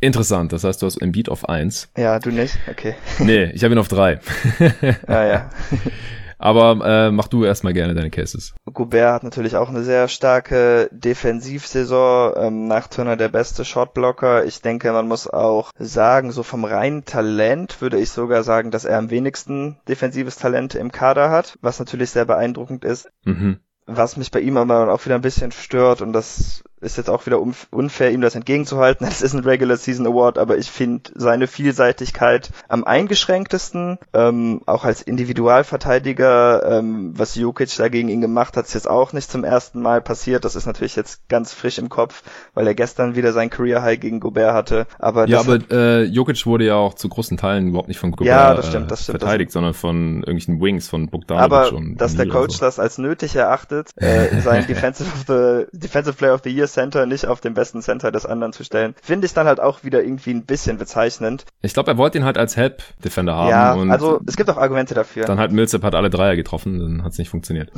Interessant, 0.00 0.52
das 0.52 0.64
heißt, 0.64 0.82
du 0.82 0.86
hast 0.86 0.96
Embiid 1.00 1.28
auf 1.28 1.48
eins. 1.48 1.88
Ja, 1.96 2.18
du 2.18 2.30
nicht? 2.30 2.58
Okay. 2.68 2.94
Nee, 3.20 3.44
ich 3.52 3.62
habe 3.62 3.74
ihn 3.74 3.78
auf 3.78 3.88
drei. 3.88 4.18
ah 5.06 5.24
ja. 5.24 5.50
Aber 6.42 6.84
äh, 6.84 7.12
mach 7.12 7.28
du 7.28 7.44
erstmal 7.44 7.72
gerne 7.72 7.94
deine 7.94 8.10
Cases. 8.10 8.52
Goubert 8.64 9.12
hat 9.14 9.22
natürlich 9.22 9.54
auch 9.54 9.68
eine 9.68 9.84
sehr 9.84 10.08
starke 10.08 10.88
Defensivsaison. 10.90 12.32
Ähm, 12.36 12.66
nach 12.66 12.88
Turner 12.88 13.16
der 13.16 13.28
beste 13.28 13.64
Shotblocker. 13.64 14.44
Ich 14.44 14.60
denke, 14.60 14.92
man 14.92 15.06
muss 15.06 15.28
auch 15.28 15.70
sagen, 15.78 16.32
so 16.32 16.42
vom 16.42 16.64
reinen 16.64 17.04
Talent 17.04 17.80
würde 17.80 18.00
ich 18.00 18.10
sogar 18.10 18.42
sagen, 18.42 18.72
dass 18.72 18.84
er 18.84 18.98
am 18.98 19.10
wenigsten 19.10 19.78
defensives 19.86 20.34
Talent 20.34 20.74
im 20.74 20.90
Kader 20.90 21.30
hat, 21.30 21.58
was 21.62 21.78
natürlich 21.78 22.10
sehr 22.10 22.24
beeindruckend 22.24 22.84
ist. 22.84 23.08
Mhm. 23.24 23.60
Was 23.86 24.16
mich 24.16 24.32
bei 24.32 24.40
ihm 24.40 24.56
aber 24.56 24.92
auch 24.92 25.04
wieder 25.04 25.14
ein 25.14 25.20
bisschen 25.20 25.52
stört 25.52 26.02
und 26.02 26.12
das 26.12 26.64
ist 26.82 26.96
jetzt 26.96 27.08
auch 27.08 27.26
wieder 27.26 27.40
unfair, 27.70 28.10
ihm 28.12 28.20
das 28.20 28.34
entgegenzuhalten. 28.34 29.06
Es 29.12 29.20
ist 29.20 29.34
ein 29.34 29.44
Regular 29.44 29.76
Season 29.76 30.06
Award, 30.06 30.38
aber 30.38 30.56
ich 30.56 30.70
finde 30.70 31.10
seine 31.14 31.46
Vielseitigkeit 31.46 32.50
am 32.68 32.82
eingeschränktesten. 32.82 33.98
Ähm, 34.14 34.62
auch 34.66 34.84
als 34.84 35.02
Individualverteidiger, 35.02 36.78
ähm, 36.78 37.12
was 37.14 37.34
Jokic 37.34 37.76
dagegen 37.76 38.08
ihn 38.08 38.22
gemacht 38.22 38.56
hat, 38.56 38.64
ist 38.64 38.74
jetzt 38.74 38.88
auch 38.88 39.12
nicht 39.12 39.30
zum 39.30 39.44
ersten 39.44 39.82
Mal 39.82 40.00
passiert. 40.00 40.44
Das 40.44 40.56
ist 40.56 40.66
natürlich 40.66 40.96
jetzt 40.96 41.28
ganz 41.28 41.52
frisch 41.52 41.78
im 41.78 41.88
Kopf, 41.88 42.22
weil 42.54 42.66
er 42.66 42.74
gestern 42.74 43.14
wieder 43.16 43.32
sein 43.32 43.50
Career 43.50 43.82
High 43.82 44.00
gegen 44.00 44.18
Gobert 44.18 44.54
hatte. 44.54 44.86
Aber 44.98 45.28
ja, 45.28 45.40
aber 45.40 45.58
äh, 45.70 46.04
Jokic 46.04 46.46
wurde 46.46 46.64
ja 46.64 46.76
auch 46.76 46.94
zu 46.94 47.08
großen 47.08 47.36
Teilen 47.36 47.68
überhaupt 47.68 47.88
nicht 47.88 48.00
von 48.00 48.12
Gobert 48.12 48.26
ja, 48.26 48.54
das 48.54 48.68
stimmt, 48.68 48.90
das 48.90 49.04
stimmt, 49.04 49.20
verteidigt, 49.20 49.50
das 49.50 49.54
sondern 49.54 49.74
von 49.74 50.16
irgendwelchen 50.16 50.60
Wings 50.60 50.88
von 50.88 51.08
Bogdanovic 51.08 51.44
aber 51.44 51.72
und 51.72 51.96
dass 51.96 52.16
der 52.16 52.28
Coach 52.28 52.56
so. 52.56 52.64
das 52.64 52.78
als 52.78 52.98
nötig 52.98 53.36
erachtet, 53.36 53.90
äh, 53.96 54.40
sein 54.40 54.66
Defensive, 54.68 55.08
of 55.08 55.24
the, 55.28 55.66
Defensive 55.78 56.16
Player 56.16 56.34
of 56.34 56.40
the 56.44 56.50
Year 56.50 56.66
Center 56.72 57.06
nicht 57.06 57.26
auf 57.26 57.40
den 57.40 57.54
besten 57.54 57.82
Center 57.82 58.10
des 58.10 58.26
anderen 58.26 58.52
zu 58.52 58.64
stellen, 58.64 58.94
finde 59.02 59.26
ich 59.26 59.34
dann 59.34 59.46
halt 59.46 59.60
auch 59.60 59.84
wieder 59.84 60.02
irgendwie 60.02 60.32
ein 60.32 60.44
bisschen 60.44 60.78
bezeichnend. 60.78 61.44
Ich 61.60 61.74
glaube, 61.74 61.92
er 61.92 61.98
wollte 61.98 62.18
ihn 62.18 62.24
halt 62.24 62.38
als 62.38 62.56
Help-Defender 62.56 63.34
haben. 63.34 63.50
Ja, 63.50 63.92
also 63.92 64.20
es 64.26 64.36
gibt 64.36 64.50
auch 64.50 64.56
Argumente 64.56 64.94
dafür. 64.94 65.24
Dann 65.24 65.38
hat 65.38 65.52
Millsap 65.52 65.82
hat 65.84 65.94
alle 65.94 66.10
Dreier 66.10 66.36
getroffen, 66.36 66.78
dann 66.78 67.04
hat 67.04 67.12
es 67.12 67.18
nicht 67.18 67.28
funktioniert. 67.30 67.70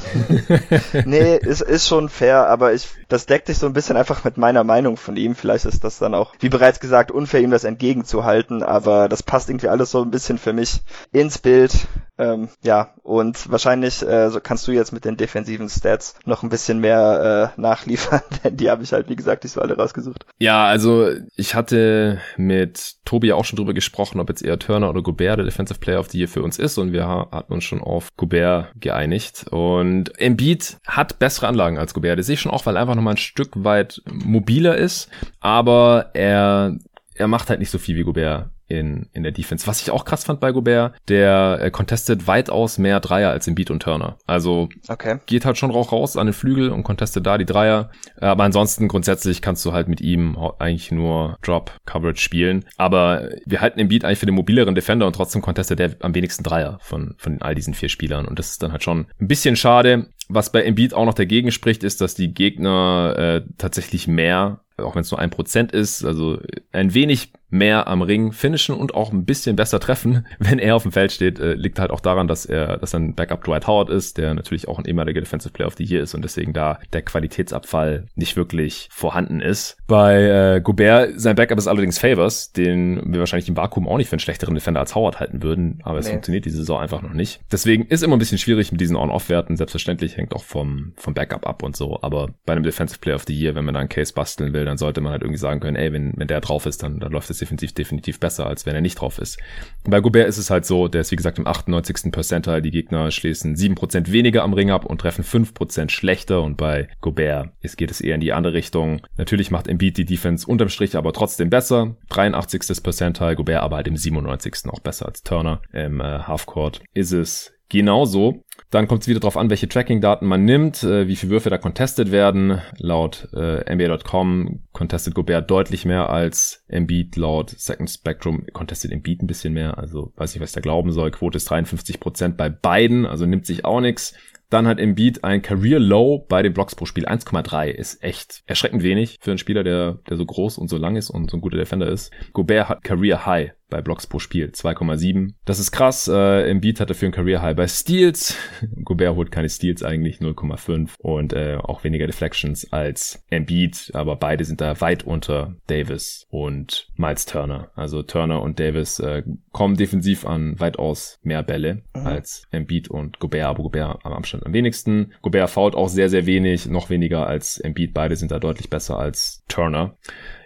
nee, 1.05 1.37
ist, 1.37 1.61
ist 1.61 1.87
schon 1.87 2.09
fair, 2.09 2.49
aber 2.49 2.73
ich, 2.73 2.89
das 3.09 3.27
deckt 3.27 3.49
sich 3.49 3.59
so 3.59 3.67
ein 3.67 3.73
bisschen 3.73 3.97
einfach 3.97 4.25
mit 4.25 4.37
meiner 4.37 4.65
Meinung 4.65 4.97
von 4.97 5.17
ihm. 5.17 5.35
Vielleicht 5.35 5.65
ist 5.65 5.85
das 5.85 5.99
dann 5.99 6.15
auch, 6.15 6.35
wie 6.41 6.49
bereits 6.49 6.81
gesagt, 6.81 7.11
unfair, 7.11 7.41
ihm 7.41 7.51
das 7.51 7.65
entgegenzuhalten, 7.65 8.63
aber 8.63 9.09
das 9.09 9.23
passt 9.23 9.51
irgendwie 9.51 9.69
alles 9.69 9.91
so 9.91 10.03
ein 10.03 10.11
bisschen 10.11 10.39
für 10.39 10.53
mich 10.53 10.81
ins 11.13 11.39
Bild. 11.39 11.87
Ähm, 12.17 12.49
ja, 12.63 12.91
und 13.03 13.51
wahrscheinlich 13.51 14.07
äh, 14.07 14.31
so 14.31 14.39
kannst 14.41 14.69
du 14.69 14.73
jetzt 14.73 14.93
mit 14.93 15.05
den 15.05 15.17
defensiven 15.17 15.69
Stats 15.69 16.15
noch 16.25 16.45
ein 16.45 16.49
bisschen 16.49 16.79
mehr 16.79 17.53
äh, 17.57 17.61
nachliefern, 17.61 18.23
denn 18.45 18.57
die 18.57 18.71
habe 18.71 18.84
ich 18.85 18.93
halt, 18.93 19.09
wie 19.09 19.17
gesagt, 19.17 19.45
nicht 19.45 19.53
so 19.53 19.61
alle 19.61 19.77
rausgesucht. 19.77 20.27
Ja, 20.39 20.65
also 20.67 21.09
ich 21.37 21.55
hatte 21.55 22.21
mit 22.37 22.97
Tobi 23.05 23.33
auch 23.33 23.45
schon 23.45 23.57
drüber 23.57 23.75
gesprochen, 23.75 24.21
ob 24.21 24.29
jetzt 24.29 24.43
eher 24.43 24.59
Turner 24.59 24.91
oder 24.91 25.03
Gobert 25.03 25.39
der 25.39 25.45
Defensive 25.45 25.81
Player 25.81 26.01
of 26.01 26.11
the 26.11 26.19
Year 26.19 26.29
für 26.29 26.43
uns 26.43 26.59
ist 26.59 26.79
und 26.79 26.93
wir 26.93 27.07
hatten 27.07 27.53
uns 27.53 27.65
schon 27.65 27.81
auf 27.81 28.09
Gobert 28.17 28.73
geeinigt 28.81 29.47
und 29.51 30.19
Embiid 30.21 30.79
hat 30.87 31.19
bessere 31.19 31.49
Anlagen 31.49 31.79
als 31.79 31.95
Gobert. 31.95 32.19
Das 32.19 32.27
sehe 32.27 32.35
ich 32.35 32.41
schon 32.41 32.53
auch, 32.53 32.65
weil 32.67 32.77
er 32.77 32.83
einfach 32.83 32.95
nochmal 32.95 33.15
ein 33.15 33.19
Stück 33.19 33.51
weit 33.57 34.03
mobiler 34.11 34.77
ist, 34.77 35.09
aber 35.41 36.11
er 36.15 36.79
er 37.17 37.29
macht 37.29 37.49
halt 37.49 37.61
nicht 37.61 37.71
so 37.71 37.79
viel 37.79 37.97
wie 37.97 38.03
Gobert 38.03 38.51
in, 38.67 39.09
in 39.13 39.23
der 39.23 39.33
Defense. 39.33 39.67
Was 39.67 39.83
ich 39.83 39.91
auch 39.91 40.05
krass 40.05 40.25
fand 40.25 40.41
bei 40.41 40.53
Gobert, 40.53 40.95
der 41.09 41.59
äh, 41.61 41.71
contestet 41.71 42.27
weitaus 42.27 42.79
mehr 42.79 43.01
Dreier 43.01 43.31
als 43.31 43.47
im 43.47 43.55
Beat 43.55 43.71
und 43.71 43.83
Turner. 43.83 44.19
Also 44.27 44.69
okay. 44.89 45.19
geht 45.27 45.45
halt 45.45 45.59
schon 45.59 45.71
auch 45.71 45.93
raus 45.93 46.17
an 46.17 46.27
den 46.27 46.33
Flügel 46.33 46.71
und 46.71 46.83
contestet 46.83 47.27
da 47.27 47.39
die 47.39 47.45
Dreier. 47.45 47.91
Aber 48.21 48.45
ansonsten 48.45 48.89
grundsätzlich 48.89 49.43
kannst 49.43 49.65
du 49.65 49.73
halt 49.73 49.89
mit 49.89 50.01
ihm 50.01 50.37
eigentlich 50.59 50.91
nur 50.91 51.39
Drop 51.43 51.73
Coverage 51.85 52.21
spielen. 52.21 52.65
Aber 52.77 53.29
wir 53.45 53.61
halten 53.61 53.79
den 53.79 53.89
Beat 53.89 54.05
eigentlich 54.05 54.19
für 54.19 54.27
den 54.27 54.35
mobileren 54.35 54.75
Defender 54.75 55.07
und 55.07 55.15
trotzdem 55.15 55.43
contestet 55.43 55.79
der 55.79 55.97
am 56.01 56.15
wenigsten 56.15 56.43
Dreier 56.43 56.79
von, 56.81 57.15
von 57.19 57.43
all 57.43 57.55
diesen 57.55 57.75
vier 57.75 57.89
Spielern. 57.89 58.27
Und 58.27 58.39
das 58.39 58.51
ist 58.51 58.63
dann 58.63 58.73
halt 58.73 58.83
schon 58.83 59.07
ein 59.21 59.29
bisschen 59.29 59.57
schade. 59.57 60.09
Was 60.29 60.51
bei 60.51 60.63
Embiid 60.63 60.95
auch 60.95 61.05
noch 61.05 61.15
dagegen 61.15 61.51
spricht, 61.51 61.85
ist, 61.85 62.01
dass 62.01 62.15
die 62.15 62.33
Gegner 62.33 63.15
äh, 63.19 63.43
tatsächlich 63.59 64.09
mehr 64.09 64.61
auch 64.77 64.95
wenn 64.95 65.03
es 65.03 65.11
nur 65.11 65.21
ein 65.21 65.31
Prozent 65.31 65.73
ist, 65.73 66.05
also 66.05 66.41
ein 66.73 66.95
wenig 66.95 67.33
mehr 67.51 67.87
am 67.87 68.03
Ring 68.03 68.33
finishen 68.33 68.75
und 68.75 68.95
auch 68.95 69.13
ein 69.13 69.25
bisschen 69.25 69.57
besser 69.57 69.81
treffen, 69.81 70.27
wenn 70.39 70.59
er 70.59 70.77
auf 70.77 70.83
dem 70.83 70.93
Feld 70.93 71.13
steht. 71.13 71.39
Äh, 71.39 71.55
liegt 71.55 71.79
halt 71.79 71.91
auch 71.91 72.01
daran, 72.01 72.29
dass 72.29 72.47
er, 72.47 72.79
dass 72.79 72.95
ein 72.95 73.15
Backup 73.15 73.45
Dwight 73.45 73.67
Howard 73.67 73.91
ist, 73.91 74.19
der 74.19 74.35
natürlich 74.35 74.69
auch 74.69 74.79
ein 74.79 74.85
ehemaliger 74.85 75.21
Defensive 75.21 75.53
Player 75.53 75.69
of 75.69 75.75
the 75.77 75.85
Year 75.85 76.03
ist 76.03 76.15
und 76.15 76.23
deswegen 76.23 76.53
da 76.53 76.79
der 76.93 77.03
Qualitätsabfall 77.03 78.07
nicht 78.15 78.37
wirklich 78.37 78.89
vorhanden 78.91 79.41
ist. 79.41 79.77
Bei 79.87 80.57
äh, 80.57 80.61
Gobert, 80.61 81.21
sein 81.21 81.37
Backup 81.37 81.59
ist 81.59 81.69
allerdings 81.69 81.99
Favors, 81.99 82.53
den 82.53 83.13
wir 83.13 83.21
wahrscheinlich 83.21 83.49
im 83.49 83.57
Vakuum 83.57 83.89
auch 83.89 83.97
nicht 83.97 84.09
für 84.09 84.15
einen 84.15 84.21
schlechteren 84.21 84.55
Defender 84.55 84.81
als 84.81 84.95
Howard 84.95 85.21
halten 85.21 85.43
würden, 85.43 85.81
aber 85.85 85.99
es 85.99 86.07
nee. 86.07 86.13
funktioniert 86.13 86.45
diese 86.45 86.59
Saison 86.59 86.81
einfach 86.81 87.03
noch 87.03 87.13
nicht. 87.13 87.41
Deswegen 87.51 87.87
ist 87.87 88.03
immer 88.03 88.17
ein 88.17 88.19
bisschen 88.19 88.39
schwierig 88.39 88.73
mit 88.73 88.81
diesen 88.81 88.97
On-Off-Werten. 88.97 89.57
Selbstverständlich 89.57 90.17
hängt 90.17 90.35
auch 90.35 90.45
vom, 90.45 90.93
vom 90.97 91.15
Backup 91.15 91.47
ab 91.47 91.63
und 91.63 91.77
so, 91.77 91.99
aber 92.03 92.35
bei 92.47 92.53
einem 92.53 92.63
Defensive 92.63 92.99
Player 92.99 93.17
of 93.17 93.25
the 93.27 93.35
Year, 93.35 93.55
wenn 93.55 93.65
man 93.65 93.75
da 93.75 93.81
einen 93.81 93.89
Case 93.89 94.13
basteln 94.13 94.53
will, 94.53 94.65
dann 94.65 94.79
sollte 94.79 95.01
man 95.01 95.13
halt 95.13 95.23
irgendwie 95.23 95.39
sagen 95.39 95.61
können, 95.61 95.77
ey, 95.77 95.93
wenn, 95.93 96.13
wenn 96.17 96.29
der 96.29 96.41
drauf 96.41 96.67
ist, 96.67 96.83
dann, 96.83 97.01
dann 97.01 97.13
läuft 97.13 97.31
es 97.31 97.34
defensiv 97.39 97.73
definitiv 97.73 98.21
besser, 98.21 98.47
als 98.47 98.67
wenn 98.67 98.75
er 98.75 98.81
nicht 98.81 99.01
drauf 99.01 99.19
ist. 99.19 99.39
Bei 99.85 100.01
Gobert 100.01 100.29
ist 100.29 100.39
es 100.39 100.51
halt 100.51 100.65
so, 100.65 100.89
der 100.89 101.03
ist 101.03 101.11
wie 101.11 101.17
gesagt 101.17 101.39
im 101.39 101.47
98. 101.47 102.13
Percentile, 102.13 102.63
die 102.63 102.71
Gegner 102.71 103.11
schließen 103.11 103.57
7% 103.57 104.11
weniger 104.11 104.43
am 104.43 104.53
Ring 104.53 104.71
ab 104.71 104.85
und 104.85 105.01
treffen 105.01 105.25
5% 105.25 105.91
schlechter 105.91 106.43
und 106.43 106.57
bei 106.57 106.89
Gobert 107.01 107.51
ist, 107.61 107.77
geht 107.77 107.91
es 107.91 108.01
eher 108.01 108.15
in 108.15 108.21
die 108.21 108.33
andere 108.33 108.55
Richtung. 108.55 109.01
Natürlich 109.17 109.51
macht 109.51 109.69
Embiid 109.69 109.97
die 109.97 110.05
Defense 110.05 110.47
unterm 110.47 110.69
Strich 110.69 110.97
aber 110.97 111.13
trotzdem 111.13 111.51
besser. 111.51 111.97
83. 112.11 112.83
Percentile, 112.83 113.37
Gobert 113.37 113.63
aber 113.63 113.77
halt 113.77 113.89
im 113.89 113.97
97. 113.97 114.69
auch 114.69 114.81
besser 114.81 115.07
als 115.07 115.23
Turner. 115.23 115.63
Im 115.73 116.01
äh, 116.01 116.21
Halfcourt 116.21 116.83
ist 116.95 117.13
es 117.13 117.55
genauso. 117.75 118.45
Dann 118.71 118.89
kommt 118.89 119.03
es 119.03 119.09
wieder 119.09 119.21
darauf 119.21 119.37
an, 119.37 119.51
welche 119.51 119.69
Tracking-Daten 119.69 120.27
man 120.27 120.45
nimmt, 120.45 120.83
äh, 120.83 121.07
wie 121.07 121.17
viele 121.17 121.33
Würfe 121.33 121.51
da 121.51 121.59
contested 121.59 122.11
werden. 122.13 122.61
Laut 122.79 123.29
äh, 123.33 123.73
NBA.com 123.73 124.63
contested 124.73 125.15
Gobert 125.15 125.51
deutlich 125.51 125.85
mehr 125.85 126.09
als 126.09 126.65
Embiid. 126.69 127.17
Laut 127.17 127.51
Second 127.51 127.91
Spectrum 127.91 128.47
contested 128.53 128.93
Embiid 128.93 129.23
ein 129.23 129.27
bisschen 129.27 129.53
mehr. 129.53 129.79
Also 129.79 130.13
weiß 130.17 130.35
nicht, 130.35 130.43
was 130.43 130.51
ich 130.51 130.55
da 130.55 130.61
glauben 130.61 130.93
soll. 130.93 131.11
Quote 131.11 131.37
ist 131.37 131.51
53% 131.51 132.37
bei 132.37 132.49
beiden, 132.49 133.07
also 133.07 133.27
nimmt 133.27 133.47
sich 133.47 133.65
auch 133.65 133.81
nichts. 133.81 134.15
Dann 134.51 134.69
hat 134.69 134.79
Embiid 134.79 135.25
ein 135.25 135.43
Career 135.43 135.81
Low 135.81 136.25
bei 136.29 136.43
den 136.43 136.53
Blocks 136.53 136.77
pro 136.77 136.87
Spiel. 136.87 137.07
1,3 137.07 137.71
ist 137.71 138.05
echt 138.05 138.43
erschreckend 138.47 138.85
wenig 138.85 139.19
für 139.21 139.33
einen 139.33 139.39
Spieler, 139.39 139.65
der, 139.65 139.99
der 140.09 140.17
so 140.17 140.25
groß 140.25 140.59
und 140.59 140.69
so 140.69 140.77
lang 140.77 140.95
ist 140.95 141.11
und 141.11 141.31
so 141.31 141.37
ein 141.37 141.41
guter 141.41 141.57
Defender 141.57 141.89
ist. 141.89 142.13
Gobert 142.33 142.69
hat 142.69 142.85
Career 142.85 143.27
High 143.27 143.53
bei 143.71 143.83
Blocks 143.83 144.07
pro 144.07 144.19
Spiel, 144.19 144.49
2,7. 144.49 145.35
Das 145.45 145.59
ist 145.59 145.73
krass. 145.73 146.09
Äh, 146.09 146.49
Embiid 146.51 146.81
hat 146.81 146.91
dafür 146.91 147.09
ein 147.09 147.13
Career 147.13 147.43
High 147.43 147.57
bei 147.57 147.67
Steals. 147.67 148.37
Gobert 148.85 149.17
holt 149.17 149.31
keine 149.31 149.49
Steals 149.49 149.83
eigentlich, 149.83 150.19
0,5 150.19 150.91
und 150.99 151.33
äh, 151.33 151.57
auch 151.57 151.85
weniger 151.85 152.07
Deflections 152.07 152.73
als 152.73 153.25
Embiid, 153.31 153.91
aber 153.95 154.17
beide 154.17 154.45
sind 154.45 154.61
da 154.61 154.81
weit 154.81 155.05
unter 155.05 155.57
Davis 155.67 156.27
und 156.31 156.89
Miles 156.97 157.27
Turner. 157.27 157.71
Also 157.75 158.03
Turner 158.03 158.43
und 158.43 158.61
Davis 158.61 158.99
äh, 158.99 159.23
kommen 159.53 159.77
defensiv 159.77 160.27
an 160.27 160.59
weitaus 160.61 161.19
mehr 161.23 161.43
Bälle 161.43 161.83
mhm. 161.95 162.07
als 162.07 162.47
Embiid 162.51 162.89
und 162.89 163.19
Gobert, 163.19 163.47
aber 163.47 163.63
Gobert 163.63 164.05
am 164.05 164.13
Abstand 164.13 164.47
am 164.47 164.53
wenigsten. 164.53 165.13
Gobert 165.23 165.51
fault 165.51 165.75
auch 165.75 165.89
sehr, 165.89 166.09
sehr 166.09 166.27
wenig, 166.27 166.67
noch 166.67 166.91
weniger 166.91 167.27
als 167.27 167.59
Embiid. 167.59 167.95
Beide 167.95 168.17
sind 168.17 168.31
da 168.31 168.39
deutlich 168.39 168.71
besser 168.71 168.99
als 168.99 169.45
Turner. 169.49 169.97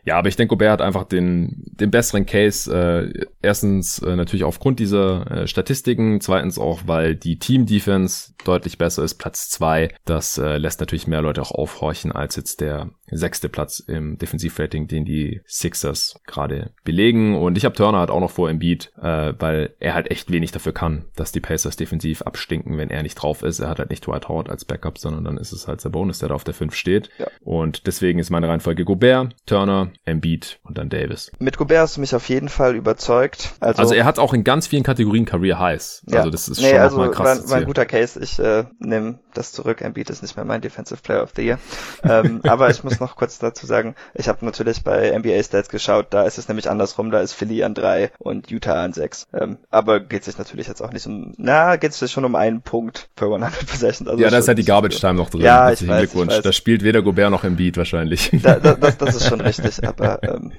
Ja, 0.09 0.17
aber 0.17 0.29
ich 0.29 0.37
denke, 0.37 0.53
Gobert 0.53 0.71
hat 0.71 0.81
einfach 0.81 1.05
den, 1.05 1.65
den 1.67 1.91
besseren 1.91 2.25
Case. 2.25 2.75
Äh, 2.75 3.27
erstens 3.43 3.99
äh, 3.99 4.17
natürlich 4.17 4.45
aufgrund 4.45 4.81
dieser 4.81 5.31
äh, 5.31 5.47
Statistiken, 5.47 6.23
zweitens 6.23 6.59
auch, 6.59 6.81
weil 6.87 7.15
die 7.15 7.39
Team-Defense 7.39 8.33
deutlich 8.43 8.79
besser 8.79 9.05
ist, 9.05 9.17
Platz 9.17 9.51
zwei. 9.51 9.91
Das 10.07 10.39
äh, 10.39 10.57
lässt 10.57 10.81
natürlich 10.81 11.09
mehr 11.09 11.21
Leute 11.21 11.43
auch 11.43 11.51
aufhorchen 11.51 12.11
als 12.11 12.37
jetzt 12.37 12.63
der 12.63 12.89
sechste 13.11 13.49
Platz 13.49 13.81
im 13.81 14.19
Defensivrating, 14.19 14.89
den 14.89 15.05
die 15.05 15.41
Sixers 15.47 16.21
gerade 16.27 16.71
belegen. 16.85 17.37
Und 17.37 17.57
ich 17.57 17.65
habe 17.65 17.75
Turner 17.75 17.99
halt 17.99 18.11
auch 18.11 18.21
noch 18.21 18.31
vor 18.31 18.51
Embiid, 18.51 18.93
äh, 19.01 19.35
weil 19.39 19.75
er 19.81 19.95
halt 19.95 20.11
echt 20.11 20.31
wenig 20.31 20.53
dafür 20.53 20.73
kann, 20.73 21.07
dass 21.17 21.33
die 21.33 21.41
Pacers 21.41 21.77
defensiv 21.77 22.23
abstinken, 22.23 22.77
wenn 22.79 22.91
er 22.91 23.03
nicht 23.03 23.15
drauf 23.15 23.43
ist. 23.43 23.61
Er 23.61 23.69
hat 23.69 23.79
halt 23.79 23.91
nicht 23.91 24.07
Dwight 24.07 24.29
Howard 24.29 24.51
als 24.51 24.65
Backup, 24.65 24.99
sondern 24.99 25.25
dann 25.25 25.39
ist 25.39 25.53
es 25.53 25.67
halt 25.67 25.79
Bonus, 25.89 26.19
der 26.19 26.29
da 26.29 26.35
auf 26.35 26.45
der 26.45 26.55
5 26.55 26.75
steht. 26.75 27.09
Ja. 27.19 27.27
Und 27.41 27.87
deswegen 27.87 28.19
ist 28.19 28.31
meine 28.31 28.49
Reihenfolge 28.49 28.85
Gobert, 28.85 29.35
Turner, 29.47 29.91
Embiid 30.05 30.61
und 30.65 30.77
dann 30.77 30.91
Davis. 30.91 31.31
Mit 31.39 31.57
Gobert 31.57 31.79
hast 31.81 31.97
du 31.97 32.01
mich 32.01 32.15
auf 32.15 32.29
jeden 32.29 32.49
Fall 32.49 32.75
überzeugt. 32.75 33.55
Also, 33.61 33.81
also 33.81 33.95
er 33.95 34.05
hat 34.05 34.19
auch 34.19 34.35
in 34.35 34.45
ganz 34.45 34.67
vielen 34.67 34.83
Kategorien 34.83 35.25
Career 35.25 35.59
Highs. 35.59 36.03
Ja. 36.07 36.19
Also 36.19 36.31
das 36.31 36.49
ist 36.49 36.61
nee, 36.61 36.71
schon 36.71 36.79
also 36.79 36.97
mal 36.99 37.11
krass. 37.11 37.45
War, 37.45 37.51
war 37.51 37.57
ein 37.59 37.65
guter 37.65 37.87
Case. 37.87 38.21
Ich 38.23 38.39
äh, 38.39 38.65
nehme 38.79 39.21
das 39.35 39.53
zurück. 39.53 39.81
Embiid 39.81 40.11
ist 40.11 40.23
nicht 40.23 40.37
mehr 40.37 40.45
mein 40.45 40.61
Defensive 40.61 41.01
Player 41.03 41.23
of 41.23 41.33
the 41.37 41.43
Year. 41.43 41.59
ähm, 42.03 42.41
aber 42.45 42.71
ich 42.71 42.85
muss 42.85 42.98
noch 43.01 43.17
kurz 43.17 43.39
dazu 43.39 43.67
sagen, 43.67 43.95
ich 44.15 44.29
habe 44.29 44.45
natürlich 44.45 44.83
bei 44.83 45.17
NBA 45.17 45.43
Stats 45.43 45.69
geschaut, 45.69 46.09
da 46.11 46.23
ist 46.25 46.39
es 46.39 46.49
nämlich 46.49 46.71
andersrum, 46.71 47.11
da 47.11 47.21
ist 47.21 47.33
Philly 47.33 47.63
an 47.63 47.75
drei 47.75 48.11
und 48.19 48.51
Utah 48.51 48.85
an 48.85 48.93
sechs. 48.93 49.27
Ähm, 49.33 49.59
aber 49.71 50.01
geht 50.01 50.25
sich 50.25 50.39
natürlich 50.39 50.69
jetzt 50.69 50.83
auch 50.83 50.93
nicht 50.93 51.07
um, 51.07 51.35
na, 51.37 51.77
geht 51.77 51.93
es 51.93 52.13
schon 52.13 52.25
um 52.25 52.35
einen 52.35 52.63
Punkt 52.63 53.09
per 53.17 53.29
100 53.29 53.67
Possessions. 53.67 54.09
Also 54.09 54.23
ja, 54.23 54.31
da 54.31 54.39
ist 54.39 54.49
halt 54.49 54.59
die 54.59 54.65
Garbage 54.65 54.99
Time 54.99 55.15
noch 55.15 55.31
drin. 55.31 55.43
Ja, 55.43 55.73
ich 55.73 55.87
weiß, 55.87 56.01
Glückwunsch. 56.01 56.33
Ich 56.33 56.39
weiß. 56.39 56.45
Da 56.45 56.53
spielt 56.53 56.83
weder 56.83 57.03
Gobert 57.03 57.31
noch 57.31 57.45
Embiid 57.45 57.77
wahrscheinlich. 57.77 58.31
Da, 58.43 58.57
da, 58.57 58.75
das, 58.75 58.99
das 58.99 59.15
ist 59.17 59.29
schon 59.29 59.41
richtig, 59.41 59.87
aber 59.87 60.23
ähm, 60.23 60.53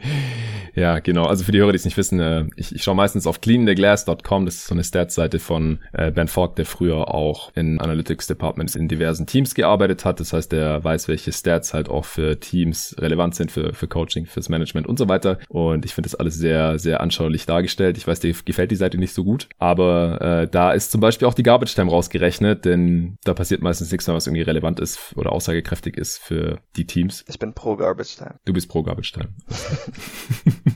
ja, 0.75 0.99
genau. 0.99 1.25
Also 1.25 1.43
für 1.43 1.51
die 1.51 1.59
Hörer, 1.59 1.71
die 1.71 1.77
es 1.77 1.85
nicht 1.85 1.97
wissen, 1.97 2.19
äh, 2.19 2.45
ich, 2.55 2.73
ich 2.73 2.83
schaue 2.83 2.95
meistens 2.95 3.27
auf 3.27 3.41
cleantheglass.com. 3.41 4.45
Das 4.45 4.55
ist 4.55 4.67
so 4.67 4.73
eine 4.73 4.83
Stats-Seite 4.83 5.39
von 5.39 5.79
äh, 5.93 6.11
Ben 6.11 6.27
Falk, 6.27 6.55
der 6.55 6.65
früher 6.65 7.13
auch 7.13 7.51
in 7.55 7.79
Analytics 7.79 8.27
Departments 8.27 8.75
in 8.75 8.87
diversen 8.87 9.25
Teams 9.25 9.55
gearbeitet 9.55 10.05
hat. 10.05 10.19
Das 10.19 10.33
heißt, 10.33 10.51
der 10.51 10.83
weiß, 10.83 11.07
welche 11.07 11.31
Stats 11.31 11.73
halt 11.73 11.89
auch 11.89 12.05
für 12.05 12.39
Teams 12.39 12.95
relevant 12.99 13.35
sind, 13.35 13.51
für, 13.51 13.73
für 13.73 13.87
Coaching, 13.87 14.25
fürs 14.25 14.49
Management 14.49 14.87
und 14.87 14.97
so 14.97 15.09
weiter. 15.09 15.39
Und 15.49 15.85
ich 15.85 15.93
finde 15.93 16.09
das 16.09 16.15
alles 16.15 16.35
sehr, 16.35 16.79
sehr 16.79 17.01
anschaulich 17.01 17.45
dargestellt. 17.45 17.97
Ich 17.97 18.07
weiß, 18.07 18.19
dir 18.19 18.33
gefällt 18.45 18.71
die 18.71 18.75
Seite 18.75 18.97
nicht 18.97 19.13
so 19.13 19.23
gut, 19.23 19.47
aber 19.57 20.21
äh, 20.21 20.47
da 20.47 20.71
ist 20.71 20.91
zum 20.91 21.01
Beispiel 21.01 21.27
auch 21.27 21.33
die 21.33 21.43
Garbage 21.43 21.75
Time 21.75 21.89
rausgerechnet, 21.89 22.65
denn 22.65 23.17
da 23.23 23.33
passiert 23.33 23.61
meistens 23.61 23.91
nichts 23.91 24.07
mehr, 24.07 24.15
was 24.15 24.27
irgendwie 24.27 24.43
relevant 24.43 24.79
ist 24.79 25.13
oder 25.15 25.31
aussagekräftig 25.31 25.97
ist 25.97 26.17
für 26.17 26.59
die 26.75 26.85
Teams. 26.85 27.25
Ich 27.27 27.39
bin 27.39 27.53
pro 27.53 27.75
Garbage 27.75 28.15
Time. 28.17 28.35
Du 28.45 28.53
bist 28.53 28.69
pro 28.69 28.83
Garbage 28.83 29.11
Time. 29.11 29.29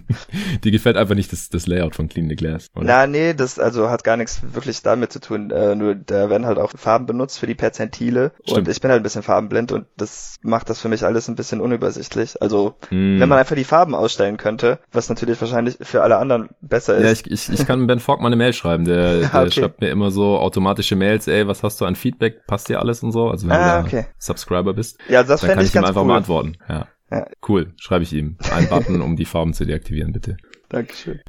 Dir 0.64 0.72
gefällt 0.72 0.98
einfach 0.98 1.16
nicht 1.16 1.32
das, 1.32 1.50
das 1.50 1.68
Layout 1.68 1.96
von 1.96 2.10
Clean 2.10 2.30
the 2.30 2.36
Glass. 2.36 2.68
Oder? 2.76 2.86
Na, 2.86 3.08
nee, 3.08 3.34
das 3.34 3.60
also 3.60 3.90
hat 3.90 4.04
gar 4.04 4.18
nichts 4.18 4.42
wirklich 4.54 4.82
damit 4.82 5.12
zu 5.12 5.20
tun. 5.20 5.52
Äh, 5.52 5.76
nur 5.76 5.96
da 5.96 6.30
werden 6.30 6.46
halt 6.46 6.58
auch 6.58 6.72
Farben 6.76 7.06
benutzt 7.06 7.40
für 7.40 7.48
die 7.48 7.56
Perzentile. 7.56 8.32
Stimmt. 8.44 8.60
Und 8.60 8.68
ich 8.70 8.82
bin 8.82 8.92
halt 8.92 9.02
ein 9.02 9.04
bisschen 9.04 9.24
farbenblind 9.24 9.72
und 9.72 9.86
das 9.98 10.38
macht 10.42 10.70
das 10.70 10.80
für 10.80 10.90
mich 10.90 11.06
alles 11.06 11.28
ein 11.28 11.36
bisschen 11.36 11.62
unübersichtlich. 11.62 12.42
Also, 12.42 12.76
hm. 12.90 13.20
wenn 13.20 13.30
man 13.30 13.40
einfach 13.40 13.56
die 13.56 13.64
Farben 13.64 13.96
ausstellen 13.96 14.38
könnte, 14.38 14.80
was 14.92 15.10
natürlich 15.10 15.40
wahrscheinlich 15.40 15.78
für 15.82 16.04
alle 16.04 16.18
anderen 16.18 16.50
besser 16.62 16.96
ist. 16.96 17.04
Ja, 17.04 17.12
ich, 17.12 17.50
ich, 17.50 17.60
ich 17.60 17.68
kann 17.68 17.88
Ben 17.88 18.00
Fogg 18.00 18.22
mal 18.22 18.28
eine 18.28 18.36
Mail 18.36 18.54
schreiben. 18.54 18.86
Der, 18.86 19.20
der 19.20 19.34
okay. 19.34 19.52
schreibt 19.52 19.82
mir 19.82 19.90
immer 19.90 20.12
so 20.12 20.38
automatische 20.38 20.96
Mails, 20.96 21.28
ey, 21.28 21.48
was 21.48 21.64
hast 21.64 21.80
du 21.82 21.86
an 21.86 21.96
Feedback? 21.96 22.46
Passt 22.48 22.70
dir 22.70 22.80
alles 22.80 23.04
und 23.04 23.12
so? 23.12 23.30
Also 23.30 23.48
wenn 23.48 23.56
ah, 23.56 23.82
du 23.82 23.88
okay. 23.88 24.06
Subscriber 24.18 24.74
bist. 24.74 24.98
Ja, 25.10 25.24
das 25.24 25.42
dann 25.42 25.52
kann 25.52 25.60
ich, 25.60 25.68
ich 25.68 25.76
ihm 25.76 25.84
einfach 25.84 26.02
cool. 26.02 26.08
mal 26.08 26.18
antworten. 26.18 26.58
Ja. 26.68 26.88
Ja. 27.14 27.28
Cool, 27.48 27.74
schreibe 27.78 28.04
ich 28.04 28.14
ihm. 28.14 28.38
Ein 28.52 28.68
Button, 28.70 29.02
um 29.02 29.16
die 29.16 29.26
Farben 29.26 29.54
zu 29.54 29.66
deaktivieren, 29.66 30.14
bitte. 30.14 30.38
Dankeschön. 30.70 31.20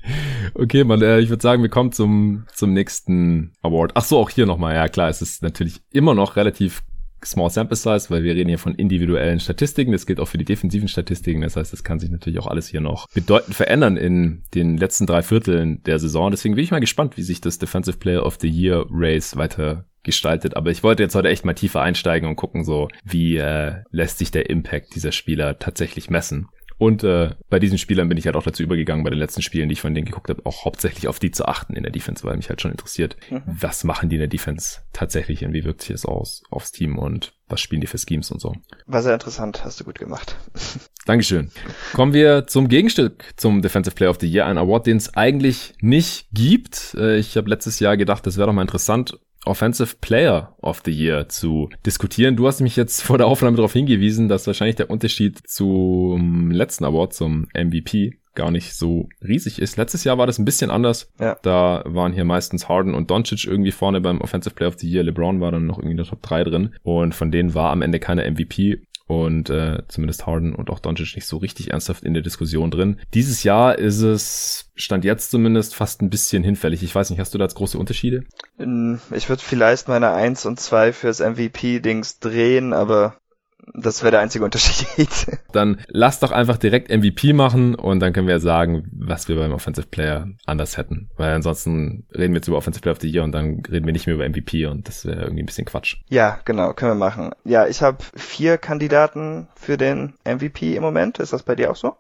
Okay, 0.54 0.84
man, 0.84 1.02
äh, 1.02 1.20
ich 1.20 1.28
würde 1.28 1.42
sagen, 1.42 1.60
wir 1.60 1.68
kommen 1.68 1.92
zum, 1.92 2.46
zum 2.54 2.72
nächsten 2.72 3.52
Award. 3.60 3.92
Ach 3.94 4.04
so, 4.04 4.18
auch 4.18 4.30
hier 4.30 4.46
nochmal. 4.46 4.74
Ja, 4.74 4.88
klar, 4.88 5.10
es 5.10 5.20
ist 5.20 5.42
natürlich 5.42 5.82
immer 5.90 6.14
noch 6.14 6.36
relativ 6.36 6.82
Small 7.24 7.50
Sample 7.50 7.76
Size, 7.76 8.10
weil 8.10 8.22
wir 8.22 8.34
reden 8.34 8.48
hier 8.48 8.58
von 8.58 8.74
individuellen 8.74 9.40
Statistiken. 9.40 9.92
Das 9.92 10.06
gilt 10.06 10.20
auch 10.20 10.28
für 10.28 10.38
die 10.38 10.44
defensiven 10.44 10.88
Statistiken. 10.88 11.42
Das 11.42 11.56
heißt, 11.56 11.72
das 11.72 11.84
kann 11.84 11.98
sich 11.98 12.10
natürlich 12.10 12.38
auch 12.38 12.46
alles 12.46 12.68
hier 12.68 12.80
noch 12.80 13.08
bedeutend 13.08 13.54
verändern 13.54 13.96
in 13.96 14.42
den 14.54 14.76
letzten 14.76 15.06
drei 15.06 15.22
Vierteln 15.22 15.82
der 15.84 15.98
Saison. 15.98 16.30
Deswegen 16.30 16.54
bin 16.54 16.64
ich 16.64 16.70
mal 16.70 16.80
gespannt, 16.80 17.16
wie 17.16 17.22
sich 17.22 17.40
das 17.40 17.58
Defensive 17.58 17.98
Player 17.98 18.24
of 18.24 18.38
the 18.40 18.48
Year 18.48 18.86
Race 18.90 19.36
weiter 19.36 19.86
gestaltet. 20.02 20.56
Aber 20.56 20.70
ich 20.70 20.82
wollte 20.82 21.02
jetzt 21.02 21.14
heute 21.14 21.28
echt 21.28 21.44
mal 21.44 21.54
tiefer 21.54 21.82
einsteigen 21.82 22.28
und 22.28 22.36
gucken, 22.36 22.64
so 22.64 22.88
wie 23.04 23.36
äh, 23.36 23.82
lässt 23.90 24.18
sich 24.18 24.30
der 24.30 24.50
Impact 24.50 24.94
dieser 24.94 25.12
Spieler 25.12 25.58
tatsächlich 25.58 26.10
messen. 26.10 26.48
Und 26.78 27.04
äh, 27.04 27.30
bei 27.48 27.58
diesen 27.58 27.78
Spielern 27.78 28.08
bin 28.08 28.18
ich 28.18 28.26
halt 28.26 28.36
auch 28.36 28.42
dazu 28.42 28.62
übergegangen, 28.62 29.04
bei 29.04 29.10
den 29.10 29.18
letzten 29.18 29.42
Spielen, 29.42 29.68
die 29.68 29.74
ich 29.74 29.80
von 29.80 29.94
denen 29.94 30.06
geguckt 30.06 30.28
habe, 30.28 30.44
auch 30.44 30.64
hauptsächlich 30.64 31.08
auf 31.08 31.18
die 31.18 31.30
zu 31.30 31.46
achten 31.46 31.74
in 31.74 31.82
der 31.82 31.92
Defense, 31.92 32.24
weil 32.24 32.36
mich 32.36 32.48
halt 32.48 32.60
schon 32.60 32.72
interessiert, 32.72 33.16
mhm. 33.30 33.42
was 33.46 33.84
machen 33.84 34.08
die 34.08 34.16
in 34.16 34.20
der 34.20 34.28
Defense 34.28 34.80
tatsächlich 34.92 35.44
und 35.44 35.52
wie 35.52 35.64
wirkt 35.64 35.82
sich 35.82 35.92
das 35.92 36.04
aus 36.04 36.42
aufs 36.50 36.72
Team 36.72 36.98
und 36.98 37.34
was 37.48 37.60
spielen 37.60 37.80
die 37.80 37.86
für 37.86 37.98
Schemes 37.98 38.30
und 38.30 38.40
so. 38.40 38.54
War 38.86 39.02
sehr 39.02 39.14
interessant, 39.14 39.64
hast 39.64 39.78
du 39.78 39.84
gut 39.84 39.98
gemacht. 39.98 40.36
Dankeschön. 41.06 41.50
Kommen 41.92 42.12
wir 42.12 42.46
zum 42.46 42.68
Gegenstück 42.68 43.24
zum 43.36 43.62
Defensive 43.62 43.94
Player 43.94 44.10
of 44.10 44.18
the 44.20 44.26
Year, 44.30 44.46
ein 44.46 44.58
Award, 44.58 44.86
den 44.86 44.96
es 44.96 45.14
eigentlich 45.14 45.74
nicht 45.80 46.28
gibt. 46.32 46.94
Äh, 46.98 47.18
ich 47.18 47.36
habe 47.36 47.50
letztes 47.50 47.78
Jahr 47.80 47.96
gedacht, 47.96 48.26
das 48.26 48.36
wäre 48.36 48.46
doch 48.46 48.54
mal 48.54 48.62
interessant, 48.62 49.18
Offensive 49.44 49.96
Player 50.00 50.54
of 50.60 50.82
the 50.84 50.92
Year 50.92 51.28
zu 51.28 51.68
diskutieren. 51.84 52.36
Du 52.36 52.46
hast 52.46 52.60
mich 52.60 52.76
jetzt 52.76 53.02
vor 53.02 53.18
der 53.18 53.26
Aufnahme 53.26 53.56
darauf 53.56 53.72
hingewiesen, 53.72 54.28
dass 54.28 54.46
wahrscheinlich 54.46 54.76
der 54.76 54.90
Unterschied 54.90 55.40
zum 55.46 56.50
letzten 56.50 56.84
Award, 56.84 57.12
zum 57.14 57.48
MVP, 57.54 58.18
gar 58.34 58.50
nicht 58.50 58.74
so 58.74 59.08
riesig 59.22 59.60
ist. 59.60 59.76
Letztes 59.76 60.04
Jahr 60.04 60.18
war 60.18 60.26
das 60.26 60.38
ein 60.38 60.44
bisschen 60.44 60.70
anders. 60.70 61.10
Ja. 61.20 61.36
Da 61.42 61.82
waren 61.86 62.12
hier 62.12 62.24
meistens 62.24 62.68
Harden 62.68 62.94
und 62.94 63.10
Doncic 63.10 63.44
irgendwie 63.44 63.70
vorne 63.70 64.00
beim 64.00 64.20
Offensive 64.20 64.54
Player 64.54 64.68
of 64.68 64.78
the 64.78 64.88
Year. 64.88 65.04
LeBron 65.04 65.40
war 65.40 65.52
dann 65.52 65.66
noch 65.66 65.78
irgendwie 65.78 65.92
in 65.92 65.98
der 65.98 66.06
Top 66.06 66.22
3 66.22 66.44
drin. 66.44 66.74
Und 66.82 67.14
von 67.14 67.30
denen 67.30 67.54
war 67.54 67.70
am 67.70 67.82
Ende 67.82 68.00
keiner 68.00 68.28
MVP. 68.28 68.80
Und 69.06 69.50
äh, 69.50 69.82
zumindest 69.88 70.26
Harden 70.26 70.54
und 70.54 70.70
auch 70.70 70.78
Doncic 70.78 71.14
nicht 71.14 71.26
so 71.26 71.36
richtig 71.36 71.70
ernsthaft 71.72 72.04
in 72.04 72.14
der 72.14 72.22
Diskussion 72.22 72.70
drin. 72.70 73.00
Dieses 73.12 73.42
Jahr 73.42 73.78
ist 73.78 74.00
es, 74.00 74.70
stand 74.74 75.04
jetzt 75.04 75.30
zumindest, 75.30 75.74
fast 75.74 76.00
ein 76.02 76.10
bisschen 76.10 76.42
hinfällig. 76.42 76.82
Ich 76.82 76.94
weiß 76.94 77.10
nicht, 77.10 77.20
hast 77.20 77.34
du 77.34 77.38
da 77.38 77.44
jetzt 77.44 77.56
große 77.56 77.78
Unterschiede? 77.78 78.24
Ich 78.58 79.28
würde 79.28 79.42
vielleicht 79.42 79.88
meine 79.88 80.12
1 80.12 80.46
und 80.46 80.58
2 80.58 80.92
fürs 80.92 81.20
MVP-Dings 81.20 82.18
drehen, 82.20 82.72
aber 82.72 83.18
das 83.72 84.02
wäre 84.02 84.12
der 84.12 84.20
einzige 84.20 84.44
Unterschied. 84.44 85.08
Dann 85.52 85.80
lass 85.88 86.20
doch 86.20 86.32
einfach 86.32 86.56
direkt 86.56 86.90
MVP 86.90 87.32
machen 87.32 87.74
und 87.74 88.00
dann 88.00 88.12
können 88.12 88.28
wir 88.28 88.40
sagen, 88.40 88.88
was 88.92 89.28
wir 89.28 89.36
beim 89.36 89.52
Offensive 89.52 89.86
Player 89.86 90.28
anders 90.46 90.76
hätten. 90.76 91.10
Weil 91.16 91.32
ansonsten 91.32 92.06
reden 92.12 92.32
wir 92.32 92.38
jetzt 92.38 92.48
über 92.48 92.56
Offensive 92.56 92.82
Player 92.82 92.92
of 92.92 93.00
the 93.00 93.10
Year 93.10 93.24
und 93.24 93.32
dann 93.32 93.62
reden 93.70 93.86
wir 93.86 93.92
nicht 93.92 94.06
mehr 94.06 94.16
über 94.16 94.28
MVP 94.28 94.66
und 94.66 94.88
das 94.88 95.04
wäre 95.04 95.22
irgendwie 95.22 95.42
ein 95.42 95.46
bisschen 95.46 95.64
Quatsch. 95.64 95.96
Ja, 96.08 96.40
genau, 96.44 96.72
können 96.72 96.92
wir 96.92 97.06
machen. 97.06 97.30
Ja, 97.44 97.66
ich 97.66 97.82
habe 97.82 97.98
vier 98.16 98.58
Kandidaten 98.58 99.48
für 99.54 99.76
den 99.76 100.14
MVP 100.24 100.76
im 100.76 100.82
Moment. 100.82 101.18
Ist 101.18 101.32
das 101.32 101.42
bei 101.42 101.54
dir 101.54 101.70
auch 101.70 101.76
so? 101.76 101.96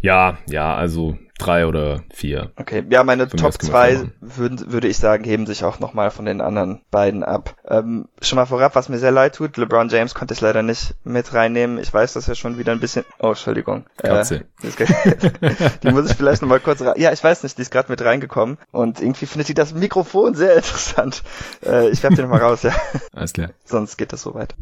Ja, 0.00 0.38
ja, 0.46 0.74
also 0.74 1.16
drei 1.38 1.66
oder 1.66 2.04
vier. 2.12 2.52
Okay, 2.56 2.84
ja, 2.90 3.02
meine 3.04 3.28
Top 3.28 3.54
zwei 3.54 4.10
würden, 4.20 4.70
würde 4.70 4.88
ich 4.88 4.98
sagen, 4.98 5.24
heben 5.24 5.46
sich 5.46 5.64
auch 5.64 5.80
nochmal 5.80 6.10
von 6.10 6.24
den 6.26 6.40
anderen 6.40 6.82
beiden 6.90 7.24
ab. 7.24 7.56
Ähm, 7.66 8.08
schon 8.22 8.36
mal 8.36 8.46
vorab, 8.46 8.74
was 8.76 8.88
mir 8.88 8.98
sehr 8.98 9.10
leid 9.10 9.34
tut, 9.34 9.56
LeBron 9.56 9.88
James 9.88 10.14
konnte 10.14 10.34
ich 10.34 10.40
leider 10.40 10.62
nicht 10.62 10.94
mit 11.04 11.32
reinnehmen. 11.34 11.78
Ich 11.78 11.92
weiß, 11.92 12.12
dass 12.12 12.28
er 12.28 12.34
schon 12.34 12.58
wieder 12.58 12.72
ein 12.72 12.80
bisschen, 12.80 13.04
oh, 13.18 13.28
Entschuldigung. 13.28 13.86
Katze. 13.96 14.44
Äh, 14.64 15.50
die 15.82 15.90
muss 15.90 16.10
ich 16.10 16.16
vielleicht 16.16 16.42
nochmal 16.42 16.60
kurz 16.60 16.80
rein, 16.80 16.94
ja, 16.96 17.12
ich 17.12 17.22
weiß 17.22 17.42
nicht, 17.42 17.58
die 17.58 17.62
ist 17.62 17.70
gerade 17.70 17.90
mit 17.90 18.02
reingekommen 18.02 18.58
und 18.72 19.00
irgendwie 19.00 19.26
findet 19.26 19.46
sie 19.46 19.54
das 19.54 19.74
Mikrofon 19.74 20.34
sehr 20.34 20.56
interessant. 20.56 21.22
Äh, 21.64 21.90
ich 21.90 22.02
werfe 22.02 22.16
den 22.16 22.24
nochmal 22.24 22.40
raus, 22.40 22.62
ja. 22.62 22.74
Alles 23.12 23.32
klar. 23.32 23.50
Sonst 23.64 23.96
geht 23.96 24.12
das 24.12 24.22
so 24.22 24.34
weit. 24.34 24.54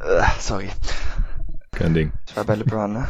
Äh, 0.00 0.22
sorry. 0.38 0.70
Kein 1.74 1.94
Ding. 1.94 2.12
Ich 2.28 2.36
war 2.36 2.44
bei 2.44 2.54
LeBron, 2.54 2.92
ne? 2.92 3.08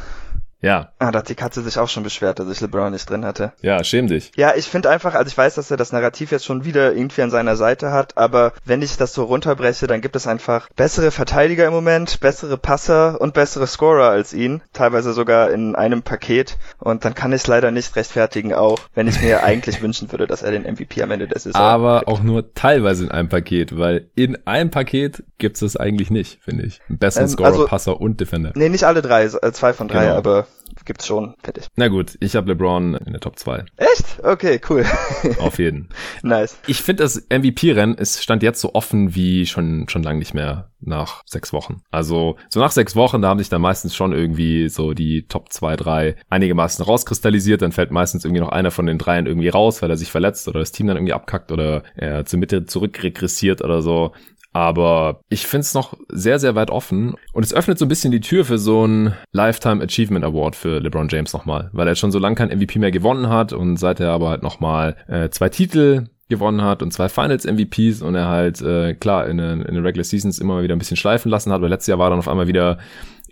Ja. 0.64 0.92
Ah, 0.98 1.10
da 1.10 1.18
hat 1.18 1.28
die 1.28 1.34
Katze 1.34 1.60
sich 1.60 1.78
auch 1.78 1.90
schon 1.90 2.04
beschwert, 2.04 2.38
dass 2.38 2.48
ich 2.48 2.60
LeBron 2.62 2.90
nicht 2.90 3.08
drin 3.10 3.26
hatte. 3.26 3.52
Ja, 3.60 3.84
schäm 3.84 4.06
dich. 4.06 4.32
Ja, 4.34 4.54
ich 4.56 4.66
finde 4.66 4.88
einfach, 4.88 5.14
also 5.14 5.28
ich 5.28 5.36
weiß, 5.36 5.56
dass 5.56 5.70
er 5.70 5.76
das 5.76 5.92
Narrativ 5.92 6.30
jetzt 6.30 6.46
schon 6.46 6.64
wieder 6.64 6.94
irgendwie 6.94 7.20
an 7.20 7.30
seiner 7.30 7.56
Seite 7.56 7.92
hat, 7.92 8.16
aber 8.16 8.54
wenn 8.64 8.80
ich 8.80 8.96
das 8.96 9.12
so 9.12 9.24
runterbreche, 9.24 9.86
dann 9.86 10.00
gibt 10.00 10.16
es 10.16 10.26
einfach 10.26 10.70
bessere 10.74 11.10
Verteidiger 11.10 11.66
im 11.66 11.74
Moment, 11.74 12.18
bessere 12.20 12.56
Passer 12.56 13.20
und 13.20 13.34
bessere 13.34 13.66
Scorer 13.66 14.08
als 14.08 14.32
ihn, 14.32 14.62
teilweise 14.72 15.12
sogar 15.12 15.50
in 15.50 15.76
einem 15.76 16.02
Paket 16.02 16.56
und 16.78 17.04
dann 17.04 17.14
kann 17.14 17.32
ich 17.32 17.42
es 17.42 17.46
leider 17.46 17.70
nicht 17.70 17.94
rechtfertigen, 17.94 18.54
auch 18.54 18.78
wenn 18.94 19.06
ich 19.06 19.20
mir 19.20 19.42
eigentlich 19.44 19.82
wünschen 19.82 20.10
würde, 20.12 20.26
dass 20.26 20.42
er 20.42 20.50
den 20.50 20.62
MVP 20.62 21.02
am 21.02 21.10
Ende 21.10 21.28
der 21.28 21.40
Saison 21.40 21.60
Aber 21.60 21.98
gibt. 22.00 22.08
auch 22.08 22.22
nur 22.22 22.54
teilweise 22.54 23.04
in 23.04 23.10
einem 23.10 23.28
Paket, 23.28 23.76
weil 23.76 24.08
in 24.14 24.38
einem 24.46 24.70
Paket 24.70 25.24
gibt 25.36 25.56
es 25.56 25.60
das 25.60 25.76
eigentlich 25.76 26.10
nicht, 26.10 26.38
finde 26.42 26.64
ich. 26.64 26.80
Einen 26.88 26.96
besseren 26.96 27.26
ähm, 27.26 27.32
Scorer, 27.32 27.48
also, 27.48 27.66
Passer 27.66 28.00
und 28.00 28.18
Defender. 28.18 28.52
Nee, 28.54 28.70
nicht 28.70 28.84
alle 28.84 29.02
drei, 29.02 29.24
äh, 29.24 29.52
zwei 29.52 29.74
von 29.74 29.88
drei, 29.88 30.06
genau. 30.06 30.16
aber 30.16 30.46
gibt's 30.84 31.06
schon, 31.06 31.34
fertig. 31.42 31.66
Na 31.76 31.88
gut, 31.88 32.16
ich 32.20 32.36
habe 32.36 32.48
LeBron 32.48 32.94
in 32.94 33.12
der 33.12 33.20
Top 33.20 33.38
2. 33.38 33.64
Echt? 33.76 34.22
Okay, 34.22 34.60
cool. 34.68 34.84
Auf 35.38 35.58
jeden. 35.58 35.88
nice. 36.22 36.58
Ich 36.66 36.82
finde, 36.82 37.02
das 37.02 37.26
MVP-Rennen 37.30 37.94
ist 37.94 38.22
stand 38.22 38.42
jetzt 38.42 38.60
so 38.60 38.74
offen 38.74 39.14
wie 39.14 39.46
schon 39.46 39.88
schon 39.88 40.02
lange 40.02 40.18
nicht 40.18 40.34
mehr 40.34 40.70
nach 40.86 41.22
sechs 41.26 41.52
Wochen. 41.52 41.82
Also 41.90 42.36
so 42.48 42.60
nach 42.60 42.70
sechs 42.70 42.94
Wochen, 42.96 43.22
da 43.22 43.28
haben 43.28 43.38
sich 43.38 43.48
dann 43.48 43.62
meistens 43.62 43.94
schon 43.94 44.12
irgendwie 44.12 44.68
so 44.68 44.92
die 44.92 45.26
Top 45.26 45.52
2, 45.52 45.76
3 45.76 46.16
einigermaßen 46.28 46.84
rauskristallisiert. 46.84 47.62
Dann 47.62 47.72
fällt 47.72 47.90
meistens 47.90 48.24
irgendwie 48.24 48.40
noch 48.40 48.50
einer 48.50 48.70
von 48.70 48.86
den 48.86 48.98
dreien 48.98 49.26
irgendwie 49.26 49.48
raus, 49.48 49.82
weil 49.82 49.90
er 49.90 49.96
sich 49.96 50.10
verletzt 50.10 50.46
oder 50.48 50.60
das 50.60 50.72
Team 50.72 50.86
dann 50.86 50.96
irgendwie 50.96 51.14
abkackt 51.14 51.52
oder 51.52 51.82
er 51.94 52.24
zur 52.24 52.38
Mitte 52.38 52.66
zurückregressiert 52.66 53.62
oder 53.62 53.82
so. 53.82 54.12
Aber 54.54 55.20
ich 55.28 55.46
finde 55.46 55.62
es 55.62 55.74
noch 55.74 55.94
sehr, 56.08 56.38
sehr 56.38 56.54
weit 56.54 56.70
offen. 56.70 57.16
Und 57.32 57.44
es 57.44 57.52
öffnet 57.52 57.76
so 57.76 57.84
ein 57.84 57.88
bisschen 57.88 58.12
die 58.12 58.20
Tür 58.20 58.44
für 58.44 58.56
so 58.56 58.84
einen 58.84 59.14
Lifetime 59.32 59.82
Achievement 59.82 60.24
Award 60.24 60.54
für 60.54 60.78
LeBron 60.78 61.08
James 61.08 61.32
nochmal. 61.32 61.70
Weil 61.72 61.88
er 61.88 61.96
schon 61.96 62.12
so 62.12 62.20
lange 62.20 62.36
kein 62.36 62.56
MVP 62.56 62.78
mehr 62.78 62.92
gewonnen 62.92 63.28
hat 63.28 63.52
und 63.52 63.76
seit 63.78 63.98
er 63.98 64.10
aber 64.10 64.30
halt 64.30 64.44
nochmal 64.44 64.96
äh, 65.08 65.28
zwei 65.30 65.48
Titel 65.48 66.06
gewonnen 66.28 66.62
hat 66.62 66.82
und 66.82 66.92
zwei 66.92 67.08
Finals 67.08 67.44
MVPs 67.44 68.00
und 68.00 68.14
er 68.14 68.28
halt 68.28 68.62
äh, 68.62 68.94
klar 68.94 69.26
in 69.26 69.38
den, 69.38 69.60
in 69.60 69.74
den 69.74 69.84
Regular 69.84 70.04
Seasons 70.04 70.38
immer 70.38 70.62
wieder 70.62 70.74
ein 70.74 70.78
bisschen 70.78 70.96
schleifen 70.96 71.30
lassen 71.30 71.52
hat, 71.52 71.60
weil 71.60 71.68
letztes 71.68 71.88
Jahr 71.88 71.98
war 71.98 72.10
dann 72.10 72.20
auf 72.20 72.28
einmal 72.28 72.46
wieder 72.46 72.78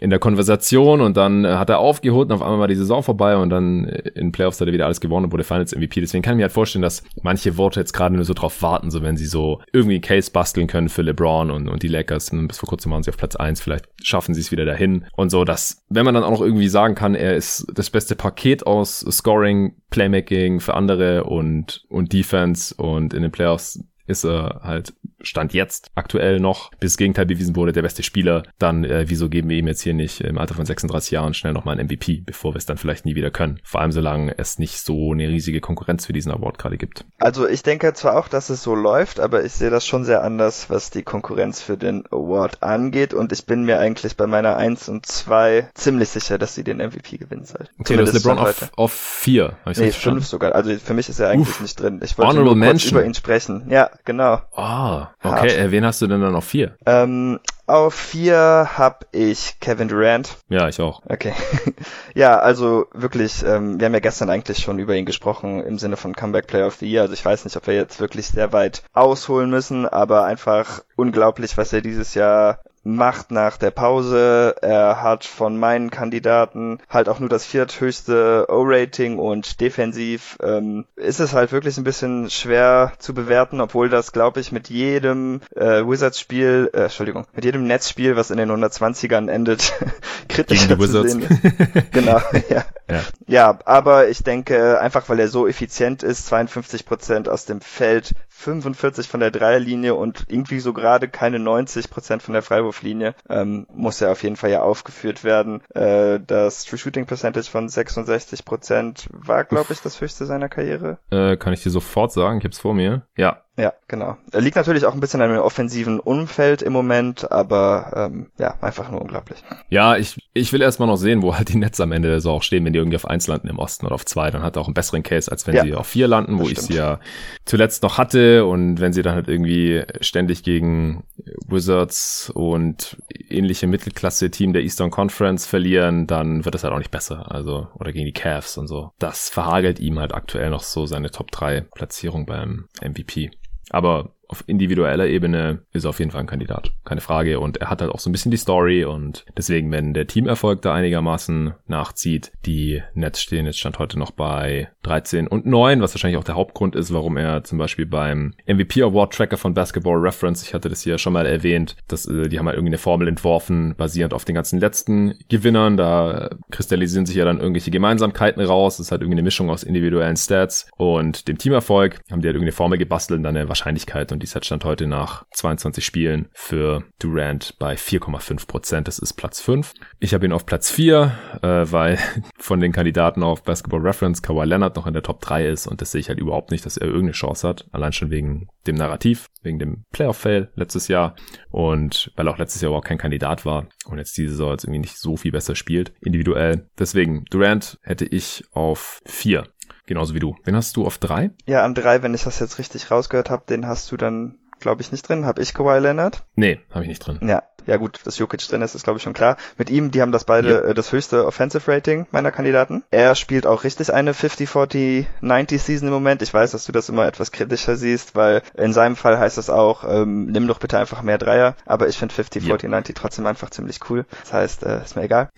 in 0.03 0.11
der 0.11 0.19
Konversation 0.19 1.01
und 1.01 1.17
dann 1.17 1.45
äh, 1.45 1.51
hat 1.51 1.71
er 1.71 1.79
aufgeholt 1.79 2.29
und 2.29 2.35
auf 2.35 2.43
einmal 2.43 2.59
war 2.59 2.67
die 2.67 2.75
Saison 2.75 3.05
vorbei 3.05 3.37
und 3.37 3.51
dann 3.51 3.85
äh, 3.85 4.11
in 4.17 4.33
Playoffs 4.33 4.61
hat 4.61 4.67
er 4.67 4.73
wieder 4.73 4.87
alles 4.87 5.01
gewonnen 5.01 5.27
und 5.27 5.33
wurde 5.33 5.45
Finals 5.45 5.77
MVP. 5.77 6.01
Deswegen 6.01 6.23
kann 6.23 6.35
ich 6.35 6.39
mir 6.39 6.43
halt 6.43 6.53
vorstellen, 6.53 6.83
dass 6.83 7.05
manche 7.23 7.57
Worte 7.57 7.79
jetzt 7.79 7.93
gerade 7.93 8.13
nur 8.17 8.25
so 8.25 8.35
drauf 8.35 8.63
warten, 8.63 8.91
so 8.91 9.03
wenn 9.03 9.17
sie 9.17 9.27
so 9.27 9.61
irgendwie 9.73 10.01
Case 10.01 10.33
basteln 10.33 10.67
können 10.67 10.89
für 10.89 11.03
LeBron 11.03 11.53
und, 11.53 11.69
und 11.69 11.85
die 11.85 11.89
Lakers. 11.89 12.33
Bis 12.33 12.59
vor 12.59 12.69
kurzem 12.69 12.91
waren 12.91 13.05
sie 13.05 13.11
auf 13.11 13.17
Platz 13.17 13.37
eins 13.37 13.61
vielleicht 13.61 13.87
schaffen 14.03 14.35
sie 14.35 14.41
es 14.41 14.51
wieder 14.51 14.65
dahin 14.65 15.05
und 15.17 15.31
so, 15.31 15.45
dass 15.45 15.85
wenn 15.89 16.05
man 16.05 16.15
dann 16.15 16.25
auch 16.25 16.33
noch 16.33 16.41
irgendwie 16.41 16.69
sagen 16.69 16.97
kann, 16.97 17.15
er 17.15 17.37
ist 17.37 17.67
das 17.73 17.89
beste 17.89 18.17
Paket 18.17 18.67
aus 18.67 19.07
Scoring, 19.09 19.77
Playmaking 19.91 20.59
für 20.59 20.75
andere 20.75 21.25
und, 21.25 21.85
und 21.89 22.13
Defense 22.13 22.75
und 22.75 23.15
in 23.15 23.23
den 23.23 23.31
Playoffs 23.31 23.85
ist 24.13 24.25
er 24.25 24.61
halt 24.63 24.95
Stand 25.23 25.55
jetzt 25.55 25.91
aktuell 25.95 26.41
noch, 26.41 26.71
bis 26.81 26.93
das 26.93 26.97
Gegenteil 26.97 27.27
bewiesen 27.27 27.57
wurde, 27.57 27.73
der 27.73 27.83
beste 27.83 28.03
Spieler, 28.03 28.43
dann 28.59 28.85
äh, 28.85 29.05
wieso 29.09 29.29
geben 29.29 29.49
wir 29.49 29.57
ihm 29.57 29.69
jetzt 29.69 29.83
hier 29.83 29.95
nicht 29.95 30.21
im 30.21 30.39
Alter 30.39 30.55
von 30.55 30.67
36 30.67 31.13
Jahren 31.13 31.35
schnell 31.35 31.53
nochmal 31.53 31.79
ein 31.79 31.87
MVP, 31.87 32.23
bevor 32.25 32.55
wir 32.55 32.59
es 32.59 32.67
dann 32.67 32.77
vielleicht 32.77 33.05
nie 33.05 33.15
wieder 33.15 33.31
können. 33.31 33.61
Vor 33.63 33.81
allem 33.81 33.93
solange 33.93 34.37
es 34.39 34.59
nicht 34.59 34.79
so 34.79 35.13
eine 35.13 35.29
riesige 35.29 35.61
Konkurrenz 35.61 36.07
für 36.07 36.13
diesen 36.13 36.33
Award 36.33 36.59
gerade 36.59 36.77
gibt. 36.77 37.05
Also 37.19 37.49
ich 37.49 37.63
denke 37.63 37.93
zwar 37.95 38.17
auch, 38.17 38.29
dass 38.29 38.51
es 38.51 38.63
so 38.63 38.75
läuft, 38.75 39.21
aber 39.21 39.45
ich 39.45 39.53
sehe 39.53 39.71
das 39.71 39.87
schon 39.87 40.05
sehr 40.05 40.23
anders, 40.23 40.71
was 40.71 40.91
die 40.91 41.03
Konkurrenz 41.03 41.63
für 41.63 41.77
den 41.77 42.05
Award 42.11 42.63
angeht 42.63 43.15
und 43.15 43.33
ich 43.33 43.47
bin 43.47 43.65
mir 43.65 43.79
eigentlich 43.79 44.17
bei 44.17 44.27
meiner 44.27 44.57
1 44.57 44.89
und 44.89 45.07
2 45.07 45.69
ziemlich 45.75 46.09
sicher, 46.09 46.39
dass 46.39 46.55
sie 46.55 46.65
den 46.65 46.79
MVP 46.79 47.19
gewinnen 47.19 47.45
soll. 47.45 47.67
Okay, 47.79 47.97
du 47.97 48.03
hast 48.03 48.13
LeBron 48.13 48.39
auf, 48.39 48.71
auf 48.77 48.93
4. 48.93 49.57
Nee, 49.77 49.91
5 49.91 50.27
sogar. 50.27 50.55
Also 50.55 50.75
für 50.77 50.95
mich 50.95 51.09
ist 51.09 51.21
er 51.21 51.31
eigentlich 51.31 51.49
Uff. 51.49 51.61
nicht 51.61 51.81
drin. 51.81 52.01
Ich 52.03 52.19
wollte 52.19 52.35
nur 52.35 52.45
kurz 52.45 52.57
Mention. 52.57 52.99
über 52.99 53.07
ihn 53.07 53.15
sprechen. 53.15 53.67
Ja, 53.69 53.91
genau. 54.05 54.41
Ah, 54.55 55.11
okay. 55.23 55.31
Hart. 55.31 55.57
Äh, 55.57 55.71
wen 55.71 55.85
hast 55.85 56.03
du 56.03 56.07
denn 56.07 56.21
dann 56.21 56.35
auf 56.35 56.45
vier? 56.45 56.77
Ähm, 56.87 57.39
auf 57.67 57.95
vier 57.95 58.71
hab 58.77 59.07
ich 59.13 59.57
Kevin 59.61 59.89
Durant. 59.89 60.37
Ja, 60.49 60.69
ich 60.69 60.81
auch. 60.81 61.01
Okay. 61.09 61.33
ja, 62.15 62.39
also 62.39 62.87
wirklich, 62.93 63.45
ähm, 63.45 63.79
wir 63.79 63.87
haben 63.87 63.95
ja 63.95 64.01
gestern 64.01 64.31
eigentlich 64.31 64.59
schon 64.59 64.79
über 64.79 64.95
ihn 64.95 65.07
gesprochen 65.07 65.63
im 65.65 65.79
Sinne 65.79 65.97
von 65.97 66.15
Comeback 66.15 66.49
Player 66.49 66.67
of 66.67 66.75
the 66.77 66.91
Year. 66.91 67.03
Also 67.03 67.15
ich 67.15 67.25
weiß 67.25 67.45
nicht, 67.45 67.57
ob 67.57 67.67
wir 67.67 67.75
jetzt 67.75 68.01
wirklich 68.01 68.27
sehr 68.27 68.53
weit 68.53 68.83
ausholen 68.93 69.49
müssen, 69.49 69.87
aber 69.87 70.25
einfach 70.25 70.83
unglaublich, 70.97 71.57
was 71.57 71.73
er 71.73 71.81
dieses 71.81 72.15
Jahr 72.15 72.59
macht 72.85 73.31
nach 73.31 73.57
der 73.57 73.71
Pause. 73.71 74.57
Er 74.61 75.03
hat 75.03 75.25
von 75.25 75.57
meinen 75.57 75.91
Kandidaten 75.91 76.79
halt 76.89 77.09
auch 77.09 77.21
nur 77.21 77.29
das 77.29 77.47
vierthöchste 77.47 78.47
O-Rating 78.49 79.19
und 79.19 79.61
defensiv 79.61 80.37
ähm, 80.43 80.85
ist 80.97 81.21
es 81.21 81.33
halt 81.33 81.53
wirklich 81.53 81.79
ein 81.79 81.85
bisschen 81.85 82.31
schwer 82.31 82.93
zu 82.99 83.15
bewerten, 83.15 83.61
obwohl 83.61 83.89
das, 83.89 84.13
glaube 84.13 84.41
ich, 84.41 84.53
mit 84.53 84.69
jedem 84.69 85.41
äh, 85.55 85.87
Wizards-Spiel, 85.87 86.71
äh, 86.73 86.83
Entschuldigung, 86.85 87.27
mit 87.35 87.45
jedem 87.45 87.67
Netzspiel, 87.67 88.17
was 88.17 88.31
in 88.31 88.39
den 88.39 88.51
120ern 88.51 89.31
endet, 89.31 89.73
kritisch 90.29 90.67
zu 90.67 90.79
Wizards. 90.79 91.13
sehen 91.13 91.29
genau, 91.93 92.21
ja. 92.49 92.65
ja. 92.91 93.01
Ja, 93.27 93.59
aber 93.65 94.09
ich 94.09 94.23
denke, 94.25 94.81
einfach 94.81 95.09
weil 95.09 95.21
er 95.21 95.29
so 95.29 95.47
effizient 95.47 96.03
ist, 96.03 96.27
52 96.27 96.85
Prozent 96.85 97.29
aus 97.29 97.45
dem 97.45 97.61
Feld, 97.61 98.15
45 98.43 99.09
von 99.09 99.21
der 99.21 99.31
Dreierlinie 99.31 99.95
und 99.95 100.27
irgendwie 100.29 100.61
so 100.61 100.73
gerade 100.73 101.09
keine 101.09 101.39
90 101.39 101.91
Prozent 101.91 102.23
von 102.23 102.35
der 102.35 102.43
Freiwurflinie, 102.43 103.15
ähm, 103.29 103.67
muss 103.73 104.01
er 104.01 104.13
auf 104.13 104.23
jeden 104.23 104.37
Fall 104.37 104.51
ja 104.51 104.63
aufgeführt 104.63 105.25
werden. 105.25 105.63
Äh, 105.75 106.21
das 106.27 106.65
True 106.65 106.79
Shooting 106.79 107.07
Percentage 107.07 107.51
von 107.51 107.69
66 107.69 108.45
Prozent 108.45 109.09
war, 109.13 109.45
glaube 109.45 109.73
ich, 109.73 109.81
das 109.81 110.01
höchste 110.01 110.27
seiner 110.27 110.49
Karriere. 110.49 110.99
Äh, 111.11 111.37
kann 111.37 111.53
ich 111.53 111.63
dir 111.63 111.71
sofort 111.71 112.13
sagen, 112.13 112.39
ich 112.39 112.45
hab's 112.45 112.59
vor 112.59 112.75
mir. 112.75 113.07
Ja, 113.17 113.43
ja, 113.59 113.75
genau. 113.87 114.17
Er 114.33 114.41
liegt 114.41 114.57
natürlich 114.57 114.87
auch 114.87 114.95
ein 114.95 115.01
bisschen 115.01 115.21
an 115.21 115.31
dem 115.31 115.39
offensiven 115.39 116.01
Umfeld 116.01 116.63
im 116.63 116.73
Moment, 116.73 117.31
aber 117.31 117.93
ähm, 118.11 118.31
ja, 118.39 118.55
einfach 118.63 118.91
nur 118.91 119.03
unglaublich. 119.03 119.45
Ja, 119.69 119.97
ich, 119.97 120.17
ich 120.33 120.53
will 120.55 120.63
erstmal 120.63 120.89
noch 120.89 120.97
sehen, 120.97 121.21
wo 121.21 121.37
halt 121.37 121.51
die 121.51 121.59
Netz 121.59 121.79
am 121.79 121.93
Ende 121.93 122.09
der 122.09 122.21
Saison 122.21 122.41
stehen, 122.41 122.65
wenn 122.65 122.73
die 122.73 122.79
irgendwie 122.79 122.97
auf 122.97 123.07
eins 123.07 123.27
landen 123.27 123.49
im 123.49 123.59
Osten 123.59 123.85
oder 123.85 123.95
auf 123.95 124.07
zwei, 124.07 124.31
dann 124.31 124.43
hat 124.43 124.57
er 124.57 124.63
auch 124.63 124.69
einen 124.69 124.75
besseren 124.75 125.03
Case, 125.03 125.31
als 125.31 125.47
wenn 125.47 125.55
ja, 125.55 125.65
sie 125.65 125.75
auf 125.75 125.87
vier 125.87 126.09
landen, 126.09 126.39
wo 126.39 126.49
ich 126.49 126.61
sie 126.61 126.75
ja 126.75 126.99
zuletzt 127.45 127.83
noch 127.83 127.99
hatte 127.99 128.47
und 128.47 128.81
wenn 128.81 128.95
sie 128.95 129.03
dann 129.03 129.15
halt 129.15 129.29
irgendwie 129.29 129.85
ständig 130.01 130.43
gegen 130.45 131.05
Wizards 131.47 132.31
und 132.35 132.97
ähnliche 133.29 133.67
Mittelklasse-Team 133.67 134.55
der 134.55 134.63
Eastern 134.63 134.91
Conference 134.91 135.45
verlieren, 135.45 136.07
dann 136.07 136.47
wird 136.47 136.55
es 136.55 136.65
halt 136.65 136.73
auch 136.73 136.79
nicht 136.79 136.91
besser. 136.91 137.31
Also, 137.31 137.69
oder 137.75 137.93
gegen 137.93 138.07
die 138.07 138.13
Cavs 138.13 138.57
und 138.57 138.67
so. 138.67 138.93
Das 138.99 139.29
verhagelt 139.29 139.79
ihm 139.79 139.99
halt 139.99 140.15
aktuell 140.15 140.49
noch 140.49 140.63
so 140.63 140.87
seine 140.87 141.11
Top 141.11 141.31
3 141.31 141.67
Platzierung 141.75 142.25
beim 142.25 142.69
MVP. 142.83 143.31
Aber 143.71 144.11
auf 144.33 144.45
individueller 144.47 145.07
Ebene 145.07 145.61
ist 145.73 145.85
er 145.85 145.91
auf 145.91 145.99
jeden 145.99 146.11
Fall 146.11 146.21
ein 146.21 146.27
Kandidat. 146.27 146.73
Keine 146.85 147.01
Frage. 147.01 147.39
Und 147.39 147.59
er 147.59 147.71
hat 147.71 147.81
halt 147.81 147.93
auch 147.93 148.01
so 148.01 148.11
ein 148.11 148.13
bisschen 148.13 148.31
die 148.31 148.37
Story 148.37 148.85
und 148.85 149.25
deswegen, 149.37 149.71
wenn 149.71 149.95
der 149.95 150.07
Teamerfolg 150.07 150.63
da 150.63 150.75
einigermaßen 150.75 151.55
nachzieht, 151.67 152.33
die 152.45 152.83
Nets 152.95 153.23
stehen 153.23 153.47
jetzt 153.47 153.59
stand 153.59 153.79
heute 153.79 153.99
noch 153.99 154.11
bei 154.11 154.69
13 154.83 155.29
und 155.29 155.47
9, 155.47 155.81
was 155.81 155.95
wahrscheinlich 155.95 156.19
auch 156.19 156.25
der 156.25 156.35
Hauptgrund 156.35 156.75
ist, 156.75 156.93
warum 156.93 157.17
er 157.17 157.45
zum 157.45 157.59
Beispiel 157.59 157.87
beim 157.87 158.35
MVP 158.47 158.83
Award 158.83 159.13
Tracker 159.13 159.37
von 159.37 159.55
Basketball 159.55 159.99
Reference, 159.99 160.43
ich 160.43 160.55
hatte 160.55 160.69
das 160.69 160.83
hier 160.83 160.99
schon 160.99 161.13
mal 161.13 161.27
erwähnt, 161.27 161.77
dass 161.89 162.07
äh, 162.07 162.29
die 162.29 162.39
haben 162.39 162.47
halt 162.47 162.57
irgendwie 162.57 162.71
eine 162.71 162.79
Formel 162.79 163.09
entworfen, 163.09 163.75
basierend 163.77 164.15
auf 164.15 164.25
den 164.25 164.35
ganzen 164.35 164.59
letzten 164.59 165.15
Gewinnern. 165.29 165.77
Da 165.77 166.31
kristallisieren 166.51 167.07
sich 167.07 167.17
ja 167.17 167.25
dann 167.25 167.39
irgendwelche 167.39 167.71
Gemeinsamkeiten 167.71 168.43
raus. 168.43 168.79
Das 168.79 168.87
ist 168.87 168.93
halt 168.93 169.03
irgendwie 169.03 169.17
eine 169.17 169.23
Mischung 169.23 169.51
aus 169.51 169.63
individuellen 169.63 170.17
Stats 170.17 170.69
und 170.77 171.29
dem 171.29 171.39
Teamerfolg. 171.39 172.01
Haben 172.11 172.23
die 172.23 172.29
halt 172.29 172.37
irgendwie 172.37 172.49
eine 172.49 172.53
Formel 172.53 172.79
gebastelt 172.79 173.19
und 173.19 173.25
dann 173.25 173.37
eine 173.37 173.49
Wahrscheinlichkeit 173.49 174.13
und 174.13 174.22
die 174.23 174.27
Set 174.27 174.47
stand 174.47 174.65
heute 174.65 174.87
nach 174.87 175.27
22 175.33 175.85
Spielen 175.85 176.29
für 176.33 176.85
Durant 176.99 177.59
bei 177.59 177.75
4,5 177.75 178.47
Prozent. 178.47 178.89
Das 178.89 178.99
ist 178.99 179.15
Platz 179.15 179.41
5. 179.41 179.75
Ich 179.99 180.15
habe 180.15 180.25
ihn 180.25 180.33
auf 180.33 180.47
Platz 180.47 180.71
4, 180.71 181.13
äh, 181.43 181.47
weil 181.71 181.99
von 182.39 182.61
den 182.61 182.73
Kandidaten 182.73 183.23
auf 183.23 183.43
Basketball 183.43 183.81
Reference 183.81 184.23
Kawhi 184.23 184.47
Leonard 184.47 184.77
noch 184.77 184.87
in 184.87 184.95
der 184.95 185.03
Top 185.03 185.21
3 185.21 185.47
ist 185.49 185.67
und 185.67 185.81
das 185.81 185.91
sehe 185.91 186.01
ich 186.01 186.09
halt 186.09 186.21
überhaupt 186.21 186.51
nicht, 186.51 186.65
dass 186.65 186.77
er 186.77 186.87
irgendeine 186.87 187.13
Chance 187.13 187.47
hat. 187.47 187.67
Allein 187.73 187.93
schon 187.93 188.11
wegen 188.11 188.49
dem 188.67 188.77
Narrativ, 188.77 189.27
wegen 189.43 189.59
dem 189.59 189.85
Playoff-Fail 189.93 190.51
letztes 190.55 190.89
Jahr 190.89 191.17
und 191.51 192.13
weil 192.17 192.29
auch 192.29 192.39
letztes 192.39 192.63
Jahr 192.63 192.71
überhaupt 192.71 192.87
kein 192.87 192.99
Kandidat 192.99 193.45
war 193.45 193.67
und 193.87 193.99
jetzt 193.99 194.17
diese 194.17 194.31
Saison 194.31 194.53
jetzt 194.53 194.65
irgendwie 194.65 194.81
nicht 194.81 194.99
so 194.99 195.17
viel 195.17 195.33
besser 195.33 195.57
spielt, 195.57 195.93
individuell. 196.01 196.69
Deswegen, 196.79 197.25
Durant 197.31 197.79
hätte 197.83 198.05
ich 198.05 198.45
auf 198.53 199.01
4. 199.07 199.45
Genauso 199.87 200.15
wie 200.15 200.21
du. 200.21 200.37
Wen 200.45 200.57
hast 200.57 200.77
du 200.77 200.87
auf 200.87 200.99
3? 200.99 201.31
Ja, 201.47 201.65
an 201.65 201.75
3, 201.75 202.03
wenn 202.03 202.15
ich 202.15 202.25
das 202.25 202.39
jetzt 202.39 202.59
richtig 202.59 202.91
rausgehört 202.91 203.31
habe, 203.31 203.45
den 203.49 203.67
hast 203.67 203.91
du 203.91 203.97
dann 203.97 204.39
glaube 204.63 204.83
ich, 204.83 204.93
nicht 204.93 205.09
drin. 205.09 205.27
Habe 205.27 205.43
ich 205.43 205.55
Kawhi 205.55 205.79
Leonard? 205.79 206.23
Nee, 206.35 206.61
habe 206.71 206.85
ich 206.85 206.89
nicht 206.89 207.07
drin. 207.07 207.19
Ja, 207.23 207.43
ja 207.67 207.77
gut, 207.77 208.01
dass 208.05 208.19
Jokic 208.19 208.41
drin 208.49 208.63
ist, 208.63 208.75
ist 208.75 208.85
glaube 208.85 208.97
ich 208.97 209.03
schon 209.03 209.13
klar. 209.13 209.37
Mit 209.57 209.71
ihm, 209.71 209.91
die 209.91 210.03
haben 210.03 210.13
das 210.13 210.25
beide 210.25 210.51
ja. 210.51 210.61
äh, 210.61 210.75
das 210.75 210.93
höchste 210.93 211.27
Offensive 211.27 211.71
Rating 211.71 212.07
meiner 212.11 212.31
Kandidaten. 212.31 212.83
Er 212.91 213.15
spielt 213.15 213.47
auch 213.47 213.65
richtig 213.65 213.93
eine 213.93 214.13
50-40-90 214.13 215.59
Season 215.59 215.89
im 215.89 215.95
Moment. 215.95 216.23
Ich 216.23 216.33
weiß, 216.33 216.53
dass 216.53 216.65
du 216.65 216.73
das 216.73 216.89
immer 216.89 217.07
etwas 217.07 217.33
kritischer 217.33 217.77
siehst, 217.77 218.15
weil 218.15 218.43
in 218.57 218.73
seinem 218.73 218.97
Fall 218.97 219.19
heißt 219.19 219.39
das 219.39 219.51
auch, 219.51 219.85
ähm, 219.89 220.27
nimm 220.27 220.47
doch 220.47 220.59
bitte 220.59 220.79
einfach 220.79 221.03
mehr 221.03 221.19
Dreier. 221.19 221.57
Aber 221.67 221.89
ich 221.89 221.99
finde 221.99 222.15
50-40-90 222.15 222.73
ja. 222.73 222.95
trotzdem 222.95 223.27
einfach 223.27 223.51
ziemlich 223.51 223.81
cool. 223.91 224.07
Das 224.23 224.33
heißt, 224.33 224.63
äh, 224.65 224.83
ist 224.83 224.97
mir 224.97 225.03
egal. 225.03 225.29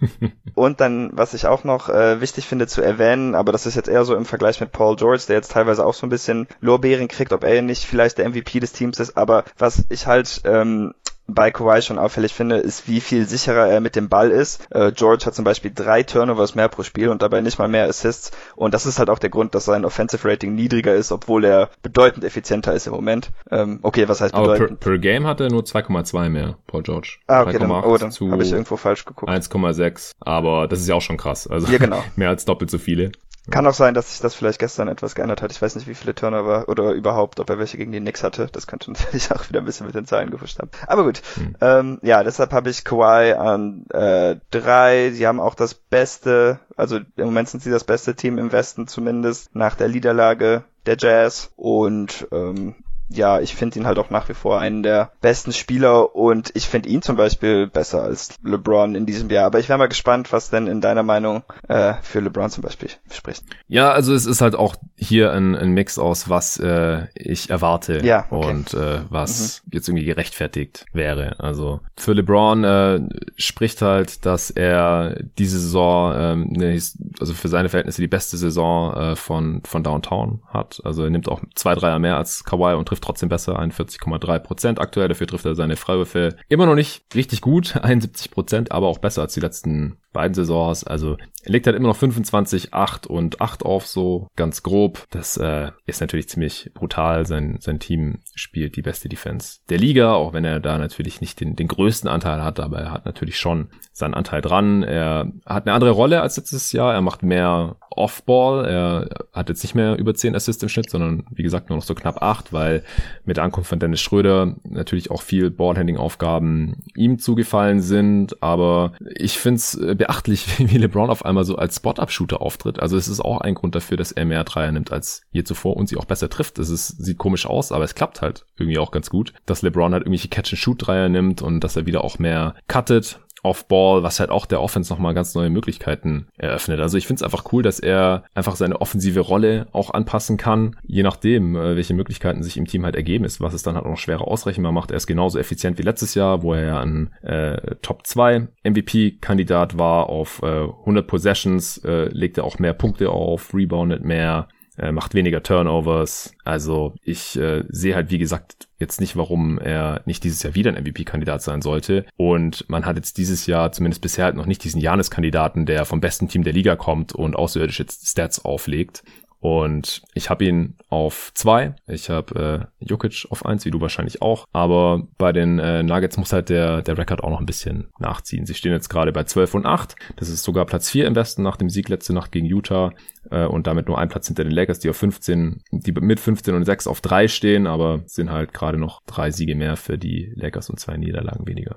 Und 0.54 0.80
dann, 0.80 1.10
was 1.12 1.34
ich 1.34 1.46
auch 1.46 1.64
noch 1.64 1.88
äh, 1.88 2.20
wichtig 2.20 2.46
finde 2.46 2.66
zu 2.66 2.82
erwähnen, 2.82 3.34
aber 3.34 3.52
das 3.52 3.66
ist 3.66 3.76
jetzt 3.76 3.88
eher 3.88 4.04
so 4.04 4.14
im 4.14 4.24
Vergleich 4.24 4.60
mit 4.60 4.72
Paul 4.72 4.96
George, 4.96 5.22
der 5.28 5.36
jetzt 5.36 5.52
teilweise 5.52 5.84
auch 5.84 5.94
so 5.94 6.06
ein 6.06 6.10
bisschen 6.10 6.48
Lorbeeren 6.60 7.08
kriegt, 7.08 7.32
ob 7.32 7.44
er 7.44 7.62
nicht 7.62 7.84
vielleicht 7.84 8.18
der 8.18 8.28
MVP 8.28 8.59
des 8.60 8.72
Teams 8.72 9.00
ist, 9.00 9.16
aber 9.16 9.44
was 9.58 9.84
ich 9.88 10.06
halt 10.06 10.42
ähm, 10.44 10.94
bei 11.34 11.50
Kawhi 11.50 11.82
schon 11.82 11.98
auffällig 11.98 12.34
finde, 12.34 12.56
ist, 12.56 12.88
wie 12.88 13.00
viel 13.00 13.26
sicherer 13.26 13.68
er 13.68 13.80
mit 13.80 13.96
dem 13.96 14.08
Ball 14.08 14.30
ist. 14.30 14.66
Äh, 14.70 14.92
George 14.92 15.24
hat 15.26 15.34
zum 15.34 15.44
Beispiel 15.44 15.72
drei 15.74 16.02
Turnovers 16.02 16.54
mehr 16.54 16.68
pro 16.68 16.82
Spiel 16.82 17.08
und 17.08 17.22
dabei 17.22 17.40
nicht 17.40 17.58
mal 17.58 17.68
mehr 17.68 17.88
Assists. 17.88 18.32
Und 18.56 18.74
das 18.74 18.86
ist 18.86 18.98
halt 18.98 19.10
auch 19.10 19.18
der 19.18 19.30
Grund, 19.30 19.54
dass 19.54 19.64
sein 19.64 19.84
Offensive 19.84 20.26
Rating 20.28 20.54
niedriger 20.54 20.94
ist, 20.94 21.12
obwohl 21.12 21.44
er 21.44 21.70
bedeutend 21.82 22.24
effizienter 22.24 22.74
ist 22.74 22.86
im 22.86 22.92
Moment. 22.92 23.30
Ähm, 23.50 23.80
okay, 23.82 24.08
was 24.08 24.20
heißt 24.20 24.34
bedeutend? 24.34 24.70
Aber 24.70 24.76
per, 24.76 24.90
per 24.92 24.98
Game 24.98 25.26
hat 25.26 25.40
er 25.40 25.50
nur 25.50 25.62
2,2 25.62 26.28
mehr, 26.28 26.56
Paul 26.66 26.82
George. 26.82 27.18
Ah, 27.26 27.42
okay, 27.42 27.58
dann, 27.58 27.70
oh, 27.70 27.96
dann 27.96 28.10
habe 28.10 28.42
ich 28.42 28.52
irgendwo 28.52 28.76
falsch 28.76 29.04
geguckt. 29.04 29.30
1,6. 29.30 30.12
Aber 30.20 30.68
das 30.68 30.80
ist 30.80 30.88
ja 30.88 30.94
auch 30.94 31.02
schon 31.02 31.16
krass. 31.16 31.46
Also 31.46 31.70
ja, 31.70 31.78
genau. 31.78 32.02
mehr 32.16 32.28
als 32.28 32.44
doppelt 32.44 32.70
so 32.70 32.78
viele. 32.78 33.12
Kann 33.48 33.66
auch 33.66 33.74
sein, 33.74 33.94
dass 33.94 34.10
sich 34.10 34.20
das 34.20 34.34
vielleicht 34.34 34.58
gestern 34.58 34.88
etwas 34.88 35.14
geändert 35.14 35.40
hat. 35.40 35.50
Ich 35.50 35.62
weiß 35.62 35.74
nicht, 35.74 35.88
wie 35.88 35.94
viele 35.94 36.14
Turnover 36.14 36.68
oder 36.68 36.92
überhaupt, 36.92 37.40
ob 37.40 37.48
er 37.48 37.58
welche 37.58 37.78
gegen 37.78 37.90
die 37.90 38.00
Knicks 38.00 38.22
hatte. 38.22 38.48
Das 38.52 38.66
könnte 38.66 38.90
natürlich 38.92 39.32
auch 39.32 39.48
wieder 39.48 39.60
ein 39.60 39.64
bisschen 39.64 39.86
mit 39.86 39.94
den 39.94 40.06
Zahlen 40.06 40.30
gefuscht 40.30 40.58
haben. 40.58 40.70
Aber 40.86 41.04
gut. 41.04 41.22
Mhm. 41.36 41.56
Ähm, 41.60 41.98
ja, 42.02 42.22
deshalb 42.22 42.52
habe 42.52 42.68
ich 42.68 42.84
Kawhi 42.84 43.32
an 43.32 43.86
äh, 43.90 44.36
drei. 44.50 45.10
Sie 45.12 45.26
haben 45.26 45.40
auch 45.40 45.54
das 45.54 45.74
beste, 45.74 46.60
also 46.76 46.96
im 46.96 47.24
Moment 47.24 47.48
sind 47.48 47.62
sie 47.62 47.70
das 47.70 47.84
beste 47.84 48.14
Team 48.14 48.38
im 48.38 48.52
Westen 48.52 48.86
zumindest, 48.86 49.54
nach 49.54 49.74
der 49.74 49.88
Niederlage 49.88 50.64
der 50.86 50.96
Jazz. 50.98 51.50
Und 51.56 52.28
ähm, 52.32 52.74
ja, 53.12 53.40
ich 53.40 53.54
finde 53.54 53.80
ihn 53.80 53.86
halt 53.86 53.98
auch 53.98 54.10
nach 54.10 54.28
wie 54.28 54.34
vor 54.34 54.60
einen 54.60 54.82
der 54.82 55.10
besten 55.20 55.52
Spieler 55.52 56.14
und 56.14 56.50
ich 56.54 56.68
finde 56.68 56.88
ihn 56.88 57.02
zum 57.02 57.16
Beispiel 57.16 57.66
besser 57.66 58.02
als 58.02 58.34
LeBron 58.44 58.94
in 58.94 59.04
diesem 59.04 59.28
Jahr. 59.30 59.46
Aber 59.46 59.58
ich 59.58 59.68
wäre 59.68 59.78
mal 59.78 59.88
gespannt, 59.88 60.32
was 60.32 60.50
denn 60.50 60.68
in 60.68 60.80
deiner 60.80 61.02
Meinung 61.02 61.42
äh, 61.68 61.94
für 62.02 62.20
LeBron 62.20 62.50
zum 62.50 62.62
Beispiel 62.62 62.90
spricht. 63.10 63.42
Ja, 63.66 63.90
also 63.90 64.14
es 64.14 64.26
ist 64.26 64.40
halt 64.40 64.54
auch 64.54 64.76
hier 64.96 65.32
ein, 65.32 65.56
ein 65.56 65.70
Mix 65.70 65.98
aus, 65.98 66.28
was 66.28 66.58
äh, 66.60 67.06
ich 67.14 67.50
erwarte 67.50 68.04
ja, 68.04 68.26
okay. 68.30 68.50
und 68.50 68.74
äh, 68.74 69.00
was 69.08 69.62
mhm. 69.64 69.70
jetzt 69.72 69.88
irgendwie 69.88 70.04
gerechtfertigt 70.04 70.86
wäre. 70.92 71.40
Also 71.40 71.80
für 71.96 72.12
LeBron 72.12 72.64
äh, 72.64 73.00
spricht 73.36 73.82
halt, 73.82 74.24
dass 74.24 74.50
er 74.50 75.16
diese 75.36 75.58
Saison, 75.58 76.14
ähm, 76.16 76.46
ne, 76.52 76.80
also 77.18 77.34
für 77.34 77.48
seine 77.48 77.68
Verhältnisse 77.68 78.02
die 78.02 78.08
beste 78.08 78.36
Saison 78.36 78.94
äh, 78.94 79.16
von, 79.16 79.62
von 79.64 79.82
Downtown 79.82 80.42
hat. 80.46 80.80
Also 80.84 81.02
er 81.02 81.10
nimmt 81.10 81.28
auch 81.28 81.40
zwei 81.56 81.74
Dreier 81.74 81.98
mehr 81.98 82.16
als 82.16 82.44
Kawhi 82.44 82.74
und 82.74 82.86
trifft 82.86 82.99
trifft 83.00 83.04
trotzdem 83.04 83.28
besser, 83.28 83.58
41,3 83.58 84.38
Prozent 84.38 84.80
aktuell. 84.80 85.08
Dafür 85.08 85.26
trifft 85.26 85.44
er 85.44 85.54
seine 85.54 85.76
Freiwürfe 85.76 86.36
immer 86.48 86.66
noch 86.66 86.74
nicht 86.74 87.02
richtig 87.14 87.40
gut, 87.40 87.76
71 87.82 88.30
Prozent, 88.30 88.72
aber 88.72 88.88
auch 88.88 88.98
besser 88.98 89.22
als 89.22 89.34
die 89.34 89.40
letzten 89.40 89.96
beiden 90.12 90.34
Saisons. 90.34 90.84
Also 90.84 91.16
er 91.42 91.52
legt 91.52 91.66
halt 91.66 91.76
immer 91.76 91.88
noch 91.88 91.96
25, 91.96 92.74
8 92.74 93.06
und 93.06 93.40
8 93.40 93.64
auf, 93.64 93.86
so 93.86 94.28
ganz 94.36 94.62
grob. 94.62 95.06
Das 95.10 95.36
äh, 95.36 95.70
ist 95.86 96.00
natürlich 96.00 96.28
ziemlich 96.28 96.70
brutal. 96.74 97.26
Sein, 97.26 97.58
sein 97.60 97.78
Team 97.78 98.18
spielt 98.34 98.76
die 98.76 98.82
beste 98.82 99.08
Defense 99.08 99.60
der 99.68 99.78
Liga, 99.78 100.12
auch 100.12 100.32
wenn 100.32 100.44
er 100.44 100.60
da 100.60 100.76
natürlich 100.78 101.20
nicht 101.20 101.40
den, 101.40 101.56
den 101.56 101.68
größten 101.68 102.10
Anteil 102.10 102.44
hat, 102.44 102.60
aber 102.60 102.78
er 102.80 102.90
hat 102.90 103.06
natürlich 103.06 103.38
schon 103.38 103.68
seinen 103.92 104.14
Anteil 104.14 104.42
dran. 104.42 104.82
Er 104.82 105.32
hat 105.46 105.66
eine 105.66 105.74
andere 105.74 105.92
Rolle 105.92 106.20
als 106.20 106.36
letztes 106.36 106.72
Jahr. 106.72 106.92
Er 106.92 107.00
macht 107.00 107.22
mehr 107.22 107.76
Off-Ball. 107.90 108.66
Er 108.66 109.08
hat 109.32 109.48
jetzt 109.48 109.62
nicht 109.62 109.74
mehr 109.74 109.96
über 109.96 110.14
10 110.14 110.34
Assists 110.34 110.62
im 110.62 110.68
Schnitt, 110.68 110.90
sondern 110.90 111.24
wie 111.30 111.42
gesagt 111.42 111.68
nur 111.68 111.78
noch 111.78 111.84
so 111.84 111.94
knapp 111.94 112.22
8, 112.22 112.52
weil 112.52 112.82
mit 113.24 113.36
der 113.36 113.44
Ankunft 113.44 113.68
von 113.68 113.78
Dennis 113.78 114.00
Schröder 114.00 114.56
natürlich 114.64 115.10
auch 115.10 115.22
viel 115.22 115.50
Ballhandling-Aufgaben 115.50 116.82
ihm 116.94 117.18
zugefallen 117.18 117.80
sind. 117.80 118.42
Aber 118.42 118.92
ich 119.14 119.38
finde 119.38 119.56
es 119.56 119.74
äh, 119.74 119.96
beachtlich, 120.00 120.58
wie 120.58 120.78
LeBron 120.78 121.10
auf 121.10 121.26
einmal 121.26 121.44
so 121.44 121.56
als 121.56 121.76
Spot-Up-Shooter 121.76 122.40
auftritt. 122.40 122.80
Also 122.80 122.96
es 122.96 123.06
ist 123.06 123.20
auch 123.20 123.42
ein 123.42 123.54
Grund 123.54 123.74
dafür, 123.74 123.98
dass 123.98 124.12
er 124.12 124.24
mehr 124.24 124.44
Dreier 124.44 124.72
nimmt 124.72 124.90
als 124.90 125.22
je 125.30 125.44
zuvor 125.44 125.76
und 125.76 125.88
sie 125.88 125.98
auch 125.98 126.06
besser 126.06 126.30
trifft. 126.30 126.58
Es 126.58 126.70
ist, 126.70 127.04
sieht 127.04 127.18
komisch 127.18 127.44
aus, 127.44 127.70
aber 127.70 127.84
es 127.84 127.94
klappt 127.94 128.22
halt 128.22 128.46
irgendwie 128.56 128.78
auch 128.78 128.92
ganz 128.92 129.10
gut, 129.10 129.34
dass 129.44 129.60
LeBron 129.60 129.92
halt 129.92 130.04
irgendwelche 130.04 130.28
Catch-and-Shoot-Dreier 130.28 131.10
nimmt 131.10 131.42
und 131.42 131.60
dass 131.60 131.76
er 131.76 131.84
wieder 131.84 132.02
auch 132.02 132.18
mehr 132.18 132.54
cuttet 132.66 133.20
Off-Ball, 133.42 134.02
was 134.02 134.20
halt 134.20 134.30
auch 134.30 134.46
der 134.46 134.60
Offense 134.60 134.92
nochmal 134.92 135.14
ganz 135.14 135.34
neue 135.34 135.50
Möglichkeiten 135.50 136.26
eröffnet. 136.36 136.80
Also 136.80 136.98
ich 136.98 137.06
finde 137.06 137.20
es 137.20 137.22
einfach 137.22 137.52
cool, 137.52 137.62
dass 137.62 137.80
er 137.80 138.24
einfach 138.34 138.56
seine 138.56 138.80
offensive 138.80 139.20
Rolle 139.20 139.66
auch 139.72 139.90
anpassen 139.90 140.36
kann, 140.36 140.76
je 140.82 141.02
nachdem, 141.02 141.56
äh, 141.56 141.76
welche 141.76 141.94
Möglichkeiten 141.94 142.42
sich 142.42 142.56
im 142.56 142.66
Team 142.66 142.84
halt 142.84 142.96
ergeben 142.96 143.24
ist, 143.24 143.40
was 143.40 143.54
es 143.54 143.62
dann 143.62 143.74
halt 143.74 143.86
auch 143.86 143.90
noch 143.90 143.98
schwerer 143.98 144.28
ausrechenbar 144.28 144.72
macht. 144.72 144.90
Er 144.90 144.96
ist 144.96 145.06
genauso 145.06 145.38
effizient 145.38 145.78
wie 145.78 145.82
letztes 145.82 146.14
Jahr, 146.14 146.42
wo 146.42 146.54
er 146.54 146.64
ja 146.64 146.80
ein 146.80 147.12
äh, 147.22 147.76
Top 147.82 148.06
2 148.06 148.48
MVP-Kandidat 148.64 149.78
war 149.78 150.08
auf 150.08 150.42
äh, 150.42 150.46
100 150.46 151.06
Possessions, 151.06 151.78
äh, 151.78 152.08
legt 152.12 152.38
er 152.38 152.44
auch 152.44 152.58
mehr 152.58 152.74
Punkte 152.74 153.10
auf, 153.10 153.54
reboundet 153.54 154.04
mehr, 154.04 154.48
äh, 154.80 154.92
macht 154.92 155.14
weniger 155.14 155.42
Turnovers. 155.42 156.34
Also 156.44 156.94
ich 157.02 157.38
äh, 157.38 157.64
sehe 157.68 157.94
halt, 157.94 158.10
wie 158.10 158.18
gesagt, 158.18 158.68
jetzt 158.78 159.00
nicht, 159.00 159.14
warum 159.14 159.58
er 159.58 160.00
nicht 160.06 160.24
dieses 160.24 160.42
Jahr 160.42 160.54
wieder 160.54 160.72
ein 160.72 160.82
MVP-Kandidat 160.82 161.42
sein 161.42 161.60
sollte. 161.60 162.06
Und 162.16 162.64
man 162.68 162.86
hat 162.86 162.96
jetzt 162.96 163.18
dieses 163.18 163.46
Jahr 163.46 163.72
zumindest 163.72 164.00
bisher 164.00 164.24
halt 164.24 164.36
noch 164.36 164.46
nicht 164.46 164.64
diesen 164.64 164.80
Janis-Kandidaten, 164.80 165.66
der 165.66 165.84
vom 165.84 166.00
besten 166.00 166.28
Team 166.28 166.44
der 166.44 166.54
Liga 166.54 166.76
kommt 166.76 167.12
und 167.12 167.36
außerirdische 167.36 167.86
Stats 167.88 168.44
auflegt. 168.44 169.02
Und 169.40 170.02
ich 170.12 170.28
habe 170.28 170.44
ihn 170.44 170.76
auf 170.90 171.32
zwei. 171.34 171.74
Ich 171.86 172.10
habe 172.10 172.68
äh, 172.80 172.84
Jokic 172.84 173.26
auf 173.30 173.46
eins, 173.46 173.64
wie 173.64 173.70
du 173.70 173.80
wahrscheinlich 173.80 174.20
auch. 174.20 174.46
Aber 174.52 175.08
bei 175.16 175.32
den 175.32 175.58
äh, 175.58 175.82
Nuggets 175.82 176.18
muss 176.18 176.32
halt 176.32 176.50
der, 176.50 176.82
der 176.82 176.98
Rekord 176.98 177.24
auch 177.24 177.30
noch 177.30 177.40
ein 177.40 177.46
bisschen 177.46 177.88
nachziehen. 177.98 178.44
Sie 178.44 178.54
stehen 178.54 178.72
jetzt 178.72 178.90
gerade 178.90 179.12
bei 179.12 179.24
12 179.24 179.54
und 179.54 179.66
8. 179.66 179.96
Das 180.16 180.28
ist 180.28 180.42
sogar 180.42 180.66
Platz 180.66 180.90
4 180.90 181.06
im 181.06 181.16
Westen 181.16 181.42
nach 181.42 181.56
dem 181.56 181.70
Sieg 181.70 181.88
letzte 181.88 182.12
Nacht 182.12 182.32
gegen 182.32 182.46
Utah. 182.46 182.92
Äh, 183.30 183.46
und 183.46 183.66
damit 183.66 183.88
nur 183.88 183.98
ein 183.98 184.10
Platz 184.10 184.26
hinter 184.26 184.44
den 184.44 184.52
Lakers, 184.52 184.78
die 184.78 184.90
auf 184.90 184.96
15, 184.96 185.62
die 185.70 185.92
mit 185.92 186.20
15 186.20 186.54
und 186.54 186.64
6 186.66 186.86
auf 186.86 187.00
3 187.00 187.28
stehen, 187.28 187.66
aber 187.66 188.02
sind 188.06 188.30
halt 188.30 188.52
gerade 188.52 188.76
noch 188.76 189.00
drei 189.06 189.30
Siege 189.30 189.54
mehr 189.54 189.76
für 189.76 189.96
die 189.96 190.32
Lakers 190.36 190.68
und 190.68 190.78
zwei 190.78 190.98
Niederlagen 190.98 191.46
weniger. 191.46 191.76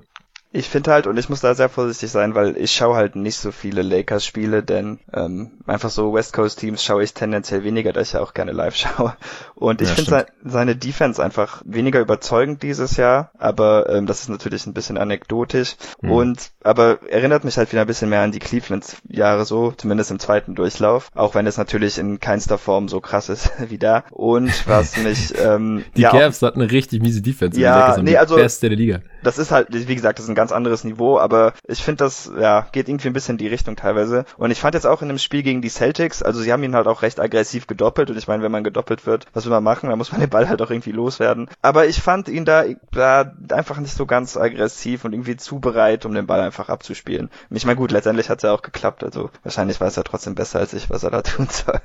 Ich 0.56 0.68
finde 0.68 0.92
halt, 0.92 1.08
und 1.08 1.18
ich 1.18 1.28
muss 1.28 1.40
da 1.40 1.52
sehr 1.56 1.68
vorsichtig 1.68 2.12
sein, 2.12 2.36
weil 2.36 2.56
ich 2.56 2.70
schaue 2.70 2.94
halt 2.94 3.16
nicht 3.16 3.38
so 3.38 3.50
viele 3.50 3.82
Lakers-Spiele, 3.82 4.62
denn 4.62 5.00
ähm, 5.12 5.50
einfach 5.66 5.90
so 5.90 6.14
West 6.14 6.32
Coast-Teams 6.32 6.84
schaue 6.84 7.02
ich 7.02 7.12
tendenziell 7.12 7.64
weniger, 7.64 7.92
da 7.92 8.00
ich 8.00 8.12
ja 8.12 8.20
auch 8.20 8.34
gerne 8.34 8.52
live 8.52 8.76
schaue. 8.76 9.16
Und 9.56 9.82
ich 9.82 9.88
ja, 9.88 9.94
finde 9.96 10.10
se 10.10 10.26
seine 10.44 10.76
Defense 10.76 11.20
einfach 11.20 11.60
weniger 11.64 11.98
überzeugend 11.98 12.62
dieses 12.62 12.96
Jahr, 12.96 13.32
aber 13.36 13.90
ähm, 13.90 14.06
das 14.06 14.20
ist 14.20 14.28
natürlich 14.28 14.64
ein 14.66 14.74
bisschen 14.74 14.96
anekdotisch. 14.96 15.74
Mhm. 16.00 16.10
Und 16.12 16.50
aber 16.62 17.00
erinnert 17.10 17.42
mich 17.42 17.58
halt 17.58 17.72
wieder 17.72 17.80
ein 17.80 17.88
bisschen 17.88 18.10
mehr 18.10 18.22
an 18.22 18.30
die 18.30 18.38
Cleveland-Jahre 18.38 19.46
so, 19.46 19.72
zumindest 19.72 20.12
im 20.12 20.20
zweiten 20.20 20.54
Durchlauf, 20.54 21.08
auch 21.16 21.34
wenn 21.34 21.48
es 21.48 21.56
natürlich 21.56 21.98
in 21.98 22.20
keinster 22.20 22.58
Form 22.58 22.86
so 22.86 23.00
krass 23.00 23.28
ist 23.28 23.50
wie 23.70 23.78
da. 23.78 24.04
Und 24.12 24.68
was 24.68 24.96
mich 25.02 25.34
ähm, 25.36 25.84
die 25.96 26.02
ja, 26.02 26.10
Cavs 26.10 26.42
hatten 26.42 26.62
eine 26.62 26.70
richtig 26.70 27.02
miese 27.02 27.22
Defense. 27.22 27.58
Ja, 27.58 27.96
nee, 28.00 28.16
also 28.16 28.36
beste 28.36 28.68
der 28.68 28.78
Liga. 28.78 29.00
Das 29.24 29.38
ist 29.38 29.50
halt, 29.50 29.68
wie 29.70 29.94
gesagt, 29.94 30.18
das 30.18 30.24
ist 30.24 30.30
ein 30.30 30.34
ganz 30.34 30.52
anderes 30.52 30.84
Niveau, 30.84 31.18
aber 31.18 31.54
ich 31.66 31.82
finde, 31.82 32.04
das 32.04 32.30
ja 32.38 32.66
geht 32.72 32.88
irgendwie 32.88 33.08
ein 33.08 33.12
bisschen 33.12 33.34
in 33.34 33.38
die 33.38 33.48
Richtung 33.48 33.76
teilweise. 33.76 34.24
Und 34.36 34.50
ich 34.50 34.60
fand 34.60 34.74
jetzt 34.74 34.86
auch 34.86 35.02
in 35.02 35.08
dem 35.08 35.18
Spiel 35.18 35.42
gegen 35.42 35.62
die 35.62 35.68
Celtics, 35.68 36.22
also 36.22 36.40
sie 36.40 36.52
haben 36.52 36.62
ihn 36.62 36.74
halt 36.74 36.86
auch 36.86 37.02
recht 37.02 37.20
aggressiv 37.20 37.66
gedoppelt. 37.66 38.10
Und 38.10 38.16
ich 38.16 38.28
meine, 38.28 38.42
wenn 38.42 38.52
man 38.52 38.64
gedoppelt 38.64 39.06
wird, 39.06 39.26
was 39.32 39.44
will 39.44 39.52
man 39.52 39.64
machen? 39.64 39.90
Da 39.90 39.96
muss 39.96 40.12
man 40.12 40.20
den 40.20 40.30
Ball 40.30 40.48
halt 40.48 40.62
auch 40.62 40.70
irgendwie 40.70 40.92
loswerden. 40.92 41.48
Aber 41.62 41.86
ich 41.86 42.00
fand 42.00 42.28
ihn 42.28 42.44
da, 42.44 42.64
da 42.92 43.32
einfach 43.50 43.78
nicht 43.78 43.94
so 43.94 44.06
ganz 44.06 44.36
aggressiv 44.36 45.04
und 45.04 45.12
irgendwie 45.12 45.36
zu 45.36 45.60
bereit, 45.60 46.04
um 46.04 46.14
den 46.14 46.26
Ball 46.26 46.40
einfach 46.40 46.68
abzuspielen. 46.68 47.30
Ich 47.50 47.66
meine, 47.66 47.76
gut, 47.76 47.90
letztendlich 47.90 48.28
hat 48.28 48.38
es 48.38 48.42
ja 48.42 48.52
auch 48.52 48.62
geklappt. 48.62 49.04
Also 49.04 49.30
wahrscheinlich 49.42 49.80
weiß 49.80 49.96
er 49.96 50.04
trotzdem 50.04 50.34
besser 50.34 50.60
als 50.60 50.72
ich, 50.74 50.90
was 50.90 51.02
er 51.02 51.10
da 51.10 51.22
tun 51.22 51.48
soll. 51.50 51.80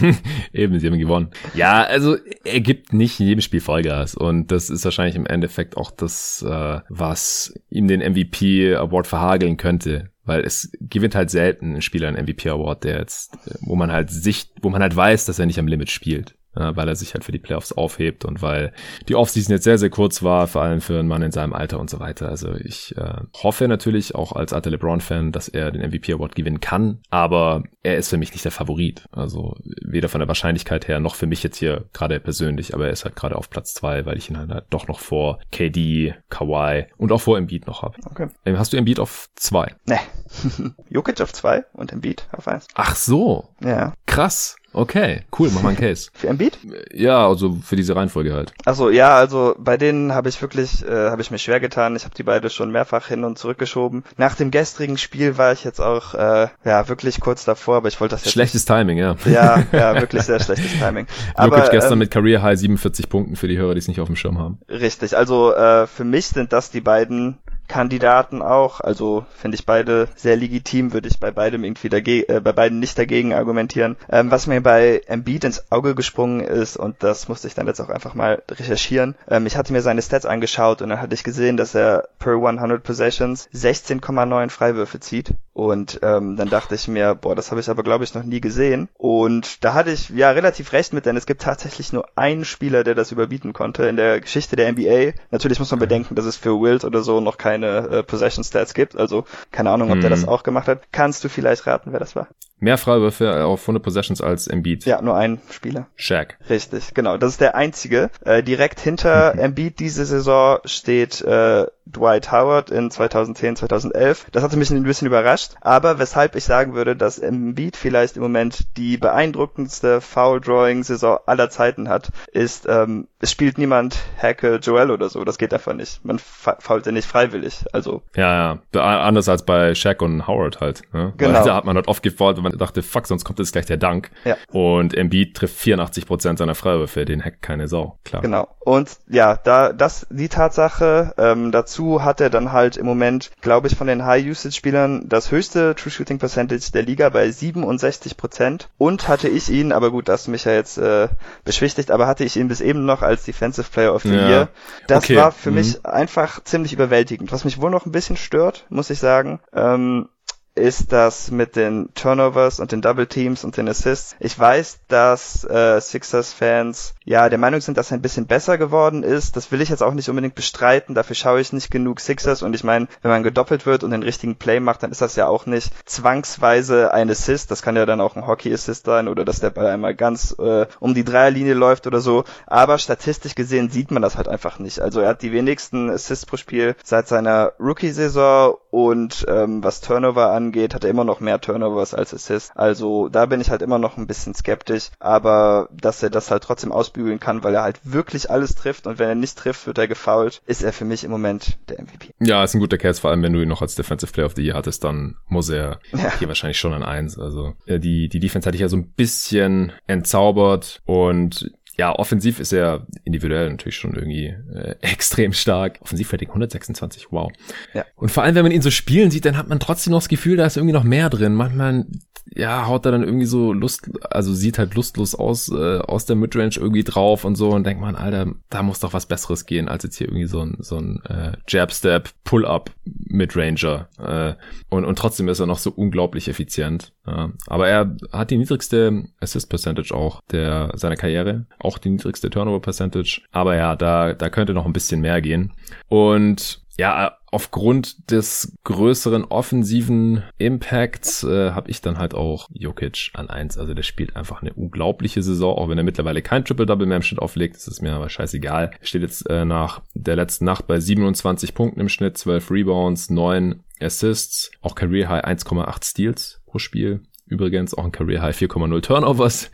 Eben, 0.52 0.78
sie 0.78 0.86
haben 0.86 0.98
gewonnen. 0.98 1.30
Ja, 1.54 1.82
also 1.82 2.16
er 2.44 2.60
gibt 2.60 2.92
nicht 2.92 3.20
in 3.20 3.26
jedem 3.26 3.40
Spiel 3.40 3.60
Vollgas 3.60 4.14
und 4.14 4.50
das 4.50 4.70
ist 4.70 4.84
wahrscheinlich 4.84 5.16
im 5.16 5.26
Endeffekt 5.26 5.76
auch 5.76 5.90
das, 5.90 6.42
äh, 6.42 6.79
was 6.88 7.54
ihm 7.68 7.88
den 7.88 8.00
MVP 8.00 8.74
Award 8.74 9.06
verhageln 9.06 9.56
könnte. 9.56 10.10
Weil 10.24 10.44
es 10.44 10.70
gewinnt 10.80 11.14
halt 11.14 11.30
selten 11.30 11.76
ein 11.76 11.82
Spieler 11.82 12.08
einen 12.08 12.22
MVP 12.22 12.48
Award, 12.48 12.84
der 12.84 12.98
jetzt, 12.98 13.36
wo 13.62 13.74
man 13.74 13.90
halt 13.90 14.10
sich, 14.10 14.52
wo 14.62 14.70
man 14.70 14.82
halt 14.82 14.94
weiß, 14.94 15.24
dass 15.24 15.38
er 15.38 15.46
nicht 15.46 15.58
am 15.58 15.66
Limit 15.66 15.90
spielt 15.90 16.36
weil 16.54 16.88
er 16.88 16.96
sich 16.96 17.14
halt 17.14 17.24
für 17.24 17.32
die 17.32 17.38
Playoffs 17.38 17.72
aufhebt 17.72 18.24
und 18.24 18.42
weil 18.42 18.72
die 19.08 19.14
Offseason 19.14 19.54
jetzt 19.54 19.64
sehr, 19.64 19.78
sehr 19.78 19.90
kurz 19.90 20.22
war, 20.22 20.46
vor 20.46 20.62
allem 20.62 20.80
für 20.80 20.98
einen 20.98 21.08
Mann 21.08 21.22
in 21.22 21.32
seinem 21.32 21.52
Alter 21.52 21.78
und 21.78 21.90
so 21.90 22.00
weiter. 22.00 22.28
Also 22.28 22.54
ich 22.54 22.96
äh, 22.96 23.20
hoffe 23.42 23.68
natürlich 23.68 24.14
auch 24.14 24.32
als 24.32 24.52
alter 24.52 24.70
LeBron-Fan, 24.70 25.32
dass 25.32 25.48
er 25.48 25.70
den 25.70 25.88
MVP 25.88 26.12
Award 26.12 26.34
gewinnen 26.34 26.60
kann, 26.60 27.00
aber 27.10 27.62
er 27.82 27.96
ist 27.96 28.10
für 28.10 28.18
mich 28.18 28.32
nicht 28.32 28.44
der 28.44 28.52
Favorit. 28.52 29.08
Also 29.12 29.56
weder 29.82 30.08
von 30.08 30.20
der 30.20 30.28
Wahrscheinlichkeit 30.28 30.88
her 30.88 31.00
noch 31.00 31.14
für 31.14 31.26
mich 31.26 31.42
jetzt 31.42 31.58
hier 31.58 31.86
gerade 31.92 32.20
persönlich, 32.20 32.74
aber 32.74 32.86
er 32.86 32.92
ist 32.92 33.04
halt 33.04 33.16
gerade 33.16 33.36
auf 33.36 33.50
Platz 33.50 33.74
zwei, 33.74 34.06
weil 34.06 34.18
ich 34.18 34.30
ihn 34.30 34.38
halt 34.38 34.64
doch 34.70 34.88
noch 34.88 35.00
vor 35.00 35.38
KD, 35.52 36.14
Kawhi 36.28 36.86
und 36.96 37.12
auch 37.12 37.20
vor 37.20 37.38
Embiid 37.38 37.66
noch 37.66 37.82
habe. 37.82 37.96
Okay. 38.04 38.28
Ähm, 38.44 38.58
hast 38.58 38.72
du 38.72 38.76
Embiid 38.76 39.00
auf 39.00 39.28
zwei? 39.36 39.74
Nee. 39.86 40.00
Jokic 40.88 41.20
auf 41.20 41.32
zwei 41.32 41.64
und 41.72 41.92
Embiid 41.92 42.28
auf 42.32 42.48
eins. 42.48 42.66
Ach 42.74 42.94
so. 42.94 43.48
Ja. 43.62 43.94
Krass. 44.06 44.56
Okay, 44.72 45.22
cool, 45.38 45.50
mach 45.52 45.62
mal 45.62 45.70
einen 45.70 45.78
Case. 45.78 46.10
Für 46.14 46.28
Embiid? 46.28 46.58
Ja, 46.92 47.26
also 47.26 47.58
für 47.62 47.76
diese 47.76 47.96
Reihenfolge 47.96 48.32
halt. 48.32 48.52
Also 48.64 48.90
ja, 48.90 49.16
also 49.16 49.54
bei 49.58 49.76
denen 49.76 50.14
habe 50.14 50.28
ich 50.28 50.40
wirklich, 50.40 50.86
äh, 50.86 51.10
habe 51.10 51.22
ich 51.22 51.30
mir 51.30 51.38
schwer 51.38 51.58
getan. 51.58 51.96
Ich 51.96 52.04
habe 52.04 52.14
die 52.14 52.22
beide 52.22 52.50
schon 52.50 52.70
mehrfach 52.70 53.08
hin 53.08 53.24
und 53.24 53.38
zurückgeschoben. 53.38 54.04
Nach 54.16 54.36
dem 54.36 54.50
gestrigen 54.50 54.96
Spiel 54.96 55.38
war 55.38 55.52
ich 55.52 55.64
jetzt 55.64 55.80
auch, 55.80 56.14
äh, 56.14 56.48
ja, 56.64 56.88
wirklich 56.88 57.20
kurz 57.20 57.44
davor, 57.44 57.78
aber 57.78 57.88
ich 57.88 58.00
wollte 58.00 58.14
das 58.14 58.24
jetzt 58.24 58.32
Schlechtes 58.32 58.62
nicht. 58.62 58.68
Timing, 58.68 58.98
ja. 58.98 59.16
Ja, 59.30 59.62
ja, 59.72 60.00
wirklich 60.00 60.22
sehr 60.22 60.40
schlechtes 60.40 60.78
Timing. 60.78 61.06
Aber 61.34 61.58
Jokic 61.58 61.70
gestern 61.70 61.92
ähm, 61.94 61.98
mit 62.00 62.10
Career 62.10 62.42
High 62.42 62.58
47 62.58 63.08
Punkten 63.08 63.36
für 63.36 63.46
die 63.46 63.56
Hörer, 63.56 63.74
die 63.74 63.78
es 63.78 63.86
nicht 63.86 64.00
auf 64.00 64.08
dem 64.08 64.16
Schirm 64.16 64.38
haben. 64.38 64.58
Richtig, 64.68 65.16
also 65.16 65.54
äh, 65.54 65.86
für 65.86 66.04
mich 66.04 66.26
sind 66.26 66.52
das 66.52 66.70
die 66.70 66.80
beiden 66.80 67.38
Kandidaten 67.70 68.42
auch. 68.42 68.80
Also 68.80 69.24
finde 69.36 69.54
ich 69.54 69.64
beide 69.64 70.08
sehr 70.16 70.36
legitim, 70.36 70.92
würde 70.92 71.08
ich 71.08 71.20
bei 71.20 71.30
beidem 71.30 71.62
irgendwie 71.62 71.88
dagegen, 71.88 72.28
äh, 72.28 72.40
bei 72.40 72.52
beiden 72.52 72.80
nicht 72.80 72.98
dagegen 72.98 73.32
argumentieren. 73.32 73.96
Ähm, 74.10 74.30
was 74.32 74.48
mir 74.48 74.60
bei 74.60 75.02
Embiid 75.06 75.44
ins 75.44 75.70
Auge 75.70 75.94
gesprungen 75.94 76.40
ist, 76.40 76.76
und 76.76 76.96
das 77.04 77.28
musste 77.28 77.46
ich 77.46 77.54
dann 77.54 77.68
jetzt 77.68 77.80
auch 77.80 77.88
einfach 77.88 78.14
mal 78.14 78.42
recherchieren, 78.50 79.14
ähm, 79.28 79.46
ich 79.46 79.56
hatte 79.56 79.72
mir 79.72 79.82
seine 79.82 80.02
Stats 80.02 80.26
angeschaut 80.26 80.82
und 80.82 80.88
dann 80.88 81.00
hatte 81.00 81.14
ich 81.14 81.22
gesehen, 81.22 81.56
dass 81.56 81.76
er 81.76 82.08
per 82.18 82.32
100 82.32 82.82
Possessions 82.82 83.48
16,9 83.54 84.50
Freiwürfe 84.50 84.98
zieht. 84.98 85.34
Und 85.52 86.00
ähm, 86.02 86.36
dann 86.36 86.48
dachte 86.48 86.74
ich 86.74 86.88
mir, 86.88 87.14
boah, 87.14 87.36
das 87.36 87.50
habe 87.50 87.60
ich 87.60 87.68
aber 87.68 87.82
glaube 87.82 88.02
ich 88.02 88.14
noch 88.14 88.24
nie 88.24 88.40
gesehen. 88.40 88.88
Und 88.96 89.62
da 89.62 89.74
hatte 89.74 89.90
ich 89.90 90.08
ja 90.08 90.30
relativ 90.30 90.72
recht 90.72 90.92
mit, 90.92 91.06
denn 91.06 91.16
es 91.16 91.26
gibt 91.26 91.42
tatsächlich 91.42 91.92
nur 91.92 92.06
einen 92.16 92.44
Spieler, 92.44 92.82
der 92.82 92.94
das 92.94 93.12
überbieten 93.12 93.52
konnte 93.52 93.84
in 93.84 93.96
der 93.96 94.20
Geschichte 94.20 94.56
der 94.56 94.72
NBA. 94.72 95.12
Natürlich 95.30 95.58
muss 95.58 95.70
man 95.70 95.78
bedenken, 95.78 96.14
dass 96.14 96.24
es 96.24 96.36
für 96.36 96.60
Wild 96.60 96.84
oder 96.84 97.02
so 97.02 97.20
noch 97.20 97.38
kein 97.38 97.59
keine 97.60 97.88
äh, 97.88 98.02
Possession 98.02 98.44
Stats 98.44 98.74
gibt. 98.74 98.96
Also 98.96 99.24
keine 99.50 99.70
Ahnung, 99.70 99.88
ob 99.88 99.94
hm. 99.96 100.00
der 100.00 100.10
das 100.10 100.22
mhm. 100.22 100.28
auch 100.28 100.42
gemacht 100.42 100.68
hat. 100.68 100.92
Kannst 100.92 101.24
du 101.24 101.28
vielleicht 101.28 101.66
raten, 101.66 101.92
wer 101.92 102.00
das 102.00 102.16
war? 102.16 102.28
Mehr 102.60 102.78
Freiwürfe 102.78 103.44
auf 103.44 103.62
100 103.62 103.82
Possessions 103.82 104.20
als 104.20 104.46
Embiid. 104.46 104.84
Ja, 104.84 105.00
nur 105.00 105.16
ein 105.16 105.40
Spieler. 105.50 105.86
Shaq. 105.96 106.36
Richtig, 106.48 106.94
genau. 106.94 107.16
Das 107.16 107.32
ist 107.32 107.40
der 107.40 107.54
einzige. 107.54 108.10
Äh, 108.24 108.42
direkt 108.42 108.80
hinter 108.80 109.38
Embiid 109.38 109.80
diese 109.80 110.04
Saison 110.04 110.58
steht 110.64 111.22
äh, 111.22 111.66
Dwight 111.90 112.30
Howard 112.32 112.70
in 112.70 112.90
2010, 112.90 113.56
2011. 113.56 114.26
Das 114.32 114.42
hatte 114.42 114.56
mich 114.56 114.70
ein 114.70 114.82
bisschen 114.82 115.06
überrascht. 115.06 115.52
Aber 115.60 115.98
weshalb 115.98 116.36
ich 116.36 116.44
sagen 116.44 116.74
würde, 116.74 116.96
dass 116.96 117.18
Embiid 117.18 117.76
vielleicht 117.76 118.16
im 118.16 118.22
Moment 118.22 118.76
die 118.76 118.96
beeindruckendste 118.96 120.00
Foul-Drawing-Saison 120.00 121.18
aller 121.26 121.50
Zeiten 121.50 121.88
hat, 121.88 122.10
ist, 122.32 122.66
ähm, 122.68 123.08
es 123.20 123.30
spielt 123.30 123.58
niemand 123.58 123.98
Hacke 124.20 124.56
Joel 124.56 124.90
oder 124.90 125.08
so. 125.08 125.24
Das 125.24 125.38
geht 125.38 125.52
einfach 125.52 125.74
nicht. 125.74 126.04
Man 126.04 126.18
fault 126.18 126.86
ja 126.86 126.92
nicht 126.92 127.08
freiwillig. 127.08 127.64
Also. 127.72 128.02
Ja, 128.14 128.58
ja. 128.74 129.00
Anders 129.00 129.28
als 129.28 129.44
bei 129.44 129.74
Shaq 129.74 130.02
und 130.02 130.26
Howard 130.26 130.60
halt. 130.60 130.82
Ne? 130.92 131.12
Genau. 131.16 131.38
Weil 131.38 131.44
da 131.44 131.56
hat 131.56 131.64
man 131.64 131.76
halt 131.76 131.88
oft 131.88 132.02
gefault, 132.02 132.36
wenn 132.36 132.44
man 132.50 132.58
dachte, 132.58 132.82
fuck, 132.82 133.06
sonst 133.06 133.24
kommt 133.24 133.38
jetzt 133.38 133.52
gleich 133.52 133.66
der 133.66 133.76
Dank. 133.76 134.10
Ja. 134.24 134.36
Und 134.52 134.94
Embiid 134.94 135.36
trifft 135.36 135.56
84 135.56 136.06
Prozent 136.06 136.38
seiner 136.38 136.54
Freiwürfe. 136.54 137.04
Den 137.04 137.24
hackt 137.24 137.42
keine 137.42 137.68
Sau. 137.68 137.98
Klar. 138.04 138.22
Genau. 138.22 138.48
Und 138.60 138.98
ja, 139.08 139.36
da, 139.36 139.72
das, 139.72 140.06
die 140.10 140.28
Tatsache, 140.28 141.14
ähm, 141.18 141.50
dazu 141.50 142.04
hat 142.04 142.20
er 142.20 142.30
dann 142.30 142.52
halt 142.52 142.76
im 142.76 142.86
Moment, 142.86 143.30
glaube 143.40 143.68
ich, 143.68 143.76
von 143.76 143.86
den 143.86 144.04
High-Usage-Spielern 144.04 145.08
das 145.08 145.30
höchste 145.30 145.74
True 145.74 145.90
Shooting 145.90 146.18
Percentage 146.18 146.70
der 146.72 146.82
Liga 146.82 147.08
bei 147.08 147.30
67 147.30 148.16
Prozent. 148.16 148.68
Und 148.78 149.08
hatte 149.08 149.28
ich 149.28 149.48
ihn, 149.48 149.72
aber 149.72 149.90
gut, 149.90 150.08
das 150.08 150.28
mich 150.28 150.44
ja 150.44 150.52
jetzt 150.52 150.78
äh, 150.78 151.08
beschwichtigt, 151.44 151.90
aber 151.90 152.06
hatte 152.06 152.24
ich 152.24 152.36
ihn 152.36 152.48
bis 152.48 152.60
eben 152.60 152.84
noch 152.84 153.02
als 153.02 153.24
Defensive 153.24 153.70
Player 153.70 153.94
of 153.94 154.02
the 154.02 154.14
ja. 154.14 154.28
Year. 154.28 154.48
Das 154.86 155.04
okay. 155.04 155.16
war 155.16 155.32
für 155.32 155.50
mhm. 155.50 155.56
mich 155.56 155.86
einfach 155.86 156.42
ziemlich 156.44 156.72
überwältigend. 156.72 157.32
Was 157.32 157.44
mich 157.44 157.60
wohl 157.60 157.70
noch 157.70 157.86
ein 157.86 157.92
bisschen 157.92 158.16
stört, 158.16 158.66
muss 158.68 158.90
ich 158.90 158.98
sagen. 158.98 159.40
Ähm, 159.52 160.08
ist 160.54 160.92
das 160.92 161.30
mit 161.30 161.56
den 161.56 161.88
Turnovers 161.94 162.60
und 162.60 162.72
den 162.72 162.82
Double 162.82 163.06
Teams 163.06 163.44
und 163.44 163.56
den 163.56 163.68
Assists. 163.68 164.16
Ich 164.18 164.38
weiß, 164.38 164.80
dass 164.88 165.44
äh, 165.44 165.80
Sixers-Fans 165.80 166.94
ja 167.04 167.28
der 167.28 167.38
Meinung 167.38 167.60
sind, 167.60 167.78
dass 167.78 167.90
er 167.90 167.98
ein 167.98 168.02
bisschen 168.02 168.26
besser 168.26 168.58
geworden 168.58 169.02
ist. 169.02 169.36
Das 169.36 169.52
will 169.52 169.60
ich 169.60 169.68
jetzt 169.68 169.82
auch 169.82 169.94
nicht 169.94 170.08
unbedingt 170.08 170.34
bestreiten. 170.34 170.94
Dafür 170.94 171.16
schaue 171.16 171.40
ich 171.40 171.52
nicht 171.52 171.70
genug 171.70 172.00
Sixers 172.00 172.42
und 172.42 172.54
ich 172.54 172.64
meine, 172.64 172.88
wenn 173.02 173.10
man 173.10 173.22
gedoppelt 173.22 173.66
wird 173.66 173.84
und 173.84 173.90
den 173.90 174.02
richtigen 174.02 174.36
Play 174.36 174.60
macht, 174.60 174.82
dann 174.82 174.90
ist 174.90 175.00
das 175.00 175.16
ja 175.16 175.26
auch 175.26 175.46
nicht 175.46 175.72
zwangsweise 175.86 176.92
ein 176.92 177.10
Assist. 177.10 177.50
Das 177.50 177.62
kann 177.62 177.76
ja 177.76 177.86
dann 177.86 178.00
auch 178.00 178.16
ein 178.16 178.26
Hockey-Assist 178.26 178.86
sein 178.86 179.08
oder 179.08 179.24
dass 179.24 179.40
der 179.40 179.50
Ball 179.50 179.66
einmal 179.66 179.94
ganz 179.94 180.34
äh, 180.38 180.66
um 180.80 180.94
die 180.94 181.04
Dreierlinie 181.04 181.54
läuft 181.54 181.86
oder 181.86 182.00
so. 182.00 182.24
Aber 182.46 182.78
statistisch 182.78 183.34
gesehen 183.34 183.70
sieht 183.70 183.90
man 183.90 184.02
das 184.02 184.16
halt 184.16 184.28
einfach 184.28 184.58
nicht. 184.58 184.80
Also 184.80 185.00
er 185.00 185.10
hat 185.10 185.22
die 185.22 185.32
wenigsten 185.32 185.90
Assists 185.90 186.26
pro 186.26 186.36
Spiel 186.36 186.74
seit 186.84 187.08
seiner 187.08 187.52
Rookie-Saison 187.58 188.56
und 188.70 189.24
ähm, 189.28 189.62
was 189.64 189.80
Turnover 189.80 190.30
angeht, 190.30 190.49
hat 190.52 190.84
er 190.84 190.90
immer 190.90 191.04
noch 191.04 191.20
mehr 191.20 191.40
Turnovers 191.40 191.94
als 191.94 192.14
Assists. 192.14 192.52
Also 192.54 193.08
da 193.08 193.26
bin 193.26 193.40
ich 193.40 193.50
halt 193.50 193.62
immer 193.62 193.78
noch 193.78 193.96
ein 193.96 194.06
bisschen 194.06 194.34
skeptisch, 194.34 194.90
aber 194.98 195.68
dass 195.72 196.02
er 196.02 196.10
das 196.10 196.30
halt 196.30 196.42
trotzdem 196.42 196.72
ausbügeln 196.72 197.20
kann, 197.20 197.42
weil 197.42 197.54
er 197.54 197.62
halt 197.62 197.80
wirklich 197.84 198.30
alles 198.30 198.54
trifft 198.54 198.86
und 198.86 198.98
wenn 198.98 199.08
er 199.08 199.14
nicht 199.14 199.38
trifft, 199.38 199.66
wird 199.66 199.78
er 199.78 199.88
gefoult, 199.88 200.42
ist 200.46 200.62
er 200.62 200.72
für 200.72 200.84
mich 200.84 201.04
im 201.04 201.10
Moment 201.10 201.58
der 201.68 201.82
MVP. 201.82 202.10
Ja, 202.20 202.44
ist 202.44 202.54
ein 202.54 202.60
guter 202.60 202.78
Case, 202.78 203.00
vor 203.00 203.10
allem 203.10 203.22
wenn 203.22 203.32
du 203.32 203.40
ihn 203.40 203.48
noch 203.48 203.62
als 203.62 203.74
Defensive 203.74 204.12
Player 204.12 204.26
of 204.26 204.34
the 204.36 204.42
Year 204.42 204.54
hattest, 204.54 204.84
dann 204.84 205.16
muss 205.28 205.48
er 205.48 205.80
ja. 205.92 206.18
hier 206.18 206.28
wahrscheinlich 206.28 206.58
schon 206.58 206.72
an 206.72 206.82
eins. 206.82 207.18
Also 207.18 207.54
die, 207.66 208.08
die 208.08 208.20
Defense 208.20 208.46
hatte 208.46 208.56
ich 208.56 208.62
ja 208.62 208.68
so 208.68 208.76
ein 208.76 208.92
bisschen 208.92 209.72
entzaubert 209.86 210.82
und 210.84 211.50
ja, 211.80 211.98
offensiv 211.98 212.40
ist 212.40 212.52
er 212.52 212.86
individuell 213.04 213.48
natürlich 213.48 213.76
schon 213.76 213.94
irgendwie 213.94 214.26
äh, 214.54 214.74
extrem 214.82 215.32
stark. 215.32 215.78
Offensivrating 215.80 216.28
126, 216.28 217.06
wow. 217.10 217.32
Ja. 217.72 217.86
Und 217.96 218.10
vor 218.10 218.22
allem, 218.22 218.34
wenn 218.34 218.42
man 218.42 218.52
ihn 218.52 218.60
so 218.60 218.70
spielen 218.70 219.10
sieht, 219.10 219.24
dann 219.24 219.38
hat 219.38 219.48
man 219.48 219.60
trotzdem 219.60 219.92
noch 219.92 220.00
das 220.00 220.10
Gefühl, 220.10 220.36
da 220.36 220.44
ist 220.44 220.58
irgendwie 220.58 220.74
noch 220.74 220.84
mehr 220.84 221.08
drin. 221.08 221.34
Manchmal, 221.34 221.86
ja, 222.34 222.66
haut 222.66 222.84
er 222.84 222.92
dann 222.92 223.02
irgendwie 223.02 223.24
so 223.24 223.54
Lust, 223.54 223.90
also 224.10 224.34
sieht 224.34 224.58
halt 224.58 224.74
lustlos 224.74 225.14
aus, 225.14 225.50
äh, 225.50 225.78
aus 225.78 226.04
der 226.04 226.16
Midrange 226.16 226.56
irgendwie 226.56 226.84
drauf 226.84 227.24
und 227.24 227.36
so 227.36 227.48
und 227.48 227.64
denkt 227.64 227.80
man, 227.80 227.96
Alter, 227.96 228.30
da 228.50 228.62
muss 228.62 228.80
doch 228.80 228.92
was 228.92 229.06
Besseres 229.06 229.46
gehen, 229.46 229.66
als 229.66 229.84
jetzt 229.84 229.96
hier 229.96 230.08
irgendwie 230.08 230.26
so 230.26 230.40
ein, 230.40 230.58
so 230.60 230.76
ein 230.76 231.02
äh, 231.06 231.32
Jab-Step, 231.48 232.10
Pull-Up 232.24 232.70
Midranger. 232.84 233.88
Äh, 233.98 234.34
und, 234.68 234.84
und 234.84 234.98
trotzdem 234.98 235.28
ist 235.28 235.40
er 235.40 235.46
noch 235.46 235.58
so 235.58 235.70
unglaublich 235.70 236.28
effizient. 236.28 236.92
Ja. 237.06 237.32
Aber 237.46 237.68
er 237.68 237.96
hat 238.12 238.30
die 238.30 238.36
niedrigste 238.36 239.04
Assist-Percentage 239.20 239.94
auch 239.94 240.20
der 240.30 240.72
seiner 240.76 240.96
Karriere. 240.96 241.46
Auch 241.58 241.69
auch 241.70 241.78
die 241.78 241.90
niedrigste 241.90 242.30
Turnover 242.30 242.60
Percentage. 242.60 243.22
Aber 243.30 243.56
ja, 243.56 243.76
da, 243.76 244.14
da 244.14 244.28
könnte 244.28 244.54
noch 244.54 244.66
ein 244.66 244.72
bisschen 244.72 245.00
mehr 245.00 245.20
gehen. 245.20 245.52
Und 245.88 246.62
ja, 246.78 247.18
aufgrund 247.30 248.10
des 248.10 248.56
größeren 248.64 249.24
offensiven 249.24 250.22
Impacts 250.38 251.22
äh, 251.24 251.50
habe 251.50 251.70
ich 251.70 251.82
dann 251.82 251.98
halt 251.98 252.14
auch 252.14 252.48
Jokic 252.52 253.10
an 253.12 253.28
eins. 253.28 253.58
Also 253.58 253.74
der 253.74 253.82
spielt 253.82 254.16
einfach 254.16 254.40
eine 254.40 254.54
unglaubliche 254.54 255.22
Saison, 255.22 255.58
auch 255.58 255.68
wenn 255.68 255.76
er 255.76 255.84
mittlerweile 255.84 256.22
kein 256.22 256.44
Triple-Double 256.44 256.86
mehr 256.86 256.96
im 256.96 257.02
Schnitt 257.02 257.20
auflegt. 257.20 257.56
Das 257.56 257.68
ist 257.68 257.82
mir 257.82 257.92
aber 257.92 258.08
scheißegal. 258.08 258.70
Er 258.80 258.86
steht 258.86 259.02
jetzt 259.02 259.28
äh, 259.28 259.44
nach 259.44 259.82
der 259.94 260.16
letzten 260.16 260.46
Nacht 260.46 260.66
bei 260.66 260.80
27 260.80 261.54
Punkten 261.54 261.80
im 261.80 261.90
Schnitt, 261.90 262.16
12 262.16 262.50
Rebounds, 262.50 263.10
9 263.10 263.62
Assists, 263.78 264.50
auch 264.62 264.74
Career 264.74 265.08
High 265.08 265.24
1,8 265.24 265.84
Steals 265.84 266.40
pro 266.46 266.58
Spiel. 266.58 267.02
Übrigens 267.26 267.74
auch 267.74 267.84
ein 267.84 267.92
Career 267.92 268.22
High 268.22 268.36
4,0 268.36 268.80
Turnovers. 268.80 269.50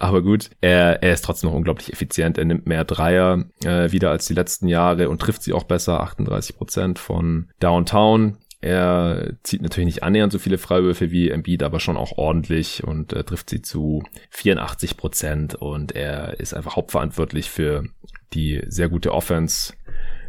Aber 0.00 0.22
gut, 0.22 0.48
er, 0.62 1.02
er 1.02 1.12
ist 1.12 1.26
trotzdem 1.26 1.50
noch 1.50 1.56
unglaublich 1.56 1.92
effizient. 1.92 2.38
Er 2.38 2.46
nimmt 2.46 2.66
mehr 2.66 2.84
Dreier 2.84 3.44
äh, 3.62 3.92
wieder 3.92 4.10
als 4.10 4.24
die 4.24 4.32
letzten 4.32 4.66
Jahre 4.66 5.10
und 5.10 5.20
trifft 5.20 5.42
sie 5.42 5.52
auch 5.52 5.64
besser. 5.64 6.00
38 6.00 6.56
Prozent 6.56 6.98
von 6.98 7.50
Downtown. 7.60 8.38
Er 8.62 9.34
zieht 9.42 9.60
natürlich 9.60 9.86
nicht 9.86 10.02
annähernd 10.02 10.32
so 10.32 10.38
viele 10.38 10.56
Freiwürfe 10.56 11.10
wie 11.10 11.28
Embiid, 11.28 11.62
aber 11.62 11.80
schon 11.80 11.98
auch 11.98 12.16
ordentlich 12.16 12.82
und 12.82 13.12
äh, 13.12 13.24
trifft 13.24 13.50
sie 13.50 13.60
zu 13.60 14.02
84 14.30 14.96
Prozent 14.96 15.54
und 15.54 15.92
er 15.92 16.40
ist 16.40 16.54
einfach 16.54 16.76
hauptverantwortlich 16.76 17.50
für 17.50 17.84
die 18.32 18.62
sehr 18.68 18.88
gute 18.88 19.12
Offense 19.12 19.74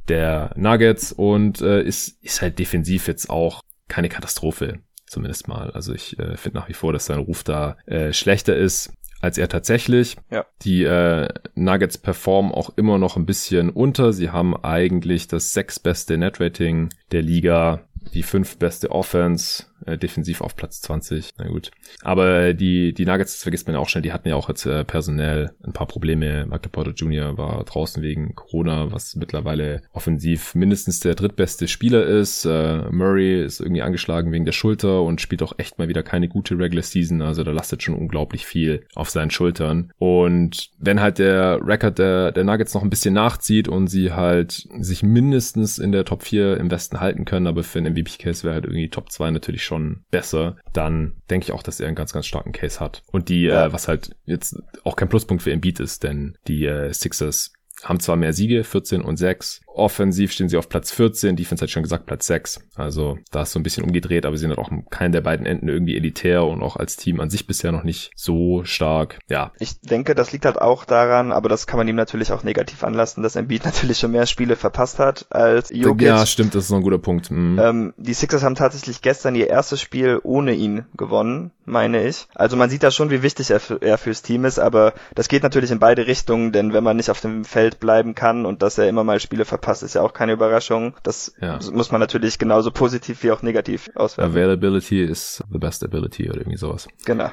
der 0.10 0.52
Nuggets 0.58 1.14
und 1.14 1.62
äh, 1.62 1.82
ist, 1.82 2.22
ist 2.22 2.42
halt 2.42 2.60
defensiv 2.60 3.08
jetzt 3.08 3.30
auch 3.30 3.62
keine 3.88 4.10
Katastrophe 4.10 4.80
zumindest 5.06 5.48
mal. 5.48 5.72
Also 5.72 5.94
ich 5.94 6.18
äh, 6.20 6.38
finde 6.38 6.58
nach 6.58 6.70
wie 6.70 6.74
vor, 6.74 6.94
dass 6.94 7.06
sein 7.06 7.20
Ruf 7.20 7.44
da 7.44 7.78
äh, 7.86 8.14
schlechter 8.14 8.56
ist 8.56 8.94
als 9.22 9.38
er 9.38 9.48
tatsächlich. 9.48 10.18
Ja. 10.30 10.46
Die 10.64 10.84
äh, 10.84 11.28
Nuggets 11.56 11.98
performen 11.98 12.52
auch 12.52 12.72
immer 12.76 12.98
noch 12.98 13.18
ein 13.18 13.26
bisschen 13.26 13.70
unter. 13.70 14.14
Sie 14.14 14.30
haben 14.30 14.56
eigentlich 14.56 15.28
das 15.28 15.54
sechsbeste 15.54 16.18
Netrating 16.18 16.90
der 17.12 17.22
Liga, 17.22 17.82
die 18.14 18.24
fünf 18.24 18.58
beste 18.58 18.92
Offense, 18.92 19.66
äh, 19.86 19.98
defensiv 19.98 20.42
auf 20.42 20.56
Platz 20.56 20.82
20. 20.82 21.32
Na 21.38 21.48
gut. 21.48 21.72
Aber 22.02 22.54
die, 22.54 22.94
die 22.94 23.06
Nuggets, 23.06 23.34
das 23.34 23.44
vergisst 23.44 23.68
man 23.68 23.76
ja 23.76 23.80
auch 23.80 23.90
schnell, 23.90 24.02
die 24.02 24.14
hatten 24.14 24.28
ja 24.28 24.36
auch 24.36 24.50
jetzt 24.50 24.66
äh, 24.66 24.84
personell 24.84 25.52
ein 25.64 25.74
paar 25.74 25.88
Probleme. 25.88 26.46
Michael 26.46 26.70
Porter 26.72 26.92
Jr. 26.92 27.38
war 27.38 27.64
draußen 27.64 28.02
wegen 28.04 28.36
Corona, 28.36 28.92
was 28.92 29.16
mittlerweile 29.16 29.82
offensiv 29.94 30.56
mindestens 30.56 31.00
der 31.00 31.16
drittbeste 31.16 31.68
Spieler 31.68 32.06
ist. 32.06 32.46
Äh, 32.46 32.90
Murray 32.92 33.44
ist 33.44 33.60
irgendwie 33.60 33.82
angeschlagen 33.82 34.32
wegen 34.32 34.46
der 34.46 34.52
Schulter 34.52 35.02
und 35.02 35.22
spielt 35.22 35.44
auch 35.44 35.54
echt 35.58 35.78
mal 35.78 35.88
wieder 35.88 36.04
keine 36.04 36.28
gute 36.28 36.58
Regular 36.58 36.84
Season. 36.84 37.22
Also 37.22 37.44
da 37.44 37.52
lastet 37.52 37.84
schon 37.84 37.96
unglaublich 37.96 38.46
viel 38.46 38.86
auf 38.96 39.10
seinen 39.10 39.32
Schultern. 39.32 39.92
Und 39.98 40.70
wenn 40.80 41.02
halt 41.02 41.20
der 41.20 41.60
Record 41.64 42.00
der, 42.00 42.32
der 42.32 42.44
Nuggets 42.44 42.74
noch 42.74 42.84
ein 42.84 42.90
bisschen 42.90 43.14
nachzieht 43.14 43.68
und 43.68 43.88
sie 43.88 44.12
halt 44.12 44.68
sich 44.80 45.04
mindestens 45.04 45.80
in 45.80 45.92
der 45.92 46.06
Top 46.06 46.24
4 46.24 46.58
im 46.58 46.72
Westen 46.72 47.00
halten 47.00 47.26
können, 47.26 47.48
aber 47.48 47.64
für 47.64 47.80
einen 47.80 47.94
MVP-Case 47.94 48.44
wäre 48.44 48.56
halt 48.56 48.66
irgendwie 48.66 48.90
Top 48.90 49.12
2 49.12 49.32
natürlich 49.32 49.64
schon 49.64 49.71
besser, 50.10 50.58
dann 50.74 51.22
denke 51.30 51.46
ich 51.46 51.52
auch, 51.52 51.64
dass 51.64 51.80
er 51.80 51.88
einen 51.88 51.96
ganz, 51.96 52.14
ganz 52.14 52.26
starken 52.26 52.52
Case 52.52 52.80
hat. 52.80 53.04
Und 53.12 53.30
die, 53.30 53.44
ja. 53.44 53.68
äh, 53.68 53.74
was 53.74 53.88
halt 53.88 54.16
jetzt 54.26 54.62
auch 54.84 54.96
kein 54.96 55.10
Pluspunkt 55.10 55.44
für 55.44 55.52
Embiid 55.52 55.80
ist, 55.80 56.04
denn 56.04 56.38
die 56.48 56.66
äh, 56.66 56.94
Sixers 56.94 57.54
haben 57.84 58.00
zwar 58.00 58.16
mehr 58.16 58.34
Siege, 58.34 58.64
14 58.64 59.02
und 59.02 59.18
6, 59.18 59.62
Offensiv 59.74 60.32
stehen 60.32 60.50
sie 60.50 60.58
auf 60.58 60.70
Platz 60.70 60.92
14, 60.92 61.36
Defense 61.36 61.64
hat 61.64 61.70
schon 61.70 61.84
gesagt 61.84 62.06
Platz 62.06 62.28
6. 62.28 62.62
Also 62.76 63.18
da 63.32 63.44
ist 63.44 63.52
so 63.52 63.60
ein 63.60 63.64
bisschen 63.64 63.84
umgedreht, 63.84 64.26
aber 64.26 64.36
sie 64.36 64.42
sind 64.48 64.58
auch 64.58 64.70
keinen 64.90 65.12
der 65.12 65.22
beiden 65.22 65.46
Enden 65.46 65.70
irgendwie 65.70 65.96
elitär 65.96 66.44
und 66.44 66.62
auch 66.62 66.76
als 66.76 66.98
Team 66.98 67.20
an 67.20 67.30
sich 67.30 67.48
bisher 67.48 67.72
noch 67.72 67.84
nicht 67.84 68.12
so 68.16 68.64
stark. 68.66 69.20
Ja. 69.30 69.52
Ich 69.60 69.80
denke, 69.80 70.14
das 70.14 70.32
liegt 70.32 70.46
halt 70.46 70.62
auch 70.62 70.84
daran, 70.84 71.32
aber 71.32 71.48
das 71.48 71.68
kann 71.68 71.78
man 71.78 71.88
ihm 71.88 71.96
natürlich 71.96 72.32
auch 72.32 72.44
negativ 72.44 72.84
anlassen, 72.84 73.24
dass 73.24 73.36
Embiid 73.36 73.66
natürlich 73.66 74.00
schon 74.00 74.12
mehr 74.12 74.26
Spiele 74.26 74.56
verpasst 74.56 75.00
hat 75.00 75.26
als 75.30 75.70
Jokic. 75.70 76.08
Ja, 76.08 76.26
stimmt, 76.26 76.54
das 76.54 76.64
ist 76.64 76.70
so 76.70 76.76
ein 76.76 76.84
guter 76.84 77.00
Punkt. 77.00 77.32
Mhm. 77.32 77.60
Ähm, 77.60 77.94
die 77.98 78.14
Sixers 78.14 78.44
haben 78.44 78.56
tatsächlich 78.56 79.02
gestern 79.02 79.36
ihr 79.36 79.48
erstes 79.48 79.80
Spiel 79.80 80.20
ohne 80.24 80.54
ihn 80.54 80.86
gewonnen, 80.98 81.52
meine 81.66 82.08
ich. 82.08 82.28
Also 82.36 82.58
man 82.58 82.70
sieht 82.70 82.84
da 82.84 82.92
schon, 82.92 83.10
wie 83.10 83.24
wichtig 83.24 83.52
er, 83.52 83.60
für, 83.60 83.82
er 83.82 83.98
fürs 83.98 84.22
Team 84.22 84.46
ist, 84.46 84.60
aber 84.60 84.94
das 85.16 85.28
geht 85.28 85.44
natürlich 85.44 85.72
in 85.72 85.80
beide 85.80 86.08
Richtungen, 86.08 86.52
denn 86.52 86.74
wenn 86.74 86.84
man 86.84 86.98
nicht 86.98 87.10
auf 87.10 87.22
dem 87.22 87.46
Feld 87.46 87.80
bleiben 87.80 88.16
kann 88.16 88.46
und 88.46 88.62
dass 88.62 88.78
er 88.78 88.88
immer 88.88 89.04
mal 89.04 89.20
Spiele 89.20 89.46
verpasst, 89.46 89.84
ist 89.84 89.96
ja 89.96 90.02
auch 90.02 90.14
keine 90.14 90.34
Überraschung. 90.34 90.96
Das 91.04 91.34
ja. 91.42 91.60
muss 91.72 91.92
man 91.92 92.02
natürlich 92.02 92.40
genauso 92.40 92.72
positiv 92.72 93.24
wie 93.24 93.32
auch 93.32 93.42
negativ 93.42 93.90
auswerten. 93.96 94.32
Availability 94.32 95.04
is 95.04 95.44
the 95.52 95.58
best 95.58 95.84
ability 95.84 96.30
oder 96.30 96.40
irgendwie 96.40 96.58
sowas. 96.58 96.88
Genau. 97.06 97.30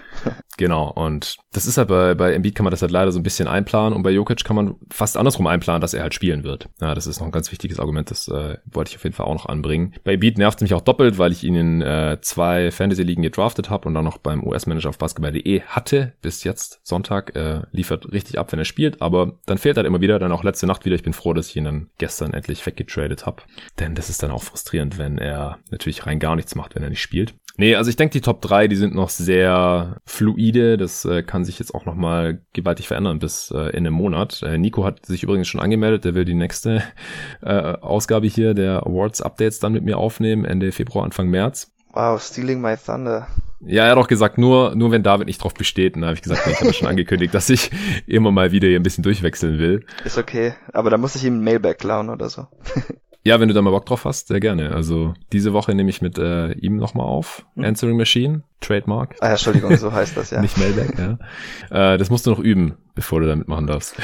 genau. 0.57 0.91
Und 0.91 1.37
das 1.53 1.67
ist 1.67 1.79
halt 1.79 1.89
bei, 1.89 2.15
bei 2.15 2.33
Embiid 2.33 2.55
kann 2.55 2.65
man 2.65 2.71
das 2.71 2.83
halt 2.83 2.93
leider 2.93 3.13
so 3.13 3.19
ein 3.19 3.23
bisschen 3.23 3.49
einplanen 3.49 3.95
und 3.95 4.03
bei 4.03 4.11
Jokic 4.11 4.45
kann 4.45 4.57
man 4.57 4.77
fast 4.91 5.17
andersrum 5.17 5.47
einplanen, 5.47 5.81
dass 5.81 5.95
er 5.95 6.03
halt 6.03 6.15
spielen 6.15 6.45
wird. 6.45 6.69
Ja, 6.81 6.95
das 6.95 7.07
ist 7.07 7.21
noch 7.21 7.27
ein 7.27 7.33
ganz 7.33 7.51
wichtiges 7.51 7.81
Argument, 7.81 8.11
das 8.11 8.29
äh, 8.29 8.59
wollte 8.67 8.91
ich 8.91 8.97
auf 8.97 9.05
jeden 9.05 9.17
Fall 9.17 9.27
auch 9.27 9.35
noch 9.35 9.47
anbringen. 9.47 9.95
Bei 10.05 10.15
Embiid 10.15 10.39
nervt 10.39 10.59
es 10.59 10.63
mich 10.63 10.75
auch 10.75 10.81
doppelt, 10.81 11.19
weil 11.19 11.33
ich 11.33 11.45
ihn 11.45 11.55
in 11.55 11.83
äh, 11.83 12.19
zwei 12.21 12.71
Fantasy-Ligen 12.71 13.23
gedraftet 13.23 13.71
habe 13.71 13.89
und 13.89 13.95
dann 13.95 14.05
noch 14.05 14.18
beim 14.23 14.43
US-Manager 14.45 14.91
auf 14.91 14.99
basketball.de 14.99 15.63
hatte 15.63 16.13
bis 16.23 16.45
jetzt 16.45 16.81
Sonntag. 16.83 17.37
Äh, 17.37 17.63
liefert 17.73 18.13
richtig 18.13 18.39
ab, 18.39 18.53
wenn 18.53 18.59
er 18.59 18.65
spielt, 18.65 19.01
aber 19.03 19.39
dann 19.47 19.59
fehlt 19.59 19.77
halt 19.77 19.87
immer 19.87 20.01
wieder, 20.01 20.19
dann 20.19 20.33
auch 20.33 20.45
letzte 20.45 20.67
Nacht 20.67 20.85
wieder. 20.85 20.97
Ich 20.97 21.03
bin 21.03 21.13
froh, 21.13 21.33
dass 21.33 21.49
ich 21.49 21.57
ihn 21.57 21.65
dann 21.65 21.91
gestern 21.99 22.35
endlich 22.35 22.65
weggetradet 22.65 23.27
habe. 23.27 23.43
Denn 23.79 23.95
das 23.95 24.11
ist 24.11 24.23
dann 24.23 24.31
auch 24.31 24.43
frustrierend, 24.43 24.99
wenn 24.99 25.19
er 25.19 25.59
natürlich 25.71 26.07
rein 26.07 26.19
gar 26.19 26.37
nichts 26.37 26.55
macht, 26.55 26.75
wenn 26.75 26.83
er 26.83 26.91
nicht 26.91 27.03
spielt. 27.03 27.35
Nee, 27.61 27.75
also 27.75 27.91
ich 27.91 27.97
denke, 27.97 28.13
die 28.13 28.21
Top 28.21 28.41
3, 28.41 28.69
die 28.69 28.77
sind 28.77 28.95
noch 28.95 29.09
sehr 29.09 30.01
fluide. 30.07 30.77
Das 30.77 31.05
äh, 31.05 31.25
kann 31.25 31.45
sich 31.45 31.59
jetzt 31.59 31.75
auch 31.75 31.87
nochmal 31.87 32.41
gewaltig 32.53 32.87
verändern 32.87 33.19
bis 33.19 33.51
äh, 33.51 33.71
in 33.71 33.79
einem 33.79 33.95
Monat. 33.95 34.45
Äh, 34.45 34.59
Nico 34.59 34.85
hat 34.85 35.05
sich 35.05 35.25
übrigens 35.25 35.49
schon 35.49 35.61
angemeldet. 35.61 36.05
Der 36.05 36.15
will 36.15 36.25
die 36.25 36.35
nächste 36.35 36.85
äh, 37.43 37.49
Ausgabe 37.49 38.29
hier 38.29 38.55
der 38.55 38.87
Awards-Updates 38.87 39.59
dann 39.59 39.73
mit 39.73 39.83
mir 39.83 39.99
aufnehmen, 39.99 40.45
Ende 40.45 40.71
Februar, 40.71 41.05
Anfang 41.05 41.31
März. 41.31 41.73
Wow, 41.93 42.21
stealing 42.21 42.61
my 42.61 42.77
thunder. 42.77 43.27
Ja, 43.61 43.85
er 43.85 43.91
hat 43.91 43.99
auch 43.99 44.09
gesagt, 44.09 44.39
nur, 44.39 44.75
nur 44.77 44.93
wenn 44.93 45.03
David 45.03 45.27
nicht 45.27 45.43
drauf 45.43 45.55
besteht. 45.55 45.97
Und 45.97 46.03
da 46.03 46.09
habe 46.09 46.17
ich 46.17 46.23
gesagt, 46.23 46.47
nee, 46.47 46.53
ich 46.53 46.61
habe 46.61 46.73
schon 46.73 46.89
angekündigt, 46.89 47.35
dass 47.35 47.51
ich 47.51 47.71
immer 48.07 48.31
mal 48.31 48.53
wieder 48.53 48.69
hier 48.69 48.79
ein 48.79 48.83
bisschen 48.83 49.03
durchwechseln 49.03 49.59
will. 49.59 49.85
Ist 50.05 50.19
okay, 50.19 50.55
aber 50.73 50.91
da 50.91 50.99
muss 50.99 51.17
ich 51.17 51.25
ihm 51.25 51.39
ein 51.39 51.45
Mailback 51.45 51.79
klauen 51.79 52.09
oder 52.09 52.29
so. 52.29 52.47
ja, 53.25 53.41
wenn 53.41 53.49
du 53.49 53.55
da 53.55 53.63
mal 53.63 53.71
Bock 53.71 53.87
drauf 53.87 54.05
hast, 54.05 54.29
sehr 54.29 54.39
gerne. 54.39 54.73
Also 54.73 55.15
diese 55.33 55.53
Woche 55.53 55.75
nehme 55.75 55.91
ich 55.91 56.01
mit 56.01 56.19
äh, 56.19 56.53
ihm 56.53 56.77
nochmal 56.77 57.07
auf. 57.07 57.47
Hm. 57.57 57.65
Answering 57.65 57.97
Machine, 57.97 58.43
Trademark. 58.61 59.17
Ah, 59.21 59.31
Entschuldigung, 59.31 59.77
so 59.77 59.93
heißt 59.93 60.17
das, 60.17 60.31
ja. 60.31 60.41
nicht 60.43 60.57
Mailback, 60.57 60.97
ja. 60.99 61.95
Äh, 61.95 61.99
das 61.99 62.11
musst 62.11 62.27
du 62.27 62.31
noch 62.31 62.41
üben, 62.41 62.77
bevor 62.95 63.21
du 63.21 63.27
da 63.27 63.35
mitmachen 63.35 63.67
darfst. 63.67 63.97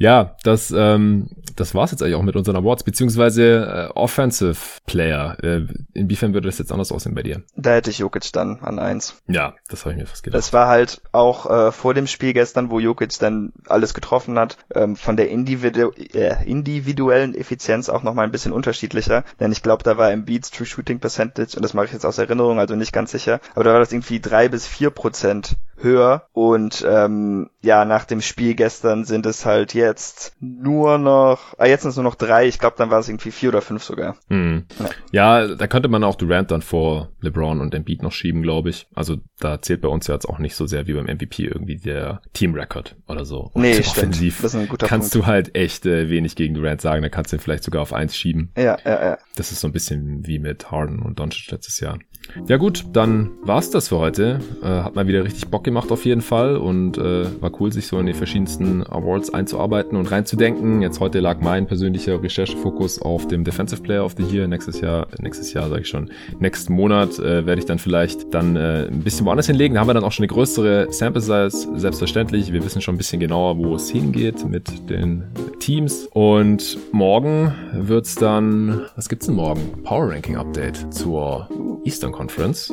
Ja, 0.00 0.36
das 0.42 0.72
ähm, 0.76 1.28
das 1.60 1.74
war's 1.74 1.90
jetzt 1.90 2.02
eigentlich 2.02 2.14
auch 2.14 2.22
mit 2.22 2.36
unseren 2.36 2.56
Awards, 2.56 2.84
beziehungsweise 2.84 3.90
äh, 3.92 3.98
Offensive 3.98 4.80
Player. 4.86 5.36
Äh, 5.42 5.66
inwiefern 5.92 6.32
würde 6.32 6.48
das 6.48 6.58
jetzt 6.58 6.72
anders 6.72 6.90
aussehen 6.90 7.14
bei 7.14 7.22
dir? 7.22 7.42
Da 7.54 7.74
hätte 7.74 7.90
ich 7.90 7.98
Jokic 7.98 8.32
dann 8.32 8.60
an 8.60 8.78
eins. 8.78 9.20
Ja, 9.28 9.54
das 9.68 9.84
habe 9.84 9.92
ich 9.92 10.00
mir 10.00 10.06
fast 10.06 10.22
gedacht. 10.22 10.38
Das 10.38 10.54
war 10.54 10.68
halt 10.68 11.02
auch 11.12 11.50
äh, 11.50 11.70
vor 11.70 11.92
dem 11.92 12.06
Spiel 12.06 12.32
gestern, 12.32 12.70
wo 12.70 12.80
Jokic 12.80 13.18
dann 13.18 13.52
alles 13.66 13.92
getroffen 13.92 14.38
hat, 14.38 14.56
ähm, 14.74 14.96
von 14.96 15.18
der 15.18 15.28
Individu 15.28 15.90
äh, 15.90 16.44
individuellen 16.46 17.34
Effizienz 17.34 17.90
auch 17.90 18.02
nochmal 18.02 18.24
ein 18.24 18.32
bisschen 18.32 18.52
unterschiedlicher. 18.52 19.24
Denn 19.38 19.52
ich 19.52 19.62
glaube, 19.62 19.82
da 19.84 19.98
war 19.98 20.10
im 20.12 20.24
Beats 20.24 20.50
True 20.50 20.66
Shooting 20.66 20.98
Percentage, 20.98 21.56
und 21.56 21.62
das 21.62 21.74
mache 21.74 21.86
ich 21.86 21.92
jetzt 21.92 22.06
aus 22.06 22.16
Erinnerung, 22.16 22.58
also 22.58 22.74
nicht 22.74 22.92
ganz 22.92 23.10
sicher, 23.10 23.40
aber 23.54 23.64
da 23.64 23.72
war 23.72 23.80
das 23.80 23.92
irgendwie 23.92 24.20
drei 24.20 24.48
bis 24.48 24.66
vier 24.66 24.90
Prozent 24.90 25.56
höher. 25.82 26.26
Und 26.32 26.84
ähm, 26.88 27.50
ja, 27.62 27.84
nach 27.84 28.04
dem 28.04 28.20
Spiel 28.20 28.54
gestern 28.54 29.04
sind 29.04 29.26
es 29.26 29.44
halt 29.44 29.74
jetzt 29.74 30.34
nur 30.40 30.98
noch, 30.98 31.54
ah, 31.58 31.66
jetzt 31.66 31.82
sind 31.82 31.90
es 31.90 31.96
nur 31.96 32.04
noch 32.04 32.14
drei. 32.14 32.46
Ich 32.46 32.58
glaube, 32.58 32.76
dann 32.78 32.90
war 32.90 33.00
es 33.00 33.08
irgendwie 33.08 33.30
vier 33.30 33.50
oder 33.50 33.60
fünf 33.60 33.82
sogar. 33.82 34.16
Hm. 34.28 34.64
Ja. 35.12 35.40
ja. 35.42 35.54
da 35.54 35.66
könnte 35.66 35.88
man 35.88 36.04
auch 36.04 36.14
Durant 36.14 36.50
dann 36.50 36.62
vor 36.62 37.10
LeBron 37.20 37.60
und 37.60 37.74
Embiid 37.74 38.02
noch 38.02 38.12
schieben, 38.12 38.42
glaube 38.42 38.70
ich. 38.70 38.86
Also 38.94 39.16
da 39.38 39.60
zählt 39.60 39.82
bei 39.82 39.88
uns 39.88 40.06
ja 40.06 40.14
jetzt 40.14 40.28
auch 40.28 40.38
nicht 40.38 40.54
so 40.54 40.66
sehr 40.66 40.86
wie 40.86 40.94
beim 40.94 41.06
MVP 41.06 41.44
irgendwie 41.44 41.76
der 41.76 42.22
Team-Record 42.32 42.96
oder 43.08 43.24
so. 43.24 43.50
Und 43.52 43.62
nee, 43.62 43.78
offensiv 43.78 44.40
Das 44.42 44.54
ist 44.54 44.60
ein 44.60 44.68
guter 44.68 44.86
kannst 44.86 45.12
Punkt. 45.12 45.26
du 45.26 45.30
halt 45.30 45.54
echt 45.54 45.86
äh, 45.86 46.08
wenig 46.08 46.36
gegen 46.36 46.54
Durant 46.54 46.80
sagen. 46.80 47.02
Da 47.02 47.08
kannst 47.08 47.32
du 47.32 47.36
ihn 47.36 47.40
vielleicht 47.40 47.64
sogar 47.64 47.82
auf 47.82 47.92
eins 47.92 48.16
schieben. 48.16 48.52
Ja, 48.56 48.78
ja, 48.84 49.04
ja. 49.04 49.18
Das 49.36 49.52
ist 49.52 49.60
so 49.60 49.68
ein 49.68 49.72
bisschen 49.72 50.26
wie 50.26 50.38
mit 50.38 50.70
Harden 50.70 51.00
und 51.00 51.18
Doncic 51.18 51.50
letztes 51.50 51.80
Jahr. 51.80 51.98
Ja 52.46 52.56
gut, 52.56 52.84
dann 52.92 53.30
war's 53.42 53.70
das 53.70 53.88
für 53.88 53.98
heute. 53.98 54.40
Äh, 54.62 54.66
hat 54.66 54.94
mal 54.94 55.06
wieder 55.06 55.24
richtig 55.24 55.48
Bock 55.48 55.64
gemacht 55.64 55.90
auf 55.92 56.04
jeden 56.04 56.20
Fall 56.20 56.56
und 56.56 56.98
äh, 56.98 57.24
war 57.40 57.50
cool, 57.60 57.72
sich 57.72 57.86
so 57.86 57.98
in 57.98 58.06
die 58.06 58.14
verschiedensten 58.14 58.82
Awards 58.82 59.32
einzuarbeiten 59.32 59.96
und 59.96 60.10
reinzudenken. 60.10 60.82
Jetzt 60.82 61.00
heute 61.00 61.20
lag 61.20 61.40
mein 61.40 61.66
persönlicher 61.66 62.22
Recherchefokus 62.22 63.00
auf 63.00 63.28
dem 63.28 63.44
Defensive 63.44 63.82
Player 63.82 64.04
of 64.04 64.14
the 64.16 64.24
Year. 64.24 64.46
Nächstes 64.46 64.80
Jahr, 64.80 65.08
nächstes 65.20 65.52
Jahr 65.52 65.68
sage 65.68 65.82
ich 65.82 65.88
schon, 65.88 66.10
nächsten 66.38 66.72
Monat 66.72 67.18
äh, 67.18 67.46
werde 67.46 67.60
ich 67.60 67.66
dann 67.66 67.78
vielleicht 67.78 68.32
dann 68.34 68.56
äh, 68.56 68.86
ein 68.86 69.00
bisschen 69.00 69.26
woanders 69.26 69.46
hinlegen. 69.46 69.74
Da 69.74 69.80
haben 69.80 69.88
wir 69.88 69.94
dann 69.94 70.04
auch 70.04 70.12
schon 70.12 70.24
eine 70.24 70.32
größere 70.32 70.92
Sample 70.92 71.20
Size, 71.22 71.68
selbstverständlich. 71.76 72.52
Wir 72.52 72.64
wissen 72.64 72.80
schon 72.80 72.94
ein 72.94 72.98
bisschen 72.98 73.20
genauer, 73.20 73.58
wo 73.58 73.74
es 73.74 73.90
hingeht 73.90 74.48
mit 74.48 74.88
den 74.90 75.24
Teams. 75.58 76.08
Und 76.12 76.78
morgen 76.92 77.52
wird's 77.72 78.14
dann, 78.14 78.82
was 78.96 79.08
gibt's 79.08 79.26
denn 79.26 79.36
morgen? 79.36 79.82
Power 79.84 80.10
Ranking 80.10 80.36
Update 80.36 80.92
zur 80.92 81.48
Eastern 81.84 82.12
Conference. 82.12 82.19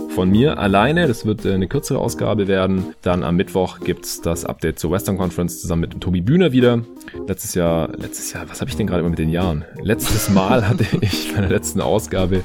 Von 0.09 0.29
mir 0.29 0.59
alleine, 0.59 1.07
das 1.07 1.25
wird 1.25 1.45
äh, 1.45 1.53
eine 1.53 1.67
kürzere 1.67 1.99
Ausgabe 1.99 2.47
werden. 2.47 2.95
Dann 3.01 3.23
am 3.23 3.35
Mittwoch 3.35 3.79
gibt's 3.79 4.21
das 4.21 4.45
Update 4.45 4.79
zur 4.79 4.91
Western 4.91 5.17
Conference 5.17 5.61
zusammen 5.61 5.81
mit 5.81 6.01
Tobi 6.01 6.21
Bühner 6.21 6.51
wieder. 6.51 6.81
Letztes 7.27 7.55
Jahr, 7.55 7.89
letztes 7.97 8.33
Jahr, 8.33 8.49
was 8.49 8.61
habe 8.61 8.69
ich 8.69 8.75
denn 8.75 8.87
gerade 8.87 8.99
immer 9.01 9.09
mit 9.09 9.19
den 9.19 9.29
Jahren? 9.29 9.65
Letztes 9.81 10.29
Mal 10.29 10.67
hatte 10.69 10.85
ich 11.01 11.33
bei 11.33 11.41
der 11.41 11.49
letzten 11.49 11.81
Ausgabe 11.81 12.43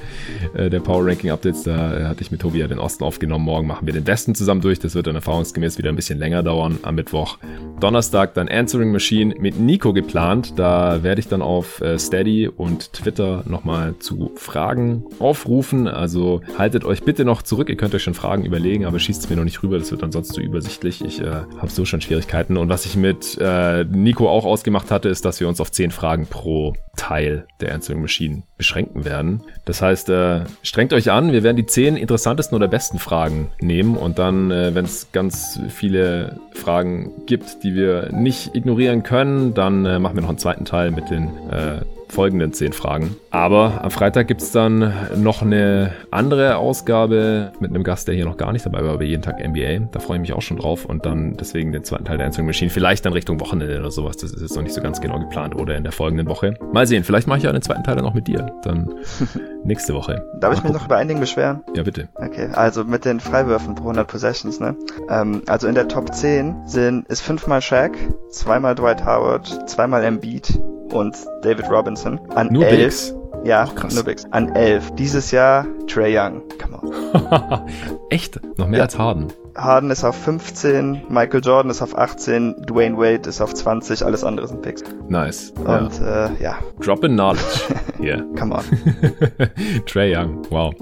äh, 0.54 0.70
der 0.70 0.80
Power 0.80 1.06
Ranking 1.06 1.30
Updates, 1.30 1.64
da 1.64 1.96
äh, 1.96 2.04
hatte 2.04 2.22
ich 2.22 2.30
mit 2.30 2.40
Tobi 2.40 2.58
ja 2.58 2.68
den 2.68 2.78
Osten 2.78 3.04
aufgenommen. 3.04 3.44
Morgen 3.44 3.66
machen 3.66 3.86
wir 3.86 3.92
den 3.92 4.06
Westen 4.06 4.34
zusammen 4.34 4.60
durch. 4.60 4.78
Das 4.78 4.94
wird 4.94 5.06
dann 5.06 5.16
erfahrungsgemäß 5.16 5.78
wieder 5.78 5.90
ein 5.90 5.96
bisschen 5.96 6.18
länger 6.18 6.42
dauern 6.42 6.78
am 6.82 6.94
Mittwoch. 6.94 7.38
Donnerstag 7.80 8.34
dann 8.34 8.48
Answering 8.48 8.92
Machine 8.92 9.34
mit 9.38 9.58
Nico 9.58 9.92
geplant. 9.92 10.54
Da 10.56 11.02
werde 11.02 11.20
ich 11.20 11.28
dann 11.28 11.42
auf 11.42 11.82
Steady 11.96 12.48
und 12.48 12.92
Twitter 12.92 13.42
nochmal 13.46 13.94
zu 13.98 14.30
Fragen 14.36 15.04
aufrufen. 15.18 15.88
Also 15.88 16.40
haltet 16.58 16.81
euch 16.84 17.02
bitte 17.02 17.24
noch 17.24 17.42
zurück. 17.42 17.68
Ihr 17.68 17.76
könnt 17.76 17.94
euch 17.94 18.02
schon 18.02 18.14
Fragen 18.14 18.44
überlegen, 18.44 18.84
aber 18.84 18.98
schießt 18.98 19.22
es 19.24 19.30
mir 19.30 19.36
noch 19.36 19.44
nicht 19.44 19.62
rüber. 19.62 19.78
Das 19.78 19.90
wird 19.90 20.02
dann 20.02 20.12
sonst 20.12 20.32
zu 20.32 20.40
übersichtlich. 20.40 21.04
Ich 21.04 21.20
äh, 21.20 21.26
habe 21.26 21.68
so 21.68 21.84
schon 21.84 22.00
Schwierigkeiten. 22.00 22.56
Und 22.56 22.68
was 22.68 22.86
ich 22.86 22.96
mit 22.96 23.38
äh, 23.40 23.84
Nico 23.84 24.28
auch 24.28 24.44
ausgemacht 24.44 24.90
hatte, 24.90 25.09
ist, 25.09 25.24
dass 25.24 25.40
wir 25.40 25.48
uns 25.48 25.60
auf 25.60 25.70
10 25.70 25.90
Fragen 25.90 26.26
pro 26.26 26.74
Teil 26.96 27.46
der 27.60 27.74
Answering 27.74 28.02
Machine 28.02 28.42
beschränken 28.59 29.04
werden. 29.04 29.42
Das 29.64 29.80
heißt, 29.80 30.09
äh, 30.10 30.44
strengt 30.62 30.92
euch 30.92 31.10
an. 31.10 31.32
Wir 31.32 31.42
werden 31.42 31.56
die 31.56 31.66
10 31.66 31.96
interessantesten 31.96 32.54
oder 32.56 32.68
besten 32.68 32.98
Fragen 32.98 33.50
nehmen 33.60 33.96
und 33.96 34.18
dann, 34.18 34.50
äh, 34.50 34.74
wenn 34.74 34.84
es 34.84 35.10
ganz 35.12 35.59
viele 35.68 36.38
Fragen 36.54 37.12
gibt, 37.26 37.64
die 37.64 37.74
wir 37.74 38.10
nicht 38.12 38.54
ignorieren 38.54 39.02
können, 39.02 39.54
dann 39.54 39.86
äh, 39.86 39.98
machen 39.98 40.16
wir 40.16 40.22
noch 40.22 40.28
einen 40.28 40.38
zweiten 40.38 40.64
Teil 40.64 40.90
mit 40.90 41.10
den 41.10 41.28
äh, 41.50 41.80
folgenden 42.12 42.52
zehn 42.52 42.72
Fragen. 42.72 43.16
Aber 43.30 43.80
am 43.82 43.90
Freitag 43.90 44.28
gibt 44.28 44.43
es 44.43 44.52
dann 44.52 44.93
noch 45.16 45.43
eine 45.43 45.93
andere 46.10 46.56
Ausgabe 46.56 47.52
mit 47.59 47.70
einem 47.70 47.82
Gast, 47.82 48.06
der 48.06 48.14
hier 48.14 48.26
noch 48.26 48.36
gar 48.36 48.52
nicht 48.52 48.64
dabei 48.64 48.84
war, 48.84 48.93
aber 48.93 49.05
jeden 49.05 49.22
Tag 49.22 49.44
NBA. 49.44 49.89
Da 49.90 49.98
freue 49.98 50.18
ich 50.18 50.20
mich 50.20 50.32
auch 50.32 50.43
schon 50.43 50.59
drauf 50.59 50.84
und 50.84 51.06
dann 51.06 51.36
deswegen 51.39 51.72
den 51.72 51.84
zweiten 51.84 52.05
Teil 52.05 52.18
der 52.18 52.26
Answering 52.26 52.47
Machine. 52.47 52.70
Vielleicht 52.70 53.05
dann 53.06 53.14
Richtung 53.14 53.40
Wochenende 53.40 53.78
oder 53.78 53.90
sowas. 53.90 54.16
Das 54.18 54.32
ist 54.32 54.43
jetzt 54.43 54.55
noch 54.55 54.62
nicht 54.62 54.74
so 54.74 54.82
ganz 54.82 55.01
genau 55.01 55.18
geplant 55.18 55.56
oder 55.56 55.76
in 55.76 55.82
der 55.82 55.93
folgenden 55.93 56.28
Woche. 56.28 56.55
Mal 56.72 56.86
sehen, 56.86 57.02
vielleicht 57.05 57.26
mache 57.26 57.39
ich 57.39 57.44
ja 57.44 57.52
den 57.52 57.62
zweiten 57.62 57.82
Teil 57.82 57.97
dann 57.97 58.05
auch 58.05 58.14
mit 58.14 58.28
dir. 58.28 58.52
Dann 58.62 58.94
nächste 59.64 59.94
Woche. 59.94 60.22
Darf 60.39 60.55
ich 60.55 60.62
mich 60.62 60.72
noch 60.72 60.84
über 60.84 60.97
ein 60.97 61.09
Ding 61.09 61.18
beschweren? 61.18 61.62
Ja, 61.74 61.82
bitte. 61.82 62.09
Okay, 62.14 62.48
also 62.52 62.84
mit 62.84 63.05
den 63.05 63.20
Freiwürfen 63.20 63.74
pro 63.74 63.84
100 63.84 64.06
Possessions, 64.06 64.60
ne? 64.60 64.76
Ähm, 65.09 65.43
also 65.47 65.66
in 65.66 65.74
der 65.74 65.89
Top 65.89 66.14
10 66.14 66.66
sind, 66.66 67.09
ist 67.09 67.22
fünfmal 67.22 67.62
Shaq, 67.62 67.97
zweimal 68.30 68.74
Dwight 68.74 69.05
Howard, 69.05 69.68
zweimal 69.68 70.05
Embiid, 70.05 70.60
und 70.93 71.16
David 71.43 71.70
Robinson. 71.70 72.20
An 72.35 72.48
nur 72.52 72.66
elf. 72.66 72.78
Bigs. 72.78 73.14
Ja, 73.44 73.69
oh, 73.69 73.94
nur 73.94 74.05
Bigs. 74.05 74.24
An 74.31 74.55
elf. 74.55 74.90
Dieses 74.93 75.31
Jahr 75.31 75.66
Trey 75.86 76.16
Young. 76.16 76.43
Come 76.60 76.78
on. 76.78 77.69
Echt? 78.10 78.40
Noch 78.59 78.69
mehr 78.69 78.78
ja. 78.78 78.85
als 78.85 78.98
Harden. 78.98 79.32
Harden 79.56 79.90
ist 79.90 80.04
auf 80.04 80.16
15, 80.16 81.02
Michael 81.08 81.40
Jordan 81.42 81.70
ist 81.70 81.82
auf 81.82 81.96
18, 81.96 82.62
Dwayne 82.66 82.96
Wade 82.96 83.28
ist 83.28 83.40
auf 83.40 83.54
20, 83.54 84.04
alles 84.04 84.24
andere 84.24 84.48
sind 84.48 84.62
Picks. 84.62 84.82
Nice. 85.08 85.52
Und 85.56 85.66
ja. 86.00 86.26
Äh, 86.26 86.42
ja. 86.42 86.58
Drop 86.80 87.04
in 87.04 87.12
Knowledge. 87.12 87.42
Hier. 88.00 88.24
Come 88.38 88.54
on. 88.54 88.64
Trey 89.86 90.16
Young, 90.16 90.42
wow. 90.50 90.74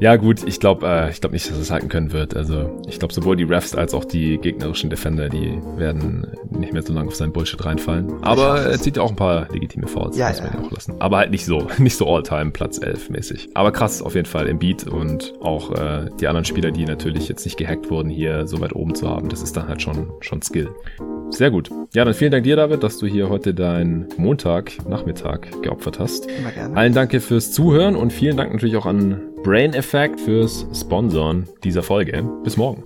Ja 0.00 0.16
gut, 0.16 0.42
ich 0.46 0.60
glaube 0.60 0.86
äh, 0.86 1.10
ich 1.10 1.20
glaube 1.20 1.34
nicht, 1.34 1.50
dass 1.50 1.56
es 1.56 1.70
halten 1.70 1.88
können 1.88 2.12
wird. 2.12 2.36
Also 2.36 2.80
ich 2.88 2.98
glaube 2.98 3.14
sowohl 3.14 3.36
die 3.36 3.44
Refs 3.44 3.74
als 3.74 3.94
auch 3.94 4.04
die 4.04 4.38
gegnerischen 4.38 4.90
Defender, 4.90 5.28
die 5.28 5.60
werden 5.76 6.26
nicht 6.50 6.72
mehr 6.72 6.82
so 6.82 6.92
lange 6.92 7.08
auf 7.08 7.14
seinen 7.14 7.32
Bullshit 7.32 7.64
reinfallen. 7.64 8.22
Aber 8.22 8.60
er 8.60 8.78
zieht 8.78 8.96
ja 8.96 9.02
auch 9.02 9.10
ein 9.10 9.16
paar 9.16 9.48
legitime 9.52 9.86
Fouls, 9.86 10.16
ja, 10.16 10.28
muss 10.28 10.42
man 10.42 10.52
ja. 10.52 10.60
auch 10.60 10.70
lassen. 10.70 10.94
Aber 10.98 11.18
halt 11.18 11.30
nicht 11.30 11.44
so, 11.44 11.68
nicht 11.78 11.96
so 11.96 12.06
All-Time 12.06 12.50
Platz 12.50 12.78
11 12.78 13.10
mäßig. 13.10 13.50
Aber 13.54 13.72
krass 13.72 14.02
auf 14.02 14.14
jeden 14.14 14.26
Fall 14.26 14.46
im 14.46 14.58
Beat 14.58 14.86
und 14.86 15.34
auch 15.40 15.72
äh, 15.72 16.10
die 16.20 16.26
anderen 16.26 16.44
Spieler, 16.44 16.70
die 16.70 16.84
natürlich 16.84 17.28
jetzt 17.28 17.44
nicht 17.44 17.56
gehackt 17.56 17.90
wurden, 17.90 17.99
hier 18.08 18.46
so 18.46 18.60
weit 18.60 18.74
oben 18.74 18.94
zu 18.94 19.08
haben. 19.08 19.28
Das 19.28 19.42
ist 19.42 19.56
dann 19.56 19.68
halt 19.68 19.82
schon, 19.82 20.10
schon 20.20 20.40
Skill. 20.42 20.70
Sehr 21.30 21.50
gut. 21.50 21.70
Ja, 21.94 22.04
dann 22.04 22.14
vielen 22.14 22.32
Dank 22.32 22.44
dir, 22.44 22.56
David, 22.56 22.82
dass 22.82 22.98
du 22.98 23.06
hier 23.06 23.28
heute 23.28 23.54
deinen 23.54 24.08
Montag-Nachmittag 24.16 25.62
geopfert 25.62 25.98
hast. 25.98 26.26
Immer 26.26 26.50
gerne. 26.50 26.76
Allen 26.76 26.92
danke 26.92 27.20
fürs 27.20 27.52
Zuhören 27.52 27.96
und 27.96 28.12
vielen 28.12 28.36
Dank 28.36 28.52
natürlich 28.52 28.76
auch 28.76 28.86
an 28.86 29.20
Brain 29.42 29.72
Effect 29.74 30.20
fürs 30.20 30.66
Sponsoren 30.74 31.48
dieser 31.64 31.82
Folge. 31.82 32.24
Bis 32.44 32.56
morgen. 32.56 32.82